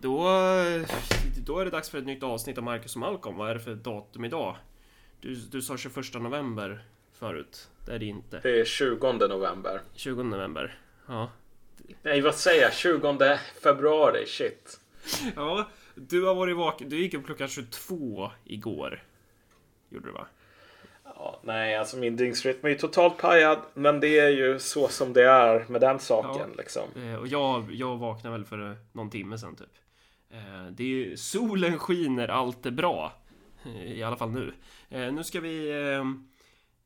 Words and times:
Då, 0.00 0.22
då 1.46 1.58
är 1.58 1.64
det 1.64 1.70
dags 1.70 1.90
för 1.90 1.98
ett 1.98 2.06
nytt 2.06 2.22
avsnitt 2.22 2.58
av 2.58 2.64
Marcus 2.64 2.94
och 2.94 3.00
Malcolm. 3.00 3.36
Vad 3.36 3.50
är 3.50 3.54
det 3.54 3.60
för 3.60 3.74
datum 3.74 4.24
idag? 4.24 4.56
Du, 5.20 5.34
du 5.34 5.62
sa 5.62 5.76
21 5.76 5.96
november 6.14 6.84
förut. 7.12 7.68
Det 7.86 7.92
är 7.92 7.98
det 7.98 8.06
inte. 8.06 8.40
Det 8.42 8.60
är 8.60 8.64
20 8.64 9.12
november. 9.12 9.80
20 9.94 10.22
november. 10.22 10.78
Ja. 11.06 11.30
Nej, 12.02 12.20
vad 12.20 12.34
säger 12.34 12.62
jag? 12.62 12.72
20 12.72 13.38
februari. 13.62 14.26
Shit. 14.26 14.80
Ja, 15.36 15.68
du 15.94 16.24
har 16.24 16.34
varit 16.34 16.56
vaken. 16.56 16.88
Du 16.88 16.98
gick 16.98 17.14
upp 17.14 17.26
klockan 17.26 17.48
22 17.48 18.30
igår. 18.44 19.02
Gjorde 19.88 20.06
du 20.06 20.12
va? 20.12 20.26
Ja, 21.04 21.40
nej, 21.42 21.76
alltså 21.76 21.96
min 21.96 22.16
dygnsrytm 22.16 22.66
är 22.66 22.68
ju 22.68 22.78
totalt 22.78 23.18
pajad. 23.18 23.58
Men 23.74 24.00
det 24.00 24.18
är 24.18 24.28
ju 24.28 24.58
så 24.58 24.88
som 24.88 25.12
det 25.12 25.24
är 25.24 25.64
med 25.68 25.80
den 25.80 25.98
saken. 25.98 26.50
Ja. 26.50 26.56
Liksom. 26.56 26.82
Eh, 26.96 27.14
och 27.14 27.26
jag, 27.26 27.72
jag 27.72 27.96
vaknade 27.96 28.36
väl 28.36 28.44
för 28.44 28.76
någon 28.92 29.10
timme 29.10 29.38
sedan 29.38 29.56
typ. 29.56 29.68
Eh, 30.30 30.66
det 30.70 30.82
är 30.82 30.88
ju, 30.88 31.16
solen 31.16 31.78
skiner, 31.78 32.28
allt 32.28 32.66
är 32.66 32.70
bra. 32.70 33.12
Eh, 33.64 33.92
I 33.92 34.02
alla 34.02 34.16
fall 34.16 34.30
nu. 34.30 34.54
Eh, 34.88 35.12
nu 35.12 35.24
ska 35.24 35.40
vi... 35.40 35.72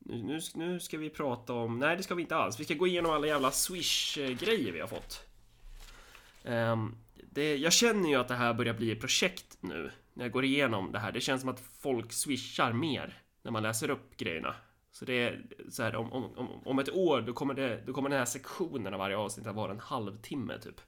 Nu, 0.05 0.41
nu, 0.55 0.81
ska 0.81 0.99
vi 0.99 1.11
prata 1.11 1.53
om... 1.53 1.79
Nej, 1.79 1.97
det 1.97 2.03
ska 2.03 2.15
vi 2.15 2.23
inte 2.23 2.37
alls. 2.37 2.61
Vi 2.61 2.65
ska 2.65 2.75
gå 2.75 2.87
igenom 2.87 3.11
alla 3.11 3.27
jävla 3.27 3.51
Swish-grejer 3.51 4.73
vi 4.73 4.81
har 4.81 4.89
fått. 4.89 5.27
Ehm, 6.45 6.97
det, 7.31 7.57
jag 7.57 7.73
känner 7.73 8.09
ju 8.09 8.17
att 8.17 8.29
det 8.29 8.35
här 8.35 8.55
börjar 8.55 8.75
bli 8.75 8.91
ett 8.91 9.01
projekt 9.01 9.59
nu. 9.61 9.91
När 10.15 10.25
jag 10.25 10.33
går 10.33 10.45
igenom 10.45 10.93
det 10.93 10.99
här. 10.99 11.13
Det 11.13 11.21
känns 11.21 11.41
som 11.41 11.51
att 11.51 11.61
folk 11.81 12.13
swishar 12.13 12.73
mer 12.73 13.23
när 13.43 13.51
man 13.51 13.63
läser 13.63 13.91
upp 13.91 14.17
grejerna. 14.17 14.55
Så 14.93 15.05
det 15.05 15.13
är 15.13 15.43
så 15.71 15.83
här, 15.83 15.97
om, 15.97 16.13
om, 16.13 16.39
om, 16.39 16.49
om 16.65 16.79
ett 16.79 16.91
år 16.91 17.21
då 17.21 17.33
kommer, 17.33 17.55
det, 17.55 17.83
då 17.87 17.93
kommer 17.93 18.11
den 18.11 18.19
här 18.19 18.27
sektionen 18.27 18.95
av 18.95 18.99
varje 18.99 19.17
avsnitt 19.17 19.47
att 19.47 19.55
vara 19.55 19.73
en 19.73 19.81
halvtimme 19.81 20.59
typ. 20.59 20.81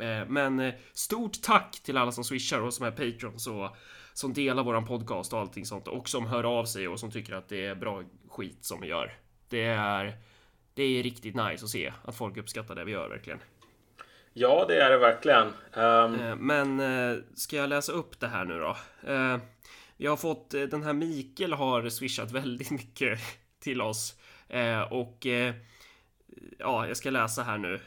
Eh, 0.00 0.26
Men 0.28 0.60
eh, 0.60 0.74
stort 0.92 1.42
tack 1.42 1.80
till 1.82 1.96
alla 1.96 2.12
som 2.12 2.24
swishar 2.24 2.60
och 2.60 2.74
som 2.74 2.86
är 2.86 2.90
patrons 2.90 3.46
och 3.46 3.76
som 4.12 4.32
delar 4.32 4.62
våran 4.62 4.86
podcast 4.86 5.32
och 5.32 5.38
allting 5.38 5.66
sånt 5.66 5.88
och 5.88 6.08
som 6.08 6.26
hör 6.26 6.44
av 6.58 6.64
sig 6.64 6.88
och 6.88 7.00
som 7.00 7.10
tycker 7.10 7.34
att 7.34 7.48
det 7.48 7.66
är 7.66 7.74
bra 7.74 8.02
skit 8.28 8.64
som 8.64 8.80
vi 8.80 8.86
gör. 8.86 9.18
Det 9.48 9.64
är, 9.64 10.16
det 10.74 10.82
är 10.82 11.02
riktigt 11.02 11.34
nice 11.34 11.64
att 11.64 11.70
se 11.70 11.92
att 12.04 12.16
folk 12.16 12.36
uppskattar 12.36 12.74
det 12.74 12.84
vi 12.84 12.92
gör 12.92 13.08
verkligen. 13.08 13.38
Ja, 14.32 14.64
det 14.68 14.80
är 14.80 14.90
det 14.90 14.98
verkligen. 14.98 15.46
Eh, 15.72 16.36
Men 16.36 16.82
ska 17.34 17.56
jag 17.56 17.68
läsa 17.68 17.92
upp 17.92 18.20
det 18.20 18.28
här 18.28 18.44
nu 18.44 18.58
då? 18.58 18.76
Vi 19.96 20.06
har 20.06 20.16
fått, 20.16 20.50
den 20.50 20.82
här 20.82 20.92
Mikael 20.92 21.52
har 21.52 21.88
swishat 21.88 22.30
väldigt 22.32 22.70
mycket 22.70 23.18
till 23.60 23.80
oss. 23.80 24.14
Och 24.90 25.26
ja, 26.58 26.86
jag 26.86 26.96
ska 26.96 27.10
läsa 27.10 27.42
här 27.42 27.58
nu. 27.58 27.80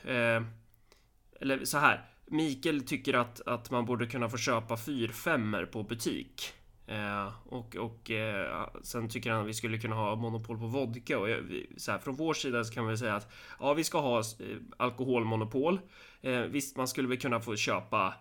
Eller 1.44 1.66
så 1.66 1.78
här. 1.78 2.06
Mikael 2.26 2.82
tycker 2.82 3.14
att, 3.14 3.42
att 3.48 3.72
man 3.72 3.86
borde 3.86 4.08
kunna 4.08 4.30
få 4.30 4.38
köpa 4.38 4.78
4 4.78 5.66
på 5.72 5.84
butik. 5.84 6.54
Eh, 6.88 7.34
och 7.46 7.76
och 7.76 8.12
eh, 8.12 8.68
sen 8.84 9.10
tycker 9.10 9.32
han 9.32 9.42
att 9.42 9.48
vi 9.48 9.54
skulle 9.54 9.78
kunna 9.78 9.96
ha 9.96 10.16
monopol 10.16 10.58
på 10.58 10.66
vodka. 10.66 11.20
Och 11.20 11.30
jag, 11.30 11.66
så 11.78 11.92
här, 11.92 12.00
från 12.00 12.16
vår 12.16 12.34
sida 12.34 12.64
så 12.64 12.74
kan 12.74 12.88
vi 12.88 12.98
säga 12.98 13.16
att 13.16 13.34
ja, 13.60 13.74
vi 13.74 13.84
ska 13.84 14.00
ha 14.00 14.20
eh, 14.20 14.58
alkoholmonopol. 14.78 15.80
Eh, 16.22 16.42
visst, 16.42 16.78
man 16.78 16.88
skulle 16.88 17.08
väl 17.08 17.20
kunna 17.20 17.40
få 17.40 17.56
köpa 17.56 18.14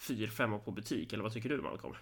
4-5 0.00 0.58
på 0.58 0.70
butik, 0.70 1.12
eller 1.12 1.22
vad 1.22 1.32
tycker 1.32 1.48
du 1.48 1.60
Malcolm? 1.60 1.94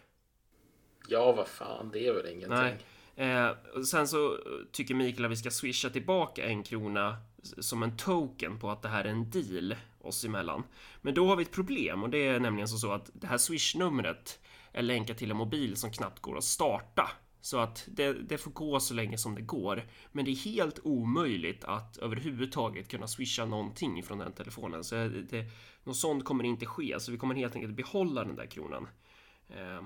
ja, 1.09 1.33
vad 1.33 1.49
fan, 1.49 1.91
det 1.93 2.07
är 2.07 2.15
väl 2.15 2.27
ingenting. 2.27 2.79
Nej. 3.17 3.37
Eh, 3.37 3.83
sen 3.83 4.09
så 4.09 4.39
tycker 4.73 4.95
Mikael 4.95 5.25
att 5.25 5.31
vi 5.31 5.37
ska 5.37 5.51
swisha 5.51 5.91
tillbaka 5.91 6.45
en 6.45 6.63
krona 6.63 7.17
som 7.43 7.83
en 7.83 7.97
token 7.97 8.59
på 8.59 8.71
att 8.71 8.83
det 8.83 8.89
här 8.89 9.05
är 9.05 9.09
en 9.09 9.31
deal 9.31 9.75
oss 10.05 10.25
emellan. 10.25 10.63
Men 11.03 11.15
då 11.15 11.27
har 11.29 11.37
vi 11.37 11.43
ett 11.43 11.53
problem 11.53 12.03
och 12.03 12.11
det 12.11 12.27
är 12.27 12.41
nämligen 12.41 12.69
så, 12.69 12.93
att 12.93 13.11
det 13.15 13.27
här 13.27 13.39
swish-numret 13.39 14.39
är 14.73 14.83
länkat 14.83 15.19
till 15.19 15.31
en 15.31 15.37
mobil 15.37 15.77
som 15.77 15.91
knappt 15.91 16.21
går 16.21 16.39
att 16.39 16.45
starta. 16.45 17.11
Så 17.41 17.59
att 17.59 17.85
det, 17.87 18.13
det 18.13 18.39
får 18.39 18.51
gå 18.51 18.81
så 18.81 18.95
länge 18.95 19.19
som 19.19 19.35
det 19.35 19.43
går. 19.43 19.83
Men 20.13 20.25
det 20.25 20.31
är 20.31 20.37
helt 20.37 20.79
omöjligt 20.83 21.65
att 21.65 21.97
överhuvudtaget 21.97 22.89
kunna 22.89 23.07
swisha 23.07 23.45
någonting 23.45 24.03
från 24.03 24.19
den 24.19 24.33
telefonen. 24.33 24.85
Så 24.85 24.95
det, 24.95 25.09
det, 25.09 25.45
något 25.85 25.97
sånt 25.97 26.25
kommer 26.25 26.45
inte 26.45 26.67
ske, 26.67 27.01
så 27.01 27.13
vi 27.13 27.19
kommer 27.19 27.35
helt 27.35 27.55
enkelt 27.55 27.77
behålla 27.77 28.25
den 28.25 28.37
där 28.37 28.47
kronan. 28.47 28.89
Eh, 29.49 29.83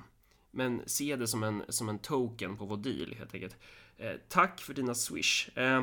men 0.51 0.83
se 0.87 1.17
det 1.17 1.27
som 1.27 1.43
en, 1.43 1.63
som 1.69 1.89
en 1.89 1.99
token 1.99 2.57
på 2.57 2.65
vår 2.65 2.77
deal 2.77 3.15
helt 3.19 3.35
enkelt. 3.35 3.57
Eh, 3.97 4.13
tack 4.29 4.61
för 4.61 4.75
dina 4.75 4.95
swish. 4.95 5.59
Eh, 5.59 5.83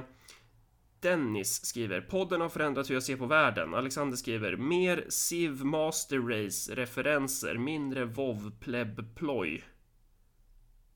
Dennis 0.99 1.65
skriver 1.65 2.01
podden 2.01 2.41
har 2.41 2.49
förändrat 2.49 2.89
hur 2.89 2.93
jag 2.93 3.03
ser 3.03 3.17
på 3.17 3.25
världen. 3.25 3.73
Alexander 3.73 4.17
skriver 4.17 4.55
mer 4.55 5.05
Civ 5.09 5.65
Master 5.65 6.19
Race 6.19 6.75
referenser, 6.75 7.55
mindre 7.55 8.05
WoW 8.05 8.51
pleb 8.59 9.15
ploj. 9.15 9.63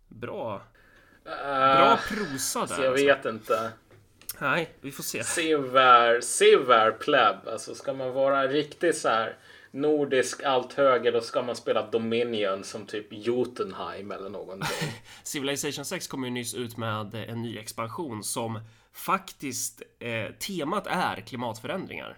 Bra. 0.07 0.61
Bra 1.23 1.93
Uh, 1.93 1.99
prosa 2.07 2.59
där. 2.59 2.67
så 2.67 2.81
jag 2.81 2.91
alltså. 2.91 3.05
vet 3.05 3.25
inte. 3.25 3.71
Nej, 4.39 4.69
vi 4.81 4.91
får 4.91 5.03
se. 5.03 5.23
Civ 5.23 5.77
är, 5.77 6.21
Civ 6.21 6.71
är 6.71 6.91
pleb. 6.91 7.35
Alltså 7.47 7.75
ska 7.75 7.93
man 7.93 8.13
vara 8.13 8.47
riktigt 8.47 8.97
så 8.97 9.09
här 9.09 9.37
nordisk 9.71 10.43
allt 10.43 10.73
höger 10.73 11.11
då 11.11 11.21
ska 11.21 11.41
man 11.41 11.55
spela 11.55 11.89
Dominion 11.89 12.63
som 12.63 12.85
typ 12.85 13.07
Jotunheim 13.09 14.11
eller 14.11 14.29
någonting. 14.29 14.89
Civilization 15.23 15.85
6 15.85 16.07
kom 16.07 16.23
ju 16.23 16.29
nyss 16.29 16.53
ut 16.53 16.77
med 16.77 17.15
en 17.15 17.41
ny 17.41 17.57
expansion 17.57 18.23
som 18.23 18.59
faktiskt 18.93 19.81
eh, 19.99 20.33
temat 20.35 20.87
är 20.87 21.15
klimatförändringar. 21.15 22.17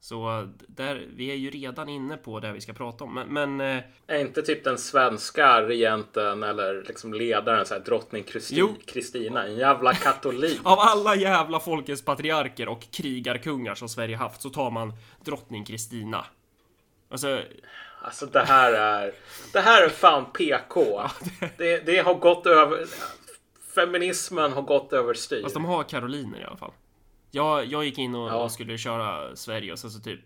Så 0.00 0.48
där, 0.66 1.06
vi 1.16 1.30
är 1.30 1.34
ju 1.34 1.50
redan 1.50 1.88
inne 1.88 2.16
på 2.16 2.40
det 2.40 2.52
vi 2.52 2.60
ska 2.60 2.72
prata 2.72 3.04
om. 3.04 3.14
Men, 3.14 3.28
men 3.28 3.76
eh, 3.76 3.84
är 4.06 4.18
inte 4.18 4.42
typ 4.42 4.64
den 4.64 4.78
svenska 4.78 5.62
regenten 5.62 6.42
eller 6.42 6.84
liksom 6.86 7.14
ledaren 7.14 7.66
så 7.66 7.74
här 7.74 7.80
drottning. 7.80 8.24
Kristina 8.86 9.44
en 9.46 9.56
jävla 9.56 9.94
katolik? 9.94 10.60
av 10.64 10.78
alla 10.78 11.16
jävla 11.16 11.60
folkets 11.60 12.04
patriarker 12.04 12.68
och 12.68 12.90
krigarkungar 12.90 13.74
som 13.74 13.88
Sverige 13.88 14.16
haft 14.16 14.42
så 14.42 14.50
tar 14.50 14.70
man 14.70 14.92
drottning 15.24 15.64
Kristina. 15.64 16.24
Alltså, 17.10 17.42
Alltså 18.04 18.26
det 18.26 18.44
här 18.44 18.72
är, 18.72 19.12
det 19.52 19.60
här 19.60 19.82
är 19.82 19.88
fan 19.88 20.24
PK. 20.32 21.02
Det, 21.56 21.86
det 21.86 21.98
har 21.98 22.14
gått 22.14 22.46
över, 22.46 22.86
feminismen 23.74 24.52
har 24.52 24.62
gått 24.62 24.92
överstyr. 24.92 25.42
fast 25.42 25.54
de 25.54 25.64
har 25.64 25.82
karoliner 25.84 26.40
i 26.40 26.44
alla 26.44 26.56
fall. 26.56 26.72
Jag, 27.30 27.66
jag 27.66 27.84
gick 27.84 27.98
in 27.98 28.14
och, 28.14 28.28
Ja. 28.28 28.34
och 28.44 28.52
skulle 28.52 28.78
köra 28.78 29.36
Sverige 29.36 29.72
och 29.72 29.78
sen 29.78 29.90
så 29.90 30.00
typ 30.00 30.20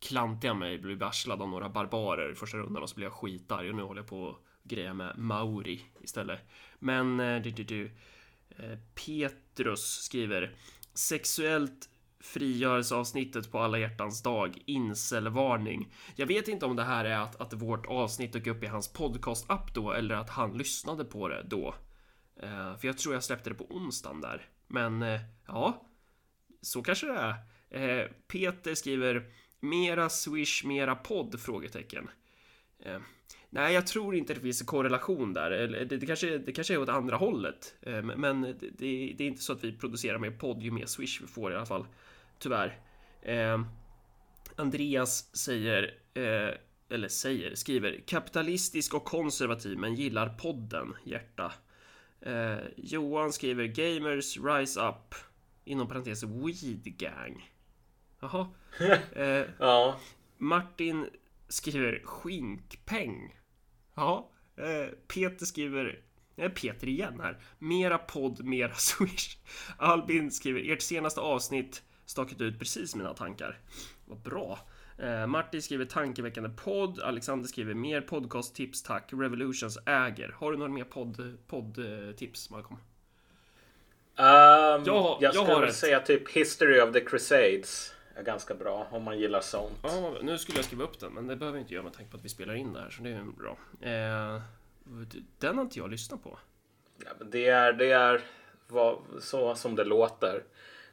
klantade 0.00 0.46
jag 0.46 0.56
mig, 0.56 0.78
blev 0.78 0.98
varslad 0.98 1.42
av 1.42 1.48
några 1.48 1.68
barbarer 1.68 2.32
i 2.32 2.34
första 2.34 2.56
rundan 2.58 2.82
och 2.82 2.88
så 2.88 2.94
blev 2.96 3.06
jag 3.06 3.12
skitarg 3.12 3.68
och 3.70 3.74
nu 3.76 3.82
håller 3.82 4.00
jag 4.00 4.08
på 4.08 4.28
att 4.28 4.36
greja 4.62 4.94
med 4.94 5.18
Mauri 5.18 5.80
istället. 6.00 6.40
Men 6.78 7.20
eh, 7.20 7.42
du, 7.42 7.50
du, 7.50 7.64
du. 7.64 7.84
Eh, 8.50 8.78
Petrus 8.94 9.80
skriver 10.02 10.56
Sexuellt 10.94 11.88
frigörelseavsnittet 12.20 13.52
på 13.52 13.58
alla 13.58 13.78
hjärtans 13.78 14.22
dag, 14.22 14.58
incelvarning. 14.66 15.92
Jag 16.16 16.26
vet 16.26 16.48
inte 16.48 16.66
om 16.66 16.76
det 16.76 16.82
här 16.84 17.04
är 17.04 17.18
att, 17.18 17.40
att 17.40 17.52
vårt 17.52 17.86
avsnitt 17.86 18.32
dök 18.32 18.46
upp 18.46 18.62
i 18.62 18.66
hans 18.66 18.92
podcast-app 18.92 19.74
då 19.74 19.92
eller 19.92 20.14
att 20.14 20.30
han 20.30 20.58
lyssnade 20.58 21.04
på 21.04 21.28
det 21.28 21.42
då. 21.48 21.74
Eh, 22.42 22.76
för 22.76 22.88
jag 22.88 22.98
tror 22.98 23.14
jag 23.14 23.24
släppte 23.24 23.50
det 23.50 23.54
på 23.54 23.66
onsdagen 23.70 24.20
där. 24.20 24.46
Men 24.66 25.02
eh, 25.02 25.20
ja, 25.46 25.86
så 26.62 26.82
kanske 26.82 27.06
det 27.06 27.12
är. 27.12 28.00
Eh, 28.00 28.06
Peter 28.26 28.74
skriver 28.74 29.24
Mera 29.60 30.08
swish, 30.08 30.64
mera 30.64 30.94
podd? 30.94 31.40
Frågetecken. 31.40 32.10
Nej, 33.50 33.74
jag 33.74 33.86
tror 33.86 34.14
inte 34.14 34.34
det 34.34 34.40
finns 34.40 34.60
en 34.60 34.66
korrelation 34.66 35.32
där. 35.32 35.50
Eller, 35.50 35.84
det, 35.84 36.06
kanske, 36.06 36.38
det 36.38 36.52
kanske 36.52 36.74
är 36.74 36.78
åt 36.78 36.88
andra 36.88 37.16
hållet. 37.16 37.74
Men 38.16 38.42
det, 38.42 38.70
det, 38.78 39.20
är 39.20 39.28
inte 39.28 39.42
så 39.42 39.52
att 39.52 39.64
vi 39.64 39.72
producerar 39.72 40.18
mer 40.18 40.30
podd 40.30 40.62
ju 40.62 40.70
mer 40.70 40.86
swish 40.86 41.20
vi 41.22 41.26
får 41.26 41.52
i 41.52 41.54
alla 41.54 41.66
fall. 41.66 41.86
Tyvärr. 42.38 42.78
Andreas 44.56 45.36
säger, 45.36 45.94
eller 46.88 47.08
säger, 47.08 47.54
skriver 47.54 48.00
kapitalistisk 48.06 48.94
och 48.94 49.04
konservativ 49.04 49.78
men 49.78 49.94
gillar 49.94 50.28
podden, 50.28 50.94
hjärta. 51.04 51.52
Eh, 52.20 52.58
Johan 52.76 53.32
skriver 53.32 53.66
gamers 53.66 54.36
rise 54.38 54.80
up 54.80 55.14
inom 55.64 55.88
parentes 55.88 56.22
weed 56.22 56.98
gang. 56.98 57.50
Jaha. 58.20 58.46
Eh, 59.16 59.44
Ja, 59.58 60.00
Martin 60.38 61.06
skriver 61.48 62.00
skinkpeng. 62.04 63.38
Ja. 63.94 64.30
Eh, 64.56 64.88
Peter 65.08 65.46
skriver 65.46 66.02
Nej, 66.34 66.50
Peter 66.50 66.88
igen 66.88 67.20
här. 67.20 67.38
Mera 67.58 67.98
podd, 67.98 68.44
mera 68.44 68.74
swish. 68.78 69.38
Albin 69.78 70.30
skriver 70.30 70.70
ert 70.72 70.82
senaste 70.82 71.20
avsnitt 71.20 71.82
stakat 72.06 72.40
ut 72.40 72.58
precis 72.58 72.94
mina 72.94 73.14
tankar. 73.14 73.58
Vad 74.06 74.18
bra. 74.22 74.58
Eh, 74.98 75.26
Martin 75.26 75.62
skriver 75.62 75.84
tankeväckande 75.84 76.50
podd. 76.50 77.00
Alexander 77.00 77.48
skriver 77.48 77.74
mer 77.74 78.00
podcasttips 78.00 78.82
tack. 78.82 79.04
Revolutions 79.12 79.78
äger. 79.86 80.34
Har 80.38 80.52
du 80.52 80.58
några 80.58 80.72
mer 80.72 80.84
podd, 80.84 81.36
poddtips 81.46 82.50
Malcolm? 82.50 82.76
Ehm, 84.16 84.24
Jag 84.84 84.84
jag 84.86 85.34
jag 85.34 85.34
skulle 85.34 85.68
ett. 85.68 85.74
säga 85.74 86.00
typ 86.00 86.28
History 86.30 86.80
of 86.80 86.92
the 86.92 87.00
Crusades. 87.00 87.94
är 88.14 88.22
ganska 88.22 88.54
bra 88.54 88.86
om 88.90 89.02
man 89.02 89.18
gillar 89.18 89.40
sånt. 89.40 89.78
Ja, 89.82 90.14
nu 90.22 90.38
skulle 90.38 90.58
jag 90.58 90.64
skriva 90.64 90.84
upp 90.84 91.00
den, 91.00 91.12
men 91.12 91.26
det 91.26 91.36
behöver 91.36 91.58
jag 91.58 91.62
inte 91.62 91.74
göra 91.74 91.84
med 91.84 91.92
tanke 91.92 92.10
på 92.10 92.16
att 92.16 92.24
vi 92.24 92.28
spelar 92.28 92.54
in 92.54 92.72
det 92.72 92.80
här, 92.80 92.90
så 92.90 93.02
det 93.02 93.10
är 93.10 93.24
bra. 93.24 93.56
Eh, 93.80 94.40
den 95.38 95.56
har 95.56 95.62
inte 95.64 95.78
jag 95.78 95.90
lyssnat 95.90 96.22
på. 96.22 96.38
Ja, 97.04 97.10
men 97.18 97.30
det 97.30 97.48
är, 97.48 97.72
det 97.72 97.90
är 97.92 98.20
vad, 98.68 98.98
så 99.20 99.54
som 99.54 99.74
det 99.76 99.84
låter. 99.84 100.42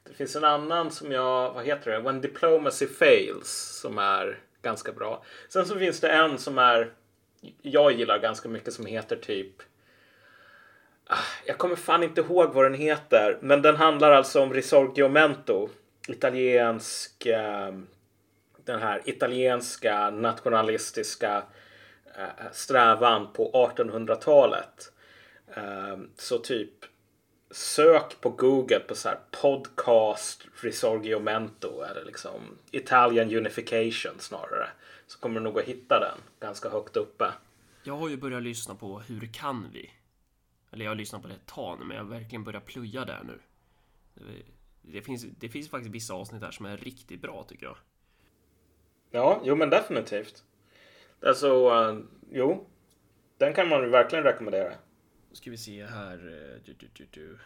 Det 0.07 0.13
finns 0.13 0.35
en 0.35 0.43
annan 0.43 0.91
som 0.91 1.11
jag, 1.11 1.53
vad 1.53 1.65
heter 1.65 1.91
det? 1.91 1.99
When 1.99 2.21
Diplomacy 2.21 2.87
Fails 2.87 3.79
som 3.81 3.97
är 3.97 4.39
ganska 4.61 4.91
bra. 4.91 5.23
Sen 5.49 5.65
så 5.65 5.79
finns 5.79 5.99
det 5.99 6.09
en 6.09 6.37
som 6.37 6.57
är, 6.57 6.93
jag 7.61 7.91
gillar 7.91 8.19
ganska 8.19 8.49
mycket 8.49 8.73
som 8.73 8.85
heter 8.85 9.15
typ 9.15 9.61
ah, 11.07 11.17
jag 11.45 11.57
kommer 11.57 11.75
fan 11.75 12.03
inte 12.03 12.21
ihåg 12.21 12.53
vad 12.53 12.65
den 12.65 12.73
heter, 12.73 13.37
men 13.41 13.61
den 13.61 13.75
handlar 13.75 14.11
alltså 14.11 14.41
om 14.41 14.53
Risorgimento. 14.53 15.69
Italiensk, 16.07 17.25
ehm, 17.25 17.87
den 18.65 18.79
här 18.79 19.01
italienska 19.05 20.09
nationalistiska 20.09 21.43
eh, 22.17 22.51
strävan 22.51 23.33
på 23.33 23.71
1800-talet. 23.75 24.91
Ehm, 25.55 26.09
så 26.17 26.37
typ 26.39 26.71
sök 27.55 28.21
på 28.21 28.29
Google 28.29 28.79
på 28.79 28.95
så 28.95 29.09
här 29.09 29.19
podcast 29.41 30.47
Risorgimento 30.61 31.81
eller 31.81 32.05
liksom 32.05 32.57
Italian 32.71 33.35
Unification 33.35 34.19
snarare. 34.19 34.67
Så 35.07 35.19
kommer 35.19 35.39
du 35.39 35.43
nog 35.43 35.59
att 35.59 35.65
hitta 35.65 35.99
den 35.99 36.17
ganska 36.39 36.69
högt 36.69 36.97
uppe. 36.97 37.25
Jag 37.83 37.97
har 37.97 38.09
ju 38.09 38.17
börjat 38.17 38.43
lyssna 38.43 38.75
på 38.75 38.99
Hur 38.99 39.33
kan 39.33 39.69
vi? 39.73 39.91
Eller 40.71 40.85
jag 40.85 40.91
har 40.91 40.95
lyssnat 40.95 41.21
på 41.21 41.27
det 41.27 41.33
ett 41.33 41.45
tag 41.45 41.79
nu, 41.79 41.85
men 41.85 41.97
jag 41.97 42.03
har 42.03 42.09
verkligen 42.09 42.43
börjat 42.43 42.65
plöja 42.65 43.05
där 43.05 43.23
nu. 43.23 43.39
Det 44.81 45.01
finns, 45.01 45.25
det 45.39 45.49
finns 45.49 45.69
faktiskt 45.69 45.95
vissa 45.95 46.13
avsnitt 46.13 46.41
där 46.41 46.51
som 46.51 46.65
är 46.65 46.77
riktigt 46.77 47.21
bra 47.21 47.45
tycker 47.47 47.65
jag. 47.65 47.77
Ja, 49.11 49.41
jo 49.43 49.55
men 49.55 49.69
definitivt. 49.69 50.43
Alltså, 51.21 51.69
uh, 51.69 51.99
jo. 52.31 52.67
Den 53.37 53.53
kan 53.53 53.69
man 53.69 53.91
verkligen 53.91 54.23
rekommendera. 54.23 54.73
Ska 55.35 55.51
vi 55.51 55.57
se 55.57 55.85
här. 55.85 56.17
Eh, 56.17 56.61
du, 56.65 56.73
du, 56.73 56.87
du, 56.93 57.07
du. 57.11 57.37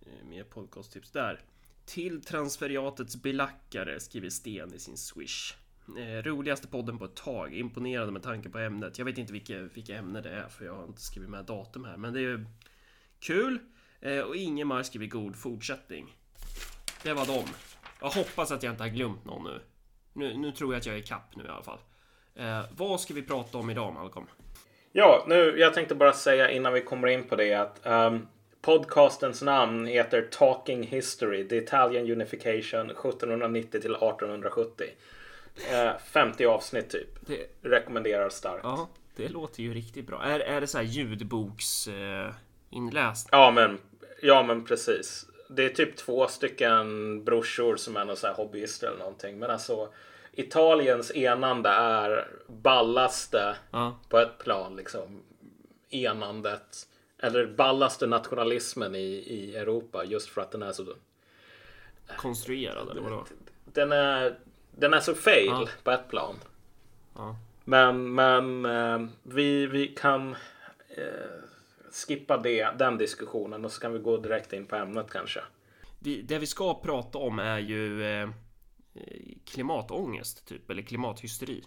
Eh, 0.00 0.24
mer 0.24 0.44
podcasttips 0.44 1.10
där. 1.10 1.40
Till 1.84 2.22
transferiatets 2.22 3.16
belackare 3.16 4.00
skriver 4.00 4.30
Sten 4.30 4.74
i 4.74 4.78
sin 4.78 4.96
swish. 4.96 5.54
Eh, 5.98 6.22
roligaste 6.22 6.68
podden 6.68 6.98
på 6.98 7.04
ett 7.04 7.16
tag. 7.16 7.54
Imponerande 7.54 8.12
med 8.12 8.22
tanke 8.22 8.48
på 8.48 8.58
ämnet. 8.58 8.98
Jag 8.98 9.04
vet 9.04 9.18
inte 9.18 9.32
vilka, 9.32 9.58
vilka 9.58 9.96
ämne 9.96 10.20
det 10.20 10.30
är 10.30 10.48
för 10.48 10.64
jag 10.64 10.74
har 10.74 10.84
inte 10.84 11.00
skrivit 11.00 11.30
med 11.30 11.44
datum 11.44 11.84
här. 11.84 11.96
Men 11.96 12.12
det 12.12 12.20
är 12.20 12.46
kul. 13.20 13.58
Eh, 14.00 14.20
och 14.20 14.36
Ingemar 14.36 14.82
skriver 14.82 15.06
god 15.06 15.36
fortsättning. 15.36 16.16
Det 17.02 17.12
var 17.12 17.26
dem. 17.26 17.48
Jag 18.00 18.10
hoppas 18.10 18.50
att 18.50 18.62
jag 18.62 18.72
inte 18.72 18.82
har 18.82 18.90
glömt 18.90 19.24
någon 19.24 19.44
nu. 19.44 19.60
Nu, 20.12 20.36
nu 20.36 20.52
tror 20.52 20.72
jag 20.72 20.80
att 20.80 20.86
jag 20.86 20.96
är 20.96 21.02
kapp 21.02 21.36
nu 21.36 21.44
i 21.44 21.48
alla 21.48 21.62
fall. 21.62 21.80
Eh, 22.34 22.64
vad 22.70 23.00
ska 23.00 23.14
vi 23.14 23.22
prata 23.22 23.58
om 23.58 23.70
idag 23.70 23.94
Malcolm? 23.94 24.26
Ja, 24.92 25.24
nu, 25.28 25.58
jag 25.58 25.74
tänkte 25.74 25.94
bara 25.94 26.12
säga 26.12 26.50
innan 26.50 26.72
vi 26.72 26.80
kommer 26.80 27.08
in 27.08 27.24
på 27.24 27.36
det 27.36 27.54
att 27.54 27.80
um, 27.84 28.28
podcastens 28.60 29.42
namn 29.42 29.86
heter 29.86 30.22
Talking 30.22 30.82
History, 30.82 31.48
The 31.48 31.56
Italian 31.56 32.10
Unification 32.10 32.90
1790 32.90 33.70
till 33.70 33.94
1870. 33.94 34.86
Uh, 35.72 35.98
50 36.12 36.46
avsnitt 36.46 36.90
typ. 36.90 37.08
Det... 37.26 37.68
Rekommenderar 37.68 38.28
starkt. 38.28 38.60
Ja, 38.64 38.88
det 39.16 39.28
låter 39.28 39.62
ju 39.62 39.74
riktigt 39.74 40.06
bra. 40.06 40.22
Är, 40.22 40.40
är 40.40 40.60
det 40.60 40.66
så 40.66 40.78
här 40.78 40.84
ljudboks 40.84 41.88
uh, 41.88 42.30
inläst? 42.70 43.28
Ja, 43.32 43.50
men, 43.50 43.78
ja, 44.22 44.42
men 44.42 44.64
precis. 44.64 45.26
Det 45.50 45.64
är 45.64 45.68
typ 45.68 45.96
två 45.96 46.26
stycken 46.26 47.24
brorsor 47.24 47.76
som 47.76 47.96
är 47.96 48.04
någon 48.04 48.16
så 48.16 48.32
hobbyister 48.32 48.86
eller 48.86 48.98
någonting. 48.98 49.38
Men 49.38 49.50
alltså 49.50 49.88
Italiens 50.32 51.16
enande 51.16 51.68
är 51.68 52.28
ballaste 52.46 53.56
ja. 53.70 53.98
på 54.08 54.18
ett 54.18 54.38
plan 54.38 54.76
liksom. 54.76 55.22
Enandet. 55.90 56.88
Eller 57.18 57.46
ballaste 57.46 58.06
nationalismen 58.06 58.94
i, 58.94 59.08
i 59.08 59.56
Europa 59.56 60.04
just 60.04 60.28
för 60.28 60.40
att 60.40 60.50
den 60.50 60.62
är 60.62 60.72
så 60.72 60.84
konstruerad 62.16 62.90
eller 62.90 63.00
vadå? 63.00 63.24
Den 63.64 63.92
är, 63.92 64.38
den 64.70 64.94
är 64.94 65.00
så 65.00 65.14
fail 65.14 65.46
ja. 65.46 65.68
på 65.82 65.90
ett 65.90 66.08
plan. 66.08 66.34
Ja. 67.14 67.36
Men, 67.64 68.14
men 68.14 68.64
eh, 68.64 69.08
vi, 69.22 69.66
vi 69.66 69.88
kan 69.88 70.36
eh, 70.88 71.04
skippa 71.92 72.36
det, 72.36 72.68
den 72.78 72.98
diskussionen 72.98 73.64
och 73.64 73.72
så 73.72 73.80
kan 73.80 73.92
vi 73.92 73.98
gå 73.98 74.16
direkt 74.16 74.52
in 74.52 74.66
på 74.66 74.76
ämnet 74.76 75.06
kanske. 75.10 75.40
Det, 75.98 76.22
det 76.22 76.38
vi 76.38 76.46
ska 76.46 76.74
prata 76.74 77.18
om 77.18 77.38
är 77.38 77.58
ju 77.58 78.04
eh, 78.04 78.28
klimatångest 79.44 80.46
typ 80.46 80.70
eller 80.70 80.82
klimathysteri. 80.82 81.64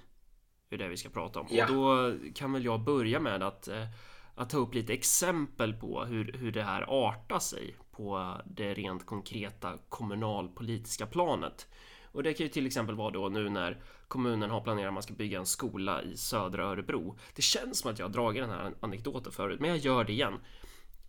Det 0.69 0.75
är 0.75 0.79
det 0.79 0.87
vi 0.87 0.97
ska 0.97 1.09
prata 1.09 1.39
om. 1.39 1.47
Ja. 1.49 1.63
Och 1.65 1.73
då 1.73 2.15
kan 2.35 2.53
väl 2.53 2.65
jag 2.65 2.83
börja 2.83 3.19
med 3.19 3.43
att, 3.43 3.67
eh, 3.67 3.87
att 4.35 4.49
ta 4.49 4.57
upp 4.57 4.73
lite 4.73 4.93
exempel 4.93 5.73
på 5.73 6.05
hur, 6.05 6.33
hur 6.33 6.51
det 6.51 6.63
här 6.63 7.07
artar 7.07 7.39
sig 7.39 7.75
på 7.91 8.37
det 8.45 8.73
rent 8.73 9.05
konkreta 9.05 9.77
kommunalpolitiska 9.89 11.05
planet. 11.05 11.67
Och 12.11 12.23
det 12.23 12.33
kan 12.33 12.45
ju 12.45 12.51
till 12.51 12.67
exempel 12.67 12.95
vara 12.95 13.11
då 13.11 13.29
nu 13.29 13.49
när 13.49 13.81
kommunen 14.07 14.49
har 14.49 14.61
planerat 14.61 14.87
att 14.87 14.93
man 14.93 15.03
ska 15.03 15.13
bygga 15.13 15.39
en 15.39 15.45
skola 15.45 16.03
i 16.03 16.17
södra 16.17 16.65
Örebro. 16.65 17.17
Det 17.35 17.41
känns 17.41 17.79
som 17.79 17.91
att 17.91 17.99
jag 17.99 18.05
har 18.05 18.13
dragit 18.13 18.43
den 18.43 18.49
här 18.49 18.73
anekdoten 18.79 19.31
förut, 19.31 19.59
men 19.59 19.69
jag 19.69 19.77
gör 19.77 20.03
det 20.03 20.13
igen. 20.13 20.33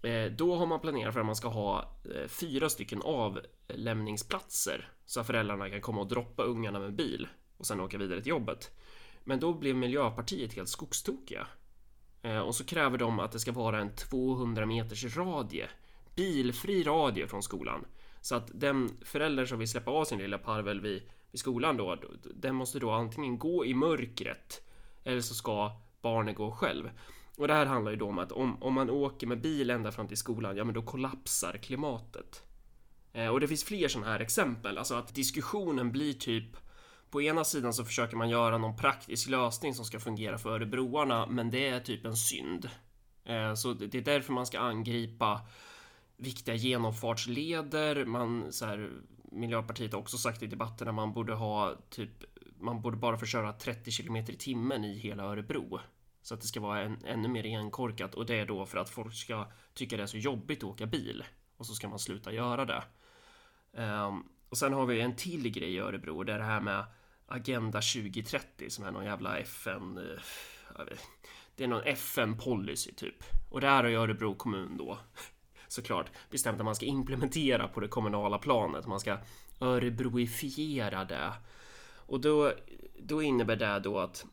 Eh, 0.02 0.32
då 0.32 0.56
har 0.56 0.66
man 0.66 0.80
planerat 0.80 1.12
för 1.12 1.20
att 1.20 1.26
man 1.26 1.36
ska 1.36 1.48
ha 1.48 1.96
eh, 2.14 2.28
fyra 2.28 2.68
stycken 2.68 3.02
avlämningsplatser 3.02 4.88
så 5.06 5.20
att 5.20 5.26
föräldrarna 5.26 5.70
kan 5.70 5.80
komma 5.80 6.00
och 6.00 6.08
droppa 6.08 6.42
ungarna 6.42 6.78
med 6.78 6.94
bil 6.94 7.28
och 7.56 7.66
sen 7.66 7.80
åka 7.80 7.98
vidare 7.98 8.22
till 8.22 8.30
jobbet. 8.30 8.70
Men 9.24 9.40
då 9.40 9.52
blev 9.52 9.76
Miljöpartiet 9.76 10.54
helt 10.54 10.68
skogstokiga. 10.68 11.46
Eh, 12.22 12.38
och 12.38 12.54
så 12.54 12.64
kräver 12.64 12.98
de 12.98 13.20
att 13.20 13.32
det 13.32 13.40
ska 13.40 13.52
vara 13.52 13.80
en 13.80 13.94
200 13.94 14.66
meters 14.66 15.16
radie, 15.16 15.68
bilfri 16.16 16.82
radie 16.82 17.26
från 17.26 17.42
skolan. 17.42 17.84
Så 18.20 18.34
att 18.34 18.50
den 18.54 18.90
förälder 19.04 19.46
som 19.46 19.58
vill 19.58 19.68
släppa 19.68 19.90
av 19.90 20.04
sin 20.04 20.18
lilla 20.18 20.38
parvel 20.38 20.80
vid, 20.80 21.02
vid 21.30 21.40
skolan 21.40 21.76
då, 21.76 21.96
den 22.34 22.54
måste 22.54 22.78
då 22.78 22.90
antingen 22.90 23.38
gå 23.38 23.66
i 23.66 23.74
mörkret 23.74 24.62
eller 25.04 25.20
så 25.20 25.34
ska 25.34 25.70
barnet 26.00 26.36
gå 26.36 26.52
själv. 26.52 26.90
Och 27.36 27.48
det 27.48 27.54
här 27.54 27.66
handlar 27.66 27.90
ju 27.90 27.96
då 27.96 28.08
om 28.08 28.18
att 28.18 28.32
om, 28.32 28.62
om 28.62 28.74
man 28.74 28.90
åker 28.90 29.26
med 29.26 29.40
bil 29.40 29.70
ända 29.70 29.92
fram 29.92 30.08
till 30.08 30.16
skolan, 30.16 30.56
ja 30.56 30.64
men 30.64 30.74
då 30.74 30.82
kollapsar 30.82 31.58
klimatet. 31.58 32.42
Eh, 33.12 33.28
och 33.28 33.40
det 33.40 33.48
finns 33.48 33.64
fler 33.64 33.88
sådana 33.88 34.10
här 34.10 34.20
exempel, 34.20 34.78
alltså 34.78 34.94
att 34.94 35.14
diskussionen 35.14 35.92
blir 35.92 36.12
typ 36.12 36.56
på 37.10 37.22
ena 37.22 37.44
sidan 37.44 37.74
så 37.74 37.84
försöker 37.84 38.16
man 38.16 38.28
göra 38.28 38.58
någon 38.58 38.76
praktisk 38.76 39.28
lösning 39.28 39.74
som 39.74 39.84
ska 39.84 40.00
fungera 40.00 40.38
för 40.38 40.50
örebroarna, 40.50 41.26
men 41.26 41.50
det 41.50 41.68
är 41.68 41.80
typ 41.80 42.04
en 42.04 42.16
synd. 42.16 42.70
Eh, 43.24 43.54
så 43.54 43.72
det 43.72 43.94
är 43.94 44.02
därför 44.02 44.32
man 44.32 44.46
ska 44.46 44.60
angripa 44.60 45.40
viktiga 46.16 46.54
genomfartsleder. 46.54 48.04
Man, 48.04 48.52
så 48.52 48.66
här, 48.66 48.90
Miljöpartiet 49.32 49.92
har 49.92 50.00
också 50.00 50.16
sagt 50.16 50.42
i 50.42 50.46
debatten 50.46 50.88
att 50.88 50.94
man 50.94 51.12
borde 51.12 51.34
ha 51.34 51.74
typ 51.90 52.24
man 52.62 52.82
borde 52.82 52.96
bara 52.96 53.18
få 53.18 53.26
köra 53.26 53.52
30 53.52 53.90
km 53.90 54.16
i 54.16 54.36
timmen 54.36 54.84
i 54.84 54.98
hela 54.98 55.22
Örebro. 55.22 55.80
Så 56.22 56.34
att 56.34 56.40
det 56.40 56.46
ska 56.46 56.60
vara 56.60 56.80
en, 56.80 56.98
ännu 57.04 57.28
mer 57.28 57.44
enkorkat 57.44 58.14
och 58.14 58.26
det 58.26 58.34
är 58.34 58.46
då 58.46 58.66
för 58.66 58.78
att 58.78 58.90
folk 58.90 59.14
ska 59.14 59.46
tycka 59.74 59.96
det 59.96 60.02
är 60.02 60.06
så 60.06 60.18
jobbigt 60.18 60.58
att 60.58 60.64
åka 60.70 60.86
bil. 60.86 61.24
Och 61.56 61.66
så 61.66 61.74
ska 61.74 61.88
man 61.88 61.98
sluta 61.98 62.32
göra 62.32 62.64
det. 62.64 62.84
Um, 63.82 64.28
och 64.48 64.58
sen 64.58 64.72
har 64.72 64.86
vi 64.86 65.00
en 65.00 65.16
till 65.16 65.50
grej 65.50 65.74
i 65.74 65.78
Örebro, 65.78 66.22
det 66.22 66.32
är 66.32 66.38
det 66.38 66.44
här 66.44 66.60
med 66.60 66.84
Agenda 67.26 67.80
2030 67.80 68.70
som 68.70 68.84
är 68.84 68.90
någon 68.90 69.04
jävla 69.04 69.38
FN... 69.38 69.98
Eh, 69.98 70.84
det 71.56 71.64
är 71.64 71.68
någon 71.68 71.82
FN-policy 71.82 72.92
typ. 72.94 73.24
Och 73.50 73.60
det 73.60 73.66
här 73.66 73.82
har 73.82 73.90
ju 73.90 73.96
Örebro 73.96 74.34
kommun 74.34 74.76
då 74.76 74.98
såklart 75.68 76.10
bestämt 76.30 76.60
att 76.60 76.64
man 76.64 76.74
ska 76.74 76.86
implementera 76.86 77.68
på 77.68 77.80
det 77.80 77.88
kommunala 77.88 78.38
planet. 78.38 78.86
Man 78.86 79.00
ska 79.00 79.18
örebroifiera 79.60 81.04
det. 81.04 81.32
Och 81.94 82.20
då, 82.20 82.52
då 82.98 83.22
innebär 83.22 83.56
det 83.56 83.80
då 83.80 83.98
att 83.98 84.26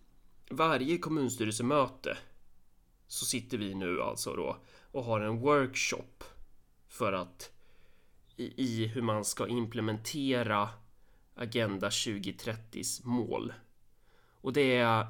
varje 0.49 0.97
kommunstyrelsemöte 0.97 2.17
så 3.07 3.25
sitter 3.25 3.57
vi 3.57 3.75
nu 3.75 4.01
alltså 4.01 4.35
då 4.35 4.57
och 4.91 5.03
har 5.03 5.21
en 5.21 5.39
workshop 5.39 6.23
för 6.87 7.13
att 7.13 7.51
i, 8.35 8.63
i 8.63 8.87
hur 8.87 9.01
man 9.01 9.25
ska 9.25 9.47
implementera 9.47 10.69
Agenda 11.35 11.89
2030s 11.89 13.05
mål. 13.05 13.53
Och 14.41 14.53
det 14.53 14.77
är 14.77 15.07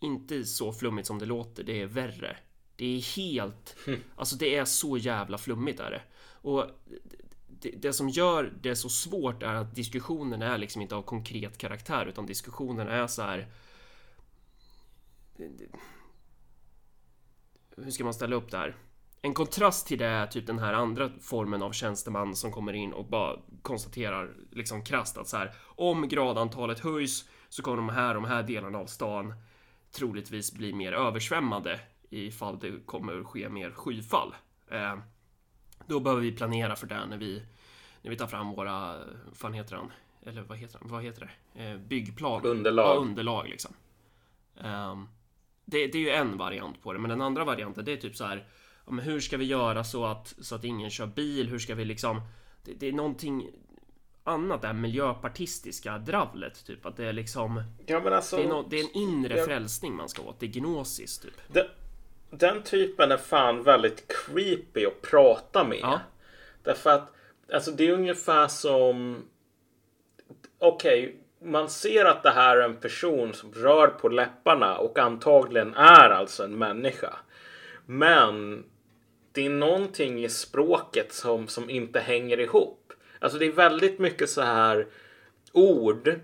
inte 0.00 0.44
så 0.44 0.72
flummigt 0.72 1.06
som 1.06 1.18
det 1.18 1.26
låter, 1.26 1.64
det 1.64 1.82
är 1.82 1.86
värre. 1.86 2.36
Det 2.76 2.96
är 2.96 3.16
helt, 3.16 3.76
mm. 3.86 4.00
alltså 4.16 4.36
det 4.36 4.56
är 4.56 4.64
så 4.64 4.96
jävla 4.96 5.38
flummigt 5.38 5.80
är 5.80 5.90
det. 5.90 6.02
Och 6.26 6.66
det, 7.48 7.70
det, 7.70 7.92
som 7.92 8.08
gör 8.08 8.52
det 8.60 8.76
så 8.76 8.88
svårt 8.88 9.42
är 9.42 9.54
att 9.54 9.74
diskussionen 9.74 10.42
är 10.42 10.58
liksom 10.58 10.82
inte 10.82 10.96
av 10.96 11.02
konkret 11.02 11.58
karaktär 11.58 12.06
utan 12.06 12.26
diskussionen 12.26 12.88
är 12.88 13.06
så 13.06 13.22
här 13.22 13.48
hur 17.76 17.90
ska 17.90 18.04
man 18.04 18.14
ställa 18.14 18.36
upp 18.36 18.50
det 18.50 18.58
här? 18.58 18.76
en 19.26 19.34
kontrast 19.34 19.86
till 19.86 19.98
det 19.98 20.06
är 20.06 20.26
typ 20.26 20.46
den 20.46 20.58
här 20.58 20.72
andra 20.72 21.10
formen 21.20 21.62
av 21.62 21.72
tjänsteman 21.72 22.36
som 22.36 22.52
kommer 22.52 22.72
in 22.72 22.92
och 22.92 23.04
bara 23.04 23.36
konstaterar 23.62 24.34
liksom 24.50 24.84
krasst 24.84 25.18
att 25.18 25.28
så 25.28 25.36
här 25.36 25.52
om 25.64 26.08
gradantalet 26.08 26.80
höjs 26.80 27.28
så 27.48 27.62
kommer 27.62 27.76
de 27.76 27.88
här, 27.88 28.14
de 28.14 28.24
här 28.24 28.42
delarna 28.42 28.78
av 28.78 28.86
stan 28.86 29.34
troligtvis 29.92 30.52
bli 30.52 30.72
mer 30.72 30.92
översvämmade 30.92 31.80
ifall 32.10 32.58
det 32.58 32.86
kommer 32.86 33.24
ske 33.24 33.48
mer 33.48 33.70
skyfall. 33.70 34.34
Eh, 34.70 34.98
då 35.86 36.00
behöver 36.00 36.22
vi 36.22 36.32
planera 36.32 36.76
för 36.76 36.86
det 36.86 37.06
när 37.06 37.18
vi, 37.18 37.42
när 38.02 38.10
vi 38.10 38.16
tar 38.16 38.26
fram 38.26 38.50
våra, 38.50 38.98
vad 39.26 39.36
fan 39.36 39.52
heter 39.52 39.76
han? 39.76 39.92
Eller 40.22 40.42
vad 40.42 40.58
heter 40.58 40.78
han? 40.78 40.88
Vad 40.88 41.02
heter 41.02 41.32
det? 41.54 41.64
Eh, 41.64 41.76
byggplan. 41.78 42.44
Underlag. 42.44 42.96
Ja, 42.96 43.00
underlag 43.00 43.48
liksom. 43.48 43.74
Um, 44.54 45.08
det, 45.66 45.86
det, 45.86 45.98
är 45.98 46.02
ju 46.02 46.10
en 46.10 46.38
variant 46.38 46.82
på 46.82 46.92
det, 46.92 46.98
men 46.98 47.10
den 47.10 47.22
andra 47.22 47.44
varianten 47.44 47.84
det 47.84 47.92
är 47.92 47.96
typ 47.96 48.16
så 48.16 48.24
här. 48.24 48.46
Men 48.86 48.98
hur 48.98 49.20
ska 49.20 49.36
vi 49.36 49.44
göra 49.44 49.84
så 49.84 50.04
att, 50.04 50.34
så 50.40 50.54
att 50.54 50.64
ingen 50.64 50.90
kör 50.90 51.06
bil? 51.06 51.48
Hur 51.48 51.58
ska 51.58 51.74
vi 51.74 51.84
liksom? 51.84 52.20
Det, 52.64 52.72
det 52.72 52.88
är 52.88 52.92
någonting 52.92 53.50
annat, 54.24 54.60
det 54.60 54.66
här 54.66 54.74
miljöpartistiska 54.74 55.98
dravlet, 55.98 56.66
typ 56.66 56.86
att 56.86 56.96
det 56.96 57.04
är 57.04 57.12
liksom. 57.12 57.62
Ja, 57.86 58.00
men 58.00 58.12
alltså, 58.12 58.36
det, 58.36 58.42
är 58.42 58.48
no, 58.48 58.66
det 58.70 58.80
är 58.80 58.84
en 58.84 58.96
inre 58.96 59.36
jag, 59.36 59.46
frälsning 59.46 59.94
man 59.94 60.08
ska 60.08 60.22
åt. 60.22 60.40
Det 60.40 60.46
är 60.46 60.50
gnosis, 60.50 61.18
typ. 61.18 61.34
Det, 61.52 61.70
den 62.30 62.62
typen 62.62 63.12
är 63.12 63.16
fan 63.16 63.62
väldigt 63.62 64.04
creepy 64.08 64.86
att 64.86 65.02
prata 65.02 65.64
med. 65.64 65.78
Ja. 65.82 66.00
Därför 66.62 66.90
att 66.90 67.12
alltså 67.52 67.70
det 67.70 67.88
är 67.88 67.92
ungefär 67.92 68.48
som 68.48 69.22
okej, 70.58 71.04
okay, 71.04 71.16
man 71.46 71.70
ser 71.70 72.04
att 72.04 72.22
det 72.22 72.30
här 72.30 72.56
är 72.56 72.64
en 72.64 72.76
person 72.76 73.34
som 73.34 73.52
rör 73.52 73.88
på 73.88 74.08
läpparna 74.08 74.78
och 74.78 74.98
antagligen 74.98 75.74
är 75.74 76.10
alltså 76.10 76.44
en 76.44 76.58
människa. 76.58 77.16
Men 77.86 78.64
det 79.32 79.46
är 79.46 79.50
någonting 79.50 80.24
i 80.24 80.28
språket 80.28 81.12
som, 81.12 81.48
som 81.48 81.70
inte 81.70 82.00
hänger 82.00 82.40
ihop. 82.40 82.92
Alltså 83.18 83.38
det 83.38 83.46
är 83.46 83.52
väldigt 83.52 83.98
mycket 83.98 84.30
så 84.30 84.42
här 84.42 84.86
ord 85.52 86.20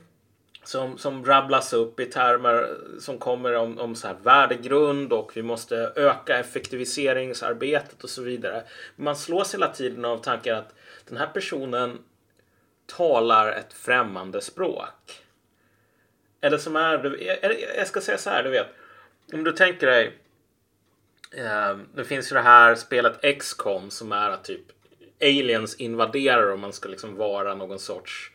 som, 0.65 0.99
som 0.99 1.25
rabblas 1.25 1.73
upp 1.73 2.01
i 2.01 2.07
termer 2.07 2.77
som 2.99 3.19
kommer 3.19 3.55
om, 3.55 3.79
om 3.79 3.95
så 3.95 4.07
här 4.07 4.17
värdegrund 4.23 5.13
och 5.13 5.33
vi 5.35 5.43
måste 5.43 5.93
öka 5.97 6.39
effektiviseringsarbetet 6.39 8.05
och 8.05 8.11
så 8.11 8.23
vidare. 8.23 8.63
Man 8.97 9.17
slås 9.17 9.55
hela 9.55 9.69
tiden 9.69 10.05
av 10.05 10.19
tanken 10.19 10.57
att 10.57 10.75
den 11.09 11.19
här 11.19 11.27
personen 11.27 11.99
talar 12.87 13.53
ett 13.53 13.73
främmande 13.73 14.41
språk. 14.41 15.23
Eller 16.41 16.59
som 16.59 16.77
är, 16.77 17.17
jag 17.77 17.87
ska 17.87 18.01
säga 18.01 18.19
så 18.19 18.31
här, 18.31 18.43
du 18.43 18.51
vet. 18.51 18.67
Om 19.33 19.45
du 19.45 19.53
tänker 19.53 19.87
dig. 19.87 20.19
Eh, 21.37 21.77
det 21.95 22.05
finns 22.05 22.33
ju 22.33 22.35
det 22.35 22.43
här 22.43 22.75
spelet 22.75 23.19
X-com 23.23 23.91
som 23.91 24.13
är 24.13 24.31
att 24.31 24.45
typ 24.45 24.67
aliens 25.21 25.75
invaderar 25.75 26.53
och 26.53 26.59
man 26.59 26.73
ska 26.73 26.89
liksom 26.89 27.17
vara 27.17 27.55
någon 27.55 27.79
sorts 27.79 28.33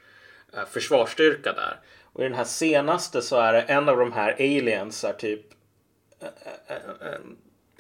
eh, 0.54 0.66
försvarsstyrka 0.66 1.54
där. 1.54 1.80
Och 2.04 2.22
i 2.22 2.24
den 2.24 2.38
här 2.38 2.44
senaste 2.44 3.22
så 3.22 3.40
är 3.40 3.54
det 3.54 3.62
en 3.62 3.90
av 3.90 3.98
de 3.98 4.14
här 4.14 4.34
aliens 4.34 5.04
är 5.04 5.14
typ 5.14 5.46
eh, 6.20 6.28
eh, 6.68 7.08
eh, 7.08 7.20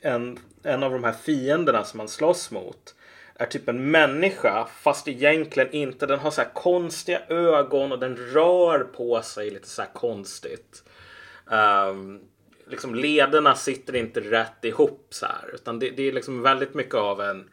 en, 0.02 0.40
en 0.64 0.84
av 0.84 0.92
de 0.92 1.04
här 1.04 1.14
fienderna 1.14 1.84
som 1.84 1.98
man 1.98 2.08
slåss 2.08 2.52
mot 2.52 2.96
är 3.40 3.46
typ 3.46 3.70
en 3.70 3.92
människa 3.92 4.68
fast 4.82 5.08
egentligen 5.08 5.72
inte. 5.72 6.06
Den 6.06 6.20
har 6.20 6.32
så 6.32 6.42
här 6.42 6.54
konstiga 6.54 7.22
ögon 7.30 7.92
och 7.92 8.00
den 8.00 8.16
rör 8.16 8.80
på 8.80 9.22
sig 9.22 9.50
lite 9.50 9.68
så 9.68 9.82
här 9.82 9.90
konstigt. 9.94 10.84
Um, 11.46 12.22
liksom 12.68 12.96
lederna 12.96 13.56
sitter 13.56 13.96
inte 13.96 14.20
rätt 14.20 14.66
ihop 14.66 15.08
så 15.10 15.26
här 15.26 15.54
utan 15.54 15.80
det, 15.80 15.90
det 15.90 16.04
är 16.04 16.12
liksom 16.12 16.42
väldigt 16.42 16.74
mycket 16.74 16.96
av 16.96 17.22
en 17.22 17.50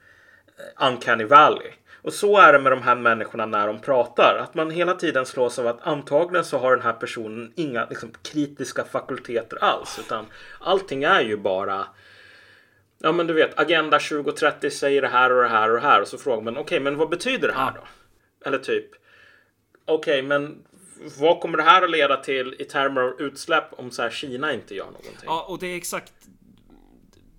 eh, 0.59 0.89
uncanny 0.89 1.25
valley. 1.25 1.73
Och 2.03 2.13
så 2.13 2.39
är 2.39 2.53
det 2.53 2.59
med 2.59 2.73
de 2.73 2.83
här 2.83 2.95
människorna 2.95 3.47
när 3.47 3.67
de 3.67 3.81
pratar. 3.81 4.39
Att 4.43 4.55
man 4.55 4.71
hela 4.71 4.95
tiden 4.95 5.27
slås 5.27 5.59
av 5.59 5.67
att 5.67 5.87
antagligen 5.87 6.45
så 6.45 6.59
har 6.59 6.71
den 6.71 6.85
här 6.85 6.93
personen 6.93 7.53
inga 7.57 7.87
liksom, 7.87 8.13
kritiska 8.23 8.85
fakulteter 8.85 9.65
alls. 9.65 9.99
Utan 9.99 10.27
allting 10.61 11.05
är 11.05 11.21
ju 11.21 11.37
bara 11.37 11.87
Ja 13.05 13.13
men 13.13 13.27
du 13.27 13.35
vet, 13.35 13.59
Agenda 13.59 13.99
2030 13.99 14.71
säger 14.71 15.03
det 15.03 15.09
här 15.09 15.33
och 15.33 15.43
det 15.43 15.49
här 15.49 15.69
och 15.69 15.75
det 15.75 15.83
här. 15.83 16.01
Och 16.01 16.09
så 16.09 16.19
frågar 16.19 16.43
man, 16.43 16.53
okej 16.53 16.63
okay, 16.63 16.81
men 16.81 16.97
vad 16.97 17.09
betyder 17.09 17.49
det 17.49 17.55
här 17.55 17.73
då? 17.73 17.81
Eller 18.49 18.59
typ, 18.59 18.91
okej 19.85 19.95
okay, 19.95 20.23
men 20.23 20.65
vad 21.21 21.41
kommer 21.41 21.59
det 21.59 21.63
här 21.63 21.83
att 21.83 21.91
leda 21.91 22.17
till 22.17 22.57
i 22.59 22.65
termer 22.65 23.01
av 23.01 23.21
utsläpp 23.21 23.65
om 23.73 23.91
så 23.91 24.03
här 24.03 24.11
Kina 24.11 24.53
inte 24.53 24.75
gör 24.75 24.85
någonting? 24.85 25.13
Ja, 25.25 25.47
och 25.49 25.59
det 25.59 25.67
är 25.67 25.77
exakt 25.77 26.13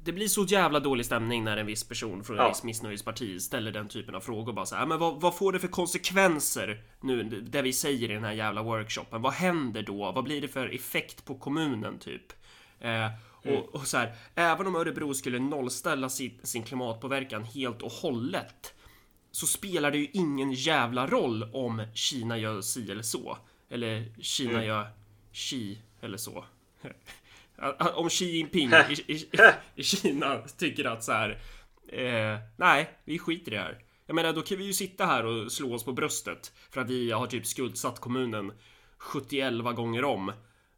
det 0.03 0.11
blir 0.11 0.27
så 0.27 0.43
jävla 0.43 0.79
dålig 0.79 1.05
stämning 1.05 1.43
när 1.43 1.57
en 1.57 1.65
viss 1.65 1.83
person 1.83 2.23
från 2.23 2.37
en 2.37 2.43
ja. 2.43 2.49
viss 2.49 2.63
missnöjesparti 2.63 3.41
ställer 3.41 3.71
den 3.71 3.87
typen 3.87 4.15
av 4.15 4.21
frågor. 4.21 4.53
Bara 4.53 4.65
så 4.65 4.75
här, 4.75 4.85
men 4.85 4.99
vad, 4.99 5.21
vad, 5.21 5.37
får 5.37 5.51
det 5.51 5.59
för 5.59 5.67
konsekvenser 5.67 6.83
nu 7.01 7.23
det 7.23 7.61
vi 7.61 7.73
säger 7.73 8.11
i 8.11 8.13
den 8.13 8.23
här 8.23 8.33
jävla 8.33 8.63
workshopen? 8.63 9.21
Vad 9.21 9.33
händer 9.33 9.83
då? 9.83 10.11
Vad 10.11 10.23
blir 10.23 10.41
det 10.41 10.47
för 10.47 10.75
effekt 10.75 11.25
på 11.25 11.35
kommunen 11.35 11.99
typ? 11.99 12.33
Eh, 12.79 13.07
Mm. 13.45 13.57
Och, 13.57 13.75
och, 13.75 13.87
så 13.87 13.97
här, 13.97 14.15
även 14.35 14.67
om 14.67 14.75
Örebro 14.75 15.13
skulle 15.13 15.39
nollställa 15.39 16.09
sin, 16.09 16.39
sin 16.43 16.63
klimatpåverkan 16.63 17.43
helt 17.43 17.81
och 17.81 17.91
hållet 17.91 18.73
så 19.31 19.45
spelar 19.45 19.91
det 19.91 19.97
ju 19.97 20.07
ingen 20.13 20.51
jävla 20.51 21.07
roll 21.07 21.49
om 21.53 21.85
Kina 21.93 22.37
gör 22.37 22.61
si 22.61 22.91
eller 22.91 23.03
så. 23.03 23.37
Eller 23.69 24.21
Kina 24.21 24.51
mm. 24.51 24.65
gör 24.65 24.89
Xi 25.33 25.81
eller 26.01 26.17
så. 26.17 26.45
om 27.95 28.09
Xi 28.09 28.25
Jinping 28.25 28.71
i, 28.89 29.13
i, 29.13 29.27
i, 29.75 29.83
Kina 29.83 30.37
tycker 30.57 30.85
att 30.85 31.03
så 31.03 31.11
här. 31.11 31.39
Eh, 31.87 32.39
nej, 32.57 32.89
vi 33.05 33.19
skiter 33.19 33.51
i 33.51 33.55
det 33.55 33.61
här. 33.61 33.79
Jag 34.05 34.15
menar, 34.15 34.33
då 34.33 34.41
kan 34.41 34.57
vi 34.57 34.65
ju 34.65 34.73
sitta 34.73 35.05
här 35.05 35.25
och 35.25 35.51
slå 35.51 35.73
oss 35.73 35.83
på 35.83 35.93
bröstet 35.93 36.53
för 36.71 36.81
att 36.81 36.89
vi 36.89 37.11
har 37.11 37.27
typ 37.27 37.45
skuldsatt 37.45 37.99
kommunen 37.99 38.51
71 38.97 39.53
gånger 39.75 40.03
om 40.03 40.29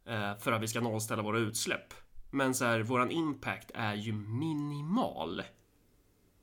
eh, 0.06 0.38
för 0.38 0.52
att 0.52 0.62
vi 0.62 0.68
ska 0.68 0.80
nollställa 0.80 1.22
våra 1.22 1.38
utsläpp. 1.38 1.94
Men 2.30 2.54
så 2.54 2.64
här, 2.64 2.80
våran 2.80 3.10
impact 3.10 3.70
är 3.74 3.94
ju 3.94 4.12
minimal. 4.12 5.42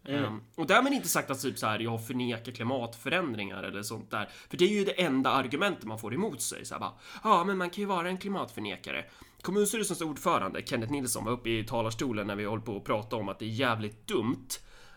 Mm. 0.07 0.23
Um, 0.23 0.43
och 0.55 0.67
därmed 0.67 0.93
inte 0.93 1.07
sagt 1.07 1.31
att 1.31 1.41
typ 1.41 1.57
så 1.57 1.67
här, 1.67 1.79
jag 1.79 2.07
förnekar 2.07 2.51
klimatförändringar 2.51 3.63
eller 3.63 3.83
sånt 3.83 4.11
där. 4.11 4.29
För 4.49 4.57
det 4.57 4.65
är 4.65 4.69
ju 4.69 4.85
det 4.85 5.01
enda 5.01 5.29
argumentet 5.29 5.83
man 5.83 5.99
får 5.99 6.13
emot 6.13 6.41
sig. 6.41 6.65
Så 6.65 6.73
här, 6.73 6.79
bara, 6.79 6.93
ja, 7.23 7.43
men 7.43 7.57
man 7.57 7.69
kan 7.69 7.81
ju 7.81 7.85
vara 7.85 8.09
en 8.09 8.17
klimatförnekare. 8.17 9.05
Kommunstyrelsens 9.41 10.01
ordförande 10.01 10.61
Kenneth 10.65 10.91
Nilsson 10.91 11.25
var 11.25 11.31
uppe 11.31 11.49
i 11.49 11.63
talarstolen 11.63 12.27
när 12.27 12.35
vi 12.35 12.45
höll 12.45 12.61
på 12.61 12.77
att 12.77 12.83
prata 12.83 13.15
om 13.15 13.29
att 13.29 13.39
det 13.39 13.45
är 13.45 13.49
jävligt 13.49 14.07
dumt 14.07 14.47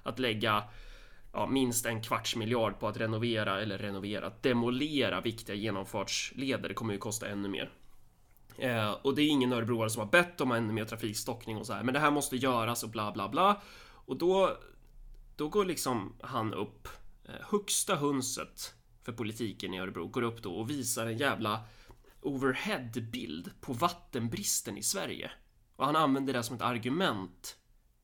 att 0.02 0.18
lägga 0.18 0.62
ja, 1.32 1.46
minst 1.46 1.86
en 1.86 2.02
kvarts 2.02 2.36
miljard 2.36 2.78
på 2.78 2.88
att 2.88 2.96
renovera 2.96 3.60
eller 3.60 3.78
renovera, 3.78 4.32
demolera 4.40 5.20
viktiga 5.20 5.56
genomfartsleder. 5.56 6.68
Det 6.68 6.74
kommer 6.74 6.92
ju 6.92 6.98
kosta 6.98 7.28
ännu 7.28 7.48
mer. 7.48 7.70
Eh, 8.58 8.90
och 8.90 9.14
det 9.14 9.22
är 9.22 9.28
ingen 9.28 9.52
örebroare 9.52 9.90
som 9.90 10.00
har 10.00 10.10
bett 10.10 10.40
om 10.40 10.52
ännu 10.52 10.72
mer 10.72 10.84
trafikstockning 10.84 11.56
och 11.56 11.66
så 11.66 11.72
här. 11.72 11.82
Men 11.82 11.94
det 11.94 12.00
här 12.00 12.10
måste 12.10 12.36
göras 12.36 12.82
och 12.82 12.90
bla 12.90 13.12
bla 13.12 13.28
bla. 13.28 13.60
Och 13.90 14.16
då, 14.16 14.56
då 15.36 15.48
går 15.48 15.64
liksom 15.64 16.16
han 16.20 16.54
upp, 16.54 16.88
eh, 17.24 17.46
högsta 17.50 17.96
hönset 17.96 18.74
för 19.02 19.12
politiken 19.12 19.74
i 19.74 19.80
Örebro, 19.80 20.06
går 20.06 20.22
upp 20.22 20.42
då 20.42 20.54
och 20.54 20.70
visar 20.70 21.06
en 21.06 21.18
jävla 21.18 21.60
overheadbild 22.20 23.50
på 23.60 23.72
vattenbristen 23.72 24.78
i 24.78 24.82
Sverige. 24.82 25.30
Och 25.76 25.86
han 25.86 25.96
använder 25.96 26.32
det 26.32 26.42
som 26.42 26.56
ett 26.56 26.62
argument 26.62 27.56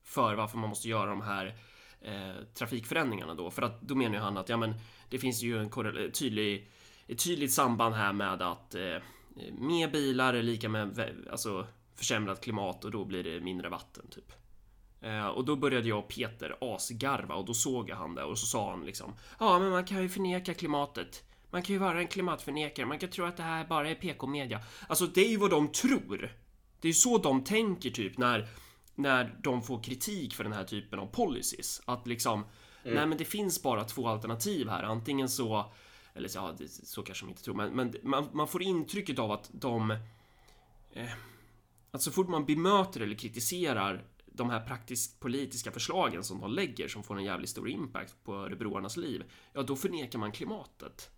för 0.02 0.34
varför 0.34 0.58
man 0.58 0.68
måste 0.68 0.88
göra 0.88 1.10
de 1.10 1.22
här 1.22 1.58
eh, 2.00 2.44
trafikförändringarna 2.54 3.34
då. 3.34 3.50
För 3.50 3.62
att 3.62 3.82
då 3.82 3.94
menar 3.94 4.14
ju 4.14 4.20
han 4.20 4.36
att 4.36 4.48
ja, 4.48 4.56
men 4.56 4.74
det 5.08 5.18
finns 5.18 5.42
ju 5.42 5.58
en 5.58 5.70
tydlig, 6.12 6.70
ett 7.06 7.24
tydligt 7.24 7.52
samband 7.52 7.94
här 7.94 8.12
med 8.12 8.42
att 8.42 8.74
eh, 8.74 8.96
mer 9.58 9.88
bilar 9.88 10.34
är 10.34 10.42
lika 10.42 10.68
med 10.68 11.12
alltså, 11.30 11.66
försämrat 11.94 12.40
klimat 12.40 12.84
och 12.84 12.90
då 12.90 13.04
blir 13.04 13.24
det 13.24 13.40
mindre 13.40 13.68
vatten 13.68 14.06
typ. 14.10 14.32
Eh, 15.00 15.26
och 15.26 15.44
då 15.44 15.56
började 15.56 15.88
jag 15.88 15.98
och 15.98 16.08
Peter 16.08 16.56
asgarva 16.60 17.34
och 17.34 17.44
då 17.44 17.54
såg 17.54 17.88
jag 17.88 17.96
han 17.96 18.14
där 18.14 18.24
och 18.24 18.38
så 18.38 18.46
sa 18.46 18.70
han 18.70 18.86
liksom 18.86 19.14
Ja, 19.38 19.58
men 19.58 19.70
man 19.70 19.84
kan 19.84 20.02
ju 20.02 20.08
förneka 20.08 20.54
klimatet. 20.54 21.22
Man 21.50 21.62
kan 21.62 21.72
ju 21.72 21.78
vara 21.78 21.98
en 21.98 22.08
klimatförnekare. 22.08 22.86
Man 22.86 22.98
kan 22.98 23.10
tro 23.10 23.24
att 23.24 23.36
det 23.36 23.42
här 23.42 23.64
bara 23.64 23.90
är 23.90 23.94
PK-media. 23.94 24.60
Alltså, 24.88 25.06
det 25.06 25.20
är 25.20 25.28
ju 25.28 25.36
vad 25.36 25.50
de 25.50 25.68
tror. 25.68 26.32
Det 26.80 26.88
är 26.88 26.90
ju 26.90 26.94
så 26.94 27.18
de 27.18 27.44
tänker 27.44 27.90
typ 27.90 28.18
när 28.18 28.48
när 28.94 29.38
de 29.42 29.62
får 29.62 29.82
kritik 29.82 30.34
för 30.34 30.44
den 30.44 30.52
här 30.52 30.64
typen 30.64 30.98
av 30.98 31.06
policies. 31.06 31.82
Att 31.84 32.06
liksom, 32.06 32.44
mm. 32.82 32.94
nej 32.94 33.06
men 33.06 33.18
det 33.18 33.24
finns 33.24 33.62
bara 33.62 33.84
två 33.84 34.08
alternativ 34.08 34.68
här. 34.68 34.82
Antingen 34.82 35.28
så 35.28 35.72
eller 36.14 36.28
så, 36.28 36.38
ja, 36.38 36.54
det, 36.58 36.68
så 36.68 37.02
kanske 37.02 37.24
de 37.24 37.30
inte 37.30 37.42
tror, 37.42 37.54
men, 37.54 37.72
men 37.72 37.94
man, 38.02 38.28
man, 38.32 38.48
får 38.48 38.62
intrycket 38.62 39.18
av 39.18 39.32
att 39.32 39.50
de... 39.52 39.90
Eh, 40.92 41.12
att 41.90 42.02
så 42.02 42.10
fort 42.10 42.28
man 42.28 42.44
bemöter 42.44 43.00
eller 43.00 43.16
kritiserar 43.16 44.04
de 44.26 44.50
här 44.50 44.66
praktiskt 44.66 45.20
politiska 45.20 45.70
förslagen 45.70 46.24
som 46.24 46.40
de 46.40 46.52
lägger 46.52 46.88
som 46.88 47.02
får 47.02 47.16
en 47.16 47.24
jävligt 47.24 47.50
stor 47.50 47.68
impact 47.68 48.14
på 48.24 48.34
örebroarnas 48.34 48.96
liv, 48.96 49.24
ja 49.52 49.62
då 49.62 49.76
förnekar 49.76 50.18
man 50.18 50.32
klimatet. 50.32 51.10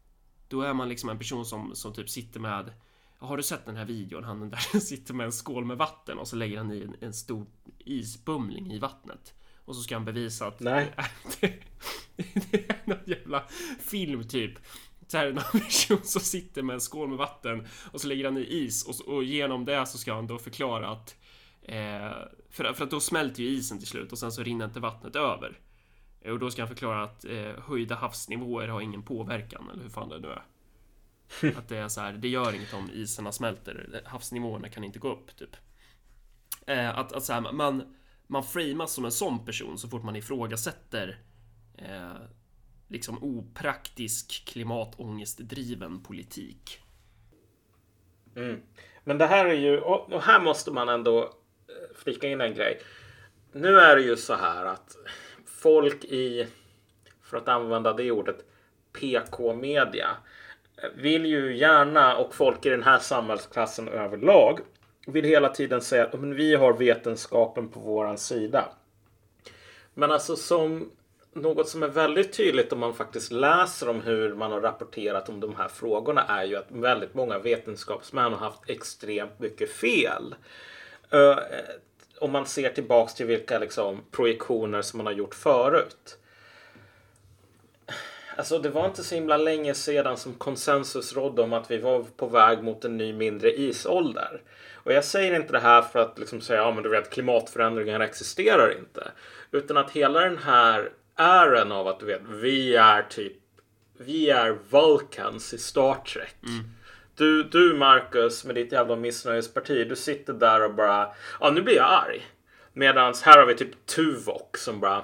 Då 0.49 0.63
är 0.63 0.75
man 0.75 0.89
liksom 0.89 1.11
en 1.11 1.19
person 1.19 1.47
som, 1.47 1.75
som 1.75 1.93
typ 1.93 2.11
sitter 2.11 2.41
med 2.41 2.73
har 3.19 3.37
du 3.37 3.43
sett 3.43 3.67
den 3.67 3.77
här 3.77 3.85
videon? 3.85 4.25
Han 4.25 4.51
där 4.51 4.81
sitter 4.81 5.15
med 5.15 5.27
en 5.27 5.33
skål 5.33 5.65
med 5.65 5.77
vatten 5.77 6.19
och 6.19 6.29
så 6.29 6.37
lägger 6.37 6.59
han 6.59 6.73
i 6.73 6.83
en, 6.83 6.97
en 7.01 7.15
stor 7.15 7.47
isbumling 7.79 8.73
i 8.73 8.79
vattnet. 8.79 9.35
Och 9.65 9.77
så 9.77 9.83
ska 9.83 9.95
han 9.95 10.05
bevisa 10.05 10.47
att 10.47 10.61
Nej. 10.61 10.95
det 12.51 12.71
är 12.71 12.81
någon 12.85 13.05
jävla 13.07 13.45
film 13.81 14.29
typ. 14.29 14.59
Så 15.07 15.19
här 15.19 15.27
är 15.27 15.33
någon 15.33 15.45
person 15.53 16.01
som 16.03 16.21
sitter 16.21 16.63
med 16.63 16.75
en 16.75 16.81
skål 16.81 17.09
med 17.09 17.19
vatten 17.19 17.67
och 17.93 18.01
så 18.01 18.09
lägger 18.09 18.25
han 18.25 18.39
i 18.39 18.47
is 18.51 18.87
och, 18.87 19.15
och 19.15 19.25
genom 19.25 19.65
det 19.65 19.87
så 19.87 19.99
ska 19.99 20.15
han 20.15 20.27
då 20.27 20.39
förklara 20.39 20.89
att 20.89 21.17
eh, 21.63 22.11
för, 22.51 22.73
för 22.73 22.85
att 22.85 22.91
då 22.91 23.01
smälter 23.01 23.43
ju 23.43 23.49
isen 23.49 23.79
till 23.79 23.87
slut 23.87 24.13
och 24.13 24.19
sen 24.19 24.33
så 24.33 24.43
rinner 24.43 24.65
inte 24.65 24.81
vattnet 24.81 25.17
över. 25.17 25.59
Och 26.25 26.39
då 26.39 26.51
ska 26.51 26.63
han 26.63 26.69
förklara 26.69 27.03
att 27.03 27.25
eh, 27.25 27.63
höjda 27.67 27.95
havsnivåer 27.95 28.69
har 28.69 28.81
ingen 28.81 29.03
påverkan 29.03 29.71
eller 29.73 29.83
hur 29.83 29.91
fan 29.91 30.09
det 30.09 30.19
nu 30.19 30.29
är. 30.29 30.43
Att 31.59 31.69
det 31.69 31.77
är 31.77 31.89
så 31.89 32.01
här, 32.01 32.13
det 32.13 32.29
gör 32.29 32.55
inget 32.55 32.75
om 32.75 32.91
isarna 32.93 33.33
smälter. 33.33 34.03
Havsnivåerna 34.05 34.69
kan 34.69 34.85
inte 34.85 34.99
gå 34.99 35.13
upp 35.13 35.37
typ. 35.37 35.57
Eh, 36.67 36.99
att, 36.99 37.13
att 37.13 37.25
så 37.25 37.33
här, 37.33 37.53
man, 37.53 37.97
man 38.27 38.45
framas 38.45 38.93
som 38.93 39.05
en 39.05 39.13
sån 39.13 39.45
person 39.45 39.79
så 39.79 39.89
fort 39.89 40.03
man 40.03 40.17
ifrågasätter 40.17 41.19
eh, 41.79 42.17
liksom 42.89 43.25
opraktisk 43.25 44.45
klimatångestdriven 44.47 46.03
politik. 46.03 46.81
Mm. 48.37 48.61
Men 49.05 49.19
det 49.19 49.27
här 49.27 49.47
är 49.47 49.55
ju, 49.55 49.79
och 49.79 50.23
här 50.23 50.41
måste 50.41 50.71
man 50.71 50.89
ändå 50.89 51.23
eh, 51.23 51.97
flika 51.97 52.29
in 52.29 52.41
en 52.41 52.55
grej. 52.55 52.81
Nu 53.53 53.79
är 53.79 53.97
det 53.97 54.03
ju 54.03 54.17
så 54.17 54.35
här 54.35 54.65
att 54.65 54.97
folk 55.47 56.05
i, 56.05 56.47
för 57.23 57.37
att 57.37 57.49
använda 57.49 57.93
det 57.93 58.11
ordet, 58.11 58.45
PK-media 58.93 60.09
eh, 60.77 60.91
vill 60.97 61.27
ju 61.27 61.57
gärna, 61.57 62.17
och 62.17 62.35
folk 62.35 62.67
i 62.67 62.69
den 62.69 62.83
här 62.83 62.99
samhällsklassen 62.99 63.89
överlag, 63.89 64.61
vill 65.07 65.25
hela 65.25 65.49
tiden 65.49 65.81
säga 65.81 66.05
att 66.05 66.15
vi 66.15 66.55
har 66.55 66.73
vetenskapen 66.73 67.69
på 67.69 67.81
våran 67.81 68.19
sida. 68.19 68.69
Men 69.95 70.13
alltså 70.13 70.37
som 70.37 70.91
något 71.37 71.69
som 71.69 71.83
är 71.83 71.89
väldigt 71.89 72.33
tydligt 72.33 72.73
om 72.73 72.79
man 72.79 72.95
faktiskt 72.95 73.33
läser 73.33 73.89
om 73.89 74.01
hur 74.01 74.35
man 74.35 74.53
har 74.53 74.61
rapporterat 74.61 75.29
om 75.29 75.41
de 75.41 75.57
här 75.57 75.69
frågorna 75.69 76.25
är 76.25 76.45
ju 76.45 76.57
att 76.57 76.71
väldigt 76.71 77.15
många 77.15 77.39
vetenskapsmän 77.39 78.33
har 78.33 78.39
haft 78.39 78.71
extremt 78.71 79.39
mycket 79.39 79.71
fel. 79.71 80.35
Uh, 81.15 81.39
om 82.21 82.33
man 82.33 82.47
ser 82.47 82.71
tillbaks 82.71 83.15
till 83.15 83.27
vilka 83.27 83.59
liksom, 83.59 84.05
projektioner 84.11 84.83
som 84.83 84.97
man 84.99 85.07
har 85.07 85.13
gjort 85.13 85.35
förut. 85.35 86.19
Alltså 88.37 88.59
det 88.59 88.71
var 88.71 88.87
inte 88.87 89.05
så 89.05 89.15
himla 89.15 89.37
länge 89.37 89.75
sedan 89.75 90.17
som 90.17 90.35
konsensus 90.35 91.17
rådde 91.17 91.43
om 91.43 91.53
att 91.53 91.71
vi 91.71 91.79
var 91.79 92.05
på 92.17 92.27
väg 92.27 92.63
mot 92.63 92.85
en 92.85 92.97
ny 92.97 93.13
mindre 93.13 93.59
isålder. 93.59 94.43
Och 94.75 94.93
jag 94.93 95.05
säger 95.05 95.37
inte 95.37 95.53
det 95.53 95.61
här 95.61 95.83
för 95.83 95.99
att 95.99 96.19
liksom 96.19 96.41
säga 96.41 96.61
ja 96.61 96.73
men 96.73 96.83
du 96.83 96.89
vet 96.89 97.11
klimatförändringar 97.11 98.01
existerar 98.01 98.79
inte. 98.79 99.11
Utan 99.51 99.77
att 99.77 99.91
hela 99.91 100.21
den 100.21 100.39
här 100.39 100.91
ären 101.17 101.73
av 101.73 101.89
att 101.89 102.01
du 102.01 102.07
vet 102.07 102.23
vi 102.29 102.77
är 102.77 103.03
typ 103.03 103.37
vi 103.99 104.31
är 104.31 104.59
Vulcans 104.71 105.55
i 105.55 105.59
Star 105.59 105.95
Trek. 105.95 106.37
Mm. 106.43 106.65
Du, 107.17 107.43
du 107.43 107.75
Marcus 107.75 108.45
med 108.45 108.55
ditt 108.55 108.73
jävla 108.73 108.97
missnöjesparti, 108.97 109.89
du 109.89 109.97
sitter 109.97 110.33
där 110.33 110.65
och 110.65 110.75
bara 110.75 111.09
ja 111.41 111.51
nu 111.51 111.63
blir 111.63 111.77
jag 111.77 111.93
arg. 111.93 112.27
Medans 112.73 113.23
här 113.23 113.39
har 113.39 113.47
vi 113.47 113.55
typ 113.55 113.87
Tuvok 113.87 114.57
som 114.57 114.81
bara 114.81 115.03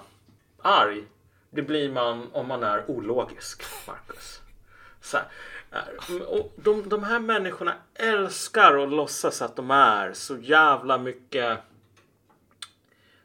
arg. 0.63 1.05
Det 1.51 1.63
blir 1.63 1.93
man 1.93 2.33
om 2.33 2.49
man 2.49 2.63
är 2.63 2.91
ologisk, 2.91 3.63
Marcus. 3.87 4.41
Så 5.01 5.17
här. 5.17 5.27
Och 6.27 6.53
de, 6.57 6.89
de 6.89 7.05
här 7.05 7.19
människorna 7.19 7.75
älskar 7.95 8.83
att 8.83 8.91
låtsas 8.91 9.43
att 9.43 9.57
de 9.57 9.71
är 9.71 10.13
så 10.13 10.37
jävla 10.37 10.99
mycket 10.99 11.59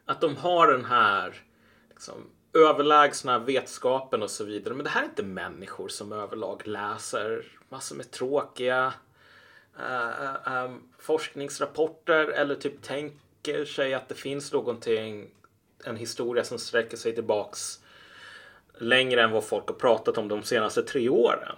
att 0.05 0.21
de 0.21 0.37
har 0.37 0.71
den 0.71 0.85
här 0.85 1.33
liksom, 1.89 2.29
överlägsna 2.57 3.39
vetskapen 3.39 4.23
och 4.23 4.29
så 4.29 4.43
vidare. 4.43 4.73
Men 4.73 4.83
det 4.83 4.89
här 4.89 5.01
är 5.01 5.05
inte 5.05 5.23
människor 5.23 5.87
som 5.87 6.11
överlag 6.11 6.67
läser 6.67 7.45
massor 7.69 7.95
med 7.95 8.11
tråkiga 8.11 8.93
uh, 9.79 10.63
um, 10.65 10.81
forskningsrapporter 10.99 12.27
eller 12.27 12.55
typ 12.55 12.81
tänker 12.81 13.65
sig 13.65 13.93
att 13.93 14.09
det 14.09 14.15
finns 14.15 14.53
någonting, 14.53 15.29
en 15.83 15.95
historia 15.95 16.43
som 16.43 16.59
sträcker 16.59 16.97
sig 16.97 17.15
tillbaks 17.15 17.79
längre 18.77 19.21
än 19.21 19.31
vad 19.31 19.43
folk 19.43 19.67
har 19.67 19.75
pratat 19.75 20.17
om 20.17 20.27
de 20.27 20.43
senaste 20.43 20.83
tre 20.83 21.09
åren. 21.09 21.57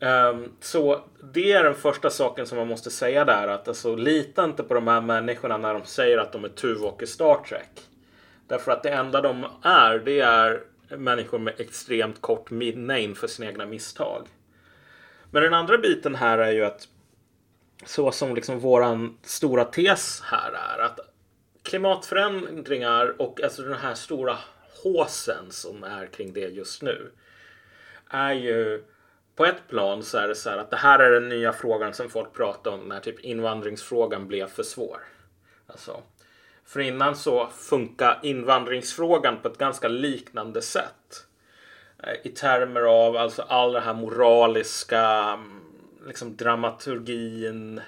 Um, 0.00 0.52
så 0.60 1.04
det 1.32 1.52
är 1.52 1.64
den 1.64 1.74
första 1.74 2.10
saken 2.10 2.46
som 2.46 2.58
man 2.58 2.68
måste 2.68 2.90
säga 2.90 3.24
där. 3.24 3.48
Att 3.48 3.68
alltså, 3.68 3.96
lita 3.96 4.44
inte 4.44 4.62
på 4.62 4.74
de 4.74 4.88
här 4.88 5.00
människorna 5.00 5.56
när 5.56 5.74
de 5.74 5.84
säger 5.84 6.18
att 6.18 6.32
de 6.32 6.44
är 6.44 6.48
Tuvok 6.48 7.02
i 7.02 7.06
Star 7.06 7.44
Trek. 7.48 7.88
Därför 8.52 8.72
att 8.72 8.82
det 8.82 8.90
enda 8.90 9.20
de 9.20 9.46
är, 9.62 9.98
det 9.98 10.20
är 10.20 10.62
människor 10.88 11.38
med 11.38 11.60
extremt 11.60 12.20
kort 12.20 12.50
minne 12.50 13.00
inför 13.00 13.26
sina 13.26 13.48
egna 13.48 13.66
misstag. 13.66 14.28
Men 15.30 15.42
den 15.42 15.54
andra 15.54 15.78
biten 15.78 16.14
här 16.14 16.38
är 16.38 16.52
ju 16.52 16.64
att 16.64 16.88
så 17.84 18.12
som 18.12 18.34
liksom 18.34 18.58
våran 18.60 19.18
stora 19.22 19.64
tes 19.64 20.20
här 20.20 20.52
är 20.52 20.82
att 20.82 21.00
klimatförändringar 21.62 23.20
och 23.22 23.42
alltså 23.42 23.62
den 23.62 23.78
här 23.78 23.94
stora 23.94 24.38
håsen 24.82 25.50
som 25.50 25.84
är 25.84 26.06
kring 26.06 26.32
det 26.32 26.48
just 26.48 26.82
nu 26.82 27.10
är 28.08 28.32
ju 28.32 28.84
på 29.36 29.46
ett 29.46 29.68
plan 29.68 30.02
så 30.02 30.18
är 30.18 30.28
det 30.28 30.34
så 30.34 30.50
här 30.50 30.58
att 30.58 30.70
det 30.70 30.76
här 30.76 30.98
är 30.98 31.10
den 31.10 31.28
nya 31.28 31.52
frågan 31.52 31.94
som 31.94 32.10
folk 32.10 32.32
pratar 32.32 32.70
om 32.70 32.80
när 32.80 33.00
typ 33.00 33.20
invandringsfrågan 33.20 34.28
blev 34.28 34.46
för 34.46 34.62
svår. 34.62 34.98
Alltså, 35.66 36.02
för 36.66 36.80
innan 36.80 37.16
så 37.16 37.46
funkar 37.46 38.20
invandringsfrågan 38.22 39.38
på 39.42 39.48
ett 39.48 39.58
ganska 39.58 39.88
liknande 39.88 40.62
sätt. 40.62 41.26
Eh, 42.02 42.14
I 42.22 42.28
termer 42.28 42.80
av 42.80 43.16
alltså 43.16 43.42
all 43.42 43.72
den 43.72 43.82
här 43.82 43.94
moraliska 43.94 45.00
mm, 45.00 45.60
liksom 46.06 46.36
dramaturgin. 46.36 47.80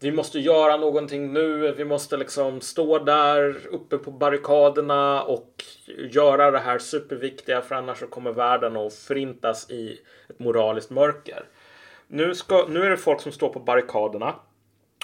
Vi 0.00 0.12
måste 0.12 0.38
göra 0.38 0.76
någonting 0.76 1.32
nu. 1.32 1.72
Vi 1.72 1.84
måste 1.84 2.16
liksom 2.16 2.60
stå 2.60 2.98
där 2.98 3.66
uppe 3.70 3.98
på 3.98 4.10
barrikaderna 4.10 5.22
och 5.22 5.64
göra 5.86 6.50
det 6.50 6.58
här 6.58 6.78
superviktiga 6.78 7.62
för 7.62 7.74
annars 7.74 7.98
så 7.98 8.06
kommer 8.06 8.32
världen 8.32 8.76
att 8.76 8.94
förintas 8.94 9.70
i 9.70 10.00
ett 10.28 10.38
moraliskt 10.38 10.90
mörker. 10.90 11.44
Nu, 12.06 12.34
ska, 12.34 12.66
nu 12.68 12.82
är 12.82 12.90
det 12.90 12.96
folk 12.96 13.20
som 13.20 13.32
står 13.32 13.48
på 13.48 13.60
barrikaderna. 13.60 14.34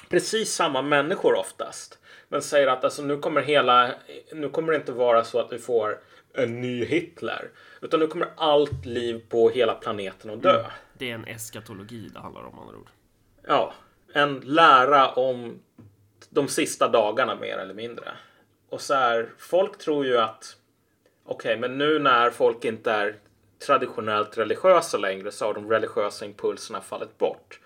Precis 0.09 0.53
samma 0.53 0.83
människor 0.83 1.35
oftast. 1.35 1.99
Men 2.29 2.43
säger 2.43 2.67
att 2.67 2.85
alltså, 2.85 3.03
nu 3.03 3.19
kommer 3.19 3.41
hela, 3.41 3.91
nu 4.33 4.49
kommer 4.49 4.73
det 4.73 4.77
inte 4.77 4.93
vara 4.93 5.25
så 5.25 5.41
att 5.41 5.53
vi 5.53 5.59
får 5.59 5.99
en 6.35 6.61
ny 6.61 6.85
Hitler. 6.85 7.51
Utan 7.81 8.01
nu 8.01 8.07
kommer 8.07 8.29
allt 8.37 8.87
liv 8.87 9.25
på 9.29 9.51
hela 9.51 9.75
planeten 9.75 10.31
att 10.31 10.43
dö. 10.43 10.59
Mm. 10.59 10.71
Det 10.99 11.11
är 11.11 11.15
en 11.15 11.25
eskatologi 11.25 12.09
det 12.15 12.21
handlar 12.21 12.43
om, 12.43 12.59
andra 12.59 12.77
ord. 12.77 12.89
Ja, 13.47 13.73
en 14.13 14.41
lära 14.41 15.09
om 15.09 15.61
de 16.31 16.49
sista 16.49 16.89
dagarna 16.89 17.35
mer 17.35 17.59
eller 17.59 17.75
mindre. 17.75 18.09
Och 18.69 18.81
så 18.81 18.95
här, 18.95 19.29
folk 19.39 19.79
tror 19.79 20.07
ju 20.07 20.19
att 20.19 20.57
okej, 21.25 21.51
okay, 21.51 21.61
men 21.61 21.79
nu 21.79 21.99
när 21.99 22.31
folk 22.31 22.65
inte 22.65 22.93
är 22.93 23.17
traditionellt 23.67 24.39
religiösa 24.39 24.99
längre 24.99 25.33
så 25.33 25.47
har 25.47 25.55
de 25.55 25.71
religiösa 25.71 26.25
impulserna 26.25 26.81
fallit 26.81 27.19
bort. 27.19 27.61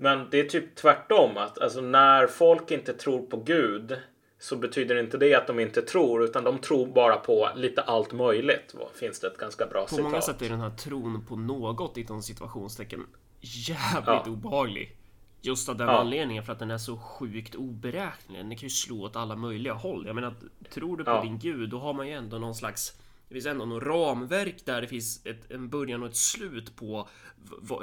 Men 0.00 0.26
det 0.30 0.40
är 0.40 0.44
typ 0.44 0.74
tvärtom. 0.74 1.36
att 1.36 1.58
alltså, 1.58 1.80
När 1.80 2.26
folk 2.26 2.70
inte 2.70 2.92
tror 2.92 3.26
på 3.26 3.36
Gud 3.36 3.96
så 4.38 4.56
betyder 4.56 5.00
inte 5.00 5.18
det 5.18 5.34
att 5.34 5.46
de 5.46 5.60
inte 5.60 5.82
tror 5.82 6.24
utan 6.24 6.44
de 6.44 6.58
tror 6.58 6.86
bara 6.86 7.16
på 7.16 7.48
lite 7.56 7.82
allt 7.82 8.12
möjligt. 8.12 8.74
Finns 8.94 9.20
det 9.20 9.26
ett 9.26 9.38
ganska 9.38 9.66
bra 9.66 9.82
på 9.82 9.88
citat. 9.88 10.04
På 10.04 10.10
många 10.10 10.22
sätt 10.22 10.42
är 10.42 10.48
den 10.48 10.60
här 10.60 10.70
tron 10.70 11.26
på 11.26 11.36
något 11.36 11.96
inom 11.96 12.22
situationstecken 12.22 13.06
jävligt 13.40 14.06
ja. 14.06 14.24
obehaglig. 14.26 14.96
Just 15.42 15.68
av 15.68 15.76
den 15.76 15.88
ja. 15.88 16.00
anledningen 16.00 16.44
för 16.44 16.52
att 16.52 16.58
den 16.58 16.70
är 16.70 16.78
så 16.78 16.98
sjukt 16.98 17.54
oberäknelig. 17.54 18.44
Den 18.44 18.56
kan 18.56 18.66
ju 18.66 18.70
slå 18.70 19.04
åt 19.04 19.16
alla 19.16 19.36
möjliga 19.36 19.72
håll. 19.72 20.06
Jag 20.06 20.14
menar, 20.14 20.34
tror 20.70 20.96
du 20.96 21.04
på 21.04 21.10
ja. 21.10 21.22
din 21.22 21.38
gud, 21.38 21.70
då 21.70 21.78
har 21.78 21.92
man 21.92 22.08
ju 22.08 22.12
ändå 22.12 22.38
någon 22.38 22.54
slags 22.54 22.99
det 23.30 23.34
finns 23.34 23.46
ändå 23.46 23.64
något 23.64 23.82
ramverk 23.82 24.64
där 24.64 24.80
det 24.80 24.86
finns 24.86 25.26
ett, 25.26 25.50
en 25.50 25.68
början 25.68 26.02
och 26.02 26.08
ett 26.08 26.16
slut 26.16 26.76
på 26.76 27.08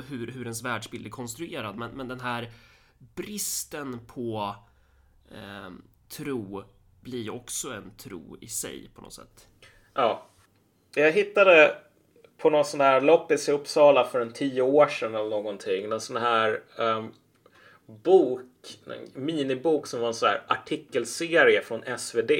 hur, 0.07 0.27
hur 0.31 0.41
ens 0.41 0.63
världsbild 0.63 1.05
är 1.05 1.09
konstruerad. 1.09 1.75
Men, 1.75 1.91
men 1.91 2.07
den 2.07 2.19
här 2.19 2.51
bristen 3.15 3.99
på 4.07 4.55
eh, 5.31 5.71
tro 6.09 6.63
blir 7.01 7.29
också 7.33 7.73
en 7.73 7.91
tro 7.97 8.37
i 8.41 8.47
sig 8.47 8.89
på 8.95 9.01
något 9.01 9.13
sätt. 9.13 9.47
Ja. 9.93 10.25
Jag 10.95 11.11
hittade 11.11 11.75
på 12.37 12.49
någon 12.49 12.65
sån 12.65 12.81
här 12.81 13.01
loppis 13.01 13.49
i 13.49 13.51
Uppsala 13.51 14.03
för 14.03 14.19
en 14.19 14.33
tio 14.33 14.61
år 14.61 14.87
sedan 14.87 15.15
eller 15.15 15.29
någonting. 15.29 15.91
En 15.91 16.01
sån 16.01 16.17
här 16.17 16.61
um, 16.77 17.13
bok, 17.85 18.79
en 18.85 19.25
minibok 19.25 19.87
som 19.87 19.99
var 19.99 20.07
en 20.07 20.13
sån 20.13 20.29
här 20.29 20.43
artikelserie 20.47 21.61
från 21.61 21.97
SvD. 21.97 22.31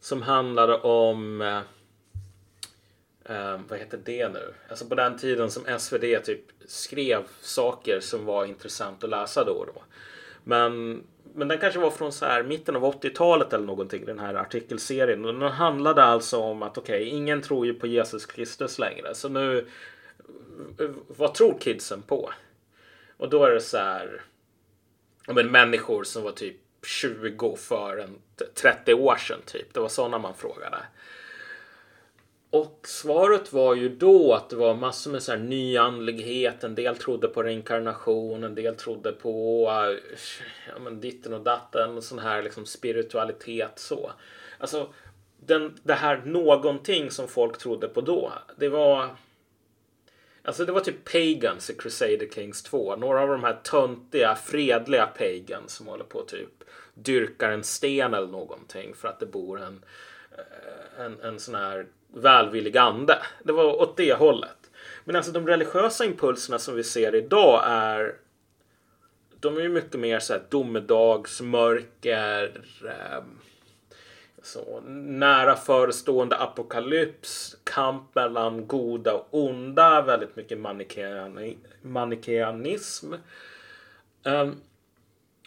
Som 0.00 0.22
handlade 0.22 0.74
om 0.74 1.40
uh, 1.40 1.60
Um, 3.28 3.64
vad 3.68 3.78
heter 3.78 4.00
det 4.04 4.28
nu? 4.28 4.54
Alltså 4.68 4.86
på 4.86 4.94
den 4.94 5.18
tiden 5.18 5.50
som 5.50 5.78
SvD 5.78 6.24
typ 6.24 6.40
skrev 6.66 7.22
saker 7.40 8.00
som 8.00 8.24
var 8.24 8.44
intressant 8.44 9.04
att 9.04 9.10
läsa 9.10 9.44
då 9.44 9.52
och 9.52 9.66
då. 9.66 9.82
Men 10.44 11.04
men 11.36 11.48
den 11.48 11.58
kanske 11.58 11.80
var 11.80 11.90
från 11.90 12.12
så 12.12 12.26
här 12.26 12.42
mitten 12.42 12.76
av 12.76 12.84
80-talet 12.84 13.52
eller 13.52 13.66
någonting, 13.66 14.04
den 14.04 14.18
här 14.18 14.34
artikelserien. 14.34 15.24
Och 15.24 15.34
den 15.34 15.52
handlade 15.52 16.02
alltså 16.02 16.38
om 16.38 16.62
att 16.62 16.78
okej, 16.78 17.02
okay, 17.02 17.08
ingen 17.08 17.42
tror 17.42 17.66
ju 17.66 17.74
på 17.74 17.86
Jesus 17.86 18.26
Kristus 18.26 18.78
längre. 18.78 19.14
Så 19.14 19.28
nu, 19.28 19.66
vad 21.08 21.34
tror 21.34 21.58
kidsen 21.58 22.02
på? 22.02 22.30
Och 23.16 23.30
då 23.30 23.44
är 23.44 23.50
det 23.50 23.60
så 23.60 23.78
här, 23.78 24.22
men 25.26 25.50
människor 25.50 26.04
som 26.04 26.22
var 26.22 26.32
typ 26.32 26.56
20 26.86 27.56
för 27.56 27.96
en 27.96 28.18
30 28.54 28.94
år 28.94 29.16
sedan 29.16 29.40
typ. 29.46 29.74
Det 29.74 29.80
var 29.80 29.88
sådana 29.88 30.18
man 30.18 30.34
frågade. 30.34 30.78
Och 32.54 32.80
svaret 32.88 33.52
var 33.52 33.74
ju 33.74 33.88
då 33.88 34.34
att 34.34 34.50
det 34.50 34.56
var 34.56 34.74
massor 34.74 35.10
med 35.10 35.22
så 35.22 35.32
här 35.32 35.38
nyandlighet. 35.38 36.64
En 36.64 36.74
del 36.74 36.96
trodde 36.96 37.28
på 37.28 37.42
reinkarnation, 37.42 38.44
en 38.44 38.54
del 38.54 38.76
trodde 38.76 39.12
på 39.12 39.64
ja, 40.68 40.78
men 40.80 41.00
ditten 41.00 41.34
och 41.34 41.40
datten 41.40 41.96
och 41.96 42.04
sån 42.04 42.18
här 42.18 42.42
liksom 42.42 42.66
spiritualitet 42.66 43.78
så. 43.78 44.12
Alltså 44.58 44.88
den, 45.36 45.78
det 45.82 45.94
här 45.94 46.22
någonting 46.24 47.10
som 47.10 47.28
folk 47.28 47.58
trodde 47.58 47.88
på 47.88 48.00
då. 48.00 48.32
Det 48.56 48.68
var 48.68 49.16
Alltså 50.42 50.64
det 50.64 50.72
var 50.72 50.80
typ 50.80 51.12
Pagans 51.12 51.70
i 51.70 51.74
Crusader 51.74 52.28
Kings 52.34 52.62
2. 52.62 52.96
Några 52.96 53.20
av 53.20 53.28
de 53.28 53.44
här 53.44 53.60
töntiga, 53.62 54.34
fredliga 54.34 55.06
Pagans 55.06 55.72
som 55.72 55.86
håller 55.86 56.04
på 56.04 56.22
typ 56.22 56.64
dyrkar 56.94 57.50
en 57.50 57.64
sten 57.64 58.14
eller 58.14 58.28
någonting 58.28 58.94
för 58.94 59.08
att 59.08 59.20
det 59.20 59.26
bor 59.26 59.62
en, 59.62 59.84
eh, 60.32 61.04
en, 61.04 61.20
en 61.20 61.40
sån 61.40 61.54
här 61.54 61.86
välvillig 62.14 62.76
ande. 62.76 63.18
Det 63.42 63.52
var 63.52 63.82
åt 63.82 63.96
det 63.96 64.14
hållet. 64.14 64.70
Men 65.04 65.16
alltså 65.16 65.32
de 65.32 65.46
religiösa 65.46 66.04
impulserna 66.04 66.58
som 66.58 66.74
vi 66.74 66.84
ser 66.84 67.14
idag 67.14 67.62
är 67.66 68.14
de 69.44 69.56
är 69.56 69.60
ju 69.60 69.68
mycket 69.68 70.00
mer 70.00 70.18
så 70.18 70.32
här 70.32 70.42
domedagsmörker, 70.48 72.62
eh, 72.84 73.22
så, 74.42 74.80
nära 74.86 75.56
förestående 75.56 76.36
apokalyps, 76.36 77.56
kamp 77.64 78.14
mellan 78.14 78.66
goda 78.66 79.12
och 79.12 79.28
onda, 79.30 80.02
väldigt 80.02 80.36
mycket 80.36 80.58
manikeanism. 81.82 83.12
Um, 83.12 83.20
ehm, 84.24 84.60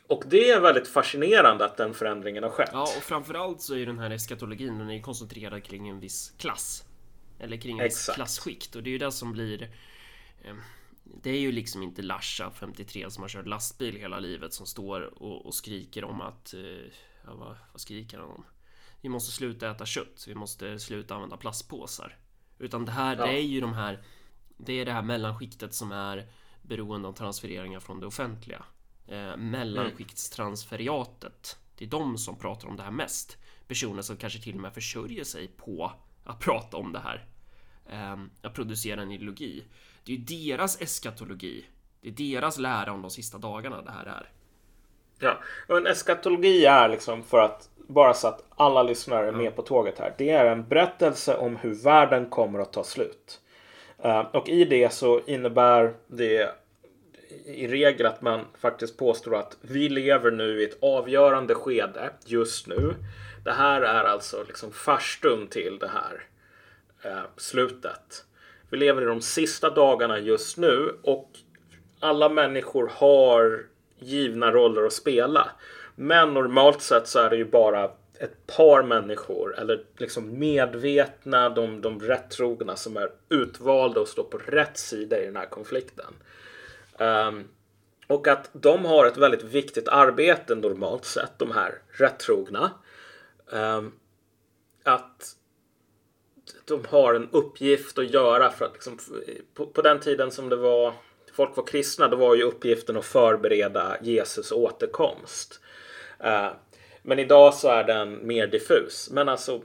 och 0.08 0.24
det 0.28 0.50
är 0.50 0.60
väldigt 0.60 0.88
fascinerande 0.88 1.66
att 1.66 1.78
den 1.78 1.94
förändringen 1.94 2.44
har 2.44 2.50
skett. 2.50 2.70
Ja, 2.74 2.82
och 2.82 3.04
framförallt 3.04 3.62
så 3.62 3.76
är 3.76 3.86
den 3.86 4.00
här 4.00 4.10
eskatologin, 4.10 4.78
den 4.78 4.90
är 4.90 5.02
koncentrerad 5.02 5.64
kring 5.64 5.90
en 5.90 6.00
viss 6.00 6.34
klass. 6.38 6.84
Eller 7.40 7.58
kring 7.58 7.80
en 7.80 7.84
viss 7.84 8.10
klassskikt. 8.16 8.76
Och 8.76 8.84
det 8.84 8.90
är 8.90 8.92
ju 8.92 8.98
det 8.98 9.12
som 9.12 9.32
blir... 9.32 9.64
Eh, 10.44 10.56
det 11.04 11.30
är 11.30 11.40
ju 11.40 11.52
liksom 11.52 11.84
inte 11.84 12.02
Larsa 12.02 12.52
53 12.52 13.10
som 13.10 13.24
har 13.24 13.30
kört 13.30 13.48
lastbil 13.48 13.96
hela 13.96 14.20
livet 14.20 14.54
som 14.54 14.66
står 14.66 15.24
och, 15.24 15.46
och 15.46 15.54
skriker 15.54 16.04
om 16.04 16.22
att... 16.22 16.54
Eh, 16.54 16.62
ja, 17.26 17.34
vad, 17.34 17.56
vad 17.72 17.82
skriker 17.82 18.18
han 18.18 18.30
om? 18.30 18.46
Vi 19.02 19.10
måste 19.10 19.32
sluta 19.32 19.72
äta 19.72 19.86
kött. 19.86 20.26
Vi 20.28 20.36
måste 20.36 20.80
sluta 20.80 21.16
använda 21.16 21.38
plastpåsar. 21.38 22.18
Utan 22.60 22.86
det 22.86 22.92
här, 22.92 23.18
ja. 23.18 23.26
det 23.26 23.32
är 23.32 23.44
ju 23.44 23.62
de 23.62 23.74
här... 23.74 24.04
Det 24.58 24.74
är 24.74 24.86
det 24.86 24.92
här 24.92 25.02
mellanskiktet 25.02 25.74
som 25.74 25.92
är 25.92 26.28
beroende 26.62 27.08
av 27.08 27.14
transfereringar 27.14 27.80
från 27.80 28.00
det 28.00 28.06
offentliga 28.06 28.66
eh, 29.08 29.38
mellanskiktstransferiatet. 29.38 31.58
Det 31.78 31.86
är 31.86 31.90
de 31.90 32.18
som 32.18 32.40
pratar 32.40 32.68
om 32.68 32.76
det 32.76 32.84
här 32.84 32.92
mest. 32.92 33.38
Personer 33.68 34.02
som 34.02 34.18
kanske 34.18 34.40
till 34.40 34.56
och 34.56 34.62
med 34.62 34.74
försörjer 34.74 35.24
sig 35.24 35.48
på 35.48 35.92
att 36.24 36.40
prata 36.40 36.78
om 36.78 36.94
det 36.94 37.00
här. 37.00 37.26
Eh, 37.90 38.18
att 38.42 38.54
producera 38.54 39.02
en 39.02 39.12
ideologi. 39.12 39.64
Det 40.04 40.14
är 40.14 40.18
ju 40.18 40.24
deras 40.24 40.82
eskatologi. 40.82 41.66
Det 42.02 42.08
är 42.08 42.12
deras 42.12 42.58
lära 42.58 42.92
om 42.92 43.02
de 43.02 43.12
sista 43.12 43.38
dagarna 43.38 43.82
det 43.82 43.92
här 43.92 44.06
är. 44.06 44.32
Ja, 45.20 45.38
och 45.68 45.78
en 45.78 45.88
eskatologi 45.88 46.66
är 46.66 46.90
liksom 46.90 47.24
för 47.24 47.40
att 47.40 47.70
bara 47.88 48.14
så 48.14 48.28
att 48.28 48.44
alla 48.56 48.84
lyssnare 48.84 49.28
är 49.28 49.32
med 49.32 49.56
på 49.56 49.62
tåget 49.62 50.00
här. 50.00 50.16
Det 50.18 50.30
är 50.30 50.46
en 50.46 50.68
berättelse 50.68 51.38
om 51.38 51.56
hur 51.56 51.84
världen 51.84 52.30
kommer 52.30 52.60
att 52.60 52.74
ta 52.74 52.84
slut. 52.84 53.42
Uh, 54.06 54.20
och 54.20 54.50
i 54.50 54.66
det 54.66 54.94
så 54.94 55.22
innebär 55.26 55.94
det 56.08 56.56
i 57.48 57.68
regel 57.68 58.06
att 58.06 58.22
man 58.22 58.46
faktiskt 58.60 58.98
påstår 58.98 59.36
att 59.36 59.58
vi 59.62 59.90
lever 59.90 60.32
nu 60.32 60.62
i 60.62 60.66
ett 60.66 60.78
avgörande 60.82 61.56
skede 61.56 62.10
just 62.26 62.68
nu. 62.68 62.94
Det 63.44 63.52
här 63.52 63.82
är 63.82 64.04
alltså 64.04 64.44
liksom 64.48 64.72
farstun 64.72 65.48
till 65.48 65.78
det 65.80 65.88
här 65.88 66.24
eh, 67.02 67.26
slutet. 67.38 68.26
Vi 68.70 68.78
lever 68.78 69.02
i 69.02 69.06
de 69.06 69.22
sista 69.22 69.70
dagarna 69.70 70.20
just 70.20 70.58
nu 70.58 70.98
och 71.04 71.32
alla 72.00 72.30
människor 72.30 72.92
har 72.94 73.66
givna 74.00 74.52
roller 74.52 74.86
att 74.86 74.94
spela. 74.94 75.50
Men 75.96 76.34
normalt 76.34 76.82
sett 76.82 77.08
så 77.08 77.20
är 77.20 77.30
det 77.30 77.38
ju 77.38 77.46
bara 77.46 77.92
ett 78.20 78.48
par 78.48 78.84
människor 78.84 79.60
eller 79.60 79.84
liksom 79.98 80.40
medvetna, 80.40 81.50
de, 81.50 81.82
de 81.82 82.00
rättrogna 82.00 82.76
som 82.76 82.98
är 82.98 83.10
utvalda 83.30 84.02
och 84.02 84.08
står 84.08 84.24
på 84.24 84.38
rätt 84.38 84.78
sida 84.78 85.22
i 85.22 85.26
den 85.26 85.36
här 85.36 85.46
konflikten. 85.46 86.14
Um, 86.98 87.48
och 88.08 88.28
att 88.28 88.50
de 88.54 88.86
har 88.86 89.06
ett 89.06 89.18
väldigt 89.18 89.44
viktigt 89.44 89.88
arbete 89.88 90.56
normalt 90.56 91.06
sett, 91.06 91.40
de 91.40 91.52
här 91.52 91.82
rättrogna. 91.88 92.72
Um, 93.50 93.94
att 94.84 95.36
de 96.66 96.86
har 96.90 97.14
en 97.14 97.30
uppgift 97.32 97.98
att 97.98 98.14
göra 98.14 98.52
för 98.52 98.66
att 98.66 98.74
liksom, 98.74 99.00
på, 99.54 99.66
på, 99.66 99.82
den 99.82 100.00
tiden 100.00 100.32
som 100.32 100.50
det 100.50 100.56
var 100.56 100.94
folk 101.34 101.58
var 101.58 101.66
kristna, 101.66 102.08
då 102.08 102.18
var 102.18 102.36
ju 102.36 102.44
uppgiften 102.44 102.98
att 102.98 103.06
förbereda 103.06 103.98
Jesus 104.02 104.52
återkomst. 104.52 105.60
Uh, 106.26 106.50
men 107.02 107.20
idag 107.20 107.54
så 107.54 107.68
är 107.68 107.84
den 107.84 108.28
mer 108.28 108.48
diffus. 108.48 109.10
Men 109.12 109.30
alltså 109.30 109.62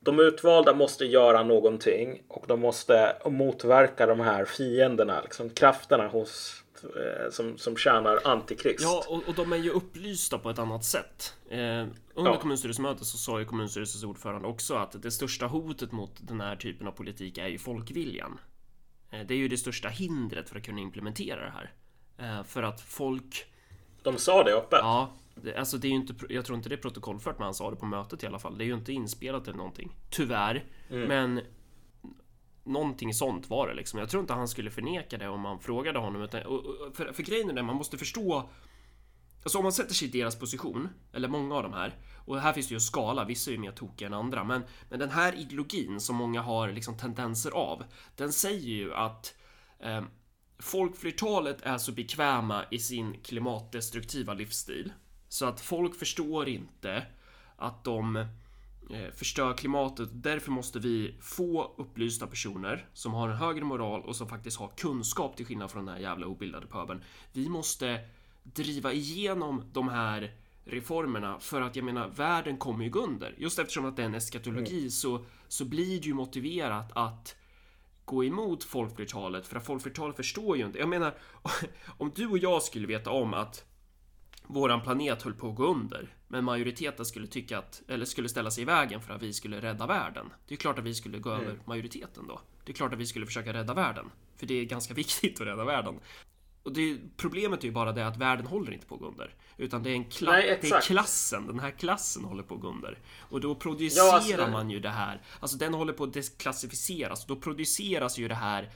de 0.00 0.20
utvalda 0.20 0.74
måste 0.74 1.04
göra 1.04 1.42
någonting 1.42 2.22
och 2.28 2.44
de 2.46 2.60
måste 2.60 3.16
motverka 3.24 4.06
de 4.06 4.20
här 4.20 4.44
fienderna, 4.44 5.20
liksom 5.22 5.50
krafterna 5.50 6.08
hos 6.08 6.62
som, 7.30 7.58
som 7.58 7.76
tjänar 7.76 8.20
antikrist. 8.24 8.82
Ja, 8.82 9.04
och, 9.08 9.28
och, 9.28 9.34
de 9.34 9.52
är 9.52 9.56
ju 9.56 9.70
upplysta 9.70 10.38
på 10.38 10.50
ett 10.50 10.58
annat 10.58 10.84
sätt. 10.84 11.34
Eh, 11.48 11.58
under 12.14 12.30
ja. 12.30 12.40
kommunstyrelsemötet 12.40 13.06
så 13.06 13.18
sa 13.18 13.38
ju 13.38 13.44
kommunstyrelsens 13.44 14.04
ordförande 14.04 14.48
också 14.48 14.74
att 14.74 15.02
det 15.02 15.10
största 15.10 15.46
hotet 15.46 15.92
mot 15.92 16.10
den 16.20 16.40
här 16.40 16.56
typen 16.56 16.86
av 16.86 16.92
politik 16.92 17.38
är 17.38 17.48
ju 17.48 17.58
folkviljan. 17.58 18.38
Eh, 19.10 19.20
det 19.26 19.34
är 19.34 19.38
ju 19.38 19.48
det 19.48 19.56
största 19.56 19.88
hindret 19.88 20.48
för 20.48 20.56
att 20.56 20.64
kunna 20.64 20.80
implementera 20.80 21.44
det 21.44 21.50
här. 21.50 21.72
Eh, 22.18 22.44
för 22.44 22.62
att 22.62 22.80
folk... 22.80 23.46
De 24.02 24.18
sa 24.18 24.44
det 24.44 24.54
öppet? 24.54 24.78
Ja, 24.82 25.12
det, 25.34 25.56
alltså 25.56 25.78
det 25.78 25.88
är 25.88 25.90
ju 25.90 25.96
inte, 25.96 26.14
jag 26.28 26.44
tror 26.44 26.56
inte 26.56 26.68
det 26.68 26.74
är 26.74 26.76
protokollfört 26.76 27.38
men 27.38 27.44
han 27.44 27.54
sa 27.54 27.70
det 27.70 27.76
på 27.76 27.86
mötet 27.86 28.22
i 28.22 28.26
alla 28.26 28.38
fall. 28.38 28.58
Det 28.58 28.64
är 28.64 28.66
ju 28.66 28.74
inte 28.74 28.92
inspelat 28.92 29.48
eller 29.48 29.58
någonting. 29.58 29.96
Tyvärr. 30.10 30.64
Mm. 30.90 31.08
Men 31.08 31.40
Någonting 32.66 33.14
sånt 33.14 33.50
var 33.50 33.68
det 33.68 33.74
liksom. 33.74 33.98
Jag 33.98 34.10
tror 34.10 34.20
inte 34.20 34.32
han 34.32 34.48
skulle 34.48 34.70
förneka 34.70 35.18
det 35.18 35.28
om 35.28 35.40
man 35.40 35.60
frågade 35.60 35.98
honom. 35.98 36.22
Utan, 36.22 36.40
för, 36.94 37.12
för 37.12 37.22
grejen 37.22 37.50
är 37.50 37.54
det, 37.54 37.62
man 37.62 37.76
måste 37.76 37.98
förstå 37.98 38.48
Alltså 39.46 39.58
om 39.58 39.62
man 39.62 39.72
sätter 39.72 39.94
sig 39.94 40.08
i 40.08 40.10
deras 40.10 40.38
position, 40.38 40.88
eller 41.12 41.28
många 41.28 41.54
av 41.54 41.62
de 41.62 41.72
här, 41.72 41.94
och 42.24 42.40
här 42.40 42.52
finns 42.52 42.68
det 42.68 42.72
ju 42.72 42.76
en 42.76 42.80
skala, 42.80 43.24
vissa 43.24 43.50
är 43.50 43.52
ju 43.52 43.58
mer 43.60 43.72
tokiga 43.72 44.08
än 44.08 44.14
andra, 44.14 44.44
men, 44.44 44.62
men 44.88 44.98
den 44.98 45.10
här 45.10 45.38
ideologin 45.38 46.00
som 46.00 46.16
många 46.16 46.42
har 46.42 46.72
liksom 46.72 46.96
tendenser 46.96 47.50
av, 47.50 47.84
den 48.16 48.32
säger 48.32 48.68
ju 48.68 48.94
att 48.94 49.34
eh, 49.80 50.02
folkflertalet 50.58 51.62
är 51.62 51.78
så 51.78 51.92
bekväma 51.92 52.64
i 52.70 52.78
sin 52.78 53.22
klimatdestruktiva 53.22 54.34
livsstil, 54.34 54.92
så 55.28 55.46
att 55.46 55.60
folk 55.60 55.98
förstår 55.98 56.48
inte 56.48 57.06
att 57.56 57.84
de 57.84 58.26
förstör 59.14 59.52
klimatet. 59.52 60.08
Därför 60.12 60.50
måste 60.50 60.78
vi 60.78 61.14
få 61.20 61.74
upplysta 61.76 62.26
personer 62.26 62.88
som 62.92 63.14
har 63.14 63.28
en 63.28 63.36
högre 63.36 63.64
moral 63.64 64.02
och 64.02 64.16
som 64.16 64.28
faktiskt 64.28 64.56
har 64.56 64.68
kunskap 64.68 65.36
till 65.36 65.46
skillnad 65.46 65.70
från 65.70 65.86
den 65.86 65.94
här 65.94 66.02
jävla 66.02 66.26
obildade 66.26 66.66
pöbeln. 66.66 67.02
Vi 67.32 67.48
måste 67.48 68.00
driva 68.42 68.92
igenom 68.92 69.64
de 69.72 69.88
här 69.88 70.34
reformerna 70.64 71.38
för 71.40 71.60
att 71.60 71.76
jag 71.76 71.84
menar 71.84 72.08
världen 72.08 72.56
kommer 72.56 72.84
ju 72.84 72.90
gå 72.90 73.00
under. 73.00 73.34
Just 73.38 73.58
eftersom 73.58 73.84
att 73.84 73.96
det 73.96 74.02
är 74.02 74.06
en 74.06 74.14
eskatologi 74.14 74.78
mm. 74.78 74.90
så, 74.90 75.24
så 75.48 75.64
blir 75.64 76.00
det 76.00 76.06
ju 76.06 76.14
motiverat 76.14 76.92
att 76.92 77.36
gå 78.04 78.24
emot 78.24 78.64
folkflertalet 78.64 79.46
för 79.46 79.56
att 79.56 79.66
folkflertalet 79.66 80.16
förstår 80.16 80.56
ju 80.56 80.66
inte. 80.66 80.78
Jag 80.78 80.88
menar 80.88 81.14
om 81.86 82.12
du 82.14 82.26
och 82.26 82.38
jag 82.38 82.62
skulle 82.62 82.86
veta 82.86 83.10
om 83.10 83.34
att 83.34 83.64
våran 84.46 84.80
planet 84.80 85.22
höll 85.22 85.34
på 85.34 85.48
att 85.48 85.56
gå 85.56 85.66
under. 85.66 86.14
Men 86.28 86.44
majoriteten 86.44 87.06
skulle 87.06 87.26
tycka 87.26 87.58
att, 87.58 87.82
eller 87.88 88.04
skulle 88.04 88.28
ställa 88.28 88.50
sig 88.50 88.62
i 88.62 88.64
vägen 88.64 89.00
för 89.00 89.14
att 89.14 89.22
vi 89.22 89.32
skulle 89.32 89.60
rädda 89.60 89.86
världen. 89.86 90.32
Det 90.48 90.54
är 90.54 90.58
klart 90.58 90.78
att 90.78 90.84
vi 90.84 90.94
skulle 90.94 91.18
gå 91.18 91.30
mm. 91.30 91.42
över 91.42 91.58
majoriteten 91.64 92.26
då. 92.28 92.40
Det 92.64 92.72
är 92.72 92.74
klart 92.74 92.92
att 92.92 92.98
vi 92.98 93.06
skulle 93.06 93.26
försöka 93.26 93.52
rädda 93.52 93.74
världen. 93.74 94.10
För 94.36 94.46
det 94.46 94.54
är 94.54 94.64
ganska 94.64 94.94
viktigt 95.02 95.40
att 95.40 95.46
rädda 95.46 95.64
världen. 95.64 96.00
Och 96.62 96.72
det, 96.72 96.98
problemet 97.16 97.60
är 97.60 97.64
ju 97.64 97.72
bara 97.72 97.92
det 97.92 98.06
att 98.06 98.16
världen 98.16 98.46
håller 98.46 98.72
inte 98.72 98.86
på 98.86 98.94
att 98.94 99.00
gå 99.00 99.06
under. 99.06 99.34
Utan 99.56 99.82
det 99.82 99.90
är, 99.90 99.94
en 99.94 100.04
kla 100.04 100.30
Nej, 100.30 100.58
det 100.62 100.68
är 100.68 100.80
klassen, 100.80 101.46
den 101.46 101.58
här 101.58 101.70
klassen 101.70 102.24
håller 102.24 102.42
på 102.42 102.54
att 102.54 102.60
gå 102.60 102.68
under. 102.68 102.98
Och 103.18 103.40
då 103.40 103.54
producerar 103.54 104.06
ja, 104.06 104.12
alltså 104.14 104.46
man 104.46 104.70
ju 104.70 104.80
det 104.80 104.88
här. 104.88 105.22
Alltså 105.40 105.56
den 105.56 105.74
håller 105.74 105.92
på 105.92 106.04
att 106.04 106.12
desklassificeras. 106.12 107.26
Då 107.26 107.36
produceras 107.36 108.18
ju 108.18 108.28
det 108.28 108.34
här 108.34 108.70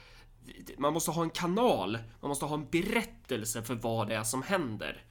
man 0.79 0.93
måste 0.93 1.11
ha 1.11 1.23
en 1.23 1.31
kanal, 1.31 1.99
man 2.21 2.29
måste 2.29 2.45
ha 2.45 2.55
en 2.55 2.67
berättelse 2.71 3.63
för 3.63 3.75
vad 3.75 4.09
det 4.09 4.15
är 4.15 4.25
som 4.25 4.43
händer. 4.43 5.05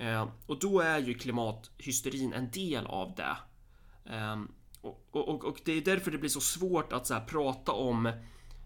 Eh, 0.00 0.28
och 0.46 0.58
då 0.58 0.80
är 0.80 0.98
ju 0.98 1.14
klimathysterin 1.14 2.32
en 2.32 2.50
del 2.50 2.86
av 2.86 3.14
det. 3.14 3.36
Eh, 4.14 4.36
och, 4.80 5.08
och, 5.10 5.44
och, 5.44 5.60
det 5.64 5.72
är 5.72 5.80
därför 5.80 6.10
det 6.10 6.18
blir 6.18 6.30
så 6.30 6.40
svårt 6.40 6.92
att 6.92 7.06
så 7.06 7.14
här, 7.14 7.24
prata 7.24 7.72
om 7.72 8.12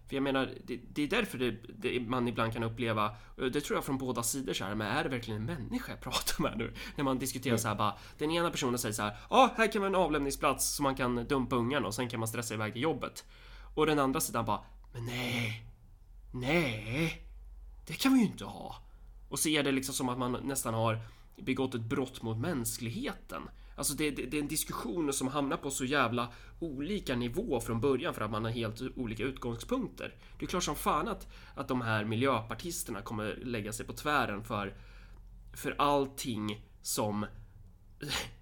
för 0.07 0.15
jag 0.15 0.23
menar, 0.23 0.53
det, 0.65 0.79
det 0.93 1.03
är 1.03 1.07
därför 1.07 1.37
det, 1.37 1.51
det, 1.51 1.99
man 1.99 2.27
ibland 2.27 2.53
kan 2.53 2.63
uppleva, 2.63 3.05
eh, 3.37 3.45
det 3.45 3.61
tror 3.61 3.77
jag 3.77 3.85
från 3.85 3.97
båda 3.97 4.23
sidor 4.23 4.53
så 4.53 4.63
här, 4.65 4.75
men 4.75 4.87
är 4.87 5.03
det 5.03 5.09
verkligen 5.09 5.39
en 5.39 5.45
människa 5.45 5.91
jag 5.91 6.01
pratar 6.01 6.43
med 6.43 6.57
nu? 6.57 6.73
När 6.95 7.03
man 7.03 7.19
diskuterar 7.19 7.51
mm. 7.51 7.59
så 7.59 7.67
här 7.67 7.75
bara, 7.75 7.97
den 8.17 8.31
ena 8.31 8.51
personen 8.51 8.79
säger 8.79 8.93
så 8.93 9.01
här, 9.01 9.11
ja, 9.11 9.37
ah, 9.37 9.49
här 9.57 9.71
kan 9.71 9.81
vara 9.81 9.89
en 9.89 9.95
avlämningsplats 9.95 10.75
så 10.75 10.83
man 10.83 10.95
kan 10.95 11.15
dumpa 11.15 11.55
ungarna 11.55 11.87
och 11.87 11.95
sen 11.95 12.09
kan 12.09 12.19
man 12.19 12.27
stressa 12.27 12.53
iväg 12.53 12.73
till 12.73 12.81
jobbet. 12.81 13.25
Och 13.75 13.85
den 13.85 13.99
andra 13.99 14.19
sidan 14.19 14.45
bara, 14.45 14.63
men 14.93 15.05
nej, 15.05 15.65
nej, 16.31 17.27
det 17.87 17.93
kan 17.93 18.13
vi 18.13 18.19
ju 18.19 18.25
inte 18.25 18.45
ha. 18.45 18.75
Och 19.29 19.39
ser 19.39 19.63
det 19.63 19.71
liksom 19.71 19.95
som 19.95 20.09
att 20.09 20.17
man 20.17 20.31
nästan 20.43 20.73
har 20.73 20.99
begått 21.35 21.75
ett 21.75 21.81
brott 21.81 22.21
mot 22.21 22.37
mänskligheten. 22.37 23.49
Alltså 23.75 23.93
det, 23.93 24.11
det, 24.11 24.25
det, 24.25 24.37
är 24.37 24.41
en 24.41 24.47
diskussion 24.47 25.13
som 25.13 25.27
hamnar 25.27 25.57
på 25.57 25.71
så 25.71 25.85
jävla 25.85 26.33
olika 26.59 27.15
nivå 27.15 27.59
från 27.59 27.81
början 27.81 28.13
för 28.13 28.21
att 28.21 28.31
man 28.31 28.43
har 28.43 28.51
helt 28.51 28.81
olika 28.95 29.23
utgångspunkter. 29.23 30.15
Det 30.39 30.45
är 30.45 30.49
klart 30.49 30.63
som 30.63 30.75
fan 30.75 31.07
att, 31.07 31.27
att 31.55 31.67
de 31.67 31.81
här 31.81 32.03
miljöpartisterna 32.03 33.01
kommer 33.01 33.35
lägga 33.43 33.73
sig 33.73 33.85
på 33.85 33.93
tvären 33.93 34.43
för, 34.43 34.73
för 35.53 35.75
allting 35.77 36.65
som, 36.81 37.25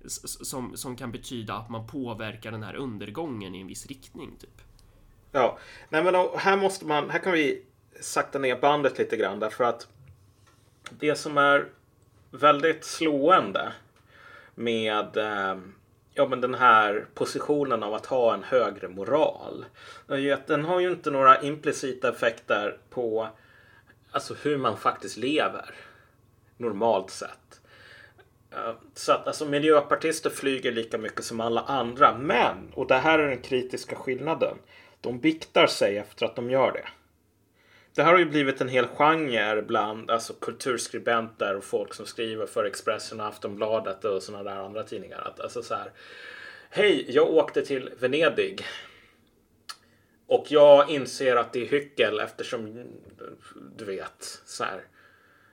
som, 0.06 0.78
som 0.78 0.96
kan 0.96 1.12
betyda 1.12 1.54
att 1.54 1.70
man 1.70 1.88
påverkar 1.88 2.52
den 2.52 2.64
här 2.64 2.76
undergången 2.76 3.56
i 3.56 3.62
en 3.62 3.68
viss 3.68 3.86
riktning. 3.86 4.38
Typ. 4.40 4.62
Ja, 5.32 5.60
nej 5.90 6.04
men 6.04 6.16
här 6.38 6.58
måste 6.58 6.86
man, 6.86 7.10
här 7.10 7.20
kan 7.20 7.34
vi 7.34 7.66
sakta 8.02 8.40
ner 8.40 8.60
bandet 8.60 8.98
lite 8.98 9.18
grann 9.18 9.40
därför 9.40 9.64
att 9.64 9.88
det 11.00 11.16
som 11.16 11.38
är 11.38 11.70
väldigt 12.32 12.84
slående 12.84 13.74
med 14.56 15.18
eh, 15.18 15.58
ja, 16.14 16.28
men 16.28 16.42
den 16.42 16.56
här 16.56 17.06
positionen 17.14 17.84
av 17.84 17.94
att 17.94 18.06
ha 18.06 18.34
en 18.34 18.44
högre 18.44 18.88
moral. 18.88 19.66
Den 20.48 20.66
har 20.66 20.80
ju 20.80 20.92
inte 20.92 21.12
några 21.12 21.42
implicita 21.42 22.10
effekter 22.10 22.78
på 22.90 23.30
alltså, 24.12 24.36
hur 24.44 24.58
man 24.58 24.78
faktiskt 24.78 25.18
lever 25.18 25.76
normalt 26.58 27.10
sett. 27.10 27.62
Eh, 28.52 28.74
så 28.94 29.12
att 29.12 29.28
alltså, 29.28 29.46
miljöpartister 29.46 30.30
flyger 30.30 30.72
lika 30.72 30.98
mycket 30.98 31.26
som 31.26 31.40
alla 31.40 31.62
andra. 31.62 32.18
Men, 32.18 32.72
och 32.74 32.88
det 32.88 32.98
här 32.98 33.20
är 33.20 33.28
den 33.28 33.42
kritiska 33.42 33.96
skillnaden, 33.96 34.58
de 35.02 35.20
biktar 35.20 35.68
sig 35.68 35.98
efter 35.98 36.26
att 36.26 36.36
de 36.36 36.50
gör 36.50 36.72
det 36.72 36.88
det 37.96 38.04
här 38.04 38.12
har 38.12 38.20
ju 38.20 38.26
blivit 38.26 38.62
en 38.62 38.70
hel 38.70 38.88
genre 38.88 39.62
bland 39.62 40.12
alltså, 40.12 40.34
kulturskribenter 40.34 41.56
och 41.56 41.64
folk 41.64 41.94
som 41.94 42.06
skriver 42.06 42.46
för 42.46 42.66
Expressen 42.66 43.20
och 43.20 43.28
Aftonbladet 43.28 44.06
och 44.06 44.24
sådana 44.24 44.44
där 44.44 44.62
andra 44.62 44.84
tidningar. 44.84 45.22
Att, 45.28 45.40
alltså 45.40 45.64
så 45.64 45.76
här, 45.76 45.92
Hej, 46.70 47.06
jag 47.10 47.30
åkte 47.30 47.66
till 47.66 47.90
Venedig. 48.00 48.66
Och 50.28 50.46
jag 50.50 50.90
inser 50.90 51.36
att 51.36 51.54
det 51.54 51.62
är 51.62 51.70
hyckel 51.70 52.20
eftersom 52.20 52.84
du 53.78 53.86
vet 53.86 54.42
så 54.46 54.64
här. 54.64 54.82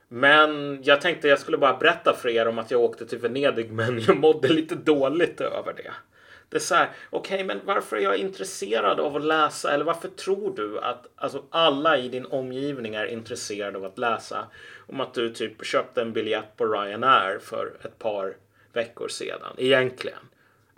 Men 0.07 0.83
jag 0.83 1.01
tänkte 1.01 1.27
jag 1.27 1.39
skulle 1.39 1.57
bara 1.57 1.77
berätta 1.77 2.13
för 2.13 2.29
er 2.29 2.47
om 2.47 2.59
att 2.59 2.71
jag 2.71 2.81
åkte 2.81 3.05
till 3.05 3.17
Venedig 3.17 3.71
men 3.71 3.99
jag 3.99 4.17
mådde 4.17 4.47
lite 4.47 4.75
dåligt 4.75 5.41
över 5.41 5.73
det. 5.73 5.91
Det 6.49 6.57
är 6.57 6.59
så 6.59 6.75
här, 6.75 6.89
okej, 7.09 7.35
okay, 7.35 7.47
men 7.47 7.65
varför 7.65 7.97
är 7.97 8.01
jag 8.01 8.17
intresserad 8.17 8.99
av 8.99 9.15
att 9.15 9.23
läsa? 9.23 9.73
Eller 9.73 9.85
varför 9.85 10.07
tror 10.07 10.55
du 10.55 10.79
att 10.79 11.05
alltså, 11.15 11.43
alla 11.49 11.97
i 11.97 12.09
din 12.09 12.25
omgivning 12.25 12.95
är 12.95 13.05
intresserade 13.05 13.77
av 13.77 13.85
att 13.85 13.97
läsa? 13.97 14.47
Om 14.87 14.99
att 14.99 15.13
du 15.13 15.33
typ 15.33 15.65
köpte 15.65 16.01
en 16.01 16.13
biljett 16.13 16.57
på 16.57 16.65
Ryanair 16.65 17.39
för 17.39 17.77
ett 17.83 17.99
par 17.99 18.35
veckor 18.73 19.07
sedan. 19.07 19.53
Egentligen. 19.57 20.19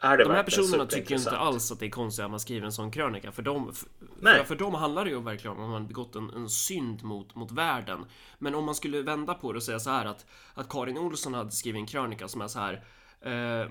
Är 0.04 0.18
det 0.18 0.24
De 0.24 0.34
här 0.34 0.44
personerna 0.44 0.86
tycker 0.86 1.16
inte 1.16 1.38
alls 1.38 1.72
att 1.72 1.80
det 1.80 1.86
är 1.86 1.90
konstigt 1.90 2.26
att 2.26 2.32
man 2.32 2.40
skriver 2.40 2.66
en 2.66 2.72
sån 2.72 2.92
krönika. 2.92 3.32
För 3.32 3.42
dem, 3.42 3.74
för, 4.22 4.44
för 4.44 4.56
dem 4.56 4.74
handlar 4.74 5.06
det 5.06 5.12
ju 5.12 5.22
verkligen 5.22 5.58
om 5.58 5.64
att 5.64 5.70
man 5.70 5.88
begått 5.88 6.16
en, 6.16 6.30
en 6.30 6.50
synd 6.50 7.04
mot, 7.04 7.36
mot 7.36 7.52
världen. 7.52 8.06
Men 8.40 8.56
om 8.56 8.66
man 8.66 8.76
skulle 8.76 9.02
vända 9.02 9.34
på 9.34 9.52
det 9.52 9.58
och 9.58 9.64
säga 9.64 9.80
så 9.80 9.90
här 9.90 10.06
att, 10.06 10.26
att 10.54 10.70
Karin 10.70 10.98
Olsson 10.98 11.34
hade 11.34 11.52
skrivit 11.52 11.80
en 11.80 11.86
krönika 11.86 12.28
som 12.28 12.42
är 12.42 12.48
så 12.48 12.60
här. 12.60 12.84
Eh, 13.22 13.70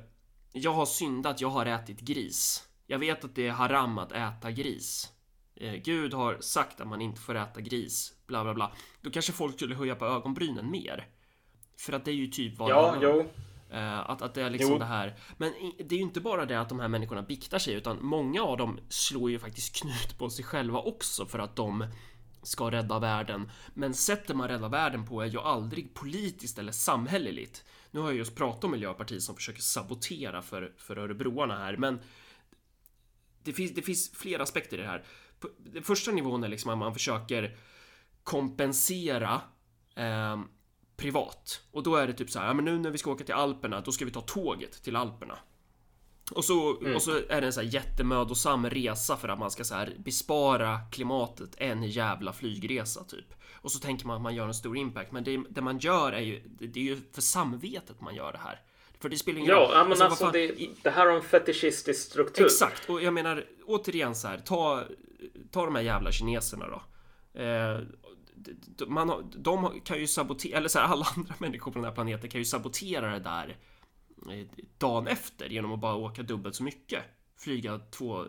jag 0.53 0.73
har 0.73 0.87
syndat, 0.87 1.41
jag 1.41 1.49
har 1.51 1.67
ätit 1.67 2.01
gris. 2.01 2.69
Jag 2.87 2.99
vet 2.99 3.25
att 3.25 3.35
det 3.35 3.47
är 3.47 3.53
haram 3.53 3.99
att 3.99 4.13
äta 4.13 4.51
gris. 4.51 5.13
Eh, 5.57 5.75
Gud 5.75 6.15
har 6.15 6.37
sagt 6.41 6.81
att 6.81 6.89
man 6.89 7.01
inte 7.01 7.21
får 7.21 7.35
äta 7.35 7.61
gris, 7.61 8.13
bla 8.27 8.45
bla 8.45 8.55
bla. 8.55 8.73
Då 9.01 9.11
kanske 9.11 9.33
folk 9.33 9.55
skulle 9.55 9.75
höja 9.75 9.95
på 9.95 10.07
ögonbrynen 10.07 10.71
mer. 10.71 11.07
För 11.79 11.93
att 11.93 12.05
det 12.05 12.11
är 12.11 12.15
ju 12.15 12.27
typ 12.27 12.59
vad 12.59 12.71
Ja, 12.71 12.97
jo. 13.03 13.27
Uh, 13.73 14.11
att, 14.11 14.23
att 14.23 14.35
det 14.35 14.43
är 14.43 14.51
liksom 14.51 14.73
jo. 14.73 14.79
det 14.79 14.85
här. 14.85 15.15
Men 15.37 15.53
det 15.79 15.95
är 15.95 15.97
ju 15.97 16.03
inte 16.05 16.21
bara 16.21 16.47
det 16.47 16.61
att 16.61 16.69
de 16.69 16.81
här 16.81 16.89
människorna 16.89 17.23
biktar 17.23 17.59
sig, 17.59 17.75
utan 17.75 18.05
många 18.05 18.43
av 18.43 18.57
dem 18.57 18.79
slår 18.89 19.31
ju 19.31 19.39
faktiskt 19.39 19.77
knut 19.77 20.19
på 20.19 20.31
sig 20.31 20.45
själva 20.45 20.79
också 20.79 21.27
för 21.27 21.39
att 21.39 21.57
de 21.57 21.87
ska 22.43 22.71
rädda 22.71 22.99
världen. 22.99 23.51
Men 23.75 23.95
sättet 23.95 24.37
man 24.37 24.49
räddar 24.49 24.69
världen 24.69 25.07
på 25.07 25.23
är 25.23 25.27
ju 25.27 25.41
aldrig 25.41 25.95
politiskt 25.95 26.59
eller 26.59 26.73
samhälleligt. 26.73 27.65
Nu 27.91 28.01
har 28.01 28.09
jag 28.09 28.17
just 28.17 28.35
pratat 28.35 28.65
om 28.65 28.71
Miljöpartiet 28.71 29.23
som 29.23 29.37
försöker 29.37 29.63
sabotera 29.63 30.43
för, 30.43 30.73
för 30.77 30.99
Örebroarna 30.99 31.59
här, 31.59 31.77
men 31.77 32.01
det 33.43 33.53
finns, 33.53 33.75
det 33.75 33.83
finns 33.83 34.11
flera 34.13 34.43
aspekter 34.43 34.79
i 34.79 34.81
det 34.81 34.87
här. 34.87 35.05
På, 35.41 35.49
den 35.59 35.83
första 35.83 36.11
nivån 36.11 36.45
är 36.45 36.49
liksom 36.49 36.71
att 36.71 36.79
man 36.79 36.95
försöker 36.95 37.57
kompensera 38.23 39.41
eh, 39.95 40.41
privat. 40.97 41.63
Och 41.71 41.83
då 41.83 41.97
är 41.97 42.07
det 42.07 42.13
typ 42.13 42.31
så 42.31 42.39
här, 42.39 42.47
ja 42.47 42.55
men 42.55 42.65
nu 42.65 42.79
när 42.79 42.91
vi 42.91 42.99
ska 42.99 43.11
åka 43.11 43.25
till 43.25 43.35
Alperna, 43.35 43.81
då 43.81 43.93
ska 43.93 44.05
vi 44.05 44.11
ta 44.11 44.21
tåget 44.21 44.83
till 44.83 44.97
Alperna. 44.97 45.39
Och 46.33 46.45
så, 46.45 46.81
mm. 46.81 46.95
och 46.95 47.03
så 47.03 47.17
är 47.29 47.41
det 47.41 47.47
en 47.47 47.53
så 47.53 47.61
här 47.61 47.69
jättemödosam 47.69 48.71
resa 48.71 49.17
för 49.17 49.29
att 49.29 49.39
man 49.39 49.51
ska 49.51 49.65
så 49.65 49.75
här 49.75 49.97
bespara 49.99 50.79
klimatet 50.93 51.55
en 51.57 51.83
jävla 51.83 52.33
flygresa 52.33 53.05
typ. 53.05 53.35
Och 53.63 53.73
så 53.73 53.79
tänker 53.79 54.07
man 54.07 54.17
att 54.17 54.23
man 54.23 54.35
gör 54.35 54.47
en 54.47 54.55
stor 54.55 54.77
impact, 54.77 55.13
men 55.13 55.25
det, 55.25 55.43
det 55.51 55.61
man 55.61 55.79
gör 55.79 56.13
är 56.13 56.21
ju, 56.21 56.43
det 56.59 56.81
är 56.81 56.85
ju 56.85 57.01
för 57.13 57.23
samvetet 57.23 58.01
man 58.01 58.15
gör 58.15 58.33
det 58.33 58.39
här. 58.39 58.61
För 59.01 59.09
det 59.09 59.19
spelar 59.19 59.39
ingen 59.39 59.51
roll. 59.51 59.71
Ja, 59.73 59.83
men 59.83 59.91
alltså, 59.91 60.05
alltså 60.05 60.31
det, 60.31 60.69
det, 60.83 60.91
här 60.91 61.07
har 61.07 61.17
en 61.17 61.23
fetischistisk 61.23 62.01
struktur. 62.11 62.45
Exakt, 62.45 62.91
och 62.91 63.03
jag 63.03 63.15
menar 63.15 63.45
återigen 63.67 64.15
så 64.15 64.29
här, 64.29 64.39
ta, 64.39 64.85
ta 65.51 65.65
de 65.65 65.75
här 65.75 65.83
jävla 65.83 66.13
kineserna 66.13 66.67
då. 66.69 66.83
Eh, 67.41 67.81
man, 68.87 69.33
de 69.37 69.81
kan 69.85 69.99
ju 69.99 70.07
sabotera, 70.07 70.57
eller 70.57 70.69
så 70.69 70.79
här, 70.79 70.87
alla 70.87 71.07
andra 71.17 71.35
människor 71.39 71.73
på 71.73 71.79
den 71.79 71.85
här 71.85 71.95
planeten 71.95 72.31
kan 72.31 72.41
ju 72.41 72.45
sabotera 72.45 73.13
det 73.13 73.19
där 73.19 73.57
eh, 74.31 74.47
dagen 74.79 75.07
efter 75.07 75.49
genom 75.49 75.73
att 75.73 75.81
bara 75.81 75.95
åka 75.95 76.23
dubbelt 76.23 76.55
så 76.55 76.63
mycket. 76.63 77.05
Flyga 77.39 77.79
två 77.79 78.25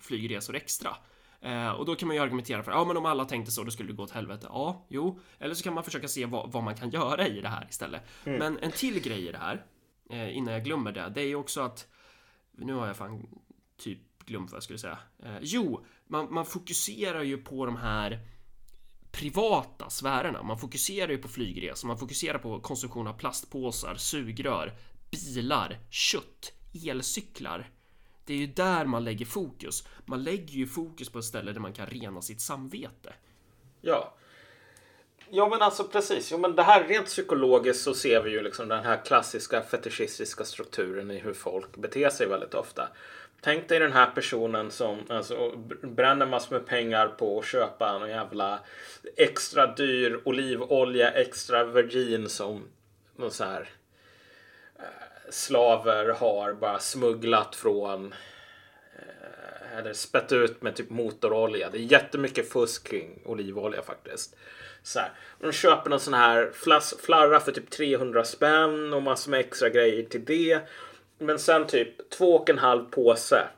flygresor 0.00 0.56
extra. 0.56 0.96
Eh, 1.44 1.70
och 1.70 1.86
då 1.86 1.94
kan 1.94 2.08
man 2.08 2.16
ju 2.16 2.22
argumentera 2.22 2.62
för, 2.62 2.72
ja 2.72 2.84
men 2.84 2.96
om 2.96 3.06
alla 3.06 3.24
tänkte 3.24 3.52
så, 3.52 3.64
då 3.64 3.70
skulle 3.70 3.88
det 3.88 3.96
gå 3.96 4.02
åt 4.02 4.10
helvete. 4.10 4.46
Ja, 4.50 4.86
jo. 4.88 5.20
Eller 5.38 5.54
så 5.54 5.64
kan 5.64 5.74
man 5.74 5.84
försöka 5.84 6.08
se 6.08 6.26
vad, 6.26 6.52
vad 6.52 6.62
man 6.62 6.74
kan 6.74 6.90
göra 6.90 7.28
i 7.28 7.40
det 7.40 7.48
här 7.48 7.66
istället. 7.70 8.02
Mm. 8.24 8.38
Men 8.38 8.58
en 8.58 8.72
till 8.72 9.00
grej 9.00 9.28
i 9.28 9.32
det 9.32 9.38
här, 9.38 9.64
eh, 10.10 10.36
innan 10.36 10.54
jag 10.54 10.64
glömmer 10.64 10.92
det, 10.92 11.12
det 11.14 11.20
är 11.20 11.26
ju 11.26 11.34
också 11.34 11.60
att, 11.60 11.86
nu 12.52 12.74
har 12.74 12.86
jag 12.86 12.96
fan 12.96 13.26
typ 13.76 13.98
glömt 14.26 14.50
vad 14.50 14.56
jag 14.56 14.62
skulle 14.62 14.78
säga. 14.78 14.98
Eh, 15.22 15.38
jo, 15.40 15.84
man, 16.06 16.34
man 16.34 16.46
fokuserar 16.46 17.22
ju 17.22 17.38
på 17.38 17.66
de 17.66 17.76
här 17.76 18.20
privata 19.12 19.90
sfärerna. 19.90 20.42
Man 20.42 20.58
fokuserar 20.58 21.10
ju 21.10 21.18
på 21.18 21.28
flygresor, 21.28 21.88
man 21.88 21.98
fokuserar 21.98 22.38
på 22.38 22.60
konsumtion 22.60 23.06
av 23.06 23.12
plastpåsar, 23.12 23.94
sugrör, 23.94 24.72
bilar, 25.10 25.78
kött, 25.90 26.52
elcyklar. 26.86 27.70
Det 28.24 28.34
är 28.34 28.38
ju 28.38 28.46
där 28.46 28.84
man 28.84 29.04
lägger 29.04 29.26
fokus. 29.26 29.86
Man 30.04 30.22
lägger 30.22 30.54
ju 30.54 30.66
fokus 30.66 31.08
på 31.08 31.18
ett 31.18 31.24
ställe 31.24 31.52
där 31.52 31.60
man 31.60 31.72
kan 31.72 31.86
rena 31.86 32.22
sitt 32.22 32.40
samvete. 32.40 33.12
Ja. 33.80 34.14
Ja 35.30 35.48
men 35.48 35.62
alltså 35.62 35.84
precis. 35.84 36.32
Jo, 36.32 36.38
men 36.38 36.56
det 36.56 36.62
här 36.62 36.84
rent 36.84 37.06
psykologiskt 37.06 37.82
så 37.82 37.94
ser 37.94 38.22
vi 38.22 38.30
ju 38.30 38.42
liksom 38.42 38.68
den 38.68 38.84
här 38.84 39.04
klassiska 39.04 39.62
fetischistiska 39.62 40.44
strukturen 40.44 41.10
i 41.10 41.18
hur 41.18 41.34
folk 41.34 41.76
beter 41.76 42.10
sig 42.10 42.28
väldigt 42.28 42.54
ofta. 42.54 42.88
Tänk 43.40 43.68
dig 43.68 43.78
den 43.78 43.92
här 43.92 44.10
personen 44.10 44.70
som 44.70 44.98
alltså, 45.08 45.52
bränner 45.82 46.26
massor 46.26 46.56
med 46.56 46.66
pengar 46.66 47.08
på 47.08 47.38
att 47.38 47.46
köpa 47.46 48.00
en 48.02 48.08
jävla 48.08 48.60
extra 49.16 49.66
dyr 49.66 50.20
olivolja, 50.24 51.10
extra 51.10 51.64
virgin 51.64 52.28
som 52.28 52.62
någon 53.16 53.30
så 53.30 53.44
här 53.44 53.68
eh, 54.78 55.13
slaver 55.30 56.08
har 56.08 56.52
bara 56.52 56.78
smugglat 56.78 57.56
från 57.56 58.14
eh, 58.96 59.78
eller 59.78 59.92
spett 59.92 60.32
ut 60.32 60.62
med 60.62 60.76
typ 60.76 60.90
motorolja. 60.90 61.70
Det 61.70 61.78
är 61.78 61.92
jättemycket 61.92 62.52
fusk 62.52 62.88
kring 62.88 63.22
olivolja 63.24 63.82
faktiskt. 63.82 64.36
Så 64.82 64.98
här. 64.98 65.12
De 65.40 65.52
köper 65.52 65.90
någon 65.90 66.00
sån 66.00 66.14
här 66.14 66.50
flas, 66.54 66.94
flarra 67.02 67.40
för 67.40 67.52
typ 67.52 67.70
300 67.70 68.24
spänn 68.24 68.92
och 68.92 69.02
massor 69.02 69.30
med 69.30 69.40
extra 69.40 69.68
grejer 69.68 70.02
till 70.02 70.24
det. 70.24 70.60
Men 71.18 71.38
sen 71.38 71.66
typ 71.66 72.10
två 72.10 72.36
och 72.36 72.50
en 72.50 72.58
halv 72.58 72.84
påse 72.84 73.48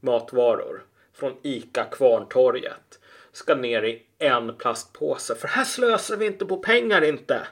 matvaror 0.00 0.84
från 1.12 1.36
ICA 1.42 1.84
Kvarntorget 1.84 3.00
ska 3.32 3.54
ner 3.54 3.82
i 3.82 4.02
en 4.18 4.56
plastpåse. 4.56 5.34
För 5.34 5.48
här 5.48 5.64
slösar 5.64 6.16
vi 6.16 6.26
inte 6.26 6.46
på 6.46 6.56
pengar 6.56 7.02
inte. 7.02 7.46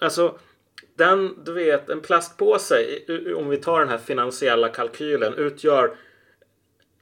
Alltså 0.00 0.38
den, 0.96 1.44
du 1.44 1.52
vet, 1.52 1.90
en 1.90 2.00
plastpåse, 2.00 2.98
om 3.36 3.48
vi 3.48 3.56
tar 3.56 3.80
den 3.80 3.88
här 3.88 3.98
finansiella 3.98 4.68
kalkylen, 4.68 5.34
utgör 5.34 5.96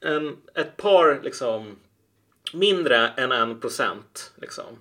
en, 0.01 0.37
ett 0.55 0.77
par, 0.77 1.21
liksom, 1.23 1.77
mindre 2.53 3.09
än 3.17 3.33
en 3.33 3.61
procent. 3.61 4.33
Liksom. 4.37 4.79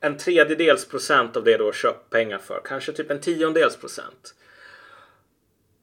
En 0.00 0.18
tredjedels 0.18 0.88
procent 0.88 1.36
av 1.36 1.44
det 1.44 1.56
du 1.56 1.64
har 1.64 1.72
köpt 1.72 2.10
pengar 2.10 2.38
för. 2.38 2.60
Kanske 2.64 2.92
typ 2.92 3.10
en 3.10 3.20
tiondels 3.20 3.76
procent. 3.76 4.34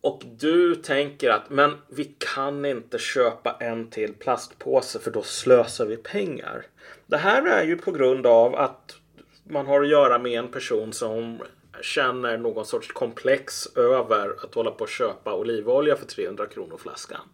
Och 0.02 0.22
du 0.26 0.76
tänker 0.76 1.30
att 1.30 1.50
men 1.50 1.78
vi 1.88 2.16
kan 2.18 2.66
inte 2.66 3.00
köpa 3.00 3.58
en 3.60 3.90
till 3.90 4.14
plastpåse 4.14 5.00
för 5.00 5.12
då 5.12 5.24
slösar 5.24 5.86
vi 5.86 5.98
pengar. 5.98 6.66
Det 7.06 7.18
här 7.18 7.46
är 7.46 7.64
ju 7.64 7.78
på 7.78 7.92
grund 7.92 8.28
av 8.28 8.56
att 8.56 8.96
man 9.44 9.66
har 9.66 9.82
att 9.82 9.90
göra 9.90 10.20
med 10.20 10.32
en 10.32 10.48
person 10.48 10.94
som 10.94 11.42
känner 11.82 12.38
någon 12.38 12.65
sorts 12.65 12.92
komplex 12.92 13.78
över 13.78 14.36
att 14.44 14.56
hålla 14.56 14.72
på 14.72 14.84
och 14.84 14.89
köpa 14.89 15.34
olivolja 15.34 15.96
för 15.96 16.06
300 16.06 16.46
kronor 16.46 16.78
flaskan. 16.78 17.30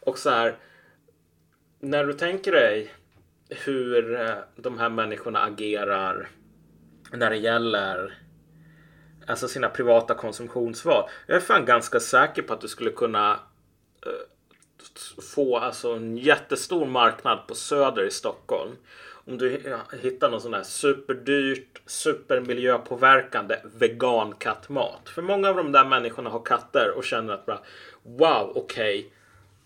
Och 0.00 0.18
så 0.18 0.30
här, 0.30 0.56
när 1.80 2.04
du 2.04 2.12
tänker 2.12 2.52
dig 2.52 2.94
hur 3.48 4.20
eh, 4.20 4.34
de 4.56 4.78
här 4.78 4.88
människorna 4.88 5.38
agerar 5.38 6.28
när 7.12 7.30
det 7.30 7.36
gäller 7.36 8.18
alltså 9.26 9.48
sina 9.48 9.68
privata 9.68 10.14
konsumtionsval. 10.14 11.10
Jag 11.26 11.36
är 11.36 11.40
fan 11.40 11.64
ganska 11.64 12.00
säker 12.00 12.42
på 12.42 12.52
att 12.52 12.60
du 12.60 12.68
skulle 12.68 12.90
kunna 12.90 13.40
eh, 14.06 15.22
få 15.34 15.58
alltså 15.58 15.92
en 15.92 16.16
jättestor 16.16 16.86
marknad 16.86 17.46
på 17.46 17.54
Söder 17.54 18.06
i 18.06 18.10
Stockholm. 18.10 18.76
Om 19.28 19.38
du 19.38 19.78
hittar 20.02 20.30
någon 20.30 20.40
sån 20.40 20.54
här 20.54 20.62
superdyrt, 20.62 21.82
supermiljöpåverkande 21.86 23.58
vegankattmat. 23.64 25.08
För 25.08 25.22
många 25.22 25.48
av 25.48 25.56
de 25.56 25.72
där 25.72 25.84
människorna 25.84 26.30
har 26.30 26.44
katter 26.44 26.90
och 26.96 27.04
känner 27.04 27.34
att 27.34 27.46
bara 27.46 27.60
wow, 28.02 28.52
okej. 28.54 28.98
Okay, 28.98 29.10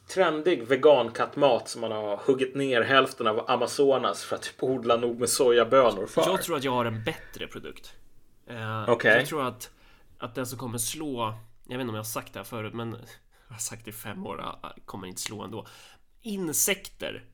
trendig 0.09 0.63
vegankattmat 0.63 1.69
som 1.69 1.81
man 1.81 1.93
har 1.93 2.17
huggit 2.17 2.55
ner 2.55 2.83
hälften 2.83 3.27
av 3.27 3.51
Amazonas 3.51 4.25
för 4.25 4.37
att 4.37 4.43
typ 4.43 4.63
odla 4.63 4.97
nog 4.97 5.21
med 5.21 5.29
sojabönor 5.29 6.07
för. 6.07 6.23
Jag 6.23 6.43
tror 6.43 6.57
att 6.57 6.65
jag 6.65 6.73
har 6.73 6.85
en 6.85 7.05
bättre 7.05 7.47
produkt. 7.47 7.95
Eh, 8.47 8.91
okay. 8.91 9.19
Jag 9.19 9.27
tror 9.27 9.47
att, 9.47 9.71
att 10.19 10.35
den 10.35 10.47
som 10.47 10.59
kommer 10.59 10.79
slå, 10.79 11.35
jag 11.65 11.77
vet 11.77 11.81
inte 11.81 11.89
om 11.89 11.95
jag 11.95 12.03
har 12.03 12.05
sagt 12.05 12.33
det 12.33 12.39
här 12.39 12.45
förut, 12.45 12.75
men 12.75 12.91
jag 13.49 13.55
har 13.55 13.61
sagt 13.61 13.85
det 13.85 13.91
i 13.91 13.95
fem 13.95 14.27
år, 14.27 14.45
kommer 14.85 15.07
inte 15.07 15.21
slå 15.21 15.43
ändå. 15.43 15.67
Insekter. 16.23 17.25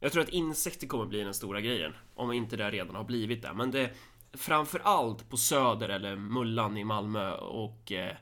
Jag 0.00 0.12
tror 0.12 0.22
att 0.22 0.28
insekter 0.28 0.86
kommer 0.86 1.06
bli 1.06 1.24
den 1.24 1.34
stora 1.34 1.60
grejen, 1.60 1.92
om 2.14 2.32
inte 2.32 2.56
det 2.56 2.70
redan 2.70 2.96
har 2.96 3.04
blivit 3.04 3.42
det. 3.42 3.52
Men 3.54 3.70
det 3.70 3.90
framför 4.32 4.80
allt 4.84 5.30
på 5.30 5.36
Söder 5.36 5.88
eller 5.88 6.16
Mullan 6.16 6.76
i 6.76 6.84
Malmö 6.84 7.34
och 7.34 7.92
eh, 7.92 8.16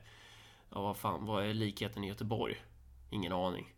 ja, 0.69 0.81
vad 0.81 0.97
fan, 0.97 1.25
vad 1.25 1.45
är 1.45 1.53
likheten 1.53 2.03
i 2.03 2.07
Göteborg? 2.07 2.55
Ingen 3.09 3.33
aning. 3.33 3.73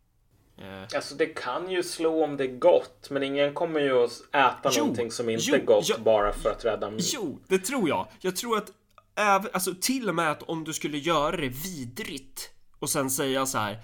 Eh. 0.58 0.96
Alltså 0.96 1.16
det 1.16 1.26
kan 1.26 1.72
ju 1.72 1.84
slå 1.84 2.24
om 2.24 2.38
det 2.38 2.44
är 2.44 2.58
gott, 2.58 3.10
men 3.10 3.24
ingen 3.24 3.54
kommer 3.54 3.80
ju 3.80 4.04
att 4.04 4.12
äta 4.32 4.70
jo, 4.72 4.82
någonting 4.82 5.12
som 5.12 5.30
inte 5.30 5.44
jo, 5.48 5.56
är 5.56 5.60
gott 5.60 5.90
ja, 5.90 5.96
bara 6.00 6.34
för 6.34 6.50
att 6.50 6.66
rädda 6.66 6.90
mig. 6.90 7.00
Jo, 7.14 7.40
det 7.48 7.60
tror 7.60 7.90
jag. 7.90 8.08
Jag 8.20 8.36
tror 8.36 8.58
att 8.58 8.72
även, 9.16 9.50
alltså 9.54 9.74
till 9.82 10.10
och 10.10 10.16
med 10.16 10.32
att 10.32 10.44
om 10.44 10.64
du 10.64 10.74
skulle 10.74 10.98
göra 10.98 11.38
det 11.38 11.50
vidrigt 11.50 12.52
och 12.80 12.90
sen 12.90 13.10
säga 13.10 13.46
så 13.46 13.58
här 13.58 13.80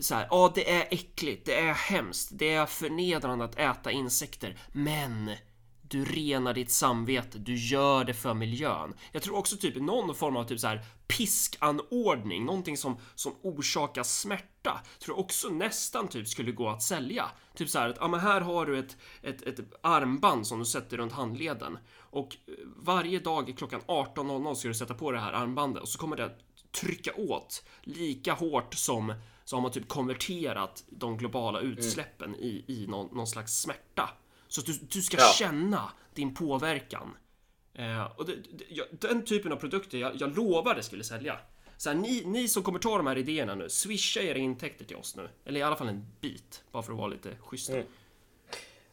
så 0.00 0.14
här, 0.14 0.28
ja 0.30 0.52
det 0.54 0.72
är 0.72 0.86
äckligt, 0.90 1.46
det 1.46 1.60
är 1.60 1.72
hemskt, 1.72 2.28
det 2.32 2.54
är 2.54 2.66
förnedrande 2.66 3.44
att 3.44 3.58
äta 3.58 3.90
insekter, 3.90 4.58
men 4.72 5.30
du 5.88 6.04
renar 6.04 6.54
ditt 6.54 6.70
samvete, 6.70 7.38
du 7.38 7.54
gör 7.54 8.04
det 8.04 8.14
för 8.14 8.34
miljön. 8.34 8.94
Jag 9.12 9.22
tror 9.22 9.36
också 9.36 9.56
typ 9.56 9.76
någon 9.76 10.14
form 10.14 10.36
av 10.36 10.44
typ 10.44 10.60
så 10.60 10.66
här 10.66 10.84
piskanordning, 11.06 12.44
någonting 12.44 12.76
som, 12.76 12.96
som 13.14 13.34
orsakar 13.42 14.02
smärta, 14.02 14.80
tror 14.98 15.16
jag 15.16 15.24
också 15.24 15.48
nästan 15.48 16.08
typ 16.08 16.28
skulle 16.28 16.52
gå 16.52 16.68
att 16.68 16.82
sälja. 16.82 17.24
Typ 17.54 17.70
så 17.70 17.78
här 17.78 17.88
att, 17.88 17.96
ja 18.00 18.08
men 18.08 18.20
här 18.20 18.40
har 18.40 18.66
du 18.66 18.78
ett, 18.78 18.96
ett, 19.22 19.42
ett 19.42 19.58
armband 19.80 20.46
som 20.46 20.58
du 20.58 20.64
sätter 20.64 20.96
runt 20.96 21.12
handleden 21.12 21.78
och 21.98 22.36
eh, 22.46 22.54
varje 22.76 23.18
dag 23.18 23.54
klockan 23.56 23.80
18.00 23.80 24.54
ska 24.54 24.68
du 24.68 24.74
sätta 24.74 24.94
på 24.94 25.12
det 25.12 25.20
här 25.20 25.32
armbandet 25.32 25.82
och 25.82 25.88
så 25.88 25.98
kommer 25.98 26.16
det 26.16 26.38
trycka 26.80 27.14
åt 27.14 27.64
lika 27.82 28.32
hårt 28.32 28.74
som 28.74 29.14
så 29.46 29.56
har 29.56 29.60
man 29.60 29.72
typ 29.72 29.88
konverterat 29.88 30.84
de 30.88 31.16
globala 31.16 31.60
utsläppen 31.60 32.28
mm. 32.34 32.40
i, 32.40 32.64
i 32.66 32.86
någon, 32.86 33.16
någon 33.16 33.26
slags 33.26 33.60
smärta. 33.60 34.10
Så 34.48 34.60
att 34.60 34.66
du, 34.66 34.72
du 34.72 35.02
ska 35.02 35.16
ja. 35.16 35.32
känna 35.38 35.90
din 36.14 36.34
påverkan. 36.34 37.16
Eh, 37.74 38.04
och 38.16 38.26
det, 38.26 38.32
det, 38.32 39.08
den 39.08 39.24
typen 39.24 39.52
av 39.52 39.56
produkter, 39.56 39.98
jag, 39.98 40.12
jag 40.14 40.36
lovar 40.36 40.74
det 40.74 40.82
skulle 40.82 41.04
sälja. 41.04 41.38
Så 41.76 41.90
här, 41.90 41.96
ni, 41.96 42.22
ni 42.26 42.48
som 42.48 42.62
kommer 42.62 42.78
ta 42.78 42.96
de 42.96 43.06
här 43.06 43.18
idéerna 43.18 43.54
nu, 43.54 43.68
swisha 43.68 44.20
era 44.20 44.38
intäkter 44.38 44.84
till 44.84 44.96
oss 44.96 45.16
nu. 45.16 45.28
Eller 45.44 45.60
i 45.60 45.62
alla 45.62 45.76
fall 45.76 45.88
en 45.88 46.06
bit, 46.20 46.64
bara 46.72 46.82
för 46.82 46.92
att 46.92 46.98
vara 46.98 47.08
lite 47.08 47.36
schyssta. 47.40 47.72
Mm. 47.72 47.86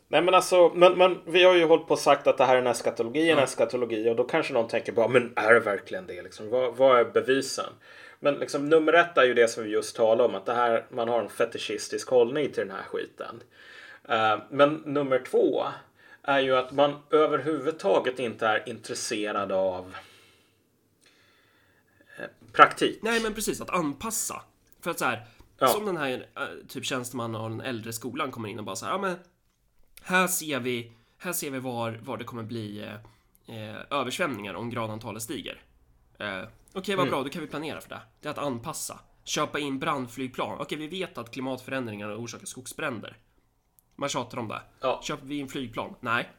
Nej 0.07 0.21
men 0.21 0.33
alltså, 0.33 0.71
men, 0.75 0.97
men 0.97 1.19
vi 1.25 1.43
har 1.43 1.55
ju 1.55 1.65
hållit 1.65 1.87
på 1.87 1.93
och 1.93 1.99
sagt 1.99 2.27
att 2.27 2.37
det 2.37 2.45
här 2.45 2.55
är 2.55 2.61
en 2.61 2.67
eskatologi, 2.67 3.29
en 3.29 3.37
ja. 3.37 3.43
eskatologi 3.43 4.09
och 4.09 4.15
då 4.15 4.23
kanske 4.23 4.53
någon 4.53 4.67
tänker 4.67 4.91
bara, 4.91 5.07
men 5.07 5.33
är 5.35 5.53
det 5.53 5.59
verkligen 5.59 6.07
det 6.07 6.21
liksom? 6.21 6.49
Vad, 6.49 6.75
vad 6.75 6.99
är 6.99 7.05
bevisen? 7.05 7.73
Men 8.23 8.35
liksom 8.35 8.69
nummer 8.69 8.93
ett 8.93 9.17
är 9.17 9.23
ju 9.23 9.33
det 9.33 9.47
som 9.47 9.63
vi 9.63 9.69
just 9.69 9.95
talade 9.95 10.23
om, 10.23 10.35
att 10.35 10.45
det 10.45 10.53
här, 10.53 10.85
man 10.89 11.07
har 11.07 11.21
en 11.21 11.29
fetischistisk 11.29 12.09
hållning 12.09 12.51
till 12.51 12.67
den 12.67 12.75
här 12.75 12.83
skiten. 12.83 13.43
Uh, 14.09 14.43
men 14.49 14.73
nummer 14.85 15.19
två 15.19 15.63
är 16.21 16.39
ju 16.39 16.55
att 16.55 16.71
man 16.71 16.95
överhuvudtaget 17.09 18.19
inte 18.19 18.47
är 18.47 18.69
intresserad 18.69 19.51
av 19.51 19.95
eh, 22.17 22.25
praktik. 22.51 22.99
Nej, 23.01 23.23
men 23.23 23.33
precis 23.33 23.61
att 23.61 23.69
anpassa. 23.69 24.41
För 24.81 24.91
att 24.91 24.99
så 24.99 25.05
här, 25.05 25.25
ja. 25.57 25.67
som 25.67 25.85
den 25.85 25.97
här 25.97 26.27
eh, 26.35 26.67
typ 26.67 26.85
tjänstemannen 26.85 27.41
av 27.41 27.49
den 27.49 27.61
äldre 27.61 27.93
skolan 27.93 28.31
kommer 28.31 28.49
in 28.49 28.59
och 28.59 28.65
bara 28.65 28.75
så 28.75 28.85
här, 28.85 28.93
ja 28.93 28.97
men 28.97 29.15
här 30.01 30.27
ser 30.27 30.59
vi, 30.59 30.91
här 31.17 31.33
ser 31.33 31.51
vi 31.51 31.59
var, 31.59 31.99
var 32.03 32.17
det 32.17 32.23
kommer 32.23 32.43
bli 32.43 32.89
eh, 33.47 33.97
översvämningar 33.99 34.53
om 34.53 34.69
gradantalet 34.69 35.23
stiger. 35.23 35.61
Eh, 36.17 36.43
Okej, 36.75 36.81
okay, 36.81 36.95
vad 36.95 37.07
mm. 37.07 37.11
bra, 37.11 37.23
då 37.23 37.29
kan 37.29 37.41
vi 37.41 37.47
planera 37.47 37.81
för 37.81 37.89
det. 37.89 38.01
Det 38.21 38.27
är 38.27 38.31
att 38.31 38.37
anpassa. 38.37 38.99
Köpa 39.23 39.59
in 39.59 39.79
brandflygplan. 39.79 40.53
Okej, 40.53 40.63
okay, 40.63 40.77
vi 40.77 40.87
vet 40.87 41.17
att 41.17 41.31
klimatförändringar 41.31 42.23
orsakar 42.23 42.45
skogsbränder. 42.45 43.17
Man 43.95 44.09
tjatar 44.09 44.37
om 44.37 44.47
det. 44.47 44.61
Ja. 44.79 45.01
Köper 45.03 45.25
vi 45.25 45.41
en 45.41 45.47
flygplan? 45.47 45.95
Nej. 45.99 46.29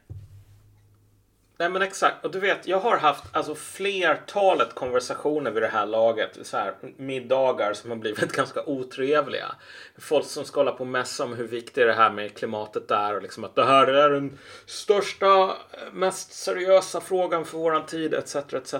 Nej 1.57 1.69
men 1.69 1.81
exakt. 1.81 2.25
Och 2.25 2.31
du 2.31 2.39
vet, 2.39 2.67
jag 2.67 2.79
har 2.79 2.97
haft 2.97 3.23
alltså 3.31 3.55
flertalet 3.55 4.75
konversationer 4.75 5.51
vid 5.51 5.63
det 5.63 5.67
här 5.67 5.85
laget. 5.85 6.37
Så 6.41 6.57
här, 6.57 6.73
middagar 6.97 7.73
som 7.73 7.89
har 7.89 7.97
blivit 7.97 8.31
ganska 8.35 8.63
otrevliga. 8.65 9.55
Folk 9.97 10.25
som 10.25 10.45
ska 10.45 10.59
hålla 10.59 10.71
på 10.71 10.79
och 10.79 10.87
mässa 10.87 11.23
om 11.23 11.33
hur 11.33 11.47
viktigt 11.47 11.87
det 11.87 11.93
här 11.93 12.11
med 12.11 12.37
klimatet 12.37 12.91
är 12.91 13.15
och 13.15 13.21
liksom 13.21 13.43
att 13.43 13.55
det 13.55 13.65
här 13.65 13.87
är 13.87 14.09
den 14.09 14.37
största, 14.65 15.57
mest 15.91 16.33
seriösa 16.33 17.01
frågan 17.01 17.45
för 17.45 17.57
våran 17.57 17.85
tid 17.85 18.13
etc. 18.13 18.35
etc. 18.35 18.75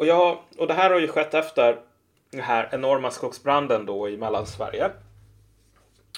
Och, 0.00 0.06
jag, 0.06 0.38
och 0.58 0.66
det 0.66 0.74
här 0.74 0.90
har 0.90 1.00
ju 1.00 1.08
skett 1.08 1.34
efter 1.34 1.80
den 2.30 2.40
här 2.40 2.68
enorma 2.72 3.10
skogsbranden 3.10 3.86
då 3.86 4.08
i 4.08 4.16
Mellansverige. 4.16 4.90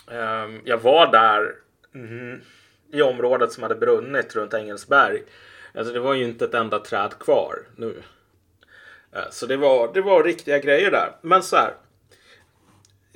Um, 0.07 0.61
jag 0.65 0.79
var 0.79 1.13
där 1.13 1.55
mm, 1.95 2.41
i 2.93 3.03
området 3.03 3.53
som 3.53 3.63
hade 3.63 3.75
brunnit 3.75 4.37
runt 4.37 4.55
Engelsberg. 4.55 5.23
Alltså 5.75 5.93
det 5.93 6.01
var 6.01 6.15
ju 6.15 6.25
inte 6.25 6.45
ett 6.45 6.55
enda 6.55 6.79
träd 6.79 7.19
kvar 7.19 7.59
nu. 7.77 8.03
Uh, 9.17 9.31
så 9.31 9.47
det 9.47 9.57
var, 9.57 9.93
det 9.95 10.01
var 10.01 10.25
riktiga 10.25 10.59
grejer 10.59 10.91
där. 10.91 11.13
Men 11.21 11.43
så 11.43 11.57
här. 11.57 11.75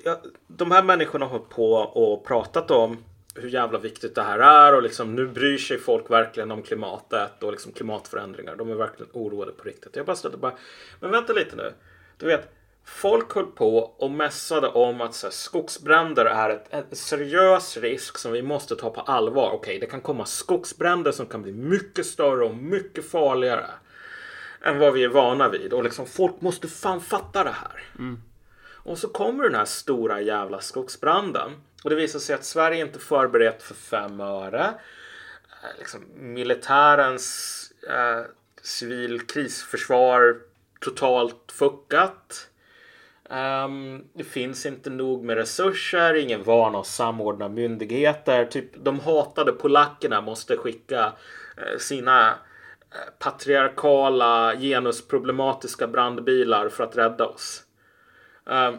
Ja, 0.04 0.20
de 0.46 0.70
här 0.70 0.82
människorna 0.82 1.26
har 1.26 1.38
på 1.38 1.72
och 1.72 2.24
pratat 2.26 2.70
om 2.70 3.04
hur 3.40 3.48
jävla 3.48 3.78
viktigt 3.78 4.14
det 4.14 4.22
här 4.22 4.38
är 4.38 4.74
och 4.74 4.82
liksom 4.82 5.14
nu 5.14 5.26
bryr 5.26 5.58
sig 5.58 5.78
folk 5.78 6.10
verkligen 6.10 6.50
om 6.50 6.62
klimatet 6.62 7.42
och 7.42 7.52
liksom 7.52 7.72
klimatförändringar. 7.72 8.56
De 8.56 8.70
är 8.70 8.74
verkligen 8.74 9.10
oroade 9.12 9.52
på 9.52 9.64
riktigt. 9.64 9.96
Jag 9.96 10.06
bara 10.06 10.16
stötte 10.16 10.36
bara, 10.36 10.54
men 11.00 11.10
vänta 11.10 11.32
lite 11.32 11.56
nu. 11.56 11.72
Du 12.18 12.26
vet, 12.26 12.48
Folk 12.88 13.34
höll 13.34 13.46
på 13.46 13.78
och 13.78 14.10
mässade 14.10 14.68
om 14.68 15.00
att 15.00 15.14
så 15.14 15.26
här, 15.26 15.32
skogsbränder 15.32 16.24
är 16.24 16.50
ett, 16.50 16.74
ett 16.74 16.98
seriös 16.98 17.76
risk 17.76 18.18
som 18.18 18.32
vi 18.32 18.42
måste 18.42 18.76
ta 18.76 18.90
på 18.90 19.00
allvar. 19.00 19.46
Okej, 19.46 19.58
okay, 19.58 19.78
det 19.78 19.86
kan 19.86 20.00
komma 20.00 20.24
skogsbränder 20.24 21.12
som 21.12 21.26
kan 21.26 21.42
bli 21.42 21.52
mycket 21.52 22.06
större 22.06 22.44
och 22.44 22.56
mycket 22.56 23.10
farligare 23.10 23.66
än 24.62 24.78
vad 24.78 24.92
vi 24.92 25.04
är 25.04 25.08
vana 25.08 25.48
vid. 25.48 25.72
Och 25.72 25.84
liksom 25.84 26.06
folk 26.06 26.40
måste 26.40 26.68
fan 26.68 27.00
fatta 27.00 27.44
det 27.44 27.50
här. 27.50 27.84
Mm. 27.98 28.22
Och 28.86 28.98
så 28.98 29.08
kommer 29.08 29.44
den 29.44 29.54
här 29.54 29.64
stora 29.64 30.20
jävla 30.20 30.60
skogsbranden. 30.60 31.52
Och 31.84 31.90
det 31.90 31.96
visar 31.96 32.18
sig 32.18 32.34
att 32.34 32.44
Sverige 32.44 32.80
inte 32.80 32.98
förberett 32.98 33.62
för 33.62 33.74
fem 33.74 34.20
öre. 34.20 34.64
Eh, 35.62 35.78
liksom, 35.78 36.04
militärens 36.14 37.72
eh, 37.88 38.24
civil 38.62 39.20
krisförsvar 39.20 40.36
totalt 40.80 41.52
fuckat. 41.52 42.48
Um, 43.30 44.04
det 44.12 44.24
finns 44.24 44.66
inte 44.66 44.90
nog 44.90 45.24
med 45.24 45.36
resurser, 45.36 46.14
ingen 46.14 46.42
vana 46.42 46.78
att 46.78 46.86
samordna 46.86 47.48
myndigheter. 47.48 48.44
Typ 48.44 48.84
de 48.84 49.00
hatade 49.00 49.52
polackerna 49.52 50.20
måste 50.20 50.56
skicka 50.56 51.12
eh, 51.56 51.78
sina 51.78 52.28
eh, 52.30 52.34
patriarkala 53.18 54.56
genusproblematiska 54.56 55.86
brandbilar 55.86 56.68
för 56.68 56.84
att 56.84 56.96
rädda 56.96 57.26
oss. 57.26 57.65
Um, 58.46 58.78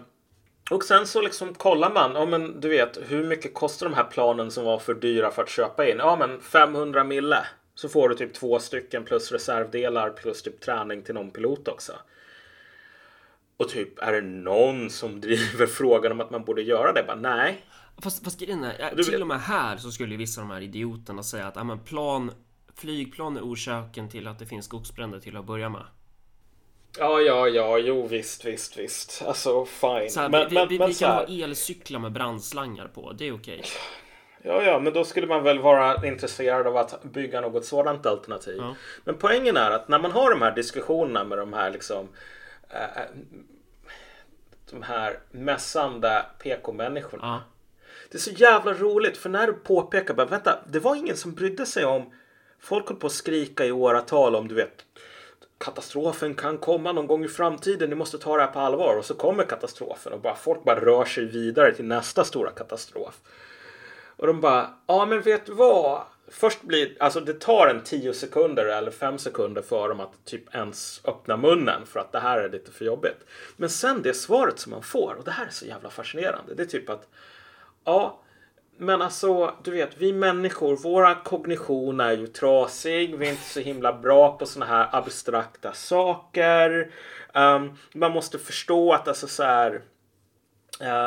och 0.72 0.84
sen 0.84 1.08
så 1.08 1.22
liksom 1.22 1.54
kollar 1.54 1.94
man, 1.94 2.12
ja 2.16 2.26
men 2.26 2.62
du 2.62 2.70
vet, 2.70 2.98
hur 3.08 3.24
mycket 3.24 3.54
kostar 3.54 3.90
de 3.90 3.96
här 3.96 4.04
planen 4.04 4.52
som 4.52 4.66
var 4.66 4.80
för 4.80 4.94
dyra 4.94 5.32
för 5.32 5.44
att 5.44 5.50
köpa 5.50 5.90
in? 5.90 5.98
Ja 5.98 6.16
men 6.16 6.42
500 6.42 7.04
mille. 7.04 7.46
Så 7.76 7.90
får 7.90 8.10
du 8.10 8.16
typ 8.16 8.34
två 8.34 8.60
stycken 8.60 9.04
plus 9.04 9.32
reservdelar 9.32 10.10
plus 10.10 10.44
typ 10.44 10.62
träning 10.62 11.02
till 11.02 11.14
någon 11.16 11.32
pilot 11.32 11.68
också. 11.68 11.94
Och 13.58 13.70
typ, 13.70 14.00
är 14.00 14.14
det 14.14 14.22
någon 14.22 14.90
som 14.90 15.22
driver 15.22 15.66
frågan 15.68 16.12
om 16.12 16.22
att 16.22 16.30
man 16.30 16.44
borde 16.44 16.62
göra 16.62 16.94
det? 16.94 17.04
Bara, 17.04 17.16
nej. 17.16 17.66
Fast, 18.02 18.24
fast 18.24 18.40
grejen 18.40 18.64
är, 18.64 19.04
till 19.04 19.22
och 19.22 19.28
med 19.28 19.42
här 19.42 19.78
så 19.78 19.92
skulle 19.92 20.18
vissa 20.18 20.42
av 20.42 20.48
de 20.48 20.54
här 20.54 20.62
idioterna 20.62 21.24
säga 21.24 21.48
att 21.48 21.56
ja, 21.56 21.64
men 21.64 21.80
plan, 21.80 22.32
flygplan 22.76 23.38
är 23.38 23.42
orsaken 23.42 24.10
till 24.10 24.28
att 24.28 24.40
det 24.40 24.46
finns 24.46 24.66
skogsbränder 24.66 25.20
till 25.20 25.38
att 25.38 25.46
börja 25.46 25.70
med. 25.70 25.84
Ja, 27.00 27.22
ja, 27.22 27.48
ja, 27.48 27.78
jo 27.78 28.08
visst, 28.08 28.46
visst, 28.46 28.78
visst. 28.78 29.24
Alltså 29.28 29.66
fine. 29.66 30.10
Här, 30.16 30.30
men, 30.30 30.50
vi, 30.50 30.56
men, 30.56 30.68
vi, 30.68 30.80
men, 30.80 30.88
vi 30.88 30.94
kan 30.94 31.12
ha 31.12 31.24
elcyklar 31.24 32.00
med 32.00 32.12
brandslangar 32.12 32.88
på, 32.88 33.14
det 33.14 33.28
är 33.28 33.34
okej. 33.36 33.60
Okay. 33.60 33.70
Ja, 34.42 34.64
ja, 34.64 34.80
men 34.80 34.94
då 34.94 35.04
skulle 35.04 35.28
man 35.28 35.44
väl 35.44 35.60
vara 35.60 36.08
intresserad 36.08 36.68
av 36.68 36.78
att 36.78 37.04
bygga 37.04 37.42
något 37.42 37.66
sådant 37.66 38.06
alternativ. 38.06 38.58
Ja. 38.58 38.76
Men 39.04 39.16
poängen 39.16 39.58
är 39.58 39.72
att 39.72 39.88
när 39.88 40.00
man 40.00 40.12
har 40.12 40.30
de 40.30 40.42
här 40.42 40.56
diskussionerna 40.56 41.24
med 41.24 41.38
de 41.38 41.54
här 41.54 41.72
liksom 41.72 42.08
äh, 42.70 43.02
de 44.72 44.82
här 44.84 45.20
mässande 45.32 46.26
PK-människorna. 46.40 47.24
Ja. 47.24 47.42
Det 48.12 48.18
är 48.18 48.20
så 48.20 48.32
jävla 48.32 48.74
roligt 48.74 49.18
för 49.18 49.30
när 49.30 49.48
du 49.48 49.54
påpekar 49.54 50.14
bara 50.14 50.28
vänta, 50.28 50.60
det 50.68 50.80
var 50.80 50.96
ingen 50.96 51.18
som 51.18 51.34
brydde 51.34 51.66
sig 51.66 51.86
om 51.86 52.12
Folk 52.60 52.90
höll 52.90 52.98
på 52.98 53.08
att 53.08 53.14
skrika 53.14 53.66
i 53.66 53.72
åratal 53.72 54.36
om 54.36 54.48
du 54.48 54.56
vet 54.56 54.86
katastrofen 55.58 56.36
kan 56.36 56.58
komma 56.58 56.92
någon 56.92 57.08
gång 57.08 57.26
i 57.26 57.28
framtiden. 57.28 57.90
Ni 57.90 57.96
måste 57.96 58.18
ta 58.18 58.38
det 58.38 58.44
här 58.44 58.52
på 58.52 58.60
allvar. 58.60 58.98
Och 58.98 59.06
så 59.06 59.14
kommer 59.14 59.44
katastrofen 59.44 60.14
och 60.14 60.22
bara 60.22 60.36
folk 60.36 60.64
bara 60.64 60.80
rör 60.80 61.06
sig 61.06 61.26
vidare 61.26 61.74
till 61.74 61.86
nästa 61.86 62.24
stora 62.24 62.52
katastrof. 62.52 63.20
Och 64.18 64.28
de 64.28 64.42
bara, 64.42 64.70
ja 64.88 65.06
men 65.06 65.22
vet 65.22 65.46
du 65.46 65.54
vad? 65.54 66.02
Först 66.28 66.62
blir, 66.62 66.98
alltså 67.00 67.20
det 67.20 67.34
tar 67.34 67.68
en 67.68 67.84
10 67.84 68.14
sekunder 68.14 68.66
eller 68.66 68.92
5 68.92 69.18
sekunder 69.18 69.62
för 69.62 69.90
dem 69.90 70.00
att 70.00 70.26
typ 70.26 70.56
ens 70.56 71.02
öppna 71.06 71.38
munnen 71.38 71.86
för 71.86 72.00
att 72.00 72.12
det 72.12 72.20
här 72.20 72.40
är 72.40 72.50
lite 72.50 72.72
för 72.72 72.86
jobbigt. 72.86 73.26
Men 73.58 73.70
sen 73.70 74.02
det 74.02 74.14
svaret 74.14 74.60
som 74.60 74.72
man 74.72 74.84
får, 74.84 75.16
och 75.18 75.24
det 75.24 75.32
här 75.32 75.46
är 75.46 75.50
så 75.50 75.66
jävla 75.66 75.90
fascinerande, 75.90 76.54
det 76.54 76.64
är 76.64 76.68
typ 76.68 76.90
att 76.90 77.08
ja, 77.84 78.20
men 78.78 79.02
alltså, 79.02 79.56
du 79.64 79.72
vet, 79.72 79.98
vi 79.98 80.14
människor, 80.14 80.78
våra 80.78 81.16
kognition 81.16 82.00
är 82.00 82.12
ju 82.12 82.28
trasig. 82.28 83.18
Vi 83.18 83.28
är 83.28 83.32
inte 83.32 83.50
så 83.50 83.60
himla 83.60 83.94
bra 83.94 84.38
på 84.38 84.46
såna 84.46 84.66
här 84.66 84.90
abstrakta 84.92 85.74
saker. 85.74 86.92
Um, 87.34 87.78
man 87.94 88.12
måste 88.12 88.40
förstå 88.40 88.94
att 88.94 89.08
alltså 89.08 89.28
så 89.28 89.44
här, 89.44 89.82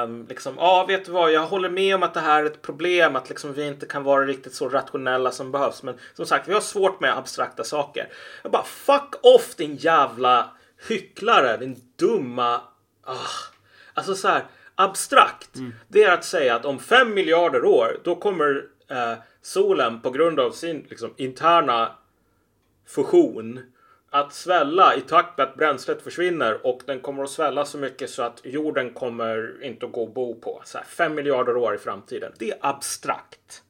um, 0.02 0.26
liksom, 0.28 0.54
ja, 0.56 0.80
ah, 0.80 0.86
vet 0.86 1.04
du 1.04 1.12
vad, 1.12 1.32
jag 1.32 1.46
håller 1.46 1.70
med 1.70 1.94
om 1.94 2.02
att 2.02 2.14
det 2.14 2.20
här 2.20 2.42
är 2.42 2.46
ett 2.46 2.62
problem, 2.62 3.16
att 3.16 3.28
liksom 3.28 3.52
vi 3.52 3.66
inte 3.66 3.86
kan 3.86 4.02
vara 4.02 4.26
riktigt 4.26 4.54
så 4.54 4.68
rationella 4.68 5.30
som 5.30 5.52
behövs. 5.52 5.82
Men 5.82 5.94
som 6.14 6.26
sagt, 6.26 6.48
vi 6.48 6.54
har 6.54 6.60
svårt 6.60 7.00
med 7.00 7.18
abstrakta 7.18 7.64
saker. 7.64 8.08
Jag 8.42 8.52
bara, 8.52 8.64
fuck 8.64 9.14
off 9.22 9.54
din 9.56 9.76
jävla 9.76 10.50
hycklare, 10.88 11.56
din 11.56 11.76
dumma... 11.96 12.60
Ah. 13.04 13.16
Alltså 13.94 14.14
så 14.14 14.28
här, 14.28 14.44
abstrakt. 14.80 15.56
Mm. 15.56 15.74
Det 15.88 16.02
är 16.02 16.12
att 16.12 16.24
säga 16.24 16.54
att 16.54 16.64
om 16.64 16.78
fem 16.78 17.14
miljarder 17.14 17.64
år 17.64 18.00
då 18.04 18.16
kommer 18.16 18.66
eh, 18.88 19.14
solen 19.42 20.00
på 20.00 20.10
grund 20.10 20.40
av 20.40 20.50
sin 20.50 20.86
liksom, 20.90 21.14
interna 21.16 21.92
fusion 22.86 23.60
att 24.10 24.32
svälla 24.32 24.94
i 24.94 25.00
takt 25.00 25.38
med 25.38 25.48
att 25.48 25.56
bränslet 25.56 26.02
försvinner 26.02 26.66
och 26.66 26.80
den 26.86 27.00
kommer 27.00 27.22
att 27.22 27.30
svälla 27.30 27.64
så 27.64 27.78
mycket 27.78 28.10
så 28.10 28.22
att 28.22 28.40
jorden 28.44 28.94
kommer 28.94 29.64
inte 29.64 29.86
att 29.86 29.92
gå 29.92 30.04
att 30.06 30.14
bo 30.14 30.40
på. 30.40 30.62
Så 30.64 30.78
här, 30.78 30.84
fem 30.84 31.14
miljarder 31.14 31.56
år 31.56 31.74
i 31.74 31.78
framtiden. 31.78 32.32
Det 32.38 32.50
är 32.50 32.58
abstrakt. 32.60 33.62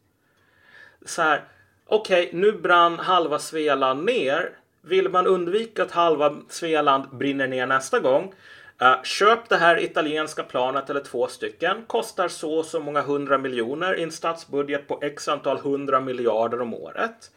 Så 1.04 1.22
här, 1.22 1.44
okej, 1.86 2.26
okay, 2.26 2.40
nu 2.40 2.52
brann 2.52 2.98
halva 2.98 3.38
Svealand 3.38 4.04
ner. 4.04 4.50
Vill 4.82 5.08
man 5.08 5.26
undvika 5.26 5.82
att 5.82 5.90
halva 5.90 6.36
Svealand 6.48 7.16
brinner 7.16 7.46
ner 7.46 7.66
nästa 7.66 8.00
gång 8.00 8.34
Uh, 8.82 9.02
köp 9.02 9.48
det 9.48 9.56
här 9.56 9.78
italienska 9.84 10.42
planet 10.42 10.90
eller 10.90 11.00
två 11.00 11.26
stycken. 11.26 11.84
Kostar 11.86 12.28
så 12.28 12.54
och 12.54 12.64
så 12.64 12.80
många 12.80 13.02
hundra 13.02 13.38
miljoner 13.38 13.98
i 13.98 14.02
en 14.02 14.12
statsbudget 14.12 14.88
på 14.88 14.98
x 15.02 15.28
antal 15.28 15.58
hundra 15.58 16.00
miljarder 16.00 16.60
om 16.60 16.74
året. 16.74 17.30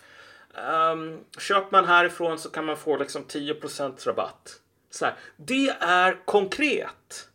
Um, 0.93 1.19
köper 1.39 1.71
man 1.71 1.85
härifrån 1.85 2.39
så 2.39 2.49
kan 2.49 2.65
man 2.65 2.77
få 2.77 2.97
liksom 2.97 3.23
10 3.23 3.55
rabatt. 4.05 4.59
Så 4.89 5.05
här, 5.05 5.15
det 5.35 5.69
är 5.79 6.25
konkret. 6.25 7.29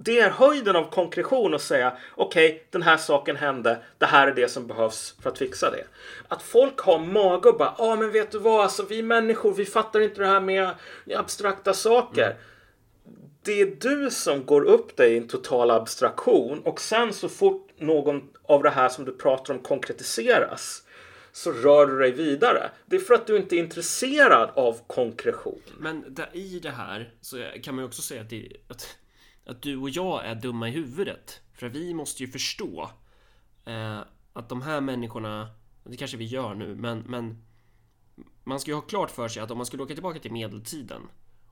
Det 0.00 0.20
är 0.20 0.30
höjden 0.30 0.76
av 0.76 0.90
konkretion 0.90 1.54
att 1.54 1.62
säga 1.62 1.96
okej, 2.14 2.48
okay, 2.48 2.60
den 2.70 2.82
här 2.82 2.96
saken 2.96 3.36
hände. 3.36 3.78
Det 3.98 4.06
här 4.06 4.26
är 4.26 4.34
det 4.34 4.48
som 4.48 4.66
behövs 4.66 5.14
för 5.22 5.30
att 5.30 5.38
fixa 5.38 5.70
det. 5.70 5.84
Att 6.28 6.42
folk 6.42 6.80
har 6.80 6.98
mage 6.98 7.48
och 7.48 7.58
bara, 7.58 7.74
ja 7.78 7.84
ah, 7.84 7.96
men 7.96 8.12
vet 8.12 8.30
du 8.30 8.38
vad, 8.38 8.60
alltså 8.60 8.86
vi 8.88 9.02
människor, 9.02 9.54
vi 9.54 9.64
fattar 9.64 10.00
inte 10.00 10.20
det 10.20 10.26
här 10.26 10.40
med 10.40 10.70
abstrakta 11.16 11.74
saker. 11.74 12.24
Mm. 12.24 12.36
Det 13.42 13.60
är 13.60 13.76
du 13.80 14.10
som 14.10 14.44
går 14.46 14.64
upp 14.64 14.96
dig 14.96 15.12
i 15.12 15.16
en 15.16 15.28
total 15.28 15.70
abstraktion 15.70 16.60
och 16.60 16.80
sen 16.80 17.12
så 17.12 17.28
fort 17.28 17.70
någon 17.78 18.28
av 18.42 18.62
det 18.62 18.70
här 18.70 18.88
som 18.88 19.04
du 19.04 19.12
pratar 19.12 19.54
om 19.54 19.60
konkretiseras 19.60 20.82
så 21.32 21.52
rör 21.52 21.86
du 21.86 21.98
dig 21.98 22.12
vidare. 22.12 22.70
Det 22.86 22.96
är 22.96 23.00
för 23.00 23.14
att 23.14 23.26
du 23.26 23.36
inte 23.36 23.56
är 23.56 23.58
intresserad 23.58 24.50
av 24.54 24.80
konkretion. 24.86 25.62
Men 25.78 26.04
där, 26.08 26.28
i 26.32 26.60
det 26.60 26.70
här 26.70 27.12
så 27.20 27.44
kan 27.62 27.74
man 27.74 27.84
ju 27.84 27.88
också 27.88 28.02
säga 28.02 28.20
att, 28.20 28.30
det, 28.30 28.52
att 28.68 28.96
att 29.48 29.62
du 29.62 29.76
och 29.76 29.90
jag 29.90 30.24
är 30.24 30.34
dumma 30.34 30.68
i 30.68 30.70
huvudet. 30.70 31.40
För 31.52 31.68
vi 31.68 31.94
måste 31.94 32.22
ju 32.22 32.28
förstå 32.28 32.90
eh, 33.64 34.00
att 34.32 34.48
de 34.48 34.62
här 34.62 34.80
människorna, 34.80 35.48
det 35.84 35.96
kanske 35.96 36.16
vi 36.16 36.24
gör 36.24 36.54
nu, 36.54 36.74
men, 36.74 36.98
men 36.98 37.44
man 38.44 38.60
ska 38.60 38.70
ju 38.70 38.74
ha 38.74 38.82
klart 38.82 39.10
för 39.10 39.28
sig 39.28 39.42
att 39.42 39.50
om 39.50 39.56
man 39.56 39.66
skulle 39.66 39.82
åka 39.82 39.94
tillbaka 39.94 40.18
till 40.18 40.32
medeltiden 40.32 41.02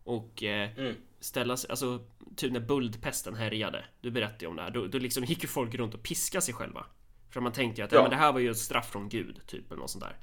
och 0.05 0.43
eh, 0.43 0.79
mm. 0.79 0.95
ställa 1.21 1.57
sig, 1.57 1.71
alltså 1.71 2.01
typ 2.37 2.53
när 2.53 2.61
buldpesten 2.61 3.35
härjade, 3.35 3.85
du 4.01 4.11
berättade 4.11 4.45
ju 4.45 4.49
om 4.49 4.57
det 4.57 4.63
här, 4.63 4.71
då, 4.71 4.87
då 4.87 4.99
liksom 4.99 5.25
gick 5.25 5.43
ju 5.43 5.49
folk 5.49 5.75
runt 5.75 5.95
och 5.95 6.03
piskade 6.03 6.43
sig 6.43 6.55
själva. 6.55 6.87
För 7.31 7.41
man 7.41 7.53
tänkte 7.53 7.81
ju 7.81 7.85
att 7.85 7.93
ja. 7.93 7.99
ja 7.99 8.03
men 8.03 8.11
det 8.11 8.17
här 8.17 8.33
var 8.33 8.41
ju 8.41 8.51
ett 8.51 8.59
straff 8.59 8.91
från 8.91 9.09
Gud, 9.09 9.41
typ 9.47 9.71
eller 9.71 9.81
något 9.81 9.91
sånt 9.91 10.05
där. 10.05 10.17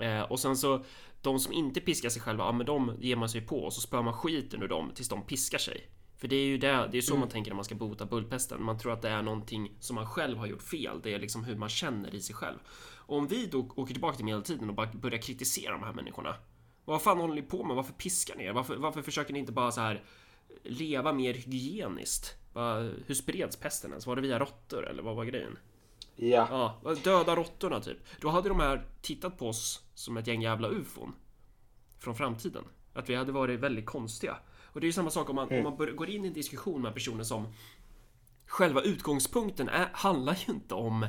Eh, 0.00 0.22
och 0.22 0.40
sen 0.40 0.56
så 0.56 0.84
de 1.22 1.38
som 1.38 1.52
inte 1.52 1.80
piskar 1.80 2.08
sig 2.08 2.22
själva, 2.22 2.44
ja 2.44 2.52
men 2.52 2.66
de 2.66 2.96
ger 3.00 3.16
man 3.16 3.28
sig 3.28 3.40
på 3.40 3.64
och 3.64 3.72
så 3.72 3.80
spör 3.80 4.02
man 4.02 4.14
skiten 4.14 4.62
ur 4.62 4.68
dem 4.68 4.92
tills 4.94 5.08
de 5.08 5.22
piskar 5.22 5.58
sig. 5.58 5.88
För 6.18 6.28
det 6.28 6.36
är 6.36 6.44
ju 6.44 6.58
det, 6.58 6.88
det 6.92 6.98
är 6.98 7.02
så 7.02 7.12
mm. 7.12 7.20
man 7.20 7.28
tänker 7.28 7.50
när 7.50 7.56
man 7.56 7.64
ska 7.64 7.74
bota 7.74 8.06
bullpesten. 8.06 8.62
Man 8.62 8.78
tror 8.78 8.92
att 8.92 9.02
det 9.02 9.08
är 9.08 9.22
någonting 9.22 9.72
som 9.80 9.94
man 9.94 10.06
själv 10.06 10.38
har 10.38 10.46
gjort 10.46 10.62
fel. 10.62 11.00
Det 11.02 11.14
är 11.14 11.18
liksom 11.18 11.44
hur 11.44 11.56
man 11.56 11.68
känner 11.68 12.14
i 12.14 12.20
sig 12.20 12.34
själv. 12.34 12.58
Och 12.96 13.16
om 13.16 13.26
vi 13.26 13.46
då 13.46 13.68
åker 13.76 13.94
tillbaka 13.94 14.16
till 14.16 14.24
medeltiden 14.24 14.68
och 14.68 14.74
bara 14.74 14.90
börjar 14.92 15.18
kritisera 15.18 15.72
de 15.72 15.82
här 15.82 15.92
människorna. 15.92 16.34
Vad 16.84 17.02
fan 17.02 17.18
håller 17.18 17.34
ni 17.34 17.42
på 17.42 17.64
med? 17.64 17.76
Varför 17.76 17.92
piskar 17.92 18.36
ni 18.36 18.44
er? 18.44 18.52
Varför, 18.52 18.76
varför 18.76 19.02
försöker 19.02 19.32
ni 19.32 19.38
inte 19.38 19.52
bara 19.52 19.72
så 19.72 19.80
här 19.80 20.04
leva 20.62 21.12
mer 21.12 21.34
hygieniskt? 21.34 22.34
hur 23.06 23.14
spreds 23.14 23.56
pesten 23.56 23.90
ens? 23.90 24.06
Var 24.06 24.16
det 24.16 24.22
via 24.22 24.38
råttor 24.38 24.86
eller 24.86 25.02
vad 25.02 25.16
var 25.16 25.24
grejen? 25.24 25.58
Ja. 26.16 26.76
ja. 26.84 26.94
Döda 27.04 27.36
råttorna 27.36 27.80
typ. 27.80 27.98
Då 28.20 28.28
hade 28.28 28.48
de 28.48 28.60
här 28.60 28.86
tittat 29.02 29.38
på 29.38 29.48
oss 29.48 29.82
som 29.94 30.16
ett 30.16 30.26
gäng 30.26 30.42
jävla 30.42 30.68
ufon. 30.68 31.14
Från 31.98 32.14
framtiden. 32.14 32.64
Att 32.94 33.08
vi 33.10 33.14
hade 33.14 33.32
varit 33.32 33.60
väldigt 33.60 33.86
konstiga. 33.86 34.36
Och 34.78 34.80
det 34.80 34.84
är 34.84 34.88
ju 34.88 34.92
samma 34.92 35.10
sak 35.10 35.30
om 35.30 35.36
man, 35.36 35.48
mm. 35.50 35.66
om 35.66 35.76
man 35.78 35.96
går 35.96 36.10
in 36.10 36.24
i 36.24 36.28
en 36.28 36.34
diskussion 36.34 36.82
med 36.82 36.94
personer 36.94 37.24
som 37.24 37.54
Själva 38.46 38.82
utgångspunkten 38.82 39.68
är, 39.68 39.88
handlar 39.92 40.38
ju 40.46 40.52
inte 40.52 40.74
om 40.74 41.02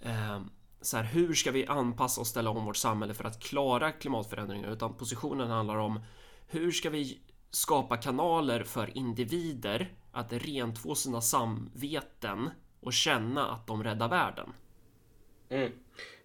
eh, 0.00 0.40
så 0.80 0.96
här, 0.96 1.04
hur 1.04 1.34
ska 1.34 1.50
vi 1.50 1.66
anpassa 1.66 2.20
och 2.20 2.26
ställa 2.26 2.50
om 2.50 2.64
vårt 2.64 2.76
samhälle 2.76 3.14
för 3.14 3.24
att 3.24 3.40
klara 3.40 3.92
klimatförändringar 3.92 4.72
utan 4.72 4.94
positionen 4.94 5.50
handlar 5.50 5.76
om 5.76 6.00
hur 6.46 6.70
ska 6.70 6.90
vi 6.90 7.18
skapa 7.50 7.96
kanaler 7.96 8.64
för 8.64 8.98
individer 8.98 9.92
att 10.12 10.32
rentvå 10.32 10.94
sina 10.94 11.20
samveten 11.20 12.50
och 12.80 12.92
känna 12.92 13.46
att 13.46 13.66
de 13.66 13.84
räddar 13.84 14.08
världen. 14.08 14.52
Mm. 15.48 15.72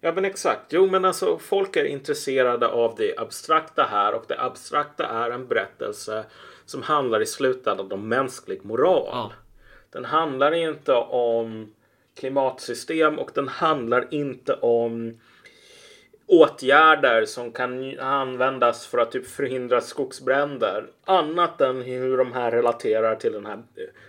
Ja 0.00 0.12
men 0.12 0.24
exakt. 0.24 0.72
Jo 0.72 0.90
men 0.90 1.04
alltså 1.04 1.38
folk 1.38 1.76
är 1.76 1.84
intresserade 1.84 2.68
av 2.68 2.94
det 2.96 3.18
abstrakta 3.18 3.82
här 3.90 4.14
och 4.14 4.24
det 4.28 4.40
abstrakta 4.40 5.06
är 5.06 5.30
en 5.30 5.48
berättelse 5.48 6.24
som 6.66 6.82
handlar 6.82 7.22
i 7.22 7.26
slutändan 7.26 7.92
om 7.92 8.08
mänsklig 8.08 8.64
moral. 8.64 9.08
Ja. 9.10 9.32
Den 9.90 10.04
handlar 10.04 10.52
inte 10.52 10.92
om 10.94 11.74
klimatsystem 12.14 13.18
och 13.18 13.30
den 13.34 13.48
handlar 13.48 14.14
inte 14.14 14.54
om 14.54 15.20
åtgärder 16.26 17.24
som 17.24 17.52
kan 17.52 17.98
användas 17.98 18.86
för 18.86 18.98
att 18.98 19.12
typ 19.12 19.26
förhindra 19.26 19.80
skogsbränder. 19.80 20.86
Annat 21.04 21.60
än 21.60 21.82
hur 21.82 22.16
de 22.16 22.32
här 22.32 22.50
relaterar 22.50 23.16
till 23.16 23.32
den 23.32 23.46
här 23.46 23.62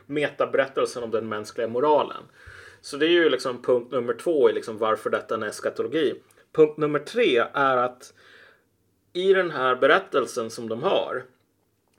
metaberättelsen 0.06 1.04
om 1.04 1.12
den 1.12 1.30
mänskliga 1.30 1.68
moralen. 1.68 2.24
Så 2.82 2.98
det 2.98 3.06
är 3.06 3.10
ju 3.10 3.30
liksom 3.30 3.62
punkt 3.62 3.92
nummer 3.92 4.14
två 4.14 4.50
i 4.50 4.54
liksom 4.54 4.78
varför 4.78 5.10
detta 5.10 5.36
är 5.36 5.38
en 5.38 5.50
eskatologi. 5.50 6.22
Punkt 6.52 6.78
nummer 6.78 7.00
tre 7.00 7.44
är 7.54 7.78
att 7.78 8.14
i 9.14 9.34
den 9.34 9.52
här 9.52 9.76
berättelsen 9.76 10.50
som 10.50 10.70
de 10.70 10.84
har 10.84 11.24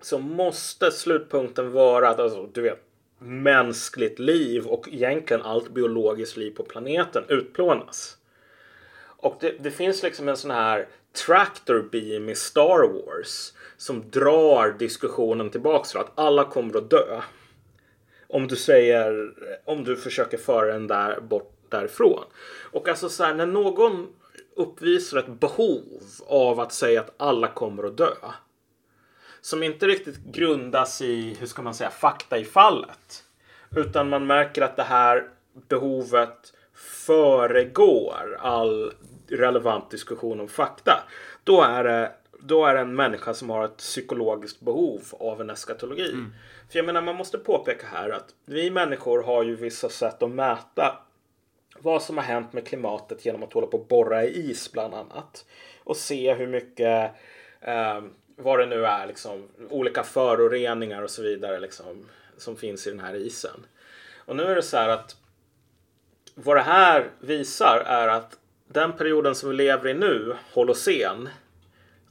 så 0.00 0.18
måste 0.18 0.92
slutpunkten 0.92 1.72
vara 1.72 2.08
att 2.08 2.20
alltså, 2.20 2.46
du 2.52 2.60
vet, 2.60 2.82
mänskligt 3.18 4.18
liv 4.18 4.66
och 4.66 4.88
egentligen 4.88 5.42
allt 5.42 5.68
biologiskt 5.68 6.36
liv 6.36 6.50
på 6.50 6.62
planeten 6.62 7.24
utplånas. 7.28 8.16
Och 8.98 9.36
det, 9.40 9.54
det 9.58 9.70
finns 9.70 10.02
liksom 10.02 10.28
en 10.28 10.36
sån 10.36 10.50
här 10.50 10.88
tractor 11.26 11.88
beam 11.92 12.28
i 12.28 12.34
Star 12.34 12.88
Wars 12.88 13.52
som 13.76 14.10
drar 14.10 14.78
diskussionen 14.78 15.50
tillbaks 15.50 15.90
till 15.90 16.00
att 16.00 16.12
alla 16.14 16.44
kommer 16.44 16.76
att 16.76 16.90
dö. 16.90 17.20
Om 18.28 18.48
du 18.48 18.56
säger, 18.56 19.34
om 19.64 19.84
du 19.84 19.96
försöker 19.96 20.38
föra 20.38 20.72
den 20.72 20.86
där 20.86 21.20
bort 21.20 21.52
därifrån. 21.68 22.24
Och 22.72 22.88
alltså 22.88 23.08
så 23.08 23.24
här, 23.24 23.34
när 23.34 23.46
någon 23.46 24.06
uppvisar 24.56 25.18
ett 25.18 25.40
behov 25.40 26.02
av 26.26 26.60
att 26.60 26.72
säga 26.72 27.00
att 27.00 27.14
alla 27.16 27.48
kommer 27.48 27.84
att 27.84 27.96
dö. 27.96 28.14
Som 29.46 29.62
inte 29.62 29.86
riktigt 29.86 30.18
grundas 30.18 31.02
i, 31.02 31.36
hur 31.40 31.46
ska 31.46 31.62
man 31.62 31.74
säga, 31.74 31.90
fakta 31.90 32.38
i 32.38 32.44
fallet. 32.44 33.24
Utan 33.76 34.08
man 34.08 34.26
märker 34.26 34.62
att 34.62 34.76
det 34.76 34.82
här 34.82 35.28
behovet 35.68 36.54
föregår 36.74 38.38
all 38.40 38.92
relevant 39.28 39.90
diskussion 39.90 40.40
om 40.40 40.48
fakta. 40.48 41.04
Då 41.44 41.62
är 41.62 41.84
det, 41.84 42.12
då 42.40 42.66
är 42.66 42.74
det 42.74 42.80
en 42.80 42.96
människa 42.96 43.34
som 43.34 43.50
har 43.50 43.64
ett 43.64 43.76
psykologiskt 43.76 44.60
behov 44.60 45.02
av 45.10 45.40
en 45.40 45.50
eskatologi. 45.50 46.12
Mm. 46.12 46.32
För 46.70 46.78
jag 46.78 46.86
menar, 46.86 47.02
man 47.02 47.16
måste 47.16 47.38
påpeka 47.38 47.86
här 47.86 48.10
att 48.10 48.34
vi 48.44 48.70
människor 48.70 49.22
har 49.22 49.42
ju 49.42 49.56
vissa 49.56 49.88
sätt 49.88 50.22
att 50.22 50.30
mäta 50.30 50.98
vad 51.78 52.02
som 52.02 52.16
har 52.16 52.24
hänt 52.24 52.52
med 52.52 52.66
klimatet 52.66 53.24
genom 53.24 53.42
att 53.42 53.52
hålla 53.52 53.66
på 53.66 53.78
och 53.78 53.86
borra 53.86 54.24
i 54.24 54.50
is 54.50 54.72
bland 54.72 54.94
annat. 54.94 55.44
Och 55.84 55.96
se 55.96 56.34
hur 56.34 56.46
mycket, 56.46 57.12
eh, 57.60 58.00
vad 58.36 58.58
det 58.58 58.66
nu 58.66 58.86
är, 58.86 59.06
liksom, 59.06 59.48
olika 59.70 60.02
föroreningar 60.02 61.02
och 61.02 61.10
så 61.10 61.22
vidare 61.22 61.60
liksom, 61.60 62.06
som 62.36 62.56
finns 62.56 62.86
i 62.86 62.90
den 62.90 63.00
här 63.00 63.14
isen. 63.14 63.66
Och 64.24 64.36
nu 64.36 64.42
är 64.42 64.54
det 64.54 64.62
så 64.62 64.76
här 64.76 64.88
att 64.88 65.16
vad 66.34 66.56
det 66.56 66.62
här 66.62 67.10
visar 67.20 67.82
är 67.86 68.08
att 68.08 68.38
den 68.68 68.92
perioden 68.92 69.34
som 69.34 69.50
vi 69.50 69.56
lever 69.56 69.88
i 69.88 69.94
nu, 69.94 70.36
Holocen, 70.52 71.28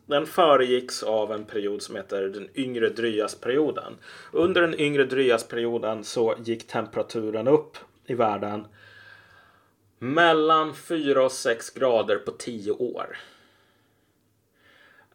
den 0.06 0.26
föregicks 0.26 1.04
av 1.04 1.32
en 1.32 1.46
period 1.46 1.82
som 1.82 1.96
heter 1.96 2.22
den 2.22 2.50
yngre 2.56 2.90
Dryasperioden. 2.90 3.94
Under 4.32 4.62
den 4.62 4.80
yngre 4.80 5.04
Dryasperioden 5.04 6.04
så 6.04 6.36
gick 6.44 6.68
temperaturen 6.68 7.48
upp 7.48 7.78
i 8.06 8.14
världen 8.14 8.68
mellan 10.00 10.76
4 10.76 11.26
och 11.26 11.32
6 11.32 11.70
grader 11.70 12.16
på 12.16 12.32
10 12.32 12.72
år. 12.72 13.18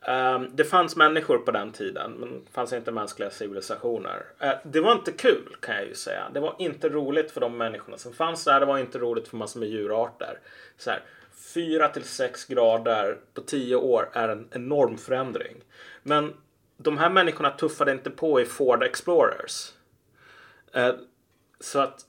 Um, 0.09 0.49
det 0.53 0.65
fanns 0.65 0.97
människor 0.97 1.39
på 1.39 1.51
den 1.51 1.73
tiden, 1.73 2.13
men 2.13 2.45
det 2.45 2.51
fanns 2.51 2.73
inte 2.73 2.93
mänskliga 2.93 3.31
civilisationer. 3.31 4.25
Uh, 4.43 4.53
det 4.65 4.81
var 4.81 4.93
inte 4.93 5.13
kul 5.13 5.57
kan 5.61 5.75
jag 5.75 5.87
ju 5.87 5.95
säga. 5.95 6.31
Det 6.35 6.41
var 6.41 6.57
inte 6.59 6.89
roligt 6.89 7.31
för 7.31 7.41
de 7.41 7.57
människorna 7.57 7.99
som 7.99 8.13
fanns 8.13 8.45
där. 8.45 8.61
Det 8.61 8.67
var 8.67 8.79
inte 8.79 8.99
roligt 8.99 9.29
för 9.29 9.37
massor 9.37 9.61
med 9.61 9.69
djurarter. 9.69 10.39
Så 10.77 10.91
här, 10.91 11.03
4 11.55 11.89
till 11.89 12.05
6 12.05 12.45
grader 12.45 13.19
på 13.35 13.41
10 13.41 13.77
år 13.77 14.09
är 14.13 14.29
en 14.29 14.49
enorm 14.51 14.99
förändring. 14.99 15.57
Men 16.03 16.35
de 16.77 16.99
här 16.99 17.11
människorna 17.11 17.51
tuffade 17.51 17.93
inte 17.93 18.11
på 18.11 18.41
i 18.41 18.45
Ford 18.45 18.83
Explorers. 18.83 19.73
Uh, 20.77 20.93
så 21.61 21.79
att 21.79 22.05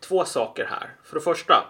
två 0.00 0.24
saker 0.24 0.64
här. 0.64 0.90
För 1.02 1.14
det 1.14 1.20
första, 1.20 1.66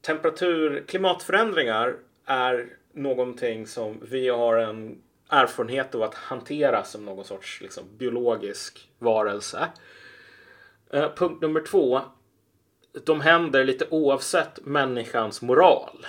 temperatur, 0.00 0.84
klimatförändringar 0.88 1.96
är 2.26 2.68
någonting 2.92 3.66
som 3.66 3.98
vi 4.10 4.28
har 4.28 4.56
en 4.56 5.02
erfarenhet 5.28 5.94
av 5.94 6.02
att 6.02 6.14
hantera 6.14 6.84
som 6.84 7.04
någon 7.04 7.24
sorts 7.24 7.60
liksom, 7.60 7.84
biologisk 7.98 8.88
varelse. 8.98 9.68
Eh, 10.90 11.14
punkt 11.14 11.42
nummer 11.42 11.60
två. 11.60 12.00
De 13.04 13.20
händer 13.20 13.64
lite 13.64 13.86
oavsett 13.90 14.64
människans 14.64 15.42
moral. 15.42 16.06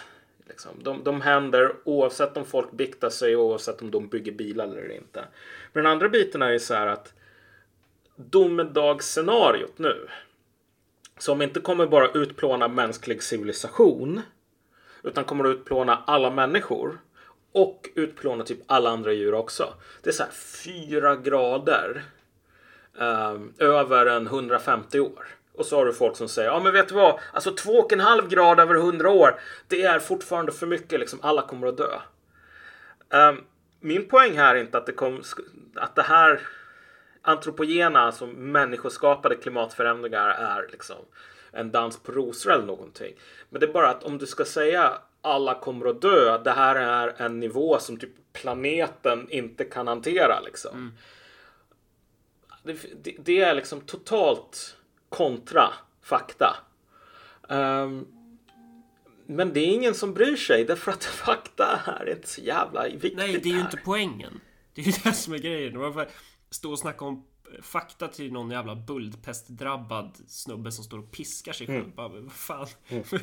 Liksom. 0.47 0.71
De, 0.83 1.03
de 1.03 1.21
händer 1.21 1.75
oavsett 1.83 2.37
om 2.37 2.45
folk 2.45 2.71
biktar 2.71 3.09
sig 3.09 3.35
och 3.35 3.45
oavsett 3.45 3.81
om 3.81 3.91
de 3.91 4.07
bygger 4.07 4.31
bilar 4.31 4.67
eller 4.67 4.91
inte. 4.91 5.25
Men 5.73 5.83
den 5.83 5.91
andra 5.91 6.09
biten 6.09 6.41
är 6.41 6.51
ju 6.51 6.59
så 6.59 6.73
här 6.73 6.87
att 6.87 7.13
domedagsscenariot 8.15 9.77
nu 9.77 10.07
som 11.17 11.41
inte 11.41 11.59
kommer 11.59 11.87
bara 11.87 12.11
utplåna 12.11 12.67
mänsklig 12.67 13.23
civilisation 13.23 14.21
utan 15.03 15.23
kommer 15.23 15.45
att 15.45 15.55
utplåna 15.55 16.03
alla 16.07 16.29
människor 16.29 16.99
och 17.51 17.89
utplåna 17.95 18.43
typ 18.43 18.59
alla 18.67 18.89
andra 18.89 19.13
djur 19.13 19.33
också. 19.33 19.73
Det 20.01 20.09
är 20.09 20.13
så 20.13 20.23
här 20.23 20.31
fyra 20.31 21.15
grader 21.15 22.03
eh, 22.99 23.35
över 23.57 24.05
en 24.05 24.27
150 24.27 24.99
år. 24.99 25.25
Och 25.55 25.65
så 25.65 25.77
har 25.77 25.85
du 25.85 25.93
folk 25.93 26.15
som 26.15 26.29
säger, 26.29 26.49
ja 26.49 26.59
men 26.59 26.73
vet 26.73 26.87
du 26.87 26.95
vad, 26.95 27.19
alltså 27.33 27.51
två 27.51 27.71
och 27.71 27.93
en 27.93 27.99
halv 27.99 28.29
grad 28.29 28.59
över 28.59 28.75
100 28.75 29.09
år, 29.09 29.39
det 29.67 29.83
är 29.83 29.99
fortfarande 29.99 30.51
för 30.51 30.67
mycket, 30.67 30.99
liksom 30.99 31.19
alla 31.21 31.41
kommer 31.41 31.67
att 31.67 31.77
dö. 31.77 31.99
Um, 33.09 33.43
min 33.79 34.07
poäng 34.07 34.37
här 34.37 34.55
är 34.55 34.59
inte 34.59 34.77
att 34.77 34.85
det, 34.85 34.91
kom, 34.91 35.23
att 35.75 35.95
det 35.95 36.01
här 36.01 36.41
antropogena, 37.21 37.99
alltså 37.99 38.27
människoskapade 38.27 39.35
klimatförändringar 39.35 40.29
är 40.29 40.67
liksom 40.71 40.97
en 41.53 41.71
dans 41.71 41.99
på 41.99 42.11
rosor 42.11 42.51
eller 42.51 42.65
någonting. 42.65 43.13
Men 43.49 43.59
det 43.59 43.65
är 43.65 43.73
bara 43.73 43.89
att 43.89 44.03
om 44.03 44.17
du 44.17 44.25
ska 44.25 44.45
säga 44.45 44.97
alla 45.21 45.59
kommer 45.59 45.85
att 45.85 46.01
dö, 46.01 46.37
det 46.43 46.51
här 46.51 46.75
är 46.75 47.21
en 47.21 47.39
nivå 47.39 47.79
som 47.79 47.97
typ 47.97 48.33
planeten 48.33 49.27
inte 49.29 49.63
kan 49.63 49.87
hantera 49.87 50.39
liksom. 50.39 50.75
Mm. 50.75 50.93
Det, 52.63 53.03
det, 53.03 53.15
det, 53.25 53.41
är 53.41 53.55
liksom 53.55 53.81
totalt 53.81 54.77
kontra 55.09 55.73
fakta. 56.01 56.55
Um, 57.41 58.07
men 59.25 59.53
det 59.53 59.59
är 59.59 59.67
ingen 59.67 59.93
som 59.93 60.13
bryr 60.13 60.35
sig 60.35 60.65
därför 60.65 60.91
att 60.91 61.03
fakta 61.25 61.79
är 61.85 62.09
inte 62.09 62.27
så 62.27 62.41
jävla 62.41 62.83
viktigt. 62.83 63.17
Nej, 63.17 63.39
det 63.43 63.49
är 63.49 63.53
ju 63.53 63.61
inte 63.61 63.79
poängen. 63.85 64.39
Det 64.73 64.81
är 64.81 64.85
ju 64.85 64.91
det 65.03 65.13
som 65.13 65.33
är 65.33 65.37
grejen 65.37 66.05
stå 66.49 66.71
och 66.71 66.79
snacka 66.79 67.05
om 67.05 67.25
fakta 67.61 68.07
till 68.07 68.33
någon 68.33 68.51
jävla 68.51 68.75
buldpestdrabbad 68.75 70.17
snubbe 70.27 70.71
som 70.71 70.83
står 70.83 70.99
och 70.99 71.11
piskar 71.11 71.53
sig 71.53 71.67
själv. 71.67 71.79
Mm. 71.79 71.95
Vad 71.95 72.31
fan. 72.31 72.67
Mm. 72.87 73.03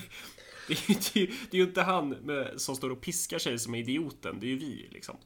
Det, 0.69 0.75
är 0.75 0.89
ju, 0.89 0.95
det, 1.15 1.21
är, 1.23 1.27
det 1.51 1.57
är 1.57 1.61
ju 1.61 1.67
inte 1.67 1.83
han 1.83 2.09
med, 2.09 2.61
som 2.61 2.77
står 2.77 2.91
och 2.91 3.01
piskar 3.01 3.39
sig 3.39 3.59
som 3.59 3.75
är 3.75 3.79
idioten. 3.79 4.41
Det 4.41 4.47
är 4.47 4.51
ju 4.51 4.59
vi 4.59 4.89
liksom. 4.91 5.17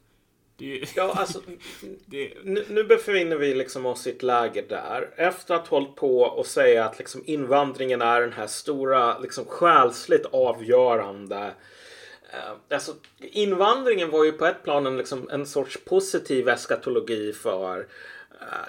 Är, 0.58 0.88
ja, 0.96 1.14
alltså, 1.16 1.40
det, 2.06 2.32
nu, 2.44 2.64
nu 2.68 2.84
befinner 2.84 3.36
vi 3.36 3.54
liksom 3.54 3.86
oss 3.86 4.06
i 4.06 4.10
ett 4.10 4.22
läge 4.22 4.64
där. 4.68 5.10
Efter 5.16 5.54
att 5.54 5.68
ha 5.68 5.78
hållit 5.78 5.96
på 5.96 6.20
och 6.20 6.46
säga 6.46 6.84
att 6.84 6.98
liksom 6.98 7.22
invandringen 7.26 8.02
är 8.02 8.20
den 8.20 8.32
här 8.32 8.46
stora, 8.46 9.18
liksom 9.18 9.44
själsligt 9.44 10.26
avgörande 10.26 11.54
Uh, 12.34 12.74
alltså, 12.74 12.92
invandringen 13.18 14.10
var 14.10 14.24
ju 14.24 14.32
på 14.32 14.46
ett 14.46 14.62
plan 14.62 14.86
en, 14.86 14.96
liksom, 14.96 15.28
en 15.30 15.46
sorts 15.46 15.78
positiv 15.84 16.48
eskatologi 16.48 17.32
för 17.32 17.86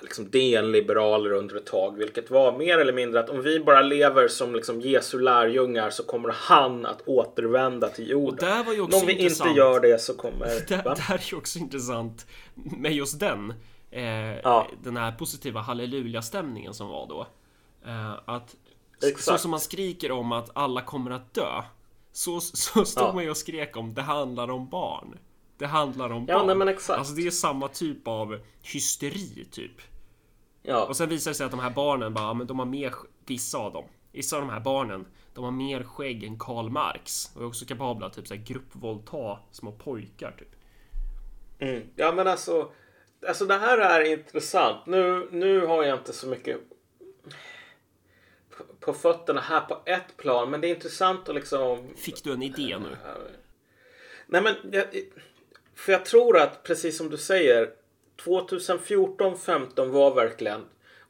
liksom 0.01 0.29
DN-liberaler 0.29 1.31
under 1.31 1.55
ett 1.55 1.65
tag. 1.65 1.97
Vilket 1.97 2.31
var 2.31 2.57
mer 2.57 2.77
eller 2.77 2.93
mindre 2.93 3.19
att 3.19 3.29
om 3.29 3.41
vi 3.41 3.59
bara 3.59 3.81
lever 3.81 4.27
som 4.27 4.55
liksom 4.55 4.81
Jesu 4.81 5.19
lärjungar 5.19 5.89
så 5.89 6.03
kommer 6.03 6.29
han 6.29 6.85
att 6.85 7.01
återvända 7.05 7.89
till 7.89 8.09
jorden. 8.09 8.65
om 8.93 9.05
vi 9.05 9.13
inte 9.13 9.49
gör 9.49 9.79
det 9.79 10.01
så 10.01 10.13
kommer... 10.13 10.47
Det, 10.67 10.81
det 10.83 10.99
här 10.99 11.15
är 11.15 11.31
ju 11.31 11.37
också 11.37 11.59
intressant 11.59 12.27
med 12.53 12.93
just 12.93 13.19
den. 13.19 13.53
Eh, 13.91 14.39
ja. 14.43 14.67
Den 14.83 14.97
här 14.97 15.11
positiva 15.11 15.59
halleluja-stämningen 15.59 16.73
som 16.73 16.87
var 16.87 17.07
då. 17.07 17.27
Eh, 17.85 18.13
att 18.25 18.55
Exakt. 19.03 19.23
så 19.23 19.37
som 19.37 19.51
man 19.51 19.59
skriker 19.59 20.11
om 20.11 20.31
att 20.31 20.49
alla 20.53 20.81
kommer 20.81 21.11
att 21.11 21.33
dö 21.33 21.61
så, 22.11 22.39
så 22.41 22.85
stod 22.85 23.03
ja. 23.03 23.13
man 23.13 23.23
ju 23.23 23.29
och 23.29 23.37
skrek 23.37 23.77
om 23.77 23.93
det 23.93 24.01
handlar 24.01 24.51
om 24.51 24.69
barn. 24.69 25.17
Det 25.57 25.65
handlar 25.65 26.09
om 26.09 26.25
ja, 26.27 26.37
barn. 26.37 26.47
Nej, 26.47 26.55
men 26.55 26.67
exakt. 26.67 26.99
Alltså 26.99 27.13
det 27.13 27.27
är 27.27 27.31
samma 27.31 27.67
typ 27.67 28.07
av 28.07 28.39
hysteri 28.61 29.47
typ. 29.51 29.81
Ja. 30.61 30.85
Och 30.85 30.97
sen 30.97 31.09
visar 31.09 31.31
det 31.31 31.35
sig 31.35 31.45
att 31.45 31.51
de 31.51 31.59
här 31.59 31.69
barnen 31.69 32.13
bara, 32.13 32.33
men 32.33 32.47
de 32.47 32.59
har 32.59 32.65
mer, 32.65 32.93
vissa 33.25 33.57
av 33.57 33.73
dem, 33.73 33.85
vissa 34.11 34.35
av 34.35 34.41
de 34.41 34.49
här 34.49 34.59
barnen, 34.59 35.05
de 35.33 35.43
har 35.43 35.51
mer 35.51 35.83
skägg 35.83 36.23
än 36.23 36.39
Karl 36.39 36.69
Marx 36.69 37.31
och 37.35 37.41
är 37.41 37.45
också 37.45 37.65
kapabla 37.65 38.07
att 38.07 38.13
typ 38.13 38.27
så 38.27 38.35
gruppvåldta 38.35 39.39
små 39.51 39.71
pojkar 39.71 40.31
typ. 40.31 40.55
Mm. 41.59 41.83
Ja 41.95 42.11
men 42.11 42.27
alltså, 42.27 42.71
alltså 43.27 43.45
det 43.45 43.57
här 43.57 43.77
är 43.77 44.11
intressant. 44.11 44.85
Nu, 44.85 45.27
nu 45.31 45.65
har 45.65 45.83
jag 45.83 45.97
inte 45.99 46.13
så 46.13 46.27
mycket 46.27 46.57
på 48.79 48.93
fötterna 48.93 49.41
här 49.41 49.61
på 49.61 49.81
ett 49.85 50.17
plan. 50.17 50.49
Men 50.49 50.61
det 50.61 50.67
är 50.67 50.75
intressant 50.75 51.29
att 51.29 51.35
liksom... 51.35 51.87
Fick 51.95 52.23
du 52.23 52.33
en 52.33 52.43
idé 52.43 52.77
nu? 52.79 52.97
Nej 54.27 54.41
men, 54.41 54.55
jag, 54.71 54.85
för 55.75 55.91
jag 55.91 56.05
tror 56.05 56.37
att 56.37 56.63
precis 56.63 56.97
som 56.97 57.09
du 57.09 57.17
säger 57.17 57.69
2014-15 58.17 59.89
var 59.89 60.15
verkligen 60.15 60.61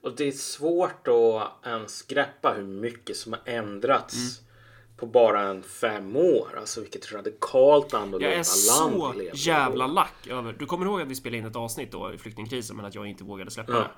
och 0.06 0.16
det 0.16 0.28
är 0.28 0.32
svårt 0.32 1.08
att 1.08 1.68
ens 1.68 2.02
greppa 2.02 2.54
hur 2.54 2.64
mycket 2.64 3.18
som 3.18 3.34
har 3.34 3.42
ändrats 3.46 4.16
mm. 4.16 4.52
på 4.98 5.06
bara 5.06 5.42
en 5.42 5.64
fem 5.64 6.16
år. 6.16 6.58
Alltså 6.58 6.82
vilket 6.82 7.12
radikalt 7.12 7.94
annorlunda 7.94 8.28
Jag 8.28 8.40
är 8.40 8.44
så 8.44 8.90
land 8.90 9.22
jävla 9.34 9.88
lack 9.88 10.28
över... 10.28 10.54
Du 10.54 10.66
kommer 10.66 10.86
ihåg 10.86 11.02
att 11.02 11.08
vi 11.08 11.16
spelade 11.16 11.38
in 11.38 11.46
ett 11.46 11.56
avsnitt 11.56 11.92
då 11.92 12.14
i 12.14 12.18
flyktingkrisen 12.18 12.76
men 12.76 12.86
att 12.86 12.96
jag 12.96 13.08
inte 13.08 13.24
vågade 13.24 13.52
släppa 13.52 13.72
Ja. 13.72 13.80
det? 13.80 13.90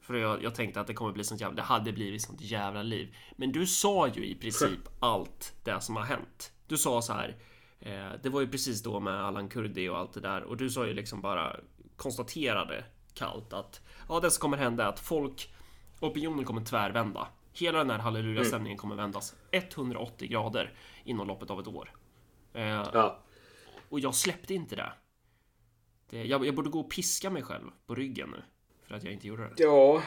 För 0.00 0.14
jag, 0.14 0.42
jag 0.42 0.54
tänkte 0.54 0.80
att 0.80 0.86
det 0.86 0.94
kommer 0.94 1.12
bli 1.12 1.24
sånt 1.24 1.40
jävla... 1.40 1.56
Det 1.56 1.62
hade 1.62 1.92
blivit 1.92 2.22
sånt 2.22 2.40
jävla 2.40 2.82
liv. 2.82 3.16
Men 3.36 3.52
du 3.52 3.66
sa 3.66 4.08
ju 4.08 4.26
i 4.26 4.34
princip 4.34 4.80
allt 5.00 5.52
det 5.64 5.80
som 5.80 5.96
har 5.96 6.04
hänt. 6.04 6.52
Du 6.66 6.76
sa 6.78 7.02
så 7.02 7.12
här. 7.12 7.36
Eh, 7.80 8.10
det 8.22 8.28
var 8.28 8.40
ju 8.40 8.48
precis 8.48 8.82
då 8.82 9.00
med 9.00 9.24
Allan 9.24 9.48
Kurdi 9.48 9.88
och 9.88 9.98
allt 9.98 10.12
det 10.12 10.20
där 10.20 10.42
och 10.42 10.56
du 10.56 10.70
sa 10.70 10.86
ju 10.86 10.94
liksom 10.94 11.20
bara 11.20 11.56
konstaterade 11.96 12.84
kallt 13.14 13.52
att 13.52 13.80
ja, 14.08 14.20
det 14.20 14.30
som 14.30 14.40
kommer 14.40 14.56
hända 14.56 14.84
är 14.84 14.88
att 14.88 15.00
folk 15.00 15.54
opinionen 16.00 16.44
kommer 16.44 16.64
tvärvända. 16.64 17.28
Hela 17.52 17.78
den 17.78 17.90
här 17.90 17.98
halleluja-stämningen 17.98 18.78
kommer 18.78 18.96
vändas 18.96 19.34
180 19.50 20.28
grader 20.28 20.74
inom 21.04 21.26
loppet 21.28 21.50
av 21.50 21.60
ett 21.60 21.66
år. 21.66 21.92
Eh, 22.52 22.62
Ja. 22.64 23.22
och 23.88 24.00
jag 24.00 24.14
släppte 24.14 24.54
inte 24.54 24.76
det. 24.76 24.92
det 26.10 26.24
jag, 26.24 26.46
jag 26.46 26.54
borde 26.54 26.70
gå 26.70 26.80
och 26.80 26.90
piska 26.90 27.30
mig 27.30 27.42
själv 27.42 27.70
på 27.86 27.94
ryggen 27.94 28.30
nu. 28.30 28.42
För 28.86 28.94
att 28.94 29.04
jag 29.04 29.12
inte 29.12 29.26
gjorde 29.26 29.42
det. 29.42 29.62
Ja, 29.62 30.02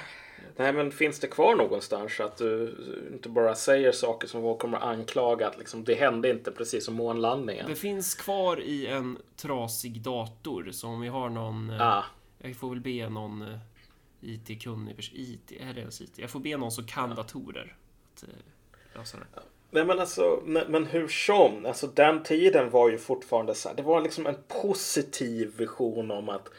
nej 0.57 0.73
men 0.73 0.91
finns 0.91 1.19
det 1.19 1.27
kvar 1.27 1.55
någonstans 1.55 2.19
att 2.19 2.37
du 2.37 2.75
inte 3.13 3.29
bara 3.29 3.55
säger 3.55 3.91
saker 3.91 4.27
som 4.27 4.41
folk 4.41 4.59
kommer 4.59 4.77
att 4.77 4.83
anklaga 4.83 5.47
att 5.47 5.57
liksom, 5.57 5.83
det 5.83 5.95
hände 5.95 6.29
inte 6.29 6.51
precis 6.51 6.85
som 6.85 6.93
månlandningen? 6.95 7.65
Det 7.69 7.75
finns 7.75 8.15
kvar 8.15 8.61
i 8.61 8.87
en 8.87 9.17
trasig 9.35 10.01
dator. 10.01 10.69
Så 10.71 10.87
om 10.87 11.01
vi 11.01 11.07
har 11.07 11.29
någon... 11.29 11.69
eh, 11.69 11.81
Ah, 11.81 12.03
Jag 12.37 12.55
får 12.55 12.69
väl 12.69 12.79
be 12.79 13.09
någon 13.09 13.41
eh, 13.41 13.57
IT-kunnig 14.21 15.09
IT, 15.13 15.51
är 15.59 15.73
det 15.73 15.79
ens 15.81 16.01
IT? 16.01 16.11
Jag 16.15 16.29
får 16.29 16.39
be 16.39 16.57
någon 16.57 16.71
som 16.71 16.85
kan 16.87 17.15
datorer 17.15 17.75
att 18.15 18.23
eh, 18.23 18.29
lösa 18.99 19.17
det. 19.17 19.41
nej 19.71 19.85
men 19.85 19.99
alltså, 19.99 20.41
men, 20.45 20.71
men 20.71 20.85
hur 20.85 21.07
som, 21.07 21.65
alltså 21.65 21.87
den 21.87 22.23
tiden 22.23 22.69
var 22.69 22.89
ju 22.89 22.97
fortfarande 22.97 23.55
så 23.55 23.69
här, 23.69 23.75
det 23.75 23.83
var 23.83 24.01
liksom 24.01 24.27
en 24.27 24.35
positiv 24.61 25.53
vision 25.57 26.11
om 26.11 26.29
att 26.29 26.49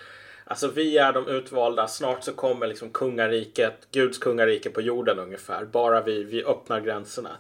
Alltså 0.51 0.69
vi 0.69 0.99
är 0.99 1.13
de 1.13 1.29
utvalda, 1.29 1.89
snart 1.89 2.25
så 2.25 2.33
kommer 2.33 2.67
liksom 2.67 2.91
kungariket, 2.91 3.89
Guds 3.91 4.19
kungarike 4.19 4.71
på 4.71 4.81
jorden 4.81 5.19
ungefär. 5.19 5.65
Bara 5.65 6.03
vi, 6.03 6.25
vi 6.25 6.45
öppnar 6.45 6.81
gränserna. 6.81 7.37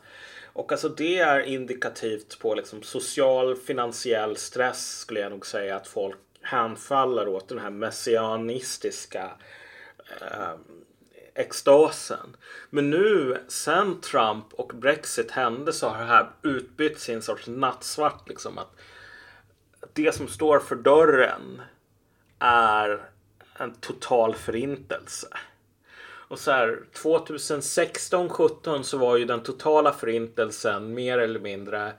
Och 0.52 0.72
alltså 0.72 0.88
det 0.88 1.18
är 1.18 1.40
indikativt 1.40 2.38
på 2.38 2.54
liksom 2.54 2.82
social 2.82 3.56
finansiell 3.56 4.36
stress 4.36 4.98
skulle 4.98 5.20
jag 5.20 5.30
nog 5.30 5.46
säga 5.46 5.76
att 5.76 5.88
folk 5.88 6.18
hänfaller 6.42 7.28
åt 7.28 7.48
den 7.48 7.58
här 7.58 7.70
messianistiska 7.70 9.30
eh, 10.20 10.54
extasen. 11.34 12.36
Men 12.70 12.90
nu 12.90 13.38
sen 13.48 14.00
Trump 14.00 14.46
och 14.52 14.72
Brexit 14.74 15.30
hände 15.30 15.72
så 15.72 15.88
har 15.88 15.98
det 15.98 16.04
här 16.04 16.30
utbytts 16.42 17.08
i 17.08 17.12
en 17.12 17.22
sorts 17.22 17.46
nattsvart 17.46 18.28
liksom 18.28 18.58
att 18.58 18.76
det 19.92 20.14
som 20.14 20.28
står 20.28 20.58
för 20.58 20.76
dörren 20.76 21.62
är 22.40 23.00
en 23.58 23.74
total 23.74 24.34
förintelse. 24.34 25.28
Och 26.02 26.38
så 26.38 26.50
här 26.50 26.78
2016 26.92 28.28
17 28.28 28.84
så 28.84 28.98
var 28.98 29.16
ju 29.16 29.24
den 29.24 29.42
totala 29.42 29.92
förintelsen 29.92 30.94
mer 30.94 31.18
eller 31.18 31.40
mindre 31.40 31.92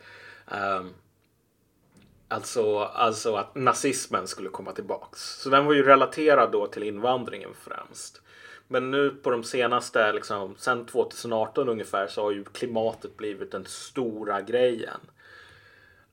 um, 0.51 0.93
Alltså, 2.31 2.79
alltså 2.79 3.35
att 3.35 3.55
nazismen 3.55 4.27
skulle 4.27 4.49
komma 4.49 4.71
tillbaks. 4.71 5.19
Så 5.21 5.49
den 5.49 5.65
var 5.65 5.73
ju 5.73 5.83
relaterad 5.83 6.51
då 6.51 6.67
till 6.67 6.83
invandringen 6.83 7.49
främst. 7.53 8.21
Men 8.67 8.91
nu 8.91 9.09
på 9.09 9.29
de 9.29 9.43
senaste, 9.43 10.13
liksom, 10.13 10.55
sen 10.57 10.85
2018 10.85 11.69
ungefär, 11.69 12.07
så 12.07 12.23
har 12.23 12.31
ju 12.31 12.43
klimatet 12.43 13.17
blivit 13.17 13.51
den 13.51 13.65
stora 13.65 14.41
grejen. 14.41 14.99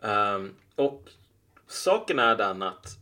Um, 0.00 0.54
och 0.74 1.08
saken 1.66 2.18
är 2.18 2.36
den 2.36 2.62
att 2.62 2.98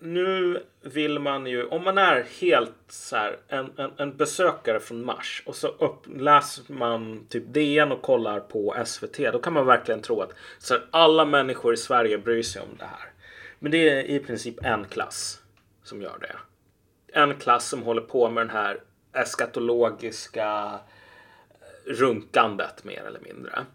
nu 0.00 0.62
vill 0.80 1.18
man 1.18 1.46
ju, 1.46 1.66
om 1.66 1.84
man 1.84 1.98
är 1.98 2.26
helt 2.40 2.74
så 2.88 3.16
här, 3.16 3.38
en, 3.48 3.70
en, 3.76 3.90
en 3.96 4.16
besökare 4.16 4.80
från 4.80 5.04
Mars 5.04 5.42
och 5.46 5.56
så 5.56 5.68
upp, 5.68 6.06
läser 6.16 6.72
man 6.72 7.26
typ 7.28 7.44
DN 7.46 7.92
och 7.92 8.02
kollar 8.02 8.40
på 8.40 8.76
SVT, 8.86 9.16
då 9.32 9.38
kan 9.38 9.52
man 9.52 9.66
verkligen 9.66 10.02
tro 10.02 10.20
att 10.20 10.32
så 10.58 10.74
här, 10.74 10.86
alla 10.90 11.24
människor 11.24 11.74
i 11.74 11.76
Sverige 11.76 12.18
bryr 12.18 12.42
sig 12.42 12.62
om 12.62 12.76
det 12.78 12.84
här. 12.84 13.10
Men 13.58 13.72
det 13.72 13.88
är 13.88 14.02
i 14.02 14.18
princip 14.18 14.64
en 14.64 14.84
klass 14.84 15.42
som 15.82 16.02
gör 16.02 16.18
det. 16.20 16.36
En 17.20 17.34
klass 17.34 17.68
som 17.68 17.82
håller 17.82 18.02
på 18.02 18.30
med 18.30 18.46
den 18.46 18.56
här 18.56 18.80
eskatologiska 19.12 20.80
eh, 21.50 21.92
runkandet 21.92 22.84
mer 22.84 23.04
eller 23.04 23.20
mindre. 23.20 23.66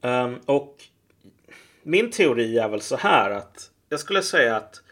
Um, 0.00 0.40
och 0.46 0.76
min 1.82 2.10
teori 2.10 2.58
är 2.58 2.68
väl 2.68 2.80
så 2.80 2.96
här 2.96 3.30
att 3.30 3.70
jag 3.88 4.00
skulle 4.00 4.22
säga 4.22 4.56
att 4.56 4.82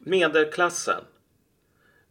medelklassen 0.00 1.04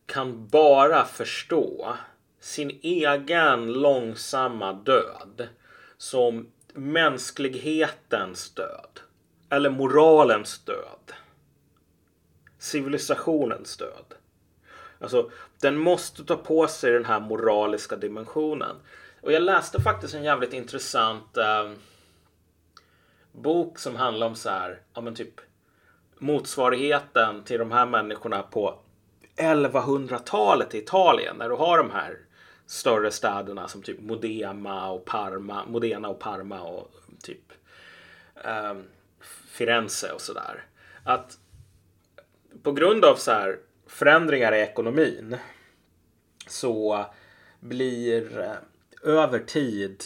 kan 0.05 0.47
bara 0.47 1.05
förstå 1.05 1.97
sin 2.39 2.79
egen 2.81 3.73
långsamma 3.73 4.73
död 4.73 5.47
som 5.97 6.51
mänsklighetens 6.73 8.53
död. 8.53 8.99
Eller 9.49 9.69
moralens 9.69 10.59
död. 10.65 11.13
Civilisationens 12.59 13.77
död. 13.77 14.13
Alltså, 14.99 15.31
den 15.61 15.77
måste 15.77 16.23
ta 16.23 16.35
på 16.35 16.67
sig 16.67 16.91
den 16.91 17.05
här 17.05 17.19
moraliska 17.19 17.95
dimensionen. 17.95 18.75
Och 19.21 19.31
jag 19.31 19.43
läste 19.43 19.81
faktiskt 19.81 20.13
en 20.13 20.23
jävligt 20.23 20.53
intressant 20.53 21.37
eh, 21.37 21.71
bok 23.31 23.79
som 23.79 23.95
handlar 23.95 24.27
om 24.27 24.35
så 24.35 24.49
här, 24.49 24.81
ja 24.93 25.01
men 25.01 25.15
typ 25.15 25.41
motsvarigheten 26.19 27.43
till 27.43 27.59
de 27.59 27.71
här 27.71 27.85
människorna 27.85 28.41
på 28.41 28.79
1100-talet 29.37 30.75
i 30.75 30.77
Italien 30.77 31.35
när 31.37 31.49
du 31.49 31.55
har 31.55 31.77
de 31.77 31.91
här 31.91 32.17
större 32.65 33.11
städerna 33.11 33.67
som 33.67 33.81
typ 33.81 34.01
Modena 34.01 34.91
och 34.91 35.05
Parma, 35.05 35.65
Modena 35.65 36.07
och 36.09 36.19
Parma 36.19 36.61
och 36.61 36.91
typ 37.23 37.51
ehm, 38.43 38.83
Firenze 39.47 40.11
och 40.11 40.21
sådär. 40.21 40.63
Att 41.03 41.37
på 42.63 42.71
grund 42.71 43.05
av 43.05 43.15
så 43.15 43.31
här 43.31 43.59
förändringar 43.87 44.53
i 44.53 44.61
ekonomin 44.61 45.37
så 46.47 47.05
blir 47.59 48.39
eh, 48.39 49.13
över 49.13 49.39
tid 49.39 50.03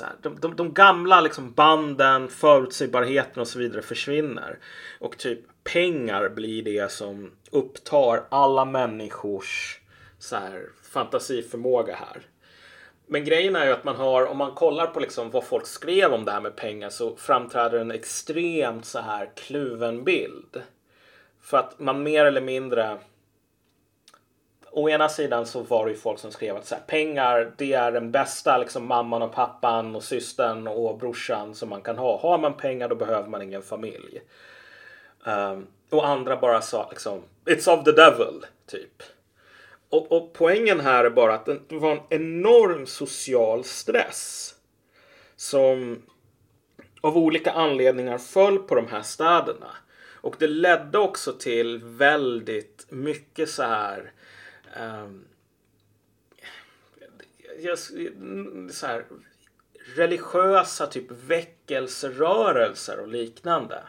här, 0.00 0.12
de, 0.22 0.40
de, 0.40 0.56
de 0.56 0.74
gamla 0.74 1.20
liksom 1.20 1.52
banden, 1.52 2.28
förutsägbarheten 2.28 3.40
och 3.40 3.48
så 3.48 3.58
vidare 3.58 3.82
försvinner. 3.82 4.58
Och 5.00 5.18
typ 5.18 5.40
pengar 5.64 6.28
blir 6.28 6.62
det 6.62 6.92
som 6.92 7.32
upptar 7.50 8.24
alla 8.28 8.64
människors 8.64 9.80
så 10.18 10.36
här, 10.36 10.62
fantasiförmåga 10.92 11.94
här. 11.94 12.22
Men 13.06 13.24
grejen 13.24 13.56
är 13.56 13.66
ju 13.66 13.72
att 13.72 13.84
man 13.84 13.96
har, 13.96 14.26
om 14.26 14.36
man 14.36 14.54
kollar 14.54 14.86
på 14.86 15.00
liksom 15.00 15.30
vad 15.30 15.44
folk 15.44 15.66
skrev 15.66 16.12
om 16.12 16.24
det 16.24 16.32
här 16.32 16.40
med 16.40 16.56
pengar 16.56 16.90
så 16.90 17.16
framträder 17.16 17.78
en 17.78 17.90
extremt 17.90 18.86
så 18.86 18.98
här 18.98 19.30
kluven 19.36 20.04
bild. 20.04 20.62
För 21.40 21.58
att 21.58 21.78
man 21.78 22.02
mer 22.02 22.24
eller 22.24 22.40
mindre 22.40 22.98
Å 24.78 24.88
ena 24.88 25.08
sidan 25.08 25.46
så 25.46 25.62
var 25.62 25.86
det 25.86 25.92
ju 25.92 25.98
folk 25.98 26.18
som 26.18 26.32
skrev 26.32 26.56
att 26.56 26.66
så 26.66 26.74
här, 26.74 26.82
pengar 26.86 27.52
det 27.56 27.72
är 27.72 27.92
den 27.92 28.10
bästa 28.10 28.58
liksom 28.58 28.86
mamman 28.86 29.22
och 29.22 29.34
pappan 29.34 29.96
och 29.96 30.02
systern 30.02 30.66
och 30.68 30.98
brorsan 30.98 31.54
som 31.54 31.68
man 31.68 31.82
kan 31.82 31.98
ha. 31.98 32.18
Har 32.18 32.38
man 32.38 32.54
pengar 32.54 32.88
då 32.88 32.94
behöver 32.94 33.28
man 33.28 33.42
ingen 33.42 33.62
familj. 33.62 34.20
Um, 35.24 35.66
och 35.90 36.08
andra 36.08 36.36
bara 36.36 36.60
sa 36.60 36.86
liksom 36.90 37.22
It's 37.44 37.78
of 37.78 37.84
the 37.84 37.92
devil, 37.92 38.46
typ. 38.66 39.02
Och, 39.90 40.12
och 40.12 40.32
poängen 40.32 40.80
här 40.80 41.04
är 41.04 41.10
bara 41.10 41.34
att 41.34 41.46
det 41.46 41.78
var 41.78 41.92
en 41.92 42.00
enorm 42.08 42.86
social 42.86 43.64
stress 43.64 44.54
som 45.36 46.02
av 47.00 47.16
olika 47.16 47.52
anledningar 47.52 48.18
föll 48.18 48.58
på 48.58 48.74
de 48.74 48.86
här 48.86 49.02
städerna. 49.02 49.70
Och 50.20 50.36
det 50.38 50.46
ledde 50.46 50.98
också 50.98 51.32
till 51.32 51.80
väldigt 51.84 52.86
mycket 52.88 53.50
så 53.50 53.62
här 53.62 54.12
ehm, 54.78 55.24
just, 57.58 57.90
så 58.70 58.86
här, 58.86 59.04
religiösa 59.96 60.86
typ 60.86 61.10
väckelserörelser 61.10 63.00
och 63.00 63.08
liknande. 63.08 63.82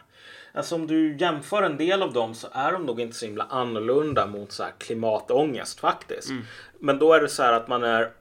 Alltså 0.52 0.74
om 0.74 0.86
du 0.86 1.16
jämför 1.16 1.62
en 1.62 1.76
del 1.76 2.02
av 2.02 2.12
dem 2.12 2.34
så 2.34 2.48
är 2.52 2.72
de 2.72 2.86
nog 2.86 3.00
inte 3.00 3.16
så 3.16 3.26
himla 3.26 3.44
annorlunda 3.44 4.26
mot 4.26 4.52
så 4.52 4.62
här 4.62 4.72
klimatångest 4.78 5.80
faktiskt. 5.80 6.30
Men 6.78 6.98
då 6.98 7.12
är 7.12 7.20
det 7.20 7.28
så 7.28 7.42
här 7.42 7.52
att 7.52 7.68
man 7.68 7.84
är 7.84 8.12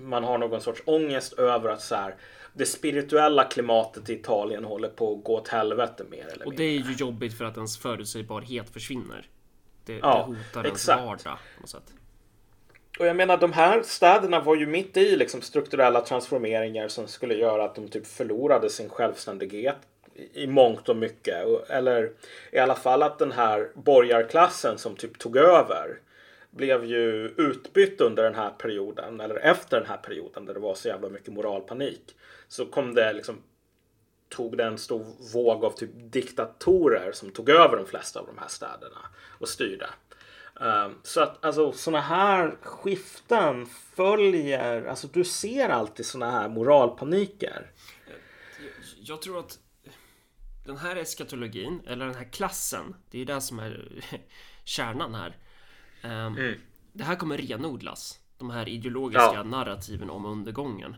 man 0.00 0.24
har 0.24 0.38
någon 0.38 0.60
sorts 0.60 0.82
ångest 0.84 1.32
över 1.32 1.70
att 1.70 1.82
så 1.82 1.94
här, 1.94 2.14
det 2.54 2.66
spirituella 2.66 3.44
klimatet 3.44 4.10
i 4.10 4.12
Italien 4.12 4.64
håller 4.64 4.88
på 4.88 5.14
att 5.14 5.24
gå 5.24 5.36
åt 5.36 5.48
helvete 5.48 6.04
mer 6.10 6.26
eller 6.26 6.46
Och 6.46 6.50
mindre. 6.50 6.64
det 6.64 6.70
är 6.70 6.78
ju 6.78 6.92
jobbigt 6.92 7.38
för 7.38 7.44
att 7.44 7.56
ens 7.56 7.78
förutsägbarhet 7.78 8.70
försvinner. 8.70 9.26
Det, 9.88 9.98
Ja, 10.02 10.28
det 10.28 10.36
hotar 10.36 10.66
ens 10.66 10.88
vardag 10.88 11.38
på 11.54 11.60
något 11.60 11.70
sätt. 11.70 11.92
och 12.98 13.06
jag 13.06 13.16
menar 13.16 13.36
de 13.36 13.52
här 13.52 13.82
städerna 13.82 14.40
var 14.40 14.56
ju 14.56 14.66
mitt 14.66 14.96
i 14.96 15.16
liksom 15.16 15.42
strukturella 15.42 16.00
transformeringar 16.00 16.88
som 16.88 17.08
skulle 17.08 17.34
göra 17.34 17.64
att 17.64 17.74
de 17.74 17.88
typ 17.88 18.06
förlorade 18.06 18.70
sin 18.70 18.88
självständighet 18.88 19.76
i 20.32 20.46
mångt 20.46 20.88
och 20.88 20.96
mycket. 20.96 21.70
Eller 21.70 22.10
i 22.52 22.58
alla 22.58 22.74
fall 22.74 23.02
att 23.02 23.18
den 23.18 23.32
här 23.32 23.68
borgarklassen 23.74 24.78
som 24.78 24.96
typ 24.96 25.18
tog 25.18 25.36
över 25.36 25.98
blev 26.50 26.84
ju 26.84 27.28
utbytt 27.36 28.00
under 28.00 28.22
den 28.22 28.34
här 28.34 28.50
perioden 28.50 29.20
eller 29.20 29.36
efter 29.36 29.80
den 29.80 29.88
här 29.88 29.96
perioden 29.96 30.44
där 30.44 30.54
det 30.54 30.60
var 30.60 30.74
så 30.74 30.88
jävla 30.88 31.08
mycket 31.08 31.32
moralpanik. 31.32 32.16
Så 32.48 32.66
kom 32.66 32.94
det 32.94 33.12
liksom 33.12 33.42
tog 34.28 34.56
det 34.56 34.64
en 34.64 34.78
stor 34.78 35.32
våg 35.32 35.64
av 35.64 35.70
typ 35.70 35.90
diktatorer 35.94 37.12
som 37.12 37.30
tog 37.30 37.48
över 37.48 37.76
de 37.76 37.86
flesta 37.86 38.20
av 38.20 38.26
de 38.26 38.38
här 38.38 38.48
städerna 38.48 38.98
och 39.38 39.48
styrde. 39.48 39.86
Um, 40.60 40.98
så 41.02 41.20
att 41.20 41.44
alltså 41.44 41.72
sådana 41.72 42.00
här 42.00 42.56
skiften 42.62 43.66
följer, 43.66 44.84
alltså 44.84 45.06
du 45.06 45.24
ser 45.24 45.68
alltid 45.68 46.06
sådana 46.06 46.32
här 46.32 46.48
moralpaniker. 46.48 47.70
Jag, 49.00 49.22
tror 49.22 49.38
att 49.38 49.58
den 50.66 50.76
här 50.76 50.96
eskatologin, 50.96 51.80
eller 51.86 52.06
den 52.06 52.14
här 52.14 52.32
klassen, 52.32 52.94
det 53.10 53.20
är 53.20 53.24
det 53.24 53.40
som 53.40 53.58
är 53.58 54.04
kärnan 54.64 55.14
här. 55.14 55.36
Um, 56.04 56.10
mm. 56.10 56.60
Det 56.92 57.04
här 57.04 57.16
kommer 57.16 57.38
renodlas. 57.38 58.20
De 58.38 58.50
här 58.50 58.68
ideologiska 58.68 59.34
ja. 59.34 59.42
narrativen 59.42 60.10
om 60.10 60.26
undergången. 60.26 60.96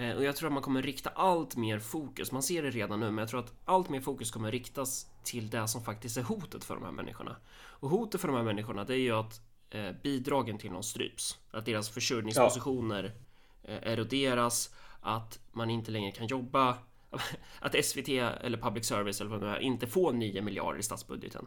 Uh, 0.00 0.16
och 0.16 0.24
jag 0.24 0.36
tror 0.36 0.46
att 0.46 0.52
man 0.52 0.62
kommer 0.62 0.82
rikta 0.82 1.10
allt 1.10 1.56
mer 1.56 1.78
fokus, 1.78 2.32
man 2.32 2.42
ser 2.42 2.62
det 2.62 2.70
redan 2.70 3.00
nu, 3.00 3.06
men 3.06 3.18
jag 3.18 3.28
tror 3.28 3.40
att 3.40 3.52
allt 3.64 3.88
mer 3.88 4.00
fokus 4.00 4.30
kommer 4.30 4.50
riktas 4.50 5.06
till 5.24 5.50
det 5.50 5.68
som 5.68 5.84
faktiskt 5.84 6.16
är 6.16 6.22
hotet 6.22 6.64
för 6.64 6.74
de 6.74 6.84
här 6.84 6.92
människorna. 6.92 7.36
Och 7.56 7.90
hotet 7.90 8.20
för 8.20 8.28
de 8.28 8.36
här 8.36 8.44
människorna, 8.44 8.84
det 8.84 8.94
är 8.94 8.98
ju 8.98 9.12
att 9.12 9.40
uh, 9.74 9.90
bidragen 10.02 10.58
till 10.58 10.72
någon 10.72 10.82
stryps. 10.82 11.38
Att 11.50 11.64
deras 11.64 11.90
försörjningspositioner 11.90 13.14
ja. 13.62 13.70
uh, 13.72 13.92
eroderas, 13.92 14.74
att 15.00 15.38
man 15.52 15.70
inte 15.70 15.90
längre 15.90 16.10
kan 16.10 16.26
jobba, 16.26 16.78
att 17.60 17.84
SVT 17.84 18.08
eller 18.08 18.58
public 18.58 18.86
service 18.86 19.20
eller 19.20 19.30
vad 19.30 19.40
det 19.40 19.48
är 19.48 19.60
inte 19.60 19.86
får 19.86 20.12
9 20.12 20.42
miljarder 20.42 20.78
i 20.78 20.82
statsbudgeten. 20.82 21.46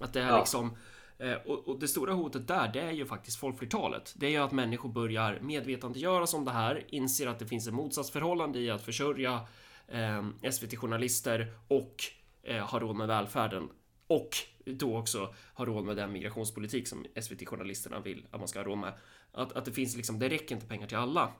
Att 0.00 0.12
det 0.12 0.22
är 0.22 0.28
ja. 0.28 0.38
liksom 0.38 0.66
eh, 0.66 0.76
Eh, 1.18 1.34
och, 1.34 1.68
och, 1.68 1.78
det 1.78 1.88
stora 1.88 2.12
hotet 2.12 2.48
där, 2.48 2.68
det 2.72 2.80
är 2.80 2.92
ju 2.92 3.06
faktiskt 3.06 3.36
folkflertalet. 3.36 4.14
Det 4.16 4.26
är 4.26 4.30
ju 4.30 4.36
att 4.36 4.52
människor 4.52 4.88
börjar 4.88 5.38
medvetandegöras 5.40 6.34
om 6.34 6.44
det 6.44 6.50
här, 6.50 6.84
inser 6.88 7.26
att 7.26 7.38
det 7.38 7.46
finns 7.46 7.66
ett 7.66 7.74
motsatsförhållande 7.74 8.58
i 8.58 8.70
att 8.70 8.82
försörja 8.82 9.40
eh, 9.88 10.50
SVT-journalister 10.50 11.54
och 11.68 11.96
eh, 12.42 12.66
ha 12.66 12.80
råd 12.80 12.96
med 12.96 13.08
välfärden. 13.08 13.68
Och 14.06 14.28
då 14.64 14.98
också 14.98 15.34
ha 15.54 15.64
råd 15.64 15.84
med 15.84 15.96
den 15.96 16.12
migrationspolitik 16.12 16.88
som 16.88 17.06
SVT-journalisterna 17.20 18.00
vill 18.00 18.26
att 18.30 18.40
man 18.40 18.48
ska 18.48 18.58
ha 18.58 18.64
råd 18.64 18.78
med. 18.78 18.92
Att, 19.32 19.52
att 19.52 19.64
det 19.64 19.72
finns 19.72 19.96
liksom, 19.96 20.18
det 20.18 20.28
räcker 20.28 20.54
inte 20.54 20.66
pengar 20.66 20.86
till 20.86 20.96
alla. 20.96 21.32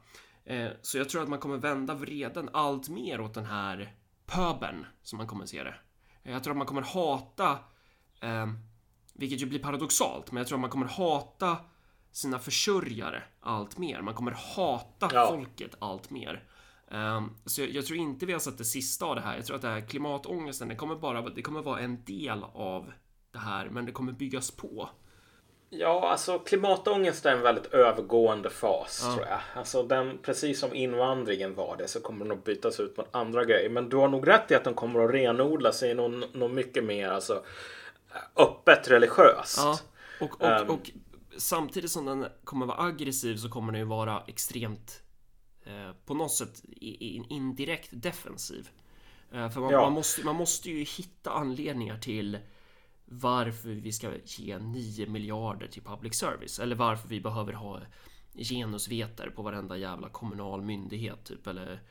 Eh, 0.45 0.69
så 0.83 0.99
jag 0.99 1.09
tror 1.09 1.23
att 1.23 1.29
man 1.29 1.39
kommer 1.39 1.57
vända 1.57 1.95
vreden 1.95 2.49
allt 2.53 2.89
mer 2.89 3.21
åt 3.21 3.35
den 3.35 3.45
här 3.45 3.95
pöbeln 4.27 4.87
som 5.03 5.17
man 5.17 5.27
kommer 5.27 5.47
se 5.47 5.63
det. 5.63 5.75
Jag 6.23 6.45
tror 6.45 6.53
att 6.53 6.59
man 6.59 6.67
kommer 6.67 6.83
hata, 6.83 7.51
eh, 8.21 8.47
vilket 9.19 9.43
ju 9.43 9.47
blir 9.47 9.59
paradoxalt, 9.59 10.33
men 10.33 10.41
jag 10.41 10.47
tror 10.47 10.57
att 10.57 10.61
man 10.61 10.71
kommer 10.71 10.87
hata 10.87 11.57
sina 12.13 12.39
försörjare 12.39 13.23
allt 13.41 13.79
mer. 13.79 14.01
Man 14.01 14.15
kommer 14.15 14.33
hata 14.33 15.11
ja. 15.13 15.27
folket 15.29 15.77
allt 15.79 16.11
mer. 16.11 16.45
Um, 16.91 17.37
så 17.45 17.61
jag, 17.61 17.71
jag, 17.71 17.87
tror 17.87 17.99
inte 17.99 18.27
vi 18.27 18.33
har 18.33 18.41
sett 18.41 18.59
det 18.59 18.65
sista 18.65 19.05
av 19.05 19.15
det 19.15 19.21
här. 19.21 19.37
Jag 19.37 19.47
tror 19.47 19.57
att 19.57 19.63
det 19.63 19.69
här 19.69 19.81
klimatångesten, 19.81 20.69
det 20.69 20.75
kommer 20.75 20.97
bara, 20.97 21.23
det 21.23 21.43
kommer 21.43 21.63
vara 21.63 21.81
en 21.81 22.05
del 22.05 22.45
av 22.55 22.93
det 23.33 23.39
här, 23.39 23.69
men 23.69 23.87
det 23.87 23.93
kommer 23.93 24.13
byggas 24.13 24.51
på. 24.51 24.89
Ja, 25.71 26.11
alltså 26.11 26.39
klimatångest 26.39 27.27
är 27.27 27.33
en 27.33 27.43
väldigt 27.43 27.67
övergående 27.67 28.51
fas 28.51 29.03
ja. 29.05 29.15
tror 29.15 29.27
jag. 29.27 29.39
Alltså 29.55 29.83
den, 29.83 30.19
precis 30.23 30.61
som 30.61 30.75
invandringen 30.75 31.55
var 31.55 31.77
det 31.77 31.89
så 31.89 32.01
kommer 32.01 32.25
den 32.25 32.39
att 32.39 32.45
bytas 32.45 32.81
ut 32.81 32.97
mot 32.97 33.09
andra 33.11 33.45
grejer. 33.45 33.71
Men 33.71 33.89
du 33.89 33.97
har 33.97 34.09
nog 34.09 34.29
rätt 34.29 34.51
i 34.51 34.55
att 34.55 34.65
den 34.65 34.75
kommer 34.75 35.05
att 35.05 35.11
renodla 35.11 35.73
sig 35.73 35.91
i 35.91 35.95
något, 35.95 36.35
något 36.35 36.53
mycket 36.53 36.85
mer 36.85 37.09
alltså, 37.09 37.43
öppet 38.37 38.91
religiöst. 38.91 39.59
Ja. 39.59 39.79
Och, 40.21 40.41
och, 40.43 40.61
um, 40.61 40.71
och 40.71 40.91
samtidigt 41.37 41.91
som 41.91 42.07
den 42.07 42.27
kommer 42.45 42.67
vara 42.67 42.83
aggressiv 42.83 43.37
så 43.37 43.49
kommer 43.49 43.73
den 43.73 43.81
ju 43.81 43.87
vara 43.87 44.23
extremt 44.27 45.03
eh, 45.65 45.93
på 46.07 46.15
något 46.15 46.33
sätt 46.33 46.63
indirekt 46.81 47.89
defensiv. 47.93 48.71
Eh, 49.33 49.51
för 49.51 49.61
man, 49.61 49.71
ja. 49.71 49.81
man, 49.81 49.93
måste, 49.93 50.25
man 50.25 50.37
måste 50.37 50.71
ju 50.71 50.85
hitta 50.85 51.31
anledningar 51.31 51.99
till 51.99 52.39
varför 53.05 53.69
vi 53.69 53.93
ska 53.93 54.11
ge 54.25 54.59
9 54.59 55.07
miljarder 55.07 55.67
till 55.67 55.83
public 55.83 56.15
service 56.15 56.59
eller 56.59 56.77
varför 56.77 57.09
vi 57.09 57.21
behöver 57.21 57.53
ha 57.53 57.81
genusvetare 58.35 59.31
på 59.31 59.43
varenda 59.43 59.77
jävla 59.77 60.09
kommunal 60.09 60.63
myndighet 60.63 61.25
typ 61.25 61.47
eller 61.47 61.83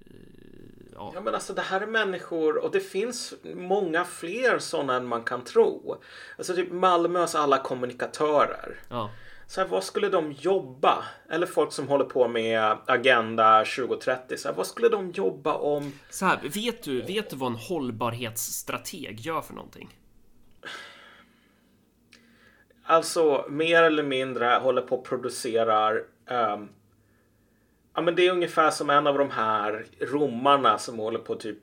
eh, 0.00 0.79
Ja. 1.00 1.12
ja. 1.14 1.20
men 1.20 1.34
alltså 1.34 1.54
det 1.54 1.62
här 1.62 1.80
är 1.80 1.86
människor 1.86 2.64
och 2.64 2.70
det 2.70 2.80
finns 2.80 3.34
många 3.54 4.04
fler 4.04 4.58
sådana 4.58 4.96
än 4.96 5.06
man 5.06 5.22
kan 5.22 5.44
tro. 5.44 5.96
Alltså 6.38 6.54
typ 6.54 6.72
Malmös 6.72 7.34
alla 7.34 7.58
kommunikatörer. 7.58 8.80
Ja. 8.88 9.10
Så 9.46 9.60
här, 9.60 9.68
vad 9.68 9.84
skulle 9.84 10.08
de 10.08 10.32
jobba? 10.32 11.04
Eller 11.30 11.46
folk 11.46 11.72
som 11.72 11.88
håller 11.88 12.04
på 12.04 12.28
med 12.28 12.76
Agenda 12.86 13.64
2030. 13.64 14.36
Så 14.36 14.48
här, 14.48 14.54
vad 14.54 14.66
skulle 14.66 14.88
de 14.88 15.10
jobba 15.10 15.54
om? 15.54 15.92
Så 16.10 16.26
här, 16.26 16.38
vet 16.42 16.82
du, 16.82 17.02
vet 17.02 17.30
du 17.30 17.36
vad 17.36 17.52
en 17.52 17.58
hållbarhetsstrateg 17.58 19.20
gör 19.20 19.40
för 19.40 19.54
någonting? 19.54 19.96
Alltså 22.84 23.46
mer 23.48 23.82
eller 23.82 24.02
mindre 24.02 24.46
håller 24.46 24.82
på 24.82 24.96
och 24.96 25.04
producerar 25.04 26.02
um, 26.30 26.68
Ja 27.94 28.02
men 28.02 28.14
det 28.14 28.26
är 28.26 28.32
ungefär 28.32 28.70
som 28.70 28.90
en 28.90 29.06
av 29.06 29.18
de 29.18 29.30
här 29.30 29.86
romarna 30.00 30.78
som 30.78 30.98
håller 30.98 31.18
på 31.18 31.34
typ 31.34 31.58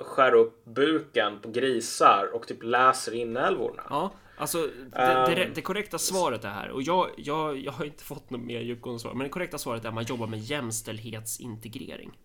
skär 0.00 0.34
upp 0.34 0.64
buken 0.64 1.38
på 1.40 1.50
grisar 1.50 2.30
och 2.34 2.46
typ 2.46 2.62
läser 2.62 3.14
inälvorna. 3.14 3.82
Ja, 3.90 4.12
alltså 4.36 4.58
det, 4.58 4.88
det, 4.92 5.42
ehm. 5.44 5.52
det, 5.54 5.62
korrekta 5.62 5.98
svaret 5.98 6.44
är 6.44 6.48
här 6.48 6.70
och 6.70 6.82
jag, 6.82 7.10
jag, 7.16 7.58
jag 7.58 7.72
har 7.72 7.84
inte 7.84 8.04
fått 8.04 8.30
något 8.30 8.40
mer 8.40 8.60
djupgående 8.60 9.00
svar, 9.00 9.14
men 9.14 9.22
det 9.22 9.28
korrekta 9.28 9.58
svaret 9.58 9.84
är 9.84 9.88
att 9.88 9.94
man 9.94 10.04
jobbar 10.04 10.26
med 10.26 10.38
jämställdhetsintegrering. 10.38 12.18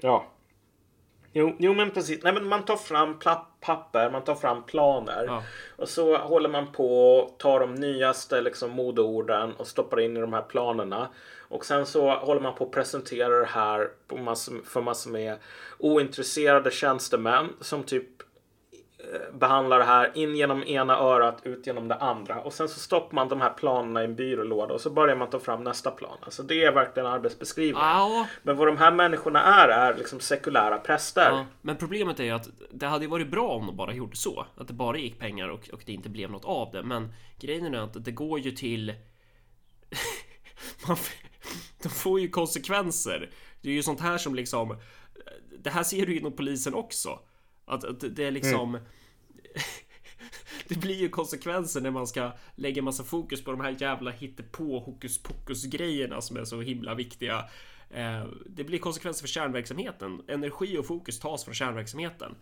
Ja. 0.00 0.26
Jo, 1.32 1.56
jo 1.58 1.74
men 1.74 1.90
precis. 1.90 2.22
Nej, 2.22 2.32
men 2.32 2.46
man 2.46 2.64
tar 2.64 2.76
fram 2.76 3.18
papper, 3.60 4.10
man 4.10 4.24
tar 4.24 4.34
fram 4.34 4.62
planer. 4.62 5.24
Ja. 5.26 5.42
Och 5.76 5.88
så 5.88 6.16
håller 6.16 6.48
man 6.48 6.72
på 6.72 7.16
och 7.16 7.38
tar 7.38 7.60
de 7.60 7.74
nyaste 7.74 8.40
liksom, 8.40 8.70
modeorden 8.70 9.52
och 9.52 9.66
stoppar 9.66 10.00
in 10.00 10.16
i 10.16 10.20
de 10.20 10.32
här 10.32 10.42
planerna. 10.42 11.08
Och 11.40 11.64
sen 11.64 11.86
så 11.86 12.10
håller 12.10 12.40
man 12.40 12.54
på 12.54 12.64
att 12.64 12.70
presentera 12.70 13.38
det 13.38 13.46
här 13.46 13.90
massor, 14.12 14.60
för 14.64 14.80
massor 14.80 15.10
med 15.10 15.36
ointresserade 15.78 16.70
tjänstemän 16.70 17.48
som 17.60 17.82
typ 17.82 18.08
behandlar 19.32 19.78
det 19.78 19.84
här 19.84 20.10
in 20.14 20.36
genom 20.36 20.62
ena 20.62 20.98
örat, 20.98 21.40
ut 21.42 21.66
genom 21.66 21.88
det 21.88 21.94
andra. 21.94 22.40
Och 22.40 22.52
sen 22.52 22.68
så 22.68 22.80
stoppar 22.80 23.14
man 23.14 23.28
de 23.28 23.40
här 23.40 23.50
planerna 23.50 24.02
i 24.02 24.04
en 24.04 24.14
byrålåda 24.14 24.74
och 24.74 24.80
så 24.80 24.90
börjar 24.90 25.16
man 25.16 25.30
ta 25.30 25.40
fram 25.40 25.64
nästa 25.64 25.90
plan. 25.90 26.16
Alltså 26.20 26.42
det 26.42 26.64
är 26.64 26.72
verkligen 26.72 27.06
arbetsbeskrivning. 27.06 27.82
Ja. 27.82 28.26
Men 28.42 28.56
vad 28.56 28.66
de 28.66 28.76
här 28.76 28.92
människorna 28.92 29.42
är, 29.42 29.68
är 29.68 29.94
liksom 29.94 30.20
sekulära 30.20 30.78
präster. 30.78 31.30
Ja, 31.30 31.46
men 31.60 31.76
problemet 31.76 32.20
är 32.20 32.24
ju 32.24 32.30
att 32.30 32.48
det 32.70 32.86
hade 32.86 33.06
varit 33.06 33.30
bra 33.30 33.48
om 33.48 33.66
de 33.66 33.76
bara 33.76 33.94
gjorde 33.94 34.16
så. 34.16 34.46
Att 34.56 34.68
det 34.68 34.74
bara 34.74 34.98
gick 34.98 35.18
pengar 35.18 35.48
och, 35.48 35.70
och 35.72 35.82
det 35.86 35.92
inte 35.92 36.08
blev 36.08 36.30
något 36.30 36.44
av 36.44 36.72
det. 36.72 36.82
Men 36.82 37.12
grejen 37.40 37.74
är 37.74 37.78
att 37.78 38.04
det 38.04 38.12
går 38.12 38.40
ju 38.40 38.50
till... 38.50 38.94
man, 40.88 40.96
de 41.82 41.88
får 41.88 42.20
ju 42.20 42.28
konsekvenser. 42.28 43.30
Det 43.62 43.68
är 43.68 43.74
ju 43.74 43.82
sånt 43.82 44.00
här 44.00 44.18
som 44.18 44.34
liksom... 44.34 44.76
Det 45.58 45.70
här 45.70 45.82
ser 45.82 46.06
du 46.06 46.16
inom 46.16 46.32
polisen 46.32 46.74
också. 46.74 47.18
Att, 47.64 47.84
att 47.84 48.16
det 48.16 48.24
är 48.24 48.30
liksom... 48.30 48.74
Mm. 48.74 48.86
det 50.68 50.78
blir 50.78 50.94
ju 50.94 51.08
konsekvenser 51.08 51.80
när 51.80 51.90
man 51.90 52.06
ska 52.06 52.32
lägga 52.54 52.82
massa 52.82 53.04
fokus 53.04 53.44
på 53.44 53.50
de 53.50 53.60
här 53.60 53.76
jävla 53.78 54.10
hittepå 54.10 54.78
hokus 54.78 55.22
pokus 55.22 55.64
grejerna 55.64 56.20
som 56.20 56.36
är 56.36 56.44
så 56.44 56.60
himla 56.60 56.94
viktiga. 56.94 57.44
Eh, 57.90 58.24
det 58.46 58.64
blir 58.64 58.78
konsekvenser 58.78 59.22
för 59.22 59.28
kärnverksamheten. 59.28 60.22
Energi 60.28 60.78
och 60.78 60.86
fokus 60.86 61.20
tas 61.20 61.44
från 61.44 61.54
kärnverksamheten. 61.54 62.34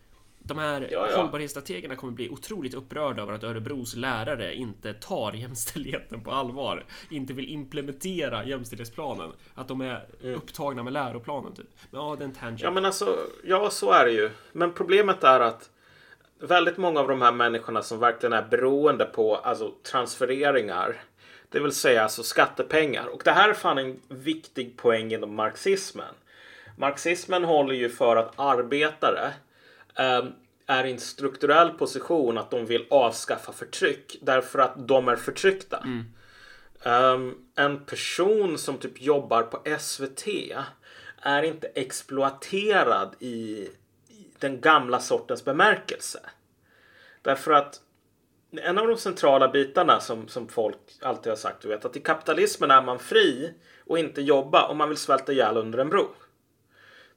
De 0.51 0.59
här 0.59 0.89
ja, 0.91 1.09
ja. 1.11 1.17
hållbarhetsstrategerna 1.17 1.97
kommer 1.97 2.13
bli 2.13 2.29
otroligt 2.31 2.75
upprörda 2.75 3.23
över 3.23 3.33
att 3.33 3.45
Örebros 3.45 3.97
lärare 3.97 4.55
inte 4.55 4.95
tar 4.95 5.33
jämställdheten 5.37 6.25
på 6.25 6.31
allvar. 6.31 6.85
Inte 7.11 7.33
vill 7.33 7.49
implementera 7.49 8.45
jämställdhetsplanen. 8.45 9.33
Att 9.55 9.69
de 9.69 9.81
är 9.81 10.07
mm. 10.23 10.35
upptagna 10.35 10.83
med 10.83 10.93
läroplanen 10.93 11.55
typ. 11.55 11.67
Men 11.91 12.01
ja, 12.01 12.17
det 12.19 12.25
är 12.25 12.29
en 12.29 12.35
tangent. 12.35 12.61
Ja, 12.61 12.71
men 12.71 12.85
alltså, 12.85 13.19
ja, 13.45 13.71
så 13.71 13.93
är 13.93 14.05
det 14.05 14.13
ju. 14.13 14.31
Men 14.53 14.73
problemet 14.73 15.25
är 15.25 15.41
att 15.41 15.71
väldigt 16.41 16.77
många 16.77 17.01
av 17.01 17.09
de 17.09 17.23
här 17.23 17.33
människorna 17.33 17.83
som 17.83 17.99
verkligen 17.99 18.33
är 18.33 18.43
beroende 18.43 19.05
på 19.05 19.37
alltså, 19.37 19.73
transfereringar. 19.93 21.01
Det 21.49 21.61
vill 21.61 21.73
säga 21.73 22.03
alltså 22.03 22.23
skattepengar. 22.23 23.07
Och 23.07 23.23
det 23.25 23.31
här 23.31 23.49
är 23.49 23.55
fan 23.55 23.79
en 23.79 24.01
viktig 24.09 24.77
poäng 24.77 25.13
inom 25.13 25.35
marxismen. 25.35 26.15
Marxismen 26.77 27.45
håller 27.45 27.75
ju 27.75 27.89
för 27.91 28.17
att 28.17 28.33
arbetare 28.37 29.33
Ehm, 30.01 30.33
är 30.71 30.85
i 30.85 30.93
en 30.93 31.01
strukturell 31.01 31.71
position 31.71 32.39
att 32.39 32.51
de 32.51 32.67
vill 32.67 32.87
avskaffa 32.91 33.53
förtryck 33.53 34.19
därför 34.23 34.59
att 34.59 34.89
de 34.89 35.09
är 35.09 35.17
förtryckta. 35.17 35.77
Mm. 35.85 36.05
Um, 36.85 37.47
en 37.55 37.85
person 37.85 38.59
som 38.59 38.79
typ 38.79 39.03
jobbar 39.03 39.43
på 39.43 39.63
SVT 39.79 40.27
är 41.23 41.43
inte 41.43 41.67
exploaterad 41.67 43.15
i, 43.19 43.69
den 44.39 44.61
gamla 44.61 45.01
sortens 45.01 45.45
bemärkelse. 45.45 46.21
Därför 47.23 47.53
att 47.53 47.81
en 48.53 48.79
av 48.79 48.89
de 48.89 48.97
centrala 48.97 49.49
bitarna 49.49 50.01
som, 50.01 50.29
som 50.29 50.49
folk 50.49 50.77
alltid 51.03 51.31
har 51.31 51.37
sagt, 51.37 51.63
du 51.63 51.69
vet, 51.69 51.85
att 51.85 51.97
i 51.97 52.01
kapitalismen 52.01 52.71
är 52.71 52.83
man 52.83 52.99
fri 52.99 53.55
och 53.87 53.99
inte 53.99 54.23
jobba 54.23 54.69
om 54.69 54.79
man 54.79 54.89
vill 54.89 54.99
svälta 54.99 55.33
ihjäl 55.33 55.57
under 55.57 55.79
en 55.79 55.89
bro. 55.89 56.09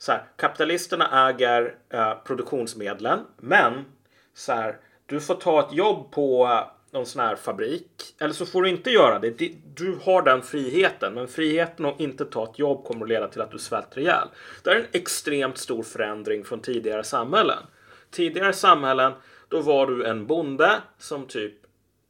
Så 0.04 0.12
här, 0.12 0.24
kapitalisterna 0.36 1.30
äger 1.30 1.76
eh, 1.90 2.14
produktionsmedlen, 2.24 3.20
men 3.38 3.86
så 4.34 4.54
här, 4.54 4.78
du 5.06 5.20
får 5.22 5.36
ta 5.36 5.60
ett 5.60 5.74
jobb 5.74 6.12
på 6.12 6.46
eh, 6.46 6.94
någon 6.94 7.06
sån 7.06 7.22
här 7.22 7.36
fabrik. 7.36 8.16
Eller 8.20 8.34
så 8.34 8.46
får 8.46 8.62
du 8.62 8.70
inte 8.70 8.92
göra 8.92 9.20
det. 9.20 9.52
Du 9.76 10.00
har 10.04 10.22
den 10.22 10.42
friheten. 10.42 11.14
Men 11.14 11.28
friheten 11.28 11.86
att 11.86 12.00
inte 12.00 12.26
ta 12.26 12.44
ett 12.44 12.60
jobb 12.60 12.86
kommer 12.86 13.06
att 13.06 13.10
leda 13.10 13.28
till 13.28 13.42
att 13.42 13.52
du 13.52 13.60
svälter 13.60 14.02
ihjäl. 14.02 14.28
Det 14.64 14.70
är 14.70 14.76
en 14.76 14.86
extremt 14.92 15.58
stor 15.58 15.84
förändring 15.84 16.44
från 16.44 16.60
tidigare 16.60 17.04
samhällen. 17.04 17.64
Tidigare 18.12 18.54
samhällen, 18.54 19.14
då 19.48 19.62
var 19.62 19.88
du 19.88 20.06
en 20.06 20.28
bonde 20.28 20.72
som 20.98 21.28
typ 21.28 21.54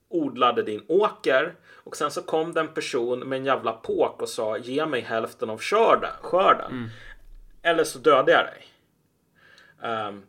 odlade 0.09 0.63
din 0.63 0.81
åker. 0.87 1.53
Och 1.73 1.95
sen 1.95 2.11
så 2.11 2.21
kom 2.21 2.53
det 2.53 2.59
en 2.59 2.73
person 2.73 3.19
med 3.19 3.39
en 3.39 3.45
jävla 3.45 3.71
påk 3.71 4.21
och 4.21 4.29
sa 4.29 4.57
ge 4.57 4.85
mig 4.85 5.01
hälften 5.01 5.49
av 5.49 5.59
skörden. 5.59 6.71
Mm. 6.71 6.89
Eller 7.63 7.83
så 7.83 7.99
dödar 7.99 8.33
jag 8.33 8.45
dig. 8.45 8.65
Um, 9.89 10.23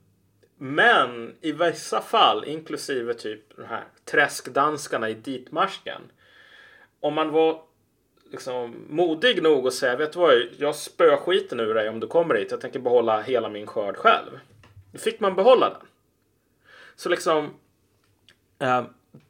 men 0.58 1.36
i 1.40 1.52
vissa 1.52 2.00
fall, 2.00 2.44
inklusive 2.44 3.14
typ 3.14 3.56
de 3.56 3.64
här 3.64 3.84
träskdanskarna 4.04 5.10
i 5.10 5.14
ditmarsken. 5.14 6.02
Om 7.00 7.14
man 7.14 7.30
var 7.30 7.62
liksom 8.30 8.86
modig 8.88 9.42
nog 9.42 9.66
att 9.66 9.74
säga, 9.74 9.96
vet 9.96 10.12
du 10.12 10.18
vad, 10.18 10.34
jag 10.58 10.74
spöar 10.74 11.16
skiten 11.16 11.60
ur 11.60 11.74
dig 11.74 11.88
om 11.88 12.00
du 12.00 12.06
kommer 12.06 12.34
hit. 12.34 12.50
Jag 12.50 12.60
tänker 12.60 12.78
behålla 12.78 13.20
hela 13.20 13.48
min 13.48 13.66
skörd 13.66 13.96
själv. 13.96 14.40
Då 14.92 14.98
fick 14.98 15.20
man 15.20 15.34
behålla 15.34 15.68
den. 15.68 15.88
Så 16.96 17.08
liksom 17.08 17.54
eh, 18.58 18.84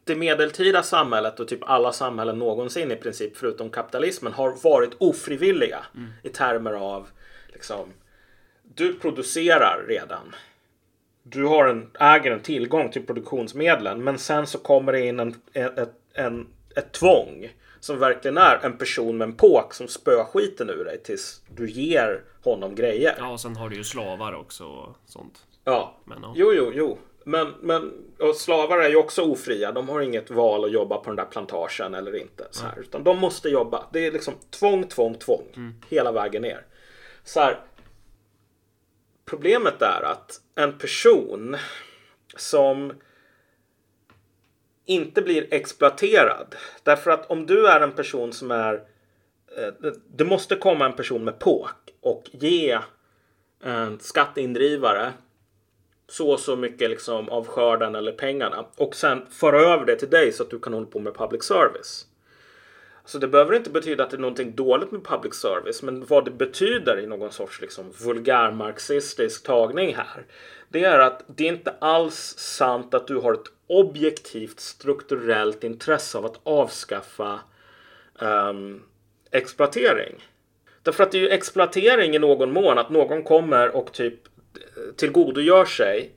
det 0.05 0.16
medeltida 0.16 0.82
samhället 0.82 1.40
och 1.40 1.48
typ 1.48 1.61
alla 1.62 1.92
samhällen 1.92 2.38
någonsin 2.38 2.90
i 2.90 2.96
princip 2.96 3.36
förutom 3.36 3.70
kapitalismen 3.70 4.32
har 4.32 4.55
varit 4.62 4.94
ofrivilliga 4.98 5.86
mm. 5.94 6.11
i 6.22 6.28
termer 6.28 6.72
av 6.72 7.09
liksom 7.55 7.92
du 8.62 8.94
producerar 8.94 9.84
redan 9.88 10.34
du 11.22 11.44
har 11.44 11.66
en, 11.66 11.90
äger 12.00 12.30
en 12.30 12.40
tillgång 12.40 12.90
till 12.90 13.07
produktionsmedlen 13.07 14.05
men 14.05 14.18
sen 14.18 14.46
så 14.46 14.59
kommer 14.59 14.92
det 14.92 15.07
in 15.07 15.20
en, 15.20 15.34
ett, 15.52 15.94
en, 16.14 16.46
ett 16.76 16.92
tvång 16.92 17.48
som 17.80 17.98
verkligen 17.98 18.38
är 18.38 18.59
en 18.62 18.78
person 18.78 19.18
med 19.18 19.28
en 19.28 19.34
påk 19.34 19.74
som 19.74 19.88
spöar 19.88 20.24
skiten 20.24 20.70
ur 20.70 20.84
dig 20.84 21.02
tills 21.02 21.42
du 21.57 21.70
ger 21.70 22.22
honom 22.44 22.74
grejer. 22.74 23.14
Ja, 23.18 23.32
och 23.32 23.40
sen 23.40 23.57
har 23.57 23.68
du 23.68 23.76
ju 23.76 23.84
slavar 23.84 24.34
också 24.34 24.64
och 24.64 24.96
sånt. 25.07 25.46
Ja, 25.64 25.96
men, 26.05 26.18
ja. 26.22 26.32
jo, 26.36 26.52
jo, 26.52 26.72
jo. 26.74 26.98
Men, 27.24 27.52
men 27.61 27.92
och 28.18 28.36
slavar 28.36 28.78
är 28.78 28.88
ju 28.88 28.96
också 28.96 29.22
ofria. 29.22 29.72
De 29.72 29.88
har 29.88 30.00
inget 30.00 30.30
val 30.30 30.64
att 30.64 30.72
jobba 30.72 30.96
på 30.96 31.11
den 31.11 31.16
där 31.16 31.24
plantagen 31.24 31.94
eller 31.94 32.16
inte. 32.16 32.48
Så 32.50 32.64
här, 32.64 32.78
Utan 32.78 33.05
de 33.05 33.18
måste 33.18 33.48
jobba. 33.48 33.86
Det 33.92 34.07
är 34.07 34.12
liksom 34.12 34.34
tvång, 34.50 34.84
tvång, 34.84 35.14
tvång. 35.14 35.44
Mm. 35.57 35.74
Hela 35.88 36.12
vägen 36.12 36.42
ner. 36.42 36.64
Så 37.25 37.41
här, 37.41 37.61
Problemet 39.25 39.83
är 39.83 40.03
att 40.03 40.41
en 40.55 40.79
person 40.79 41.57
som 42.37 42.93
inte 44.85 45.22
blir 45.22 45.55
exploaterad. 45.55 46.55
Därför 46.83 47.11
att 47.11 47.31
om 47.31 47.47
du 47.47 47.68
är 47.68 47.81
en 47.81 47.93
person 47.93 48.33
som 48.33 48.51
är... 48.51 48.75
Eh, 49.57 49.93
det 50.16 50.25
måste 50.25 50.57
komma 50.57 50.87
en 50.87 50.97
person 50.97 51.25
med 51.25 51.39
påk 51.39 51.95
och 52.01 52.31
ge 52.33 52.79
en 53.61 54.01
skatteindrivare 54.01 55.12
så 56.09 56.31
och 56.31 56.41
så 56.41 56.57
mycket 56.57 56.91
liksom 56.91 57.29
av 57.29 57.47
skörden 57.47 57.95
eller 57.95 58.12
pengarna 58.12 58.66
och 58.77 58.95
sen 58.95 59.27
föra 59.31 59.61
över 59.61 59.87
det 59.87 59.97
till 59.97 60.11
dig 60.11 60.33
så 60.33 60.43
att 60.43 60.51
du 60.51 60.59
kan 60.59 60.72
hålla 60.72 60.87
på 60.87 60.99
med 60.99 61.14
public 61.14 61.45
service. 61.45 62.07
Så 63.07 63.18
det 63.18 63.28
behöver 63.28 63.55
inte 63.55 63.70
betyda 63.70 64.05
att 64.05 64.11
det 64.11 64.16
är 64.16 64.20
någonting 64.20 64.55
dåligt 64.55 64.90
med 64.90 65.05
public 65.05 65.34
service, 65.34 65.82
men 65.82 66.05
vad 66.05 66.24
det 66.24 66.30
betyder 66.30 66.98
i 67.00 67.07
någon 67.07 67.32
sorts 67.32 67.61
liksom 67.61 67.92
vulgärmarxistisk 68.05 69.46
tagning 69.46 69.94
här, 69.94 70.24
det 70.68 70.84
är 70.84 70.98
att 70.98 71.24
det 71.26 71.44
är 71.44 71.52
inte 71.52 71.74
alls 71.78 72.34
sant 72.38 72.94
att 72.94 73.07
du 73.07 73.16
har 73.16 73.34
ett 73.34 73.52
objektivt 73.66 74.61
strukturellt 74.61 75.64
intresse 75.64 76.18
av 76.18 76.26
att 76.26 76.40
avskaffa 76.42 77.40
um, 78.18 78.82
exploatering. 79.30 80.24
Därför 80.82 81.05
att 81.05 81.12
det 81.12 81.18
är 81.18 81.22
ju 81.22 81.28
exploatering 81.28 82.14
i 82.14 82.18
någon 82.18 82.52
mån 82.52 82.78
att 82.78 82.90
någon 82.90 83.22
kommer 83.22 83.76
och 83.76 83.92
typ 83.92 84.20
tillgodogör 84.96 85.64
sig 85.64 86.12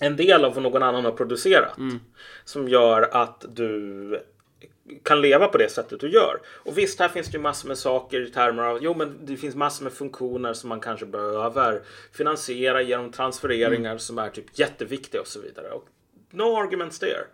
en 0.00 0.16
del 0.16 0.44
av 0.44 0.54
vad 0.54 0.62
någon 0.62 0.82
annan 0.82 1.04
har 1.04 1.12
producerat. 1.12 1.78
Mm. 1.78 2.00
Som 2.44 2.68
gör 2.68 3.02
att 3.12 3.44
du 3.48 4.20
kan 5.02 5.20
leva 5.20 5.48
på 5.48 5.58
det 5.58 5.68
sättet 5.68 6.00
du 6.00 6.08
gör. 6.08 6.40
Och 6.46 6.78
visst, 6.78 7.00
här 7.00 7.08
finns 7.08 7.26
det 7.26 7.36
ju 7.36 7.42
massor 7.42 7.68
med 7.68 7.78
saker 7.78 8.20
i 8.20 8.30
termer 8.30 8.62
av, 8.62 8.78
jo 8.82 8.94
men 8.94 9.26
det 9.26 9.36
finns 9.36 9.54
massor 9.54 9.84
med 9.84 9.92
funktioner 9.92 10.52
som 10.52 10.68
man 10.68 10.80
kanske 10.80 11.06
behöver 11.06 11.82
finansiera 12.12 12.82
genom 12.82 13.12
transfereringar 13.12 13.90
mm. 13.90 13.98
som 13.98 14.18
är 14.18 14.30
typ 14.30 14.58
jätteviktiga 14.58 15.20
och 15.20 15.26
så 15.26 15.40
vidare. 15.40 15.70
Och 15.70 15.84
no 16.30 16.56
arguments 16.56 16.98
there. 16.98 17.24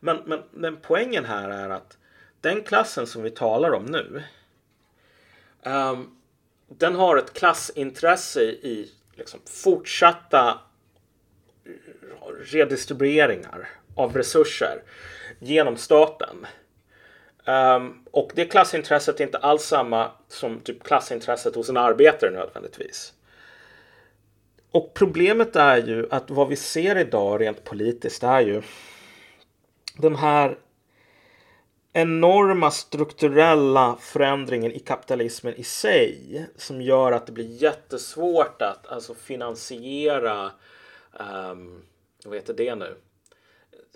Men, 0.00 0.22
men, 0.26 0.42
men 0.50 0.76
poängen 0.82 1.24
här 1.24 1.50
är 1.50 1.70
att 1.70 1.98
den 2.40 2.62
klassen 2.62 3.06
som 3.06 3.22
vi 3.22 3.30
talar 3.30 3.72
om 3.72 3.84
nu, 3.84 4.22
um, 5.62 6.16
den 6.68 6.94
har 6.94 7.16
ett 7.16 7.32
klassintresse 7.32 8.42
i 8.42 8.92
liksom, 9.16 9.40
fortsatta 9.46 10.58
redistribueringar 12.40 13.68
av 13.94 14.16
resurser 14.16 14.82
genom 15.38 15.76
staten. 15.76 16.46
Um, 17.44 18.04
och 18.10 18.32
det 18.34 18.44
klassintresset 18.44 19.20
är 19.20 19.24
inte 19.24 19.38
alls 19.38 19.62
samma 19.62 20.10
som 20.28 20.60
typ 20.60 20.82
klassintresset 20.82 21.54
hos 21.54 21.68
en 21.68 21.76
arbetare 21.76 22.30
nödvändigtvis. 22.30 23.12
Och 24.70 24.94
problemet 24.94 25.56
är 25.56 25.76
ju 25.76 26.06
att 26.10 26.30
vad 26.30 26.48
vi 26.48 26.56
ser 26.56 26.98
idag 26.98 27.40
rent 27.40 27.64
politiskt 27.64 28.22
är 28.22 28.40
ju 28.40 28.62
den 29.96 30.16
här 30.16 30.58
enorma 31.92 32.70
strukturella 32.70 33.96
förändringen 34.00 34.72
i 34.72 34.78
kapitalismen 34.78 35.54
i 35.54 35.64
sig 35.64 36.46
som 36.56 36.82
gör 36.82 37.12
att 37.12 37.26
det 37.26 37.32
blir 37.32 37.62
jättesvårt 37.62 38.62
att 38.62 38.86
alltså 38.86 39.14
finansiera 39.14 40.50
um, 41.12 41.82
vad 42.24 42.34
heter 42.34 42.54
det 42.54 42.74
nu? 42.74 42.96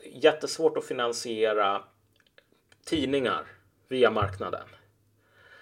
Jättesvårt 0.05 0.77
att 0.77 0.85
finansiera 0.85 1.83
tidningar 2.87 3.43
via 3.89 4.11
marknaden. 4.11 4.65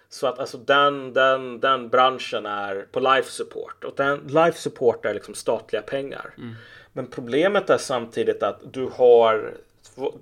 Så 0.09 0.27
att 0.27 0.39
alltså 0.39 0.59
den, 0.59 1.13
den, 1.13 1.61
den 1.61 1.89
branschen 1.89 2.47
är 2.47 2.87
på 2.93 3.01
life 3.01 3.31
support 3.31 3.85
och 3.85 3.95
den 3.97 4.19
life 4.19 4.59
support 4.59 5.05
är 5.05 5.15
liksom 5.15 5.35
statliga 5.35 5.83
pengar. 5.83 6.35
Mm. 6.39 6.55
Men 6.93 7.07
problemet 7.07 7.71
är 7.71 7.79
samtidigt 7.79 8.43
att 8.43 8.61
du 8.73 8.89
har 8.93 9.55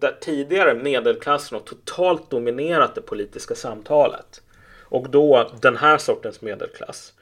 där 0.00 0.16
tidigare 0.20 0.74
medelklassen 0.74 1.58
har 1.58 1.64
totalt 1.64 2.30
dominerat 2.30 2.94
det 2.94 3.00
politiska 3.00 3.54
samtalet. 3.54 4.42
Och 4.80 5.10
då 5.10 5.50
den 5.60 5.76
här 5.76 5.98
sortens 5.98 6.40
medelklass 6.40 7.12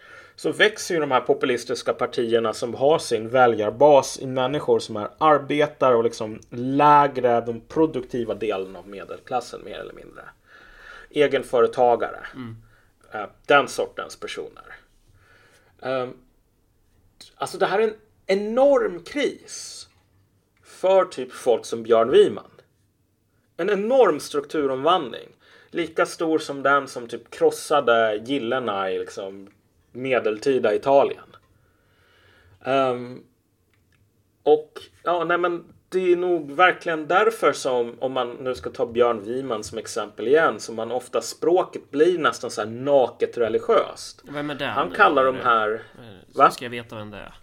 så 0.41 0.53
växer 0.53 0.95
ju 0.95 1.01
de 1.01 1.11
här 1.11 1.21
populistiska 1.21 1.95
partierna 1.95 2.53
som 2.53 2.75
har 2.75 2.99
sin 2.99 3.29
väljarbas 3.29 4.19
i 4.19 4.27
människor 4.27 4.79
som 4.79 4.97
är 4.97 5.09
arbetare 5.19 5.97
och 5.97 6.05
liksom 6.05 6.41
lägre, 6.51 7.41
de 7.41 7.61
produktiva 7.61 8.35
delen 8.35 8.77
av 8.77 8.89
medelklassen 8.89 9.65
mer 9.65 9.79
eller 9.79 9.93
mindre. 9.93 10.23
Egenföretagare. 11.11 12.27
Mm. 12.35 12.57
Uh, 13.15 13.27
den 13.47 13.69
sortens 13.69 14.17
personer. 14.17 14.75
Uh, 15.87 16.09
alltså 17.37 17.59
det 17.59 17.67
här 17.67 17.79
är 17.79 17.89
en 17.89 17.95
enorm 18.27 19.03
kris 19.03 19.89
för 20.63 21.05
typ 21.05 21.33
folk 21.33 21.65
som 21.65 21.83
Björn 21.83 22.11
Wiman. 22.11 22.51
En 23.57 23.71
enorm 23.71 24.21
strukturomvandling. 24.21 25.29
Lika 25.71 26.07
stor 26.07 26.39
som 26.39 26.63
den 26.63 26.89
som 26.89 27.09
typ 27.09 27.31
krossade 27.31 28.23
gillena 28.25 28.91
i 28.91 28.99
liksom 28.99 29.49
medeltida 29.93 30.75
Italien. 30.75 31.37
Um, 32.65 33.25
och 34.43 34.73
ja, 35.03 35.25
nej 35.25 35.39
men 35.39 35.65
det 35.89 36.13
är 36.13 36.17
nog 36.17 36.53
verkligen 36.53 37.07
därför 37.07 37.53
som, 37.53 37.97
om 37.99 38.13
man 38.13 38.31
nu 38.31 38.55
ska 38.55 38.71
ta 38.71 38.87
Björn 38.87 39.25
Wiman 39.25 39.65
som 39.65 39.79
exempel 39.79 40.29
igen, 40.29 40.61
som 40.61 40.77
man 40.77 40.93
ofta 40.93 41.21
språket 41.21 41.91
blir 41.91 42.19
nästan 42.19 42.51
så 42.51 42.61
här 42.61 42.69
naket 42.69 43.39
religiöst. 43.39 44.23
Vem 44.29 44.51
är 44.51 44.55
det? 44.55 44.67
Han 44.67 44.91
kallar 44.91 45.25
de 45.25 45.37
här... 45.37 45.83
Va? 46.35 46.51
Ska 46.51 46.65
jag 46.65 46.71
veta 46.71 46.97
vem 46.97 47.11
det 47.11 47.17
är? 47.17 47.35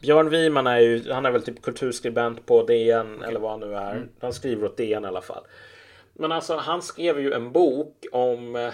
Björn 0.00 0.30
Wiman 0.30 0.66
är 0.66 0.78
ju, 0.78 1.12
han 1.12 1.26
är 1.26 1.30
väl 1.30 1.42
typ 1.42 1.62
kulturskribent 1.62 2.46
på 2.46 2.62
DN 2.62 3.16
okay. 3.16 3.28
eller 3.28 3.40
vad 3.40 3.50
han 3.50 3.60
nu 3.60 3.74
är. 3.74 3.92
Mm. 3.92 4.08
Han 4.20 4.32
skriver 4.32 4.64
åt 4.64 4.76
DN 4.76 5.04
i 5.04 5.08
alla 5.08 5.22
fall. 5.22 5.44
Men 6.12 6.32
alltså 6.32 6.56
han 6.56 6.82
skrev 6.82 7.20
ju 7.20 7.32
en 7.32 7.52
bok 7.52 8.06
om 8.12 8.56
eh, 8.56 8.62
eh, 8.62 8.72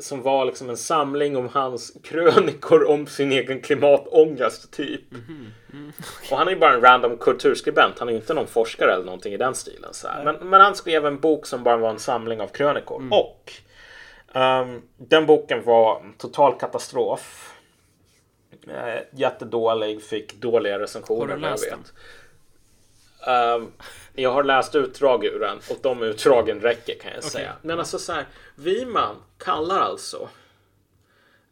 som 0.00 0.22
var 0.22 0.44
liksom 0.44 0.70
en 0.70 0.76
samling 0.76 1.36
om 1.36 1.48
hans 1.48 1.92
krönikor 2.02 2.90
om 2.90 3.06
sin 3.06 3.32
egen 3.32 3.60
klimatångest 3.60 4.72
typ. 4.72 5.12
Mhm, 5.12 5.52
mm. 5.72 5.92
Och 6.30 6.38
han 6.38 6.48
är 6.48 6.52
ju 6.52 6.58
bara 6.58 6.74
en 6.74 6.80
random 6.80 7.16
kulturskribent. 7.16 7.98
Han 7.98 8.08
är 8.08 8.12
ju 8.12 8.18
inte 8.18 8.34
någon 8.34 8.46
forskare 8.46 8.92
eller 8.92 9.04
någonting 9.04 9.32
i 9.32 9.36
den 9.36 9.54
stilen. 9.54 9.94
Så. 9.94 10.08
Men, 10.24 10.36
men 10.36 10.60
han 10.60 10.74
skrev 10.74 11.06
en 11.06 11.20
bok 11.20 11.46
som 11.46 11.62
bara 11.62 11.76
var 11.76 11.90
en 11.90 11.98
samling 11.98 12.40
av 12.40 12.48
krönikor. 12.48 13.00
Mm. 13.00 13.12
Och 13.12 13.52
ehm, 14.32 14.82
den 14.96 15.26
boken 15.26 15.64
var 15.64 16.00
en 16.00 16.12
total 16.12 16.58
katastrof. 16.58 17.54
Eh, 18.68 19.02
jättedålig, 19.12 20.02
fick 20.02 20.40
dåliga 20.40 20.78
recensioner. 20.78 21.28
Har 21.28 21.36
du 21.36 21.42
läst 21.42 21.64
vet. 21.64 21.70
den? 21.70 21.84
Ehm, 23.28 23.72
jag 24.14 24.32
har 24.32 24.44
läst 24.44 24.74
utdrag 24.74 25.24
ur 25.24 25.40
den 25.40 25.58
och 25.70 25.78
de 25.82 26.02
utdragen 26.02 26.60
räcker 26.60 26.98
kan 26.98 27.12
jag 27.14 27.24
säga. 27.24 27.52
Men 27.62 27.78
alltså 27.78 27.98
så 27.98 28.12
här, 28.12 28.26
Wiman 28.54 29.16
kallar 29.38 29.80
alltså 29.80 30.28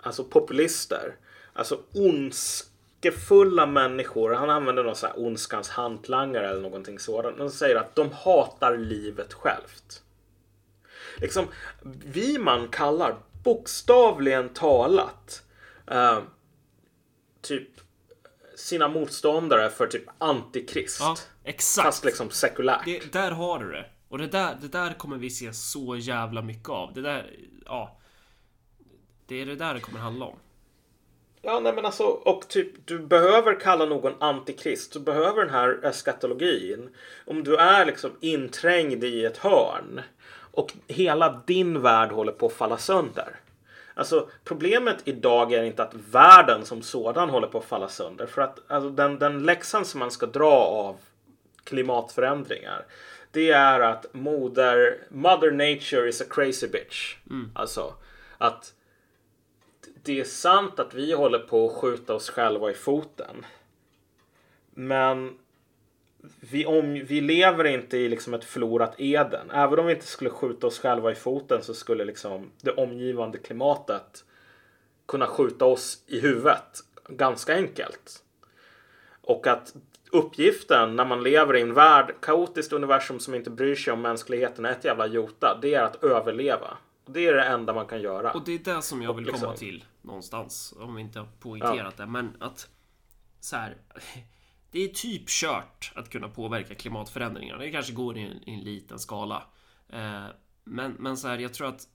alltså 0.00 0.24
populister, 0.24 1.16
alltså 1.52 1.80
ondskefulla 1.94 3.66
människor. 3.66 4.32
Han 4.32 4.50
använder 4.50 4.84
någon 4.84 4.96
så 4.96 5.06
här 5.06 5.18
ondskans 5.18 5.68
hantlangare 5.68 6.48
eller 6.48 6.60
någonting 6.60 6.98
sådant. 6.98 7.38
De 7.38 7.50
säger 7.50 7.76
att 7.76 7.94
de 7.94 8.12
hatar 8.12 8.76
livet 8.76 9.32
självt. 9.32 10.02
Liksom, 11.16 11.46
Wiman 12.04 12.68
kallar 12.68 13.16
bokstavligen 13.44 14.48
talat 14.48 15.42
eh, 15.90 16.18
typ 17.42 17.68
sina 18.56 18.88
motståndare 18.88 19.70
för 19.70 19.86
typ 19.86 20.04
antikrist. 20.18 21.00
Ja, 21.00 21.16
exakt. 21.46 21.86
Fast 21.86 22.04
liksom 22.04 22.30
sekulärt. 22.30 22.84
Det, 22.84 23.12
där 23.12 23.30
har 23.30 23.58
du 23.58 23.72
det. 23.72 23.84
Och 24.08 24.18
det 24.18 24.26
där, 24.26 24.56
det 24.60 24.68
där 24.68 24.92
kommer 24.92 25.16
vi 25.16 25.30
se 25.30 25.52
så 25.52 25.96
jävla 25.96 26.42
mycket 26.42 26.68
av. 26.68 26.94
Det 26.94 27.00
där, 27.00 27.30
ja. 27.64 27.98
Det 29.26 29.42
är 29.42 29.46
det 29.46 29.56
där 29.56 29.74
det 29.74 29.80
kommer 29.80 29.98
handla 29.98 30.26
om. 30.26 30.36
Ja, 31.42 31.60
nej 31.60 31.72
men 31.74 31.86
alltså, 31.86 32.04
och 32.04 32.48
typ 32.48 32.86
du 32.86 32.98
behöver 32.98 33.60
kalla 33.60 33.84
någon 33.84 34.22
antikrist. 34.22 34.92
Du 34.92 35.00
behöver 35.00 35.44
den 35.44 35.54
här 35.54 35.80
eskatologin. 35.84 36.88
Om 37.26 37.44
du 37.44 37.56
är 37.56 37.86
liksom 37.86 38.10
inträngd 38.20 39.04
i 39.04 39.24
ett 39.24 39.36
hörn 39.36 40.00
och 40.52 40.72
hela 40.86 41.42
din 41.46 41.82
värld 41.82 42.12
håller 42.12 42.32
på 42.32 42.46
att 42.46 42.52
falla 42.52 42.78
sönder. 42.78 43.36
Alltså 43.94 44.28
problemet 44.44 44.96
idag 45.04 45.52
är 45.52 45.62
inte 45.62 45.82
att 45.82 45.94
världen 46.10 46.64
som 46.64 46.82
sådan 46.82 47.30
håller 47.30 47.48
på 47.48 47.58
att 47.58 47.64
falla 47.64 47.88
sönder. 47.88 48.26
För 48.26 48.42
att 48.42 48.58
alltså, 48.70 48.90
den, 48.90 49.18
den 49.18 49.42
läxan 49.42 49.84
som 49.84 50.00
man 50.00 50.10
ska 50.10 50.26
dra 50.26 50.54
av 50.54 50.96
klimatförändringar. 51.66 52.86
Det 53.30 53.50
är 53.50 53.80
att 53.80 54.14
moder, 54.14 54.98
mother 55.08 55.50
nature 55.50 56.08
is 56.08 56.20
a 56.20 56.24
crazy 56.30 56.68
bitch. 56.68 57.16
Alltså 57.54 57.94
att 58.38 58.74
det 60.02 60.20
är 60.20 60.24
sant 60.24 60.80
att 60.80 60.94
vi 60.94 61.12
håller 61.12 61.38
på 61.38 61.66
att 61.66 61.76
skjuta 61.76 62.14
oss 62.14 62.30
själva 62.30 62.70
i 62.70 62.74
foten. 62.74 63.46
Men 64.74 65.38
vi, 66.40 66.66
om, 66.66 66.94
vi 66.94 67.20
lever 67.20 67.64
inte 67.64 67.96
i 67.96 68.08
liksom 68.08 68.34
ett 68.34 68.44
förlorat 68.44 68.94
Eden. 68.98 69.50
Även 69.50 69.78
om 69.78 69.86
vi 69.86 69.92
inte 69.92 70.06
skulle 70.06 70.30
skjuta 70.30 70.66
oss 70.66 70.78
själva 70.78 71.12
i 71.12 71.14
foten 71.14 71.62
så 71.62 71.74
skulle 71.74 72.04
liksom 72.04 72.50
det 72.60 72.70
omgivande 72.70 73.38
klimatet 73.38 74.24
kunna 75.06 75.26
skjuta 75.26 75.64
oss 75.64 76.04
i 76.06 76.20
huvudet 76.20 76.80
ganska 77.08 77.54
enkelt. 77.54 78.22
Och 79.20 79.46
att 79.46 79.74
uppgiften 80.12 80.96
när 80.96 81.04
man 81.04 81.22
lever 81.22 81.56
i 81.56 81.60
en 81.60 81.74
värld, 81.74 82.14
kaotiskt 82.22 82.72
universum 82.72 83.20
som 83.20 83.34
inte 83.34 83.50
bryr 83.50 83.74
sig 83.74 83.92
om 83.92 84.02
mänskligheten, 84.02 84.64
är 84.64 84.70
ett 84.70 84.84
jävla 84.84 85.06
jota. 85.06 85.58
Det 85.62 85.74
är 85.74 85.82
att 85.82 86.04
överleva. 86.04 86.76
Det 87.06 87.26
är 87.26 87.34
det 87.34 87.44
enda 87.44 87.74
man 87.74 87.86
kan 87.86 88.00
göra. 88.00 88.32
Och 88.32 88.44
det 88.44 88.52
är 88.52 88.74
det 88.74 88.82
som 88.82 89.02
jag 89.02 89.14
vill 89.14 89.24
komma 89.24 89.36
liksom- 89.36 89.56
till 89.56 89.84
någonstans. 90.02 90.74
Om 90.80 90.94
vi 90.94 91.02
inte 91.02 91.18
har 91.18 91.28
poängterat 91.40 91.96
det. 91.96 92.06
Men 92.06 92.36
att 92.40 92.68
så 93.40 93.56
här. 93.56 93.76
Det 94.70 94.84
är 94.84 94.88
typ 94.88 95.28
kört 95.28 95.92
att 95.94 96.10
kunna 96.10 96.28
påverka 96.28 96.74
klimatförändringarna. 96.74 97.58
Det 97.58 97.70
kanske 97.70 97.92
går 97.92 98.18
i 98.18 98.22
en, 98.22 98.48
i 98.48 98.54
en 98.54 98.60
liten 98.60 98.98
skala. 98.98 99.42
Eh, 99.88 100.24
men, 100.64 100.92
men 100.92 101.16
så 101.16 101.28
här, 101.28 101.38
jag 101.38 101.54
tror 101.54 101.68
att 101.68 101.88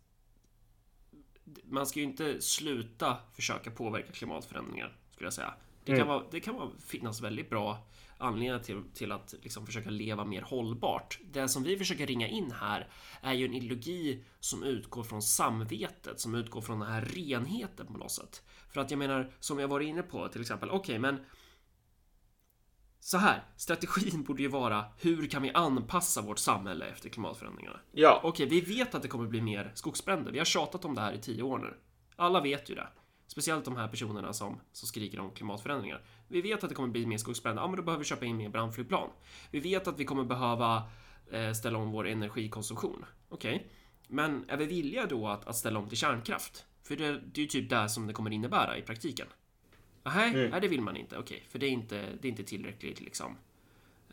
man 1.64 1.86
ska 1.86 2.00
ju 2.00 2.06
inte 2.06 2.42
sluta 2.42 3.18
försöka 3.36 3.72
påverka 3.72 4.12
klimatförändringar, 4.12 4.98
skulle 5.12 5.26
jag 5.26 5.34
säga. 5.34 5.54
Det 5.86 5.98
kan, 5.98 6.08
vara, 6.08 6.24
det 6.32 6.40
kan 6.40 6.56
vara, 6.56 6.70
finnas 6.86 7.22
väldigt 7.22 7.50
bra 7.50 7.78
anledningar 8.22 8.60
till, 8.60 8.84
till 8.94 9.12
att 9.12 9.34
liksom 9.42 9.66
försöka 9.66 9.90
leva 9.90 10.26
mer 10.26 10.42
hållbart. 10.42 11.20
Det 11.32 11.48
som 11.48 11.64
vi 11.64 11.78
försöker 11.78 12.08
ringa 12.08 12.28
in 12.28 12.52
här 12.52 12.90
är 13.22 13.34
ju 13.34 13.46
en 13.46 13.54
ideologi 13.54 14.24
som 14.40 14.64
utgår 14.64 15.04
från 15.04 15.22
samvetet, 15.22 16.20
som 16.20 16.36
utgår 16.36 16.62
från 16.62 16.80
den 16.80 16.92
här 16.92 17.02
renheten 17.02 17.88
på 17.88 17.98
något 17.98 18.12
sätt. 18.12 18.44
För 18.70 18.82
att 18.82 18.92
jag 18.92 18.98
menar, 18.98 19.34
som 19.40 19.60
jag 19.60 19.68
var 19.68 19.80
inne 19.80 20.04
på 20.04 20.28
till 20.28 20.42
exempel, 20.42 20.70
okej, 20.70 21.00
men 21.00 21.26
så 23.00 23.18
här, 23.18 23.44
strategin 23.58 24.24
borde 24.28 24.42
ju 24.42 24.48
vara 24.48 24.86
hur 24.98 25.28
kan 25.28 25.42
vi 25.42 25.52
anpassa 25.52 26.22
vårt 26.22 26.40
samhälle 26.40 26.86
efter 26.86 27.10
klimatförändringarna? 27.10 27.80
Ja, 27.92 28.22
Okej, 28.24 28.46
vi 28.46 28.62
vet 28.62 28.96
att 28.96 29.02
det 29.02 29.08
kommer 29.08 29.28
bli 29.28 29.42
mer 29.42 29.72
skogsbränder. 29.76 30.32
Vi 30.32 30.38
har 30.38 30.46
tjatat 30.46 30.86
om 30.86 30.96
det 30.96 31.02
här 31.02 31.14
i 31.14 31.20
tio 31.22 31.44
år 31.44 31.58
nu. 31.58 31.74
Alla 32.16 32.42
vet 32.42 32.70
ju 32.70 32.76
det. 32.76 32.88
Speciellt 33.32 33.66
de 33.66 33.78
här 33.78 33.88
personerna 33.88 34.34
som, 34.34 34.60
som 34.72 34.88
skriker 34.88 35.20
om 35.20 35.32
klimatförändringar. 35.32 36.02
Vi 36.28 36.42
vet 36.42 36.64
att 36.64 36.70
det 36.70 36.76
kommer 36.76 36.90
bli 36.90 37.06
mer 37.06 37.18
skogsbränder. 37.18 37.64
Ja, 37.64 37.68
men 37.68 37.76
då 37.78 37.84
behöver 37.84 38.04
vi 38.04 38.08
köpa 38.08 38.26
in 38.26 38.38
mer 38.38 38.50
brandflygplan. 38.50 39.10
Vi 39.52 39.60
vet 39.60 39.88
att 39.88 40.00
vi 40.00 40.06
kommer 40.06 40.24
behöva 40.24 40.84
eh, 41.32 41.54
ställa 41.54 41.78
om 41.78 41.92
vår 41.92 42.08
energikonsumtion. 42.08 43.06
Okej, 43.30 43.68
men 44.08 44.46
är 44.50 44.58
vi 44.58 44.66
villiga 44.66 45.06
då 45.06 45.28
att, 45.28 45.48
att 45.48 45.56
ställa 45.56 45.80
om 45.80 45.90
till 45.90 45.98
kärnkraft? 45.98 46.66
För 46.84 46.96
det, 46.96 47.12
det 47.12 47.42
är 47.42 47.42
ju 47.42 47.48
typ 47.48 47.70
det 47.70 47.90
som 47.90 48.08
det 48.08 48.14
kommer 48.14 48.32
innebära 48.32 48.78
i 48.78 48.82
praktiken. 48.82 49.28
Nej, 50.04 50.50
nej, 50.50 50.62
det 50.62 50.68
vill 50.68 50.82
man 50.82 50.98
inte. 50.98 51.18
Okej, 51.18 51.46
för 51.50 51.60
det 51.60 51.66
är 51.66 51.72
inte, 51.72 52.06
det 52.22 52.28
är 52.28 52.30
inte 52.30 52.44
tillräckligt 52.44 53.02
liksom. 53.02 53.38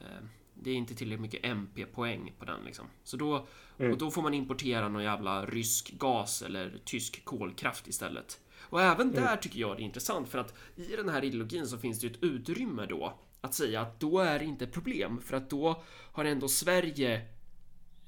Eh, 0.01 0.25
det 0.55 0.71
är 0.71 0.75
inte 0.75 0.95
tillräckligt 0.95 1.21
mycket 1.21 1.45
MP-poäng 1.45 2.33
på 2.39 2.45
den 2.45 2.65
liksom. 2.65 2.87
Så 3.05 3.17
då, 3.17 3.47
och 3.77 3.99
då 3.99 4.11
får 4.11 4.23
man 4.23 4.35
importera 4.35 4.89
någon 4.89 5.03
jävla 5.03 5.47
rysk 5.47 5.93
gas 5.99 6.43
eller 6.43 6.81
tysk 6.85 7.25
kolkraft 7.25 7.89
istället. 7.89 8.41
Och 8.71 8.83
även 8.83 9.13
där 9.13 9.37
tycker 9.37 9.61
jag 9.61 9.77
det 9.77 9.83
är 9.83 9.85
intressant 9.85 10.29
för 10.29 10.39
att 10.39 10.55
i 10.77 10.97
den 10.97 11.09
här 11.09 11.25
ideologin 11.25 11.67
så 11.67 11.79
finns 11.79 12.01
det 12.01 12.07
ju 12.07 12.13
ett 12.13 12.23
utrymme 12.23 12.87
då 12.87 13.19
att 13.41 13.55
säga 13.55 13.81
att 13.81 14.01
då 14.01 14.19
är 14.19 14.39
det 14.39 14.45
inte 14.45 14.65
ett 14.65 14.73
problem 14.73 15.21
för 15.21 15.37
att 15.37 15.51
då 15.51 15.83
har 16.13 16.25
ändå 16.25 16.49
Sverige 16.49 17.27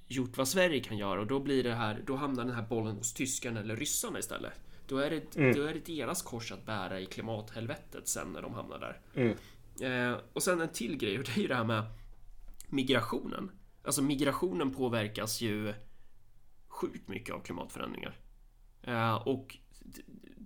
gjort 0.06 0.36
vad 0.36 0.48
Sverige 0.48 0.80
kan 0.80 0.98
göra 0.98 1.20
och 1.20 1.26
då 1.26 1.40
blir 1.40 1.64
det 1.64 1.74
här, 1.74 2.02
då 2.06 2.16
hamnar 2.16 2.44
den 2.44 2.54
här 2.54 2.62
bollen 2.62 2.96
hos 2.96 3.14
tyskarna 3.14 3.60
eller 3.60 3.76
ryssarna 3.76 4.18
istället. 4.18 4.52
Då 4.86 4.98
är 4.98 5.10
det, 5.10 5.52
då 5.54 5.62
är 5.62 5.74
det 5.74 5.86
deras 5.86 6.22
kors 6.22 6.52
att 6.52 6.66
bära 6.66 7.00
i 7.00 7.06
klimathelvetet 7.06 8.08
sen 8.08 8.32
när 8.32 8.42
de 8.42 8.54
hamnar 8.54 8.78
där. 8.78 9.00
Eh, 9.80 10.18
och 10.32 10.42
sen 10.42 10.60
en 10.60 10.68
till 10.68 10.96
grej 10.96 11.18
och 11.18 11.24
det 11.24 11.36
är 11.36 11.42
ju 11.42 11.48
det 11.48 11.54
här 11.54 11.64
med 11.64 11.84
migrationen. 12.68 13.50
Alltså 13.84 14.02
migrationen 14.02 14.74
påverkas 14.74 15.40
ju 15.40 15.74
sjukt 16.68 17.08
mycket 17.08 17.34
av 17.34 17.40
klimatförändringar. 17.40 18.18
Eh, 18.82 19.14
och 19.14 19.56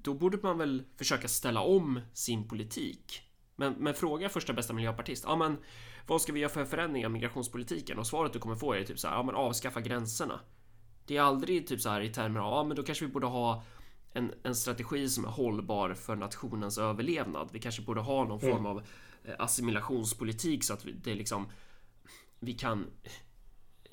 då 0.04 0.14
borde 0.14 0.38
man 0.42 0.58
väl 0.58 0.84
försöka 0.96 1.28
ställa 1.28 1.60
om 1.60 2.00
sin 2.12 2.48
politik. 2.48 3.22
Men, 3.56 3.72
men 3.72 3.94
fråga 3.94 4.28
första 4.28 4.52
bästa 4.52 4.72
miljöpartist. 4.72 5.24
Ja, 5.26 5.36
men 5.36 5.56
vad 6.06 6.22
ska 6.22 6.32
vi 6.32 6.40
göra 6.40 6.52
för 6.52 6.64
förändringar 6.64 7.06
av 7.06 7.12
migrationspolitiken? 7.12 7.98
Och 7.98 8.06
svaret 8.06 8.32
du 8.32 8.38
kommer 8.38 8.56
få 8.56 8.74
är 8.74 8.84
typ 8.84 8.98
så 8.98 9.08
här. 9.08 9.14
Ja, 9.14 9.22
men 9.22 9.34
avskaffa 9.34 9.80
gränserna. 9.80 10.40
Det 11.06 11.16
är 11.16 11.22
aldrig 11.22 11.66
typ 11.66 11.80
så 11.80 11.88
här 11.88 12.00
i 12.00 12.12
termer 12.12 12.40
av. 12.40 12.52
Ja, 12.52 12.64
men 12.64 12.76
då 12.76 12.82
kanske 12.82 13.04
vi 13.04 13.12
borde 13.12 13.26
ha 13.26 13.64
en, 14.12 14.32
en 14.42 14.54
strategi 14.54 15.08
som 15.08 15.24
är 15.24 15.28
hållbar 15.28 15.94
för 15.94 16.16
nationens 16.16 16.78
överlevnad. 16.78 17.48
Vi 17.52 17.58
kanske 17.58 17.82
borde 17.82 18.00
ha 18.00 18.24
någon 18.24 18.40
form 18.40 18.66
av 18.66 18.82
eh, 19.24 19.34
assimilationspolitik 19.38 20.64
så 20.64 20.72
att 20.74 20.84
vi, 20.84 20.92
det 20.92 21.14
liksom 21.14 21.46
vi 22.40 22.52
kan 22.52 22.86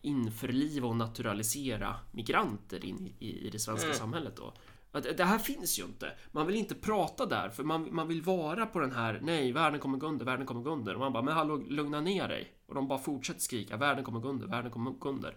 införliva 0.01 0.88
och 0.88 0.95
naturalisera 0.95 1.95
migranter 2.12 2.86
in 2.86 3.14
i, 3.20 3.47
i 3.47 3.49
det 3.49 3.59
svenska 3.59 3.93
samhället 3.93 4.36
då. 4.36 4.53
Att 4.92 5.18
Det 5.18 5.24
här 5.24 5.38
finns 5.38 5.80
ju 5.80 5.84
inte. 5.84 6.12
Man 6.32 6.48
vill 6.48 6.56
inte 6.56 6.76
prata 6.76 7.26
där 7.26 7.50
för 7.50 7.64
man, 7.64 7.88
man 7.96 8.08
vill 8.08 8.22
vara 8.22 8.66
på 8.66 8.80
den 8.80 8.92
här 8.92 9.20
Nej, 9.22 9.52
världen 9.52 9.80
kommer 9.80 9.98
gå 9.98 10.08
under, 10.08 10.26
världen 10.26 10.46
kommer 10.46 10.62
gå 10.62 10.70
under. 10.70 10.94
Och 10.94 11.00
man 11.00 11.14
bara, 11.14 11.24
men 11.24 11.34
hallå, 11.34 11.56
lugna 11.70 12.02
ner 12.02 12.28
dig. 12.28 12.52
Och 12.68 12.76
de 12.76 12.88
bara 12.88 13.00
fortsätter 13.00 13.39
skrika, 13.39 13.78
världen 13.78 14.04
kommer 14.04 14.20
gå 14.20 14.30
under, 14.30 14.48
världen 14.48 14.72
kommer 14.72 14.92
gå 14.92 15.10
under. 15.10 15.36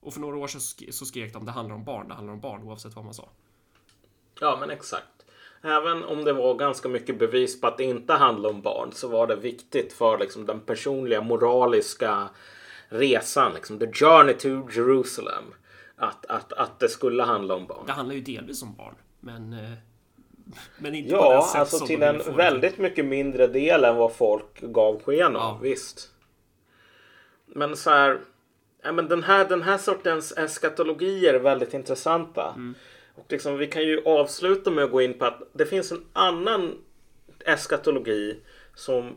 Och 0.00 0.14
för 0.14 0.20
några 0.20 0.36
år 0.36 0.46
sedan 0.46 0.60
sk- 0.60 0.90
så 0.90 1.04
skrek 1.06 1.32
de, 1.32 1.44
det 1.44 1.50
handlar 1.52 1.74
om 1.74 1.84
barn, 1.84 2.08
det 2.08 2.14
handlar 2.14 2.32
om 2.34 2.40
barn 2.40 2.62
oavsett 2.62 2.96
vad 2.96 3.04
man 3.04 3.14
sa. 3.14 3.28
Ja, 4.40 4.56
men 4.60 4.70
exakt. 4.70 5.06
Även 5.62 6.04
om 6.04 6.24
det 6.24 6.32
var 6.32 6.54
ganska 6.54 6.88
mycket 6.88 7.18
bevis 7.18 7.60
på 7.60 7.66
att 7.66 7.78
det 7.78 7.84
inte 7.84 8.12
handlar 8.12 8.50
om 8.50 8.62
barn 8.62 8.90
så 8.92 9.08
var 9.08 9.26
det 9.26 9.36
viktigt 9.36 9.92
för 9.92 10.18
liksom, 10.18 10.46
den 10.46 10.60
personliga 10.60 11.22
moraliska 11.22 12.28
resan, 12.88 13.54
liksom, 13.54 13.78
the 13.78 13.92
journey 13.92 14.34
to 14.34 14.48
Jerusalem, 14.48 15.44
att, 15.96 16.26
att, 16.26 16.52
att 16.52 16.80
det 16.80 16.88
skulle 16.88 17.22
handla 17.22 17.54
om 17.54 17.66
barn. 17.66 17.86
Det 17.86 17.92
handlar 17.92 18.14
ju 18.14 18.20
delvis 18.20 18.62
om 18.62 18.74
barn, 18.74 18.94
men... 19.20 19.52
eh, 19.52 19.70
Men 20.78 20.94
inte 20.94 21.10
på 21.14 21.22
det 21.22 21.34
Ja, 21.34 21.46
sätt 21.52 21.60
alltså 21.60 21.76
som 21.78 21.86
till 21.86 22.00
de 22.00 22.06
en 22.06 22.36
väldigt 22.36 22.78
mycket 22.78 23.04
mindre 23.04 23.46
del 23.46 23.84
än 23.84 23.96
vad 23.96 24.12
folk 24.12 24.60
gav 24.60 25.02
sken 25.02 25.36
av, 25.36 25.42
Ja. 25.42 25.58
visst. 25.62 26.08
Men 27.46 27.76
så 27.76 27.90
här, 27.90 28.20
ja, 28.82 28.92
men 28.92 29.08
den, 29.08 29.22
här, 29.22 29.48
den 29.48 29.62
här 29.62 29.78
sortens 29.78 30.32
eskatologier 30.32 31.34
är 31.34 31.38
väldigt 31.38 31.74
intressanta. 31.74 32.54
Och 33.14 33.26
liksom, 33.28 33.58
vi 33.58 33.66
kan 33.66 33.82
ju 33.82 34.02
avsluta 34.04 34.70
med 34.70 34.84
att 34.84 34.90
gå 34.90 35.02
in 35.02 35.18
på 35.18 35.24
att 35.24 35.42
det 35.52 35.66
finns 35.66 35.92
en 35.92 36.04
annan 36.12 36.78
eskatologi 37.46 38.40
som 38.74 39.16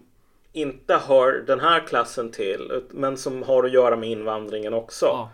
inte 0.53 0.95
hör 0.97 1.43
den 1.47 1.59
här 1.59 1.79
klassen 1.87 2.31
till 2.31 2.83
men 2.91 3.17
som 3.17 3.43
har 3.43 3.63
att 3.63 3.71
göra 3.73 3.95
med 3.95 4.09
invandringen 4.09 4.73
också. 4.73 5.05
Ja. 5.05 5.31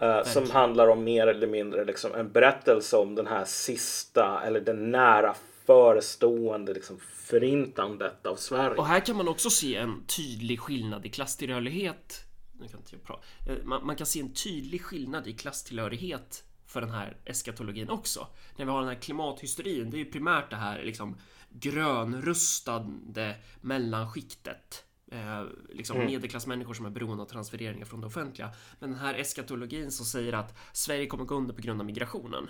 Eh, 0.00 0.24
som 0.24 0.50
handlar 0.50 0.88
om 0.88 1.04
mer 1.04 1.26
eller 1.26 1.46
mindre 1.46 1.84
liksom, 1.84 2.14
en 2.14 2.32
berättelse 2.32 2.96
om 2.96 3.14
den 3.14 3.26
här 3.26 3.44
sista 3.44 4.42
eller 4.44 4.60
den 4.60 4.90
nära 4.90 5.34
förestående 5.66 6.74
liksom, 6.74 6.98
förintandet 7.14 8.26
av 8.26 8.36
Sverige. 8.36 8.76
Och 8.76 8.86
här 8.86 9.00
kan 9.00 9.16
man 9.16 9.28
också 9.28 9.50
se 9.50 9.76
en 9.76 10.04
tydlig 10.06 10.60
skillnad 10.60 11.06
i 11.06 11.08
klasstillhörighet. 11.08 12.24
Nu 12.52 12.68
kan 12.68 12.80
inte 12.80 12.94
jag 12.94 13.04
prata. 13.04 13.22
Eh, 13.48 13.56
Man, 13.64 13.86
man 13.86 13.96
kan 13.96 14.06
se 14.06 14.20
en 14.20 14.32
tydlig 14.32 14.82
skillnad 14.82 15.26
i 15.26 15.32
klasstillhörighet 15.32 16.44
för 16.66 16.80
den 16.80 16.90
här 16.90 17.16
eskatologin 17.24 17.90
också. 17.90 18.26
När 18.56 18.64
vi 18.64 18.70
har 18.70 18.80
den 18.80 18.88
här 18.88 19.00
klimathysterin, 19.00 19.90
det 19.90 19.96
är 19.96 19.98
ju 19.98 20.10
primärt 20.10 20.50
det 20.50 20.56
här 20.56 20.82
liksom 20.82 21.16
grönrustade 21.50 23.34
mellanskiktet. 23.60 24.84
Eh, 25.14 25.46
liksom 25.68 25.98
medelklassmänniskor 25.98 26.74
som 26.74 26.86
är 26.86 26.90
beroende 26.90 27.22
av 27.22 27.26
transfereringar 27.26 27.84
från 27.84 28.00
det 28.00 28.06
offentliga. 28.06 28.50
Men 28.78 28.90
den 28.90 28.98
här 28.98 29.14
eskatologin 29.14 29.90
som 29.90 30.06
säger 30.06 30.32
att 30.32 30.54
Sverige 30.72 31.06
kommer 31.06 31.24
gå 31.24 31.34
under 31.34 31.54
på 31.54 31.62
grund 31.62 31.80
av 31.80 31.86
migrationen. 31.86 32.48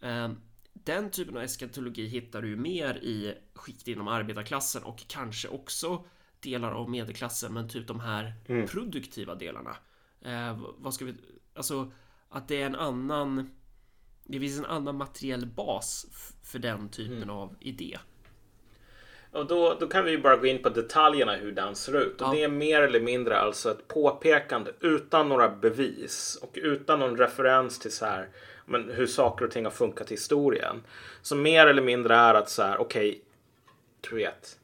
Eh, 0.00 0.30
den 0.72 1.10
typen 1.10 1.36
av 1.36 1.42
eskatologi 1.42 2.06
hittar 2.06 2.42
du 2.42 2.48
ju 2.48 2.56
mer 2.56 2.94
i 2.94 3.34
skikt 3.54 3.88
inom 3.88 4.08
arbetarklassen 4.08 4.82
och 4.82 5.08
kanske 5.08 5.48
också 5.48 6.04
delar 6.40 6.72
av 6.72 6.90
medelklassen, 6.90 7.54
men 7.54 7.68
typ 7.68 7.86
de 7.86 8.00
här 8.00 8.34
produktiva 8.66 9.34
delarna. 9.34 9.76
Eh, 10.20 10.58
vad 10.78 10.94
ska 10.94 11.04
vi... 11.04 11.14
Alltså, 11.54 11.92
att 12.28 12.48
det 12.48 12.62
är 12.62 12.66
en 12.66 12.74
annan... 12.74 13.50
Det 14.24 14.40
finns 14.40 14.58
en 14.58 14.64
annan 14.64 14.96
materiell 14.96 15.46
bas 15.46 16.06
för 16.42 16.58
den 16.58 16.88
typen 16.88 17.30
av 17.30 17.56
idé. 17.60 17.98
Och 19.34 19.46
då, 19.46 19.76
då 19.80 19.86
kan 19.86 20.04
vi 20.04 20.10
ju 20.10 20.18
bara 20.18 20.36
gå 20.36 20.46
in 20.46 20.62
på 20.62 20.68
detaljerna 20.68 21.34
hur 21.34 21.52
den 21.52 21.74
ser 21.74 21.96
ut. 21.96 22.20
Och 22.20 22.28
Ja. 22.28 22.32
det 22.32 22.42
är 22.42 22.48
mer 22.48 22.82
eller 22.82 23.00
mindre 23.00 23.38
alltså 23.38 23.70
ett 23.70 23.88
påpekande 23.88 24.70
utan 24.80 25.28
några 25.28 25.48
bevis 25.48 26.38
och 26.42 26.50
utan 26.54 26.98
någon 26.98 27.16
referens 27.18 27.78
till 27.78 27.92
så 27.92 28.06
här, 28.06 28.28
men 28.66 28.90
hur 28.90 29.06
saker 29.06 29.44
och 29.44 29.50
ting 29.50 29.64
har 29.64 29.72
funkat 29.72 30.10
i 30.10 30.14
historien. 30.14 30.82
Så 31.22 31.36
mer 31.36 31.66
eller 31.66 31.82
mindre 31.82 32.14
är 32.16 32.34
att 32.34 32.50
så 32.50 32.62
här, 32.62 32.80
okej, 32.80 33.20
du 34.10 34.16
vet. 34.16 34.58